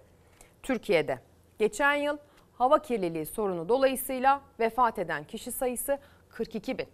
Türkiye'de 0.63 1.19
geçen 1.59 1.93
yıl 1.95 2.17
hava 2.57 2.81
kirliliği 2.81 3.25
sorunu 3.25 3.69
dolayısıyla 3.69 4.41
vefat 4.59 4.99
eden 4.99 5.23
kişi 5.23 5.51
sayısı 5.51 5.97
42 6.29 6.77
bin. 6.77 6.87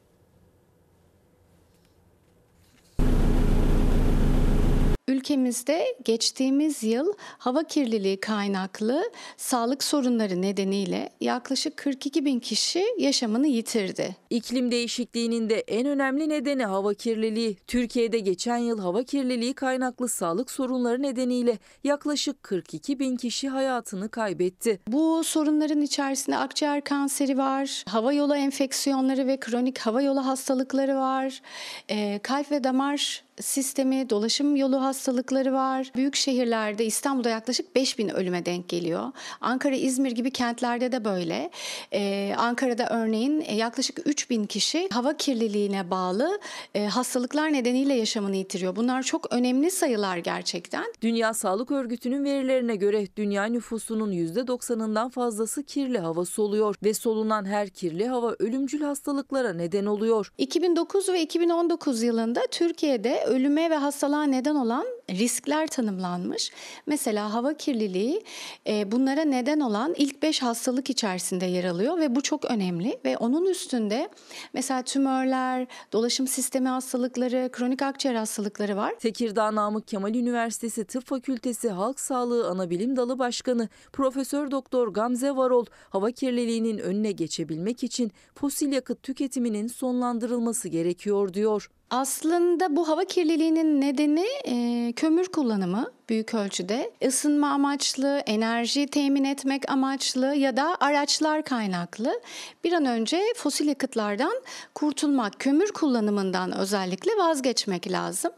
Ülkemizde 5.11 5.95
geçtiğimiz 6.03 6.83
yıl 6.83 7.13
hava 7.37 7.63
kirliliği 7.63 8.19
kaynaklı 8.19 9.03
sağlık 9.37 9.83
sorunları 9.83 10.41
nedeniyle 10.41 11.09
yaklaşık 11.21 11.77
42 11.77 12.25
bin 12.25 12.39
kişi 12.39 12.85
yaşamını 12.97 13.47
yitirdi. 13.47 14.15
İklim 14.29 14.71
değişikliğinin 14.71 15.49
de 15.49 15.55
en 15.55 15.87
önemli 15.87 16.29
nedeni 16.29 16.65
hava 16.65 16.93
kirliliği. 16.93 17.57
Türkiye'de 17.67 18.19
geçen 18.19 18.57
yıl 18.57 18.79
hava 18.79 19.03
kirliliği 19.03 19.53
kaynaklı 19.53 20.07
sağlık 20.07 20.51
sorunları 20.51 21.01
nedeniyle 21.01 21.57
yaklaşık 21.83 22.43
42 22.43 22.99
bin 22.99 23.15
kişi 23.15 23.49
hayatını 23.49 24.09
kaybetti. 24.09 24.79
Bu 24.87 25.23
sorunların 25.23 25.81
içerisinde 25.81 26.37
akciğer 26.37 26.83
kanseri 26.83 27.37
var, 27.37 27.83
hava 27.87 28.13
yolu 28.13 28.35
enfeksiyonları 28.35 29.27
ve 29.27 29.39
kronik 29.39 29.79
hava 29.79 30.01
yolu 30.01 30.25
hastalıkları 30.25 30.95
var, 30.95 31.41
e, 31.89 32.19
kalp 32.23 32.51
ve 32.51 32.63
damar 32.63 33.23
sistemi, 33.39 34.09
dolaşım 34.09 34.55
yolu 34.55 34.81
hastalıkları 34.81 35.53
var. 35.53 35.91
Büyük 35.95 36.15
şehirlerde 36.15 36.85
İstanbul'da 36.85 37.29
yaklaşık 37.29 37.75
5 37.75 37.97
bin 37.97 38.09
ölüme 38.09 38.45
denk 38.45 38.69
geliyor. 38.69 39.11
Ankara, 39.41 39.75
İzmir 39.75 40.11
gibi 40.11 40.31
kentlerde 40.31 40.91
de 40.91 41.05
böyle. 41.05 41.51
Ee, 41.93 42.33
Ankara'da 42.37 42.89
örneğin 42.89 43.41
yaklaşık 43.41 43.99
3 44.05 44.29
bin 44.29 44.45
kişi 44.45 44.89
hava 44.91 45.17
kirliliğine 45.17 45.91
bağlı 45.91 46.39
e, 46.75 46.85
hastalıklar 46.85 47.53
nedeniyle 47.53 47.93
yaşamını 47.93 48.35
yitiriyor. 48.35 48.75
Bunlar 48.75 49.03
çok 49.03 49.33
önemli 49.33 49.71
sayılar 49.71 50.17
gerçekten. 50.17 50.85
Dünya 51.01 51.33
Sağlık 51.33 51.71
Örgütü'nün 51.71 52.23
verilerine 52.23 52.75
göre 52.75 53.07
dünya 53.15 53.45
nüfusunun 53.45 54.11
%90'ından 54.11 55.09
fazlası 55.09 55.63
kirli 55.63 55.99
hava 55.99 56.25
soluyor 56.25 56.75
ve 56.83 56.93
solunan 56.93 57.45
her 57.45 57.69
kirli 57.69 58.07
hava 58.07 58.35
ölümcül 58.39 58.81
hastalıklara 58.81 59.53
neden 59.53 59.85
oluyor. 59.85 60.31
2009 60.37 61.09
ve 61.09 61.21
2019 61.21 62.03
yılında 62.03 62.41
Türkiye'de 62.51 63.25
ölüme 63.31 63.69
ve 63.69 63.75
hastalığa 63.75 64.23
neden 64.23 64.55
olan 64.55 64.85
riskler 65.11 65.67
tanımlanmış. 65.67 66.51
Mesela 66.85 67.33
hava 67.33 67.53
kirliliği 67.53 68.23
e, 68.67 68.91
bunlara 68.91 69.21
neden 69.21 69.59
olan 69.59 69.93
ilk 69.97 70.23
5 70.23 70.41
hastalık 70.41 70.89
içerisinde 70.89 71.45
yer 71.45 71.63
alıyor 71.63 71.97
ve 71.97 72.15
bu 72.15 72.21
çok 72.21 72.45
önemli 72.45 72.99
ve 73.05 73.17
onun 73.17 73.45
üstünde 73.45 74.09
mesela 74.53 74.81
tümörler, 74.81 75.67
dolaşım 75.93 76.27
sistemi 76.27 76.67
hastalıkları, 76.69 77.49
kronik 77.51 77.81
akciğer 77.81 78.15
hastalıkları 78.15 78.77
var. 78.77 78.93
Tekirdağ 78.99 79.55
Namık 79.55 79.87
Kemal 79.87 80.15
Üniversitesi 80.15 80.85
Tıp 80.85 81.05
Fakültesi 81.05 81.69
Halk 81.69 81.99
Sağlığı 81.99 82.47
Anabilim 82.49 82.95
Dalı 82.95 83.19
Başkanı 83.19 83.69
Profesör 83.93 84.51
Doktor 84.51 84.87
Gamze 84.87 85.35
Varol 85.35 85.65
hava 85.89 86.11
kirliliğinin 86.11 86.77
önüne 86.77 87.11
geçebilmek 87.11 87.83
için 87.83 88.11
fosil 88.35 88.71
yakıt 88.71 89.03
tüketiminin 89.03 89.67
sonlandırılması 89.67 90.67
gerekiyor 90.67 91.33
diyor. 91.33 91.69
Aslında 91.91 92.75
bu 92.75 92.87
hava 92.87 93.05
kirliliğinin 93.05 93.81
nedeni 93.81 94.25
e, 94.45 94.93
kömür 95.01 95.27
kullanımı 95.27 95.91
büyük 96.09 96.33
ölçüde 96.33 96.91
ısınma 97.05 97.51
amaçlı, 97.51 98.23
enerji 98.25 98.87
temin 98.87 99.23
etmek 99.23 99.71
amaçlı 99.71 100.35
ya 100.35 100.57
da 100.57 100.77
araçlar 100.79 101.43
kaynaklı 101.43 102.21
bir 102.63 102.73
an 102.73 102.85
önce 102.85 103.21
fosil 103.35 103.67
yakıtlardan 103.67 104.41
kurtulmak, 104.75 105.39
kömür 105.39 105.71
kullanımından 105.71 106.57
özellikle 106.57 107.11
vazgeçmek 107.17 107.91
lazım. 107.91 108.31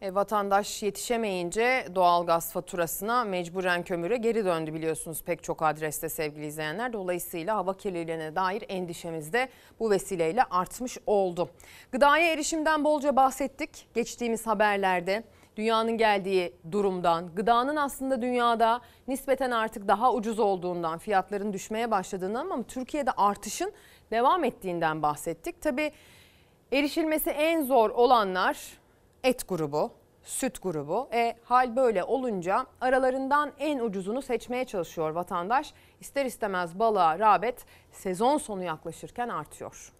E, 0.00 0.14
vatandaş 0.14 0.82
yetişemeyince 0.82 1.86
doğalgaz 1.94 2.52
faturasına 2.52 3.24
mecburen 3.24 3.82
kömüre 3.82 4.16
geri 4.16 4.44
döndü 4.44 4.74
biliyorsunuz 4.74 5.22
pek 5.22 5.42
çok 5.42 5.62
adreste 5.62 6.08
sevgili 6.08 6.46
izleyenler. 6.46 6.92
Dolayısıyla 6.92 7.56
hava 7.56 7.76
kirliliğine 7.76 8.36
dair 8.36 8.64
endişemiz 8.68 9.32
de 9.32 9.48
bu 9.80 9.90
vesileyle 9.90 10.44
artmış 10.44 10.98
oldu. 11.06 11.48
Gıdaya 11.92 12.32
erişimden 12.32 12.84
bolca 12.84 13.16
bahsettik 13.16 13.86
geçtiğimiz 13.94 14.46
haberlerde. 14.46 15.22
Dünyanın 15.56 15.98
geldiği 15.98 16.52
durumdan, 16.72 17.34
gıdanın 17.34 17.76
aslında 17.76 18.22
dünyada 18.22 18.80
nispeten 19.08 19.50
artık 19.50 19.88
daha 19.88 20.12
ucuz 20.12 20.38
olduğundan, 20.38 20.98
fiyatların 20.98 21.52
düşmeye 21.52 21.90
başladığından 21.90 22.50
ama 22.50 22.62
Türkiye'de 22.62 23.10
artışın 23.10 23.72
devam 24.10 24.44
ettiğinden 24.44 25.02
bahsettik. 25.02 25.62
Tabii 25.62 25.92
erişilmesi 26.72 27.30
en 27.30 27.62
zor 27.62 27.90
olanlar 27.90 28.58
et 29.24 29.48
grubu, 29.48 29.90
süt 30.22 30.62
grubu. 30.62 31.08
E, 31.12 31.36
hal 31.44 31.76
böyle 31.76 32.04
olunca 32.04 32.66
aralarından 32.80 33.52
en 33.58 33.78
ucuzunu 33.78 34.22
seçmeye 34.22 34.64
çalışıyor 34.64 35.10
vatandaş. 35.10 35.74
İster 36.00 36.24
istemez 36.24 36.78
balığa 36.78 37.18
rağbet 37.18 37.64
sezon 37.92 38.38
sonu 38.38 38.62
yaklaşırken 38.62 39.28
artıyor. 39.28 39.92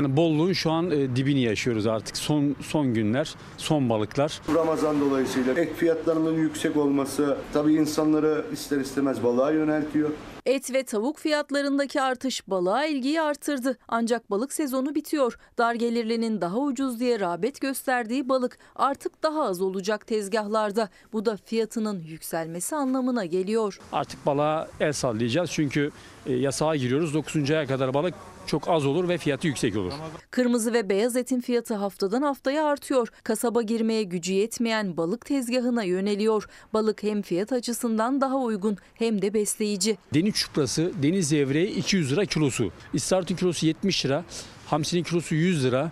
Bolluğun 0.00 0.52
şu 0.52 0.70
an 0.70 0.90
e, 0.90 1.16
dibini 1.16 1.40
yaşıyoruz 1.40 1.86
artık. 1.86 2.16
Son 2.16 2.56
son 2.60 2.94
günler, 2.94 3.34
son 3.56 3.90
balıklar. 3.90 4.40
Ramazan 4.54 5.00
dolayısıyla 5.00 5.54
et 5.54 5.76
fiyatlarının 5.76 6.38
yüksek 6.38 6.76
olması 6.76 7.36
tabii 7.52 7.74
insanları 7.74 8.44
ister 8.52 8.78
istemez 8.80 9.22
balığa 9.24 9.50
yöneltiyor. 9.50 10.10
Et 10.46 10.72
ve 10.72 10.82
tavuk 10.82 11.18
fiyatlarındaki 11.18 12.02
artış 12.02 12.48
balığa 12.48 12.84
ilgiyi 12.84 13.20
artırdı. 13.20 13.78
Ancak 13.88 14.30
balık 14.30 14.52
sezonu 14.52 14.94
bitiyor. 14.94 15.38
Dar 15.58 15.74
gelirlinin 15.74 16.40
daha 16.40 16.58
ucuz 16.58 17.00
diye 17.00 17.20
rağbet 17.20 17.60
gösterdiği 17.60 18.28
balık 18.28 18.58
artık 18.76 19.22
daha 19.22 19.42
az 19.42 19.62
olacak 19.62 20.06
tezgahlarda. 20.06 20.88
Bu 21.12 21.26
da 21.26 21.36
fiyatının 21.44 22.00
yükselmesi 22.00 22.76
anlamına 22.76 23.24
geliyor. 23.24 23.80
Artık 23.92 24.26
balığa 24.26 24.68
el 24.80 24.92
sallayacağız 24.92 25.50
çünkü 25.50 25.90
e, 26.26 26.32
yasağa 26.32 26.76
giriyoruz. 26.76 27.14
9. 27.14 27.50
aya 27.50 27.66
kadar 27.66 27.94
balık 27.94 28.14
çok 28.46 28.68
az 28.68 28.86
olur 28.86 29.08
ve 29.08 29.18
fiyatı 29.18 29.46
yüksek 29.46 29.76
olur. 29.76 29.92
Kırmızı 30.30 30.72
ve 30.72 30.88
beyaz 30.88 31.16
etin 31.16 31.40
fiyatı 31.40 31.74
haftadan 31.74 32.22
haftaya 32.22 32.64
artıyor. 32.64 33.08
Kasaba 33.22 33.62
girmeye 33.62 34.02
gücü 34.02 34.32
yetmeyen 34.32 34.96
balık 34.96 35.26
tezgahına 35.26 35.82
yöneliyor. 35.82 36.48
Balık 36.72 37.02
hem 37.02 37.22
fiyat 37.22 37.52
açısından 37.52 38.20
daha 38.20 38.36
uygun 38.36 38.76
hem 38.94 39.22
de 39.22 39.34
besleyici. 39.34 39.96
Deniz 40.14 40.29
çuprası, 40.32 40.92
deniz 41.02 41.28
zevreği 41.28 41.68
200 41.68 42.12
lira 42.12 42.24
kilosu. 42.24 42.70
İstavritin 42.94 43.36
kilosu 43.36 43.66
70 43.66 44.06
lira. 44.06 44.24
Hamsinin 44.66 45.02
kilosu 45.02 45.34
100 45.34 45.64
lira. 45.64 45.90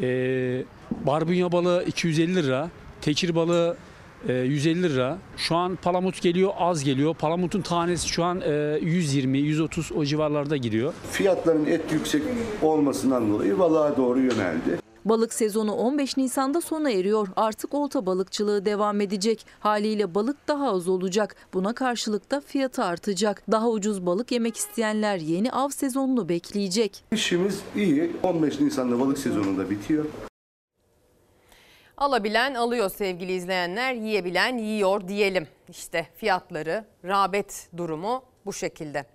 Ee, 0.00 0.62
barbunya 1.06 1.52
balığı 1.52 1.84
250 1.86 2.34
lira. 2.36 2.70
Tekir 3.00 3.34
balığı 3.34 3.76
e, 4.28 4.32
150 4.32 4.82
lira. 4.82 5.18
Şu 5.36 5.56
an 5.56 5.76
palamut 5.82 6.22
geliyor 6.22 6.52
az 6.58 6.84
geliyor. 6.84 7.14
Palamutun 7.14 7.60
tanesi 7.60 8.08
şu 8.08 8.24
an 8.24 8.40
e, 8.40 8.44
120-130 8.44 9.94
o 9.94 10.04
civarlarda 10.04 10.56
gidiyor. 10.56 10.92
Fiyatların 11.10 11.66
et 11.66 11.92
yüksek 11.92 12.22
olmasından 12.62 13.30
dolayı 13.30 13.58
balığa 13.58 13.96
doğru 13.96 14.20
yöneldi. 14.20 14.83
Balık 15.04 15.34
sezonu 15.34 15.74
15 15.74 16.16
Nisan'da 16.16 16.60
sona 16.60 16.90
eriyor. 16.90 17.28
Artık 17.36 17.74
olta 17.74 18.06
balıkçılığı 18.06 18.64
devam 18.64 19.00
edecek. 19.00 19.46
Haliyle 19.60 20.14
balık 20.14 20.48
daha 20.48 20.70
az 20.70 20.88
olacak. 20.88 21.36
Buna 21.54 21.74
karşılık 21.74 22.30
da 22.30 22.40
fiyatı 22.40 22.84
artacak. 22.84 23.42
Daha 23.50 23.68
ucuz 23.68 24.06
balık 24.06 24.32
yemek 24.32 24.56
isteyenler 24.56 25.16
yeni 25.16 25.52
av 25.52 25.68
sezonunu 25.68 26.28
bekleyecek. 26.28 27.04
İşimiz 27.12 27.60
iyi. 27.76 28.16
15 28.22 28.60
Nisan'da 28.60 29.00
balık 29.00 29.18
sezonu 29.18 29.58
da 29.58 29.70
bitiyor. 29.70 30.04
Alabilen 31.96 32.54
alıyor 32.54 32.90
sevgili 32.90 33.32
izleyenler, 33.32 33.94
yiyebilen 33.94 34.58
yiyor 34.58 35.08
diyelim. 35.08 35.48
İşte 35.68 36.06
fiyatları, 36.16 36.84
rağbet 37.04 37.68
durumu 37.76 38.22
bu 38.46 38.52
şekilde. 38.52 39.06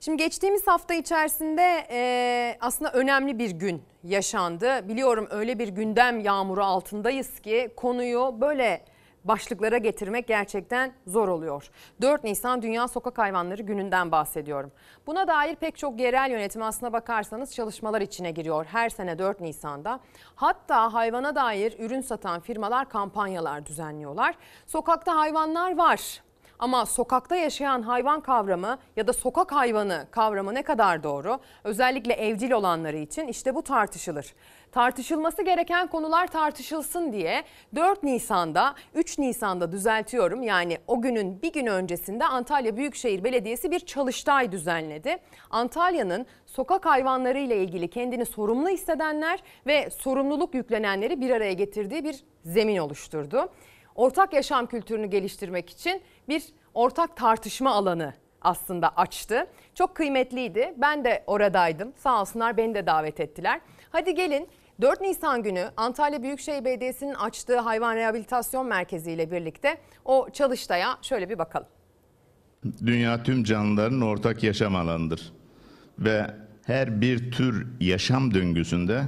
Şimdi 0.00 0.22
geçtiğimiz 0.22 0.66
hafta 0.66 0.94
içerisinde 0.94 1.86
e, 1.90 2.58
aslında 2.60 2.92
önemli 2.92 3.38
bir 3.38 3.50
gün 3.50 3.82
yaşandı. 4.06 4.88
Biliyorum 4.88 5.26
öyle 5.30 5.58
bir 5.58 5.68
gündem 5.68 6.20
yağmuru 6.20 6.64
altındayız 6.64 7.40
ki 7.40 7.70
konuyu 7.76 8.36
böyle 8.40 8.84
başlıklara 9.24 9.78
getirmek 9.78 10.28
gerçekten 10.28 10.92
zor 11.06 11.28
oluyor. 11.28 11.70
4 12.00 12.24
Nisan 12.24 12.62
Dünya 12.62 12.88
Sokak 12.88 13.18
Hayvanları 13.18 13.62
Günü'nden 13.62 14.12
bahsediyorum. 14.12 14.72
Buna 15.06 15.28
dair 15.28 15.56
pek 15.56 15.78
çok 15.78 16.00
yerel 16.00 16.30
yönetim 16.30 16.62
aslına 16.62 16.92
bakarsanız 16.92 17.54
çalışmalar 17.54 18.00
içine 18.00 18.30
giriyor 18.30 18.64
her 18.64 18.88
sene 18.88 19.18
4 19.18 19.40
Nisan'da. 19.40 20.00
Hatta 20.34 20.94
hayvana 20.94 21.34
dair 21.34 21.78
ürün 21.78 22.00
satan 22.00 22.40
firmalar 22.40 22.88
kampanyalar 22.88 23.66
düzenliyorlar. 23.66 24.34
Sokakta 24.66 25.16
hayvanlar 25.16 25.76
var. 25.76 26.25
Ama 26.58 26.86
sokakta 26.86 27.36
yaşayan 27.36 27.82
hayvan 27.82 28.20
kavramı 28.20 28.78
ya 28.96 29.06
da 29.06 29.12
sokak 29.12 29.52
hayvanı 29.52 30.06
kavramı 30.10 30.54
ne 30.54 30.62
kadar 30.62 31.02
doğru? 31.02 31.38
Özellikle 31.64 32.14
evcil 32.14 32.50
olanları 32.50 32.96
için 32.96 33.28
işte 33.28 33.54
bu 33.54 33.62
tartışılır. 33.62 34.34
Tartışılması 34.72 35.42
gereken 35.42 35.86
konular 35.86 36.26
tartışılsın 36.26 37.12
diye 37.12 37.44
4 37.74 38.02
Nisan'da 38.02 38.74
3 38.94 39.18
Nisan'da 39.18 39.72
düzeltiyorum 39.72 40.42
yani 40.42 40.78
o 40.86 41.02
günün 41.02 41.42
bir 41.42 41.52
gün 41.52 41.66
öncesinde 41.66 42.24
Antalya 42.24 42.76
Büyükşehir 42.76 43.24
Belediyesi 43.24 43.70
bir 43.70 43.80
çalıştay 43.80 44.52
düzenledi. 44.52 45.16
Antalya'nın 45.50 46.26
sokak 46.46 46.86
hayvanları 46.86 47.38
ile 47.38 47.56
ilgili 47.56 47.88
kendini 47.88 48.26
sorumlu 48.26 48.68
hissedenler 48.68 49.42
ve 49.66 49.90
sorumluluk 49.90 50.54
yüklenenleri 50.54 51.20
bir 51.20 51.30
araya 51.30 51.52
getirdiği 51.52 52.04
bir 52.04 52.24
zemin 52.44 52.76
oluşturdu. 52.76 53.48
Ortak 53.96 54.32
yaşam 54.32 54.66
kültürünü 54.66 55.06
geliştirmek 55.06 55.70
için 55.70 56.02
bir 56.28 56.44
ortak 56.74 57.16
tartışma 57.16 57.70
alanı 57.70 58.14
aslında 58.42 58.88
açtı. 58.88 59.46
Çok 59.74 59.94
kıymetliydi. 59.94 60.74
Ben 60.76 61.04
de 61.04 61.24
oradaydım. 61.26 61.92
Sağ 61.96 62.20
olsunlar 62.20 62.56
beni 62.56 62.74
de 62.74 62.86
davet 62.86 63.20
ettiler. 63.20 63.60
Hadi 63.90 64.14
gelin 64.14 64.48
4 64.80 65.00
Nisan 65.00 65.42
günü 65.42 65.70
Antalya 65.76 66.22
Büyükşehir 66.22 66.64
Belediyesi'nin 66.64 67.14
açtığı 67.14 67.58
hayvan 67.58 67.96
rehabilitasyon 67.96 68.66
merkezi 68.66 69.12
ile 69.12 69.30
birlikte 69.30 69.78
o 70.04 70.28
çalıştaya 70.32 70.98
şöyle 71.02 71.28
bir 71.28 71.38
bakalım. 71.38 71.66
Dünya 72.86 73.22
tüm 73.22 73.44
canlıların 73.44 74.00
ortak 74.00 74.42
yaşam 74.42 74.76
alanıdır. 74.76 75.32
Ve 75.98 76.26
her 76.66 77.00
bir 77.00 77.32
tür 77.32 77.66
yaşam 77.80 78.34
döngüsünde 78.34 79.02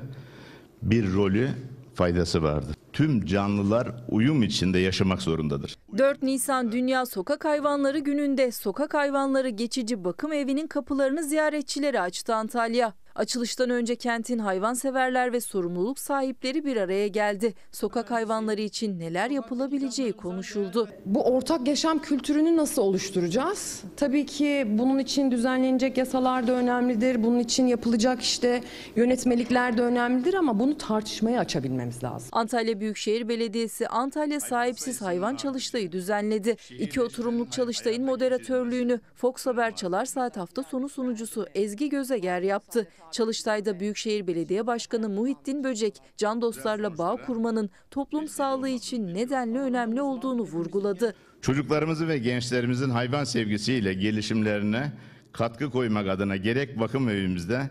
bir 0.83 1.13
rolü, 1.13 1.51
faydası 1.99 2.43
vardır. 2.43 2.77
Tüm 2.93 3.25
canlılar 3.27 3.89
uyum 4.09 4.43
içinde 4.43 4.79
yaşamak 4.79 5.23
zorundadır. 5.23 5.77
4 5.99 6.23
Nisan 6.23 6.73
Dünya 6.73 7.07
Sokak 7.07 7.45
Hayvanları 7.45 7.99
Günü'nde 7.99 8.53
sokak 8.53 8.95
hayvanları 8.95 9.49
geçici 9.49 10.05
bakım 10.05 10.33
evinin 10.33 10.67
kapılarını 10.67 11.23
ziyaretçilere 11.23 12.01
açtı 12.01 12.35
Antalya. 12.35 12.95
Açılıştan 13.19 13.71
önce 13.71 13.97
kentin 13.97 14.39
hayvanseverler 14.39 15.33
ve 15.33 15.41
sorumluluk 15.41 15.99
sahipleri 15.99 16.65
bir 16.65 16.77
araya 16.77 17.09
geldi. 17.09 17.55
Sokak 17.73 18.11
hayvanları 18.11 18.61
için 18.61 18.99
neler 18.99 19.31
yapılabileceği 19.31 20.13
konuşuldu. 20.13 20.89
Bu 21.07 21.25
ortak 21.25 21.69
yaşam 21.69 21.99
kültürünü 21.99 22.57
nasıl 22.57 22.83
oluşturacağız? 22.83 23.83
Tabii 23.97 24.27
ki 24.27 24.67
bunun 24.69 24.99
için 24.99 25.31
düzenlenecek 25.31 25.99
yasalar 25.99 26.47
da 26.47 26.53
önemlidir. 26.53 27.23
Bunun 27.23 27.39
için 27.39 27.67
yapılacak 27.67 28.23
işte 28.23 28.63
yönetmelikler 28.97 29.79
de 29.79 29.83
önemlidir 29.83 30.35
ama 30.35 30.59
bunu 30.59 30.79
tartışmaya 30.79 31.41
açabilmemiz 31.41 32.05
lazım. 32.05 32.29
Antalya 32.33 32.81
Büyükşehir 32.81 33.29
Belediyesi 33.29 33.89
Antalya 33.89 34.41
Sahipsiz 34.41 35.03
Hayvan 35.03 35.37
Çalıştayı 35.37 35.93
düzenledi. 35.93 36.57
İki 36.79 37.01
oturumluk 37.01 37.53
çalıştayın 37.53 38.05
moderatörlüğünü 38.05 39.01
Fox 39.15 39.47
Haber 39.47 39.77
Çalar 39.77 40.05
Saat 40.05 40.37
hafta 40.37 40.63
sonu 40.63 40.89
sunucusu 40.89 41.47
Ezgi 41.55 41.89
Gözeger 41.89 42.43
yaptı. 42.43 42.89
Çalıştay'da 43.13 43.81
Büyükşehir 43.81 44.27
Belediye 44.27 44.67
Başkanı 44.67 45.09
Muhittin 45.09 45.65
Böcek, 45.65 45.97
can 46.17 46.41
dostlarla 46.41 46.99
bağ 46.99 47.17
kurmanın 47.17 47.71
toplum 47.91 48.29
sağlığı 48.29 48.69
için 48.69 49.15
nedenli 49.15 49.59
önemli 49.59 50.03
olduğunu 50.03 50.43
vurguladı. 50.43 51.15
Çocuklarımızı 51.43 52.09
ve 52.09 52.19
gençlerimizin 52.19 52.91
hayvan 52.91 53.25
sevgisiyle 53.25 53.95
gelişimlerine 53.95 54.93
katkı 55.33 55.71
koymak 55.71 56.09
adına 56.09 56.37
gerek 56.37 56.81
bakım 56.81 57.09
evimizde 57.09 57.71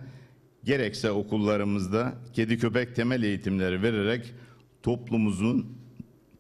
gerekse 0.64 1.11
okullarımızda 1.11 2.14
kedi 2.34 2.57
köpek 2.57 2.95
temel 2.95 3.23
eğitimleri 3.23 3.81
vererek 3.81 4.34
toplumumuzun 4.84 5.77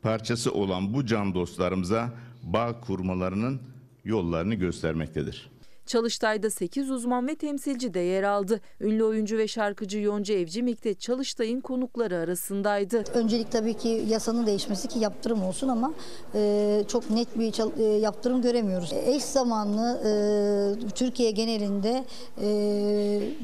parçası 0.01 0.53
olan 0.53 0.93
bu 0.93 1.05
can 1.05 1.33
dostlarımıza 1.33 2.13
bağ 2.43 2.79
kurmalarının 2.79 3.61
yollarını 4.03 4.55
göstermektedir. 4.55 5.49
Çalıştay'da 5.87 6.49
8 6.49 6.91
uzman 6.91 7.27
ve 7.27 7.35
temsilci 7.35 7.93
de 7.93 7.99
yer 7.99 8.23
aldı. 8.23 8.61
Ünlü 8.81 9.03
oyuncu 9.03 9.37
ve 9.37 9.47
şarkıcı 9.47 9.99
Yonca 9.99 10.33
Evcimik 10.35 10.83
de 10.83 10.93
Çalıştay'ın 10.93 11.61
konukları 11.61 12.17
arasındaydı. 12.17 13.03
Öncelik 13.13 13.51
tabii 13.51 13.73
ki 13.73 14.03
yasanın 14.07 14.45
değişmesi 14.45 14.87
ki 14.87 14.99
yaptırım 14.99 15.43
olsun 15.43 15.67
ama 15.67 15.93
e, 16.35 16.83
çok 16.87 17.09
net 17.09 17.39
bir 17.39 17.51
çal- 17.51 17.79
e, 17.79 17.83
yaptırım 17.83 18.41
göremiyoruz. 18.41 18.93
Eş 18.93 19.23
zamanlı 19.23 20.01
e, 20.05 20.89
Türkiye 20.89 21.31
genelinde 21.31 22.05
e, 22.41 22.49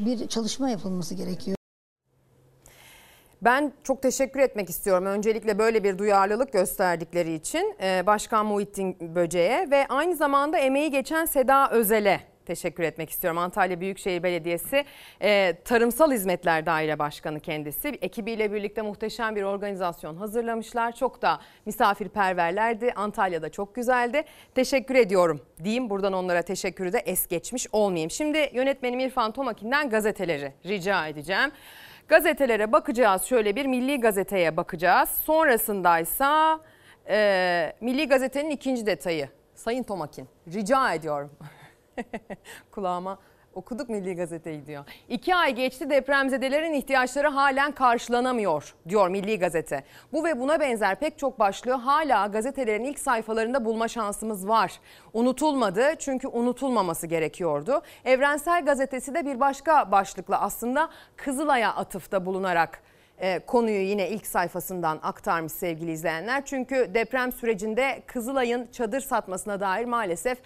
bir 0.06 0.28
çalışma 0.28 0.70
yapılması 0.70 1.16
gerekiyor. 1.16 1.58
Ben 3.42 3.74
çok 3.84 4.02
teşekkür 4.02 4.40
etmek 4.40 4.70
istiyorum. 4.70 5.06
Öncelikle 5.06 5.60
böyle 5.60 5.84
bir 5.84 5.98
duyarlılık 5.98 6.54
gösterdikleri 6.54 7.34
için 7.34 7.76
e, 7.84 8.04
Başkan 8.06 8.46
Muhittin 8.46 9.16
Böce'ye 9.16 9.68
ve 9.72 9.88
aynı 9.88 10.16
zamanda 10.16 10.58
emeği 10.58 10.92
geçen 10.92 11.26
Seda 11.26 11.70
Özel'e 11.72 12.33
teşekkür 12.46 12.84
etmek 12.84 13.10
istiyorum. 13.10 13.38
Antalya 13.38 13.80
Büyükşehir 13.80 14.24
Belediyesi 14.24 14.86
e, 15.22 15.54
Tarımsal 15.66 16.12
Hizmetler 16.12 16.66
Daire 16.66 17.00
Başkanı 17.00 17.40
kendisi. 17.40 17.88
Ekibiyle 17.88 18.54
birlikte 18.54 18.82
muhteşem 18.82 19.36
bir 19.36 19.44
organizasyon 19.44 20.16
hazırlamışlar. 20.16 20.96
Çok 20.96 21.22
da 21.22 21.40
misafirperverlerdi. 21.66 22.94
Antalya'da 22.96 23.50
çok 23.50 23.76
güzeldi. 23.76 24.24
Teşekkür 24.56 24.96
ediyorum 24.96 25.42
diyeyim. 25.64 25.90
Buradan 25.90 26.14
onlara 26.14 26.42
teşekkürü 26.42 26.94
de 26.94 27.00
es 27.00 27.28
geçmiş 27.28 27.68
olmayayım. 27.72 28.12
Şimdi 28.12 28.50
yönetmenim 28.54 29.00
İrfan 29.00 29.32
Tomakin'den 29.32 29.90
gazeteleri 29.90 30.54
rica 30.66 31.08
edeceğim. 31.08 31.52
Gazetelere 32.08 32.72
bakacağız. 32.72 33.24
Şöyle 33.24 33.56
bir 33.56 33.66
Milli 33.66 34.00
Gazete'ye 34.00 34.58
bakacağız. 34.58 35.10
Sonrasındaysa 35.10 36.60
e, 37.10 37.74
Milli 37.82 38.08
Gazete'nin 38.08 38.50
ikinci 38.50 38.86
detayı. 38.86 39.30
Sayın 39.56 39.84
Tomakin 39.84 40.28
rica 40.54 40.94
ediyorum. 40.94 41.32
Kulağıma 42.72 43.20
okuduk 43.56 43.90
Milli 43.90 44.16
Gazete'yi 44.16 44.66
diyor. 44.66 44.86
İki 45.10 45.36
ay 45.36 45.56
geçti 45.56 45.90
depremzedelerin 45.90 46.74
ihtiyaçları 46.74 47.28
halen 47.28 47.72
karşılanamıyor 47.72 48.76
diyor 48.90 49.10
Milli 49.10 49.40
Gazete. 49.40 49.84
Bu 50.14 50.24
ve 50.24 50.40
buna 50.40 50.60
benzer 50.60 51.00
pek 51.00 51.18
çok 51.18 51.40
başlığı 51.40 51.74
hala 51.74 52.28
gazetelerin 52.28 52.84
ilk 52.84 53.00
sayfalarında 53.00 53.66
bulma 53.66 53.88
şansımız 53.88 54.48
var. 54.48 54.80
Unutulmadı 55.14 55.96
çünkü 56.00 56.28
unutulmaması 56.28 57.08
gerekiyordu. 57.08 57.82
Evrensel 58.06 58.66
Gazetesi 58.66 59.14
de 59.14 59.26
bir 59.26 59.40
başka 59.40 59.92
başlıkla 59.92 60.42
aslında 60.42 60.90
Kızılay'a 61.16 61.76
atıfta 61.76 62.26
bulunarak 62.26 62.84
e, 63.18 63.40
konuyu 63.40 63.82
yine 63.82 64.10
ilk 64.10 64.28
sayfasından 64.28 65.00
aktarmış 65.04 65.54
sevgili 65.54 65.92
izleyenler. 65.92 66.46
Çünkü 66.46 66.92
deprem 66.94 67.32
sürecinde 67.32 68.04
Kızılay'ın 68.08 68.68
çadır 68.72 69.02
satmasına 69.02 69.60
dair 69.60 69.86
maalesef 69.86 70.38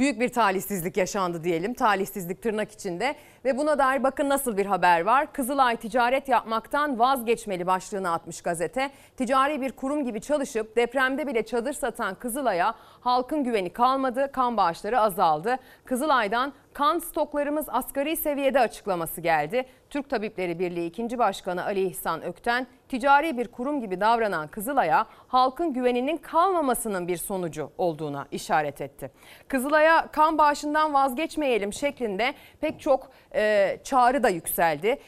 büyük 0.00 0.20
bir 0.20 0.28
talihsizlik 0.28 0.96
yaşandı 0.96 1.44
diyelim. 1.44 1.74
Talihsizlik 1.74 2.42
tırnak 2.42 2.72
içinde 2.72 3.14
ve 3.44 3.58
buna 3.58 3.78
dair 3.78 4.02
bakın 4.02 4.28
nasıl 4.28 4.56
bir 4.56 4.66
haber 4.66 5.00
var. 5.00 5.32
Kızılay 5.32 5.76
ticaret 5.76 6.28
yapmaktan 6.28 6.98
vazgeçmeli 6.98 7.66
başlığını 7.66 8.12
atmış 8.12 8.42
gazete. 8.42 8.90
Ticari 9.16 9.60
bir 9.60 9.72
kurum 9.72 10.04
gibi 10.04 10.20
çalışıp 10.20 10.76
depremde 10.76 11.26
bile 11.26 11.42
çadır 11.42 11.72
satan 11.72 12.14
Kızılay'a 12.14 12.74
halkın 13.00 13.44
güveni 13.44 13.70
kalmadı, 13.70 14.32
kan 14.32 14.56
bağışları 14.56 15.00
azaldı. 15.00 15.56
Kızılay'dan 15.84 16.52
kan 16.80 16.98
stoklarımız 16.98 17.66
asgari 17.68 18.16
seviyede 18.16 18.60
açıklaması 18.60 19.20
geldi. 19.20 19.66
Türk 19.90 20.10
Tabipleri 20.10 20.58
Birliği 20.58 20.86
2. 20.86 21.18
Başkanı 21.18 21.64
Ali 21.64 21.82
İhsan 21.82 22.22
Ökten, 22.22 22.66
ticari 22.88 23.38
bir 23.38 23.48
kurum 23.48 23.80
gibi 23.80 24.00
davranan 24.00 24.48
Kızılay'a 24.48 25.06
halkın 25.28 25.72
güveninin 25.72 26.16
kalmamasının 26.16 27.08
bir 27.08 27.16
sonucu 27.16 27.70
olduğuna 27.78 28.26
işaret 28.30 28.80
etti. 28.80 29.10
Kızılay'a 29.48 30.06
kan 30.06 30.38
bağışından 30.38 30.94
vazgeçmeyelim 30.94 31.72
şeklinde 31.72 32.34
pek 32.60 32.80
çok 32.80 33.10
e, 33.34 33.76
çağrı 33.84 34.22
da 34.22 34.28
yükseldi. 34.28 34.98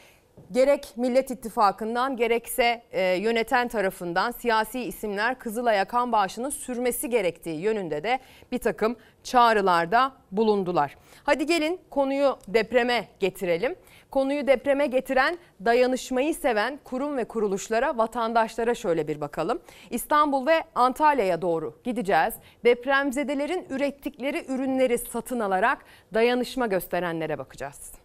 Gerek 0.53 0.93
Millet 0.95 1.31
İttifakı'ndan 1.31 2.17
gerekse 2.17 2.83
e, 2.91 3.01
yöneten 3.01 3.67
tarafından 3.67 4.31
siyasi 4.31 4.79
isimler 4.79 5.39
Kızılay'a 5.39 5.85
kan 5.85 6.11
bağışının 6.11 6.49
sürmesi 6.49 7.09
gerektiği 7.09 7.61
yönünde 7.61 8.03
de 8.03 8.19
bir 8.51 8.57
takım 8.57 8.95
çağrılarda 9.23 10.11
bulundular. 10.31 10.95
Hadi 11.23 11.45
gelin 11.45 11.79
konuyu 11.89 12.37
depreme 12.47 13.07
getirelim. 13.19 13.75
Konuyu 14.11 14.47
depreme 14.47 14.87
getiren 14.87 15.37
dayanışmayı 15.65 16.35
seven 16.35 16.79
kurum 16.83 17.17
ve 17.17 17.25
kuruluşlara, 17.25 17.97
vatandaşlara 17.97 18.75
şöyle 18.75 19.07
bir 19.07 19.21
bakalım. 19.21 19.59
İstanbul 19.89 20.47
ve 20.47 20.63
Antalya'ya 20.75 21.41
doğru 21.41 21.79
gideceğiz. 21.83 22.33
Depremzedelerin 22.65 23.65
ürettikleri 23.69 24.45
ürünleri 24.47 24.97
satın 24.97 25.39
alarak 25.39 25.77
dayanışma 26.13 26.67
gösterenlere 26.67 27.37
bakacağız. 27.37 28.02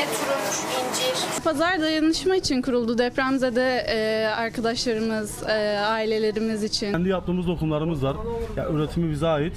Yine 0.00 0.10
turunç, 0.12 0.54
incir. 0.90 1.42
Pazar 1.44 1.80
dayanışma 1.80 2.36
için 2.36 2.62
kuruldu 2.62 2.98
depremzede 2.98 3.86
e, 3.88 4.26
arkadaşlarımız, 4.26 5.42
e, 5.42 5.78
ailelerimiz 5.78 6.64
için. 6.64 6.92
Kendi 6.92 7.08
yaptığımız 7.08 7.48
lokumlarımız 7.48 8.04
var. 8.04 8.16
Ya 8.56 8.68
üretimi 8.70 9.10
bize 9.10 9.26
ait. 9.26 9.54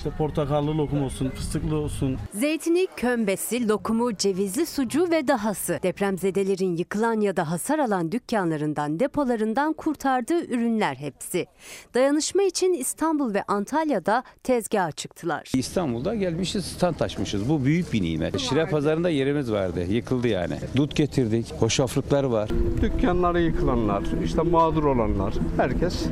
İşte 0.00 0.10
portakallı 0.10 0.78
lokum 0.78 1.02
olsun, 1.02 1.30
fıstıklı 1.30 1.76
olsun. 1.76 2.16
Zeytini, 2.34 2.86
kömbesi, 2.96 3.68
lokumu, 3.68 4.16
cevizli 4.16 4.66
sucuğu 4.66 5.10
ve 5.10 5.28
dahası. 5.28 5.78
Depremzedelerin 5.82 6.76
yıkılan 6.76 7.20
ya 7.20 7.36
da 7.36 7.50
hasar 7.50 7.78
alan 7.78 8.12
dükkanlarından, 8.12 9.00
depolarından 9.00 9.72
kurtardığı 9.72 10.44
ürünler 10.44 10.94
hepsi. 10.94 11.46
Dayanışma 11.94 12.42
için 12.42 12.72
İstanbul 12.72 13.34
ve 13.34 13.42
Antalya'da 13.42 14.22
tezgaha 14.42 14.92
çıktılar. 14.92 15.50
İstanbul'da 15.54 16.14
gelmişiz 16.14 16.64
stand 16.64 17.00
açmışız. 17.00 17.48
Bu 17.48 17.64
büyük 17.64 17.92
bir 17.92 18.02
nimet. 18.02 18.38
Şire 18.38 18.66
pazarında 18.66 19.10
yerimiz 19.10 19.52
vardı. 19.52 19.84
Yıkıldı 19.88 20.28
yani. 20.28 20.54
Dut 20.76 20.96
getirdik. 20.96 21.52
Hoşaflıklar 21.58 22.24
var. 22.24 22.50
Dükkanları 22.82 23.40
yıkılanlar, 23.40 24.02
işte 24.24 24.42
mağdur 24.42 24.84
olanlar, 24.84 25.34
herkes 25.56 26.06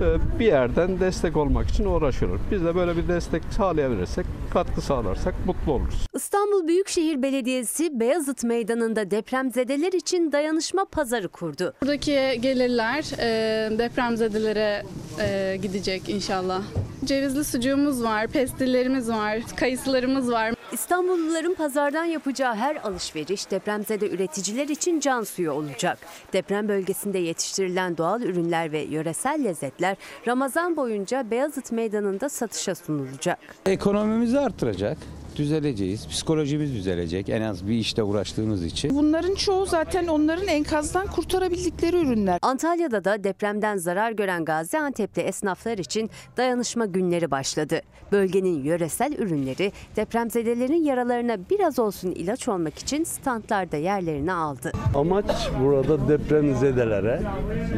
e, 0.00 0.38
bir 0.38 0.46
yerden 0.46 1.00
destek 1.00 1.36
olmak 1.36 1.68
için 1.68 1.84
uğraşıyor. 1.84 2.40
Biz 2.50 2.64
de 2.64 2.74
böyle 2.74 2.96
bir 2.96 3.09
destek 3.10 3.42
sağlayabilirsek, 3.56 4.26
katkı 4.52 4.80
sağlarsak 4.80 5.34
mutlu 5.46 5.72
oluruz. 5.72 6.06
İstanbul 6.14 6.68
Büyükşehir 6.68 7.22
Belediyesi 7.22 8.00
Beyazıt 8.00 8.44
Meydanı'nda 8.44 9.10
depremzedeler 9.10 9.92
için 9.92 10.32
dayanışma 10.32 10.84
pazarı 10.84 11.28
kurdu. 11.28 11.74
Buradaki 11.82 12.38
gelirler 12.40 13.04
e, 13.18 13.78
depremzedelere 13.78 14.82
e, 15.20 15.56
gidecek 15.62 16.08
inşallah. 16.08 16.62
Cevizli 17.04 17.44
sucuğumuz 17.44 18.02
var, 18.02 18.26
pestillerimiz 18.26 19.08
var, 19.08 19.38
kayısılarımız 19.56 20.30
var. 20.30 20.54
İstanbulluların 20.72 21.54
pazardan 21.54 22.04
yapacağı 22.04 22.54
her 22.54 22.76
alışveriş 22.76 23.50
depremzede 23.50 24.10
üreticiler 24.10 24.68
için 24.68 25.00
can 25.00 25.22
suyu 25.22 25.52
olacak. 25.52 25.98
Deprem 26.32 26.68
bölgesinde 26.68 27.18
yetiştirilen 27.18 27.96
doğal 27.96 28.22
ürünler 28.22 28.72
ve 28.72 28.80
yöresel 28.80 29.44
lezzetler 29.44 29.96
Ramazan 30.26 30.76
boyunca 30.76 31.30
Beyazıt 31.30 31.72
Meydanı'nda 31.72 32.28
satışa 32.28 32.74
sunulacak. 32.74 33.38
Ekonomimizi 33.66 34.40
artıracak. 34.40 34.98
Düzeleceğiz. 35.36 36.08
Psikolojimiz 36.08 36.74
düzelecek. 36.74 37.28
En 37.28 37.42
az 37.42 37.66
bir 37.68 37.74
işte 37.74 38.02
uğraştığımız 38.02 38.64
için. 38.64 38.90
Bunların 38.96 39.34
çoğu 39.34 39.66
zaten 39.66 40.06
onların 40.06 40.48
enkazdan 40.48 41.06
kurtarabildikleri 41.06 41.96
ürünler. 41.96 42.38
Antalya'da 42.42 43.04
da 43.04 43.24
depremden 43.24 43.76
zarar 43.76 44.12
gören 44.12 44.44
Gaziantep'li 44.44 45.22
esnaflar 45.22 45.78
için 45.78 46.10
dayanışma 46.36 46.86
günleri 46.86 47.30
başladı. 47.30 47.80
Bölgenin 48.12 48.64
yöresel 48.64 49.12
ürünleri 49.12 49.72
depremzedelerin 49.96 50.84
yaralarına 50.84 51.36
biraz 51.50 51.78
olsun 51.78 52.10
ilaç 52.10 52.48
olmak 52.48 52.78
için 52.78 53.04
standlarda 53.04 53.76
yerlerini 53.76 54.32
aldı. 54.32 54.72
Amaç 54.94 55.50
burada 55.60 56.08
depremzedelere 56.08 57.22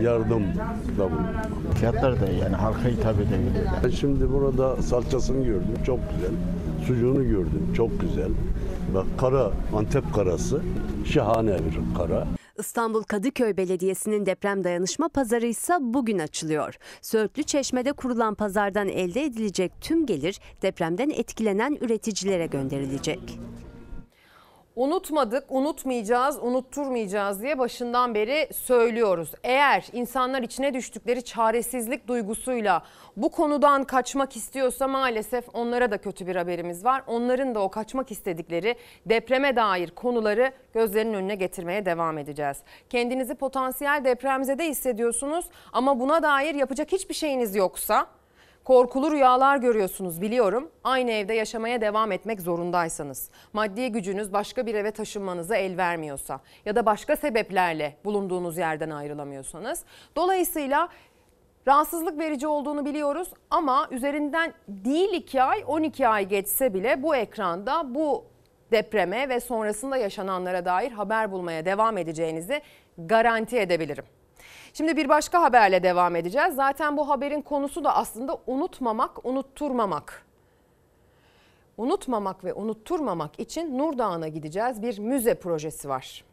yardım 0.02 0.42
da 0.98 1.10
bu. 1.10 1.16
Fiyatlar 1.78 2.20
da 2.20 2.26
yani 2.26 2.56
halka 2.56 2.88
hitap 2.88 3.14
edebilir. 3.16 3.66
Ben 3.84 3.90
şimdi 3.90 4.32
burada 4.32 4.82
salçasını 4.82 5.44
gördüm. 5.44 5.74
Çok 5.86 5.98
güzel. 6.14 6.30
Sucuğunu 6.86 7.28
gördüm. 7.28 7.72
Çok 7.76 8.00
güzel. 8.00 8.30
Bak 8.94 9.06
kara, 9.18 9.52
Antep 9.76 10.14
karası. 10.14 10.62
Şahane 11.04 11.58
bir 11.58 11.98
kara. 11.98 12.26
İstanbul 12.58 13.02
Kadıköy 13.02 13.56
Belediyesi'nin 13.56 14.26
deprem 14.26 14.64
dayanışma 14.64 15.08
pazarı 15.08 15.46
ise 15.46 15.74
bugün 15.80 16.18
açılıyor. 16.18 16.74
Söğütlü 17.02 17.42
Çeşme'de 17.42 17.92
kurulan 17.92 18.34
pazardan 18.34 18.88
elde 18.88 19.24
edilecek 19.24 19.72
tüm 19.80 20.06
gelir 20.06 20.40
depremden 20.62 21.10
etkilenen 21.10 21.78
üreticilere 21.80 22.46
gönderilecek. 22.46 23.38
Unutmadık, 24.76 25.44
unutmayacağız, 25.48 26.38
unutturmayacağız 26.42 27.42
diye 27.42 27.58
başından 27.58 28.14
beri 28.14 28.48
söylüyoruz. 28.54 29.32
Eğer 29.44 29.86
insanlar 29.92 30.42
içine 30.42 30.74
düştükleri 30.74 31.24
çaresizlik 31.24 32.08
duygusuyla 32.08 32.82
bu 33.16 33.30
konudan 33.30 33.84
kaçmak 33.84 34.36
istiyorsa 34.36 34.88
maalesef 34.88 35.44
onlara 35.54 35.90
da 35.90 35.98
kötü 35.98 36.26
bir 36.26 36.36
haberimiz 36.36 36.84
var. 36.84 37.02
Onların 37.06 37.54
da 37.54 37.60
o 37.60 37.68
kaçmak 37.68 38.10
istedikleri 38.10 38.76
depreme 39.06 39.56
dair 39.56 39.90
konuları 39.90 40.52
gözlerinin 40.74 41.14
önüne 41.14 41.34
getirmeye 41.34 41.86
devam 41.86 42.18
edeceğiz. 42.18 42.56
Kendinizi 42.90 43.34
potansiyel 43.34 44.04
depremzede 44.04 44.68
hissediyorsunuz 44.68 45.44
ama 45.72 46.00
buna 46.00 46.22
dair 46.22 46.54
yapacak 46.54 46.92
hiçbir 46.92 47.14
şeyiniz 47.14 47.56
yoksa 47.56 48.06
Korkulu 48.64 49.10
rüyalar 49.10 49.56
görüyorsunuz 49.56 50.20
biliyorum. 50.20 50.70
Aynı 50.84 51.10
evde 51.10 51.34
yaşamaya 51.34 51.80
devam 51.80 52.12
etmek 52.12 52.40
zorundaysanız. 52.40 53.30
Maddi 53.52 53.92
gücünüz 53.92 54.32
başka 54.32 54.66
bir 54.66 54.74
eve 54.74 54.90
taşınmanıza 54.90 55.56
el 55.56 55.76
vermiyorsa 55.76 56.40
ya 56.64 56.76
da 56.76 56.86
başka 56.86 57.16
sebeplerle 57.16 57.96
bulunduğunuz 58.04 58.58
yerden 58.58 58.90
ayrılamıyorsanız. 58.90 59.84
Dolayısıyla 60.16 60.88
rahatsızlık 61.68 62.18
verici 62.18 62.46
olduğunu 62.46 62.84
biliyoruz 62.84 63.28
ama 63.50 63.88
üzerinden 63.90 64.54
değil 64.68 65.12
2 65.12 65.42
ay 65.42 65.64
12 65.66 66.08
ay 66.08 66.28
geçse 66.28 66.74
bile 66.74 67.02
bu 67.02 67.16
ekranda 67.16 67.94
bu 67.94 68.24
depreme 68.72 69.28
ve 69.28 69.40
sonrasında 69.40 69.96
yaşananlara 69.96 70.64
dair 70.64 70.92
haber 70.92 71.32
bulmaya 71.32 71.64
devam 71.64 71.98
edeceğinizi 71.98 72.62
garanti 72.98 73.58
edebilirim. 73.58 74.04
Şimdi 74.74 74.96
bir 74.96 75.08
başka 75.08 75.42
haberle 75.42 75.82
devam 75.82 76.16
edeceğiz. 76.16 76.54
Zaten 76.54 76.96
bu 76.96 77.08
haberin 77.08 77.42
konusu 77.42 77.84
da 77.84 77.96
aslında 77.96 78.38
unutmamak, 78.46 79.26
unutturmamak. 79.26 80.26
Unutmamak 81.76 82.44
ve 82.44 82.54
unutturmamak 82.54 83.40
için 83.40 83.78
Nur 83.78 83.98
Dağı'na 83.98 84.28
gideceğiz. 84.28 84.82
Bir 84.82 84.98
müze 84.98 85.34
projesi 85.34 85.88
var. 85.88 86.24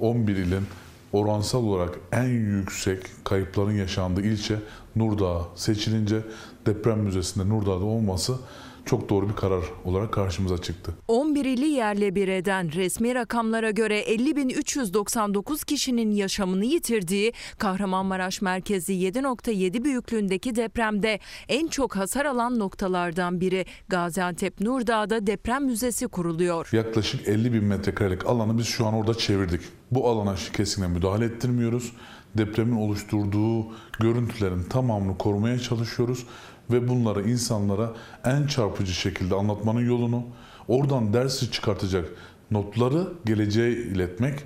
11 0.00 0.36
ilin 0.36 0.66
oransal 1.12 1.64
olarak 1.64 1.98
en 2.12 2.28
yüksek 2.28 3.06
kayıpların 3.24 3.72
yaşandığı 3.72 4.22
ilçe 4.22 4.56
Nurdağ 4.96 5.40
seçilince 5.54 6.22
deprem 6.66 6.98
müzesinde 6.98 7.48
Nurdağ'da 7.48 7.84
olması 7.84 8.38
çok 8.86 9.08
doğru 9.08 9.28
bir 9.28 9.34
karar 9.34 9.64
olarak 9.84 10.12
karşımıza 10.12 10.58
çıktı. 10.58 10.94
11 11.08 11.44
ili 11.44 11.66
yerle 11.66 12.14
bir 12.14 12.28
eden 12.28 12.72
resmi 12.72 13.14
rakamlara 13.14 13.70
göre 13.70 14.02
50.399 14.02 15.64
kişinin 15.64 16.10
yaşamını 16.10 16.64
yitirdiği 16.64 17.32
Kahramanmaraş 17.58 18.42
merkezi 18.42 18.92
7.7 18.92 19.84
büyüklüğündeki 19.84 20.56
depremde 20.56 21.20
en 21.48 21.66
çok 21.66 21.96
hasar 21.96 22.26
alan 22.26 22.58
noktalardan 22.58 23.40
biri 23.40 23.66
Gaziantep 23.88 24.60
Nurdağ'da 24.60 25.26
deprem 25.26 25.64
müzesi 25.64 26.08
kuruluyor. 26.08 26.68
Yaklaşık 26.72 27.28
50 27.28 27.52
bin 27.52 27.64
metrekarelik 27.64 28.26
alanı 28.26 28.58
biz 28.58 28.66
şu 28.66 28.86
an 28.86 28.94
orada 28.94 29.14
çevirdik. 29.14 29.60
Bu 29.90 30.08
alana 30.08 30.34
kesinlikle 30.52 30.94
müdahale 30.94 31.24
ettirmiyoruz. 31.24 31.92
Depremin 32.38 32.76
oluşturduğu 32.76 33.66
görüntülerin 34.00 34.62
tamamını 34.62 35.18
korumaya 35.18 35.58
çalışıyoruz 35.58 36.26
ve 36.70 36.88
bunları 36.88 37.30
insanlara 37.30 37.92
en 38.24 38.46
çarpıcı 38.46 38.92
şekilde 38.92 39.34
anlatmanın 39.34 39.86
yolunu, 39.86 40.22
oradan 40.68 41.12
dersi 41.12 41.50
çıkartacak 41.50 42.08
notları 42.50 43.08
geleceğe 43.24 43.72
iletmek 43.72 44.38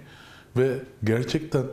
ve 0.56 0.78
gerçekten 1.04 1.64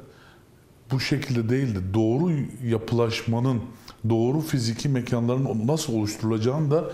bu 0.92 1.00
şekilde 1.00 1.50
değil 1.50 1.76
de 1.76 1.94
doğru 1.94 2.32
yapılaşmanın, 2.64 3.62
doğru 4.10 4.42
fiziki 4.42 4.90
mekanların 4.90 5.68
nasıl 5.68 5.94
oluşturulacağını 5.94 6.72
da 6.72 6.92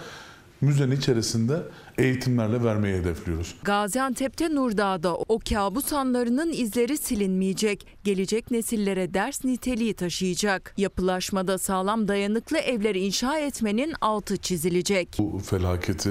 müzenin 0.62 0.96
içerisinde 0.96 1.62
eğitimlerle 2.02 2.64
vermeyi 2.64 2.96
hedefliyoruz. 2.96 3.56
Gaziantep'te 3.64 4.56
Nurdağ'da 4.56 5.16
o 5.16 5.40
kabus 5.50 5.94
anlarının 5.94 6.52
izleri 6.54 6.98
silinmeyecek. 6.98 7.88
Gelecek 8.04 8.52
nesillere 8.52 9.14
ders 9.14 9.46
niteliği 9.46 9.94
taşıyacak. 9.94 10.74
Yapılaşmada 10.78 11.58
sağlam 11.58 12.08
dayanıklı 12.08 12.58
evler 12.58 12.96
inşa 12.96 13.38
etmenin 13.38 13.94
altı 14.02 14.38
çizilecek. 14.38 15.16
Bu 15.20 15.40
felaketi 15.40 16.10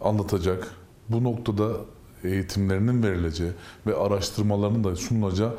anlatacak, 0.00 0.74
bu 1.08 1.24
noktada 1.24 1.70
eğitimlerinin 2.24 3.02
verileceği 3.02 3.50
ve 3.86 3.96
araştırmalarının 3.96 4.84
da 4.84 4.96
sunulacağı 4.96 5.56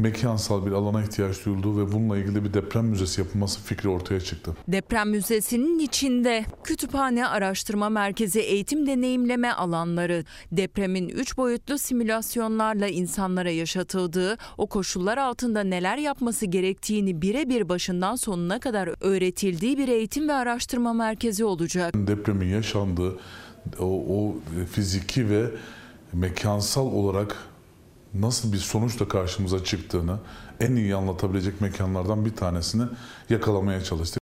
mekansal 0.00 0.66
bir 0.66 0.72
alana 0.72 1.02
ihtiyaç 1.02 1.44
duyulduğu 1.44 1.78
ve 1.78 1.92
bununla 1.92 2.18
ilgili 2.18 2.44
bir 2.44 2.54
deprem 2.54 2.86
müzesi 2.86 3.20
yapılması 3.20 3.60
fikri 3.60 3.88
ortaya 3.88 4.20
çıktı. 4.20 4.56
Deprem 4.68 5.10
müzesinin 5.10 5.78
içinde 5.78 6.44
kütüphane, 6.64 7.26
araştırma 7.26 7.88
merkezi, 7.88 8.40
eğitim 8.40 8.86
deneyimleme 8.86 9.52
alanları, 9.52 10.24
depremin 10.52 11.08
3 11.08 11.36
boyutlu 11.36 11.78
simülasyonlarla 11.78 12.88
insanlara 12.88 13.50
yaşatıldığı, 13.50 14.38
o 14.58 14.66
koşullar 14.66 15.18
altında 15.18 15.60
neler 15.60 15.96
yapması 15.96 16.46
gerektiğini 16.46 17.22
birebir 17.22 17.68
başından 17.68 18.16
sonuna 18.16 18.60
kadar 18.60 18.90
öğretildiği 19.00 19.78
bir 19.78 19.88
eğitim 19.88 20.28
ve 20.28 20.32
araştırma 20.32 20.92
merkezi 20.92 21.44
olacak. 21.44 21.94
Depremin 21.96 22.48
yaşandığı 22.48 23.18
o, 23.78 24.04
o 24.18 24.34
fiziki 24.72 25.30
ve 25.30 25.44
mekansal 26.12 26.86
olarak 26.86 27.49
nasıl 28.14 28.52
bir 28.52 28.58
sonuçla 28.58 29.08
karşımıza 29.08 29.64
çıktığını 29.64 30.18
en 30.60 30.76
iyi 30.76 30.94
anlatabilecek 30.94 31.60
mekanlardan 31.60 32.24
bir 32.24 32.36
tanesini 32.36 32.82
yakalamaya 33.28 33.84
çalıştık. 33.84 34.20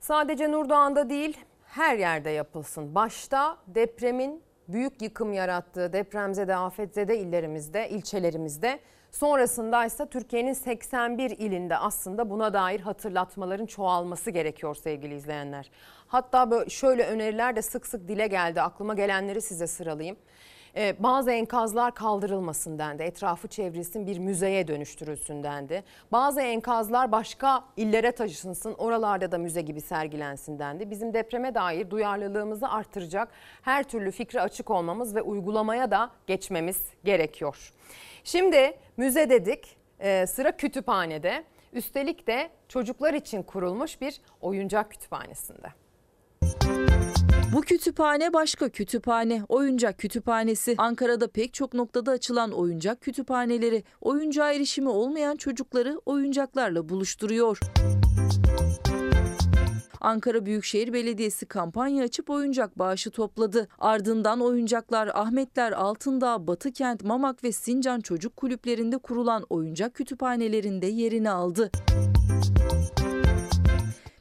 Sadece 0.00 0.52
Nurdağ'ında 0.52 1.10
değil 1.10 1.36
her 1.64 1.98
yerde 1.98 2.30
yapılsın. 2.30 2.94
Başta 2.94 3.56
depremin 3.66 4.42
büyük 4.68 5.02
yıkım 5.02 5.32
yarattığı 5.32 5.92
depremzede, 5.92 6.56
afetzede 6.56 7.18
illerimizde, 7.18 7.90
ilçelerimizde 7.90 8.80
sonrasında 9.10 9.84
ise 9.84 10.06
Türkiye'nin 10.06 10.52
81 10.52 11.30
ilinde 11.30 11.76
aslında 11.76 12.30
buna 12.30 12.52
dair 12.52 12.80
hatırlatmaların 12.80 13.66
çoğalması 13.66 14.30
gerekiyor 14.30 14.74
sevgili 14.74 15.14
izleyenler. 15.14 15.70
Hatta 16.08 16.50
böyle 16.50 16.70
şöyle 16.70 17.06
öneriler 17.06 17.56
de 17.56 17.62
sık 17.62 17.86
sık 17.86 18.08
dile 18.08 18.26
geldi. 18.26 18.62
Aklıma 18.62 18.94
gelenleri 18.94 19.42
size 19.42 19.66
sıralayayım. 19.66 20.16
Ee, 20.76 20.96
bazı 20.98 21.30
enkazlar 21.30 21.94
kaldırılmasın 21.94 22.78
dendi. 22.78 23.02
Etrafı 23.02 23.48
çevrilsin 23.48 24.06
bir 24.06 24.18
müzeye 24.18 24.68
dönüştürülsün 24.68 25.42
dendi. 25.42 25.84
Bazı 26.12 26.40
enkazlar 26.40 27.12
başka 27.12 27.64
illere 27.76 28.12
taşınsın 28.12 28.74
oralarda 28.74 29.32
da 29.32 29.38
müze 29.38 29.60
gibi 29.60 29.80
sergilensin 29.80 30.58
dendi. 30.58 30.90
Bizim 30.90 31.14
depreme 31.14 31.54
dair 31.54 31.90
duyarlılığımızı 31.90 32.68
artıracak 32.68 33.28
her 33.62 33.84
türlü 33.84 34.10
fikre 34.10 34.40
açık 34.40 34.70
olmamız 34.70 35.14
ve 35.14 35.22
uygulamaya 35.22 35.90
da 35.90 36.10
geçmemiz 36.26 36.80
gerekiyor. 37.04 37.72
Şimdi 38.24 38.78
müze 38.96 39.30
dedik 39.30 39.76
ee, 40.00 40.26
sıra 40.26 40.56
kütüphanede. 40.56 41.44
Üstelik 41.72 42.26
de 42.26 42.50
çocuklar 42.68 43.14
için 43.14 43.42
kurulmuş 43.42 44.00
bir 44.00 44.20
oyuncak 44.40 44.90
kütüphanesinde. 44.90 45.85
Bu 47.52 47.60
kütüphane 47.60 48.32
başka 48.32 48.68
kütüphane, 48.68 49.42
oyuncak 49.48 49.98
kütüphanesi. 49.98 50.74
Ankara'da 50.78 51.28
pek 51.28 51.54
çok 51.54 51.74
noktada 51.74 52.10
açılan 52.10 52.52
oyuncak 52.52 53.00
kütüphaneleri, 53.00 53.84
oyuncağa 54.00 54.52
erişimi 54.52 54.88
olmayan 54.88 55.36
çocukları 55.36 56.00
oyuncaklarla 56.06 56.88
buluşturuyor. 56.88 57.58
Ankara 60.00 60.46
Büyükşehir 60.46 60.92
Belediyesi 60.92 61.46
kampanya 61.46 62.04
açıp 62.04 62.30
oyuncak 62.30 62.78
bağışı 62.78 63.10
topladı. 63.10 63.68
Ardından 63.78 64.40
oyuncaklar 64.40 65.10
Ahmetler, 65.14 65.72
Altındağ, 65.72 66.46
Batıkent, 66.46 67.04
Mamak 67.04 67.44
ve 67.44 67.52
Sincan 67.52 68.00
çocuk 68.00 68.36
kulüplerinde 68.36 68.98
kurulan 68.98 69.46
oyuncak 69.50 69.94
kütüphanelerinde 69.94 70.86
yerini 70.86 71.30
aldı. 71.30 71.70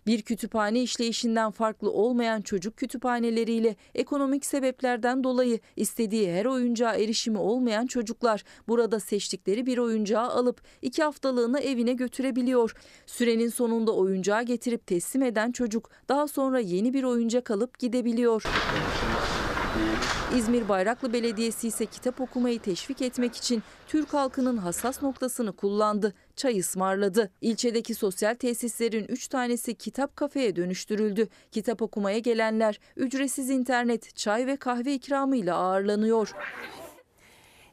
Bir 0.08 0.22
kütüphane 0.22 0.82
işleyişinden 0.82 1.52
farklı 1.52 1.92
olmayan 1.92 2.42
çocuk 2.42 2.78
kütüphaneleriyle 2.78 3.76
ekonomik 3.96 4.46
sebeplerden 4.46 5.24
dolayı 5.24 5.60
istediği 5.76 6.34
her 6.34 6.46
oyuncağa 6.46 6.96
erişimi 6.96 7.38
olmayan 7.38 7.86
çocuklar 7.86 8.44
burada 8.68 9.00
seçtikleri 9.00 9.66
bir 9.66 9.78
oyuncağı 9.78 10.28
alıp 10.30 10.62
iki 10.82 11.04
haftalığına 11.04 11.60
evine 11.60 11.94
götürebiliyor. 11.94 12.74
Sürenin 13.06 13.50
sonunda 13.50 13.96
oyuncağı 13.96 14.44
getirip 14.44 14.88
teslim 14.88 15.24
eden 15.24 15.52
çocuk 15.52 15.90
daha 16.10 16.28
sonra 16.28 16.60
yeni 16.60 16.94
bir 16.94 17.04
oyuncak 17.04 17.52
alıp 17.52 17.80
gidebiliyor. 17.80 18.44
İzmir 20.34 20.70
Bayraklı 20.70 21.14
Belediyesi 21.14 21.68
ise 21.68 21.86
kitap 21.86 22.22
okumayı 22.22 22.60
teşvik 22.60 23.02
etmek 23.02 23.36
için 23.36 23.64
Türk 23.88 24.14
halkının 24.14 24.58
hassas 24.58 25.02
noktasını 25.02 25.56
kullandı. 25.56 26.14
Çay 26.36 26.60
ısmarladı. 26.60 27.32
İlçedeki 27.42 27.96
sosyal 27.96 28.36
tesislerin 28.36 29.06
3 29.10 29.28
tanesi 29.28 29.76
kitap 29.76 30.16
kafeye 30.16 30.56
dönüştürüldü. 30.56 31.28
Kitap 31.52 31.82
okumaya 31.82 32.20
gelenler 32.20 32.80
ücretsiz 32.96 33.50
internet, 33.50 34.16
çay 34.16 34.48
ve 34.48 34.58
kahve 34.58 34.94
ikramıyla 34.94 35.56
ağırlanıyor. 35.56 36.32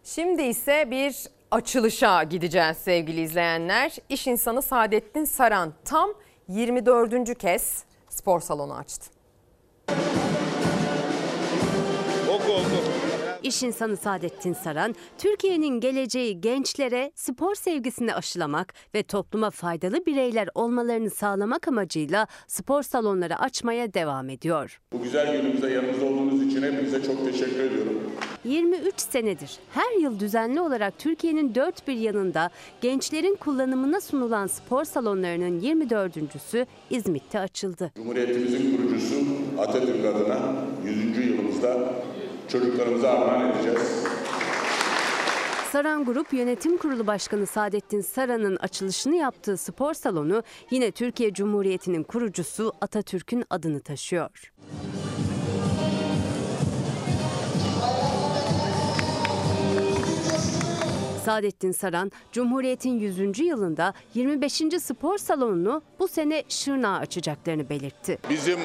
Şimdi 0.04 0.42
ise 0.42 0.90
bir 0.90 1.26
açılışa 1.50 2.22
gideceğiz 2.22 2.76
sevgili 2.76 3.20
izleyenler. 3.20 3.96
İş 4.08 4.26
insanı 4.26 4.62
Saadettin 4.62 5.24
Saran 5.24 5.72
tam 5.84 6.10
24. 6.48 7.38
kez 7.38 7.84
spor 8.08 8.40
salonu 8.40 8.74
açtı. 8.74 9.21
İş 13.42 13.62
insanı 13.62 13.96
Saadettin 13.96 14.52
Saran, 14.52 14.94
Türkiye'nin 15.18 15.80
geleceği 15.80 16.40
gençlere 16.40 17.12
spor 17.14 17.54
sevgisini 17.54 18.14
aşılamak 18.14 18.74
ve 18.94 19.02
topluma 19.02 19.50
faydalı 19.50 20.06
bireyler 20.06 20.48
olmalarını 20.54 21.10
sağlamak 21.10 21.68
amacıyla 21.68 22.26
spor 22.46 22.82
salonları 22.82 23.38
açmaya 23.38 23.94
devam 23.94 24.28
ediyor. 24.30 24.80
Bu 24.92 25.02
güzel 25.02 25.36
günümüzde 25.36 25.70
yanımızda 25.70 26.04
olduğunuz 26.04 26.42
için 26.42 26.62
hepinize 26.62 27.02
çok 27.02 27.24
teşekkür 27.24 27.60
ediyorum. 27.60 28.02
23 28.44 29.00
senedir 29.00 29.58
her 29.70 30.00
yıl 30.00 30.20
düzenli 30.20 30.60
olarak 30.60 30.98
Türkiye'nin 30.98 31.54
dört 31.54 31.88
bir 31.88 31.96
yanında 31.96 32.50
gençlerin 32.80 33.34
kullanımına 33.34 34.00
sunulan 34.00 34.46
spor 34.46 34.84
salonlarının 34.84 35.60
24.sü 35.60 36.66
İzmit'te 36.90 37.38
açıldı. 37.40 37.92
Cumhuriyetimizin 37.96 38.76
kurucusu 38.76 39.14
Atatürk 39.58 40.04
adına 40.04 40.38
100. 40.84 41.26
yılımızda 41.26 41.92
çocuklarımıza 42.52 43.10
armağan 43.10 43.50
edeceğiz. 43.50 44.04
Saran 45.72 46.04
Grup 46.04 46.32
Yönetim 46.32 46.76
Kurulu 46.76 47.06
Başkanı 47.06 47.46
Saadettin 47.46 48.00
Saran'ın 48.00 48.56
açılışını 48.56 49.16
yaptığı 49.16 49.56
spor 49.56 49.94
salonu 49.94 50.42
yine 50.70 50.90
Türkiye 50.90 51.32
Cumhuriyeti'nin 51.32 52.02
kurucusu 52.02 52.72
Atatürk'ün 52.80 53.44
adını 53.50 53.80
taşıyor. 53.80 54.52
Saadettin 61.24 61.72
Saran, 61.72 62.12
Cumhuriyet'in 62.32 62.98
100. 62.98 63.38
yılında 63.38 63.94
25. 64.14 64.52
spor 64.80 65.18
salonunu 65.18 65.82
bu 65.98 66.08
sene 66.08 66.44
Şırnağa 66.48 66.96
açacaklarını 66.96 67.68
belirtti. 67.68 68.18
Bizim 68.30 68.58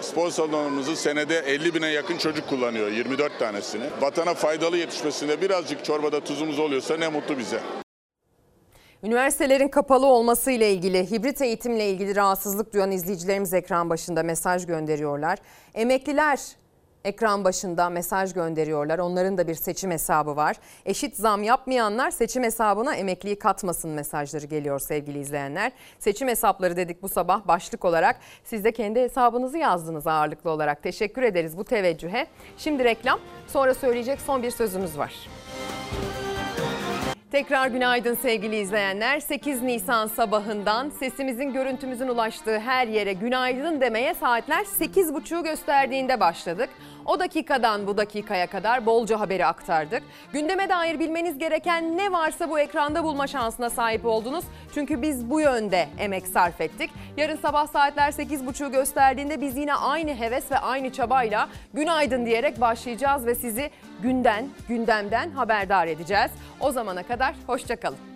spor 0.00 0.30
salonumuzu 0.30 0.96
senede 0.96 1.38
50 1.38 1.74
bine 1.74 1.88
yakın 1.88 2.18
çocuk 2.18 2.48
kullanıyor, 2.48 2.90
24 2.90 3.38
tanesini. 3.38 3.84
Vatana 4.00 4.34
faydalı 4.34 4.76
yetişmesinde 4.76 5.40
birazcık 5.40 5.84
çorbada 5.84 6.20
tuzumuz 6.20 6.58
oluyorsa 6.58 6.96
ne 6.96 7.08
mutlu 7.08 7.38
bize. 7.38 7.60
Üniversitelerin 9.02 9.68
kapalı 9.68 10.06
olması 10.06 10.50
ile 10.50 10.72
ilgili, 10.72 11.10
hibrit 11.10 11.40
eğitimle 11.42 11.90
ilgili 11.90 12.16
rahatsızlık 12.16 12.72
duyan 12.74 12.90
izleyicilerimiz 12.90 13.54
ekran 13.54 13.90
başında 13.90 14.22
mesaj 14.22 14.66
gönderiyorlar. 14.66 15.38
Emekliler 15.74 16.40
ekran 17.04 17.44
başında 17.44 17.90
mesaj 17.90 18.32
gönderiyorlar. 18.32 18.98
Onların 18.98 19.38
da 19.38 19.48
bir 19.48 19.54
seçim 19.54 19.90
hesabı 19.90 20.36
var. 20.36 20.56
Eşit 20.86 21.16
zam 21.16 21.42
yapmayanlar 21.42 22.10
seçim 22.10 22.42
hesabına 22.42 22.94
emekliyi 22.94 23.38
katmasın 23.38 23.90
mesajları 23.90 24.46
geliyor 24.46 24.80
sevgili 24.80 25.18
izleyenler. 25.18 25.72
Seçim 25.98 26.28
hesapları 26.28 26.76
dedik 26.76 27.02
bu 27.02 27.08
sabah 27.08 27.48
başlık 27.48 27.84
olarak. 27.84 28.16
Siz 28.44 28.64
de 28.64 28.72
kendi 28.72 29.00
hesabınızı 29.00 29.58
yazdınız 29.58 30.06
ağırlıklı 30.06 30.50
olarak. 30.50 30.82
Teşekkür 30.82 31.22
ederiz 31.22 31.56
bu 31.56 31.64
teveccühe. 31.64 32.26
Şimdi 32.58 32.84
reklam 32.84 33.20
sonra 33.46 33.74
söyleyecek 33.74 34.20
son 34.20 34.42
bir 34.42 34.50
sözümüz 34.50 34.98
var. 34.98 35.14
Tekrar 37.30 37.68
günaydın 37.68 38.14
sevgili 38.14 38.56
izleyenler. 38.56 39.20
8 39.20 39.62
Nisan 39.62 40.06
sabahından 40.06 40.90
sesimizin 40.90 41.52
görüntümüzün 41.52 42.08
ulaştığı 42.08 42.58
her 42.58 42.86
yere 42.86 43.12
günaydın 43.12 43.80
demeye 43.80 44.14
saatler 44.14 44.64
8.30'u 44.64 45.44
gösterdiğinde 45.44 46.20
başladık. 46.20 46.68
O 47.10 47.20
dakikadan 47.20 47.86
bu 47.86 47.96
dakikaya 47.96 48.46
kadar 48.46 48.86
bolca 48.86 49.20
haberi 49.20 49.46
aktardık. 49.46 50.02
Gündeme 50.32 50.68
dair 50.68 50.98
bilmeniz 50.98 51.38
gereken 51.38 51.96
ne 51.96 52.12
varsa 52.12 52.50
bu 52.50 52.58
ekranda 52.58 53.04
bulma 53.04 53.26
şansına 53.26 53.70
sahip 53.70 54.04
oldunuz. 54.04 54.44
Çünkü 54.74 55.02
biz 55.02 55.30
bu 55.30 55.40
yönde 55.40 55.88
emek 55.98 56.26
sarf 56.26 56.60
ettik. 56.60 56.90
Yarın 57.16 57.36
sabah 57.36 57.66
saatler 57.66 58.12
8.30'u 58.12 58.70
gösterdiğinde 58.70 59.40
biz 59.40 59.56
yine 59.56 59.74
aynı 59.74 60.14
heves 60.14 60.50
ve 60.50 60.58
aynı 60.58 60.92
çabayla 60.92 61.48
günaydın 61.74 62.26
diyerek 62.26 62.60
başlayacağız 62.60 63.26
ve 63.26 63.34
sizi 63.34 63.70
günden, 64.02 64.48
gündemden 64.68 65.30
haberdar 65.30 65.86
edeceğiz. 65.86 66.30
O 66.60 66.72
zamana 66.72 67.02
kadar 67.02 67.34
hoşçakalın. 67.46 68.09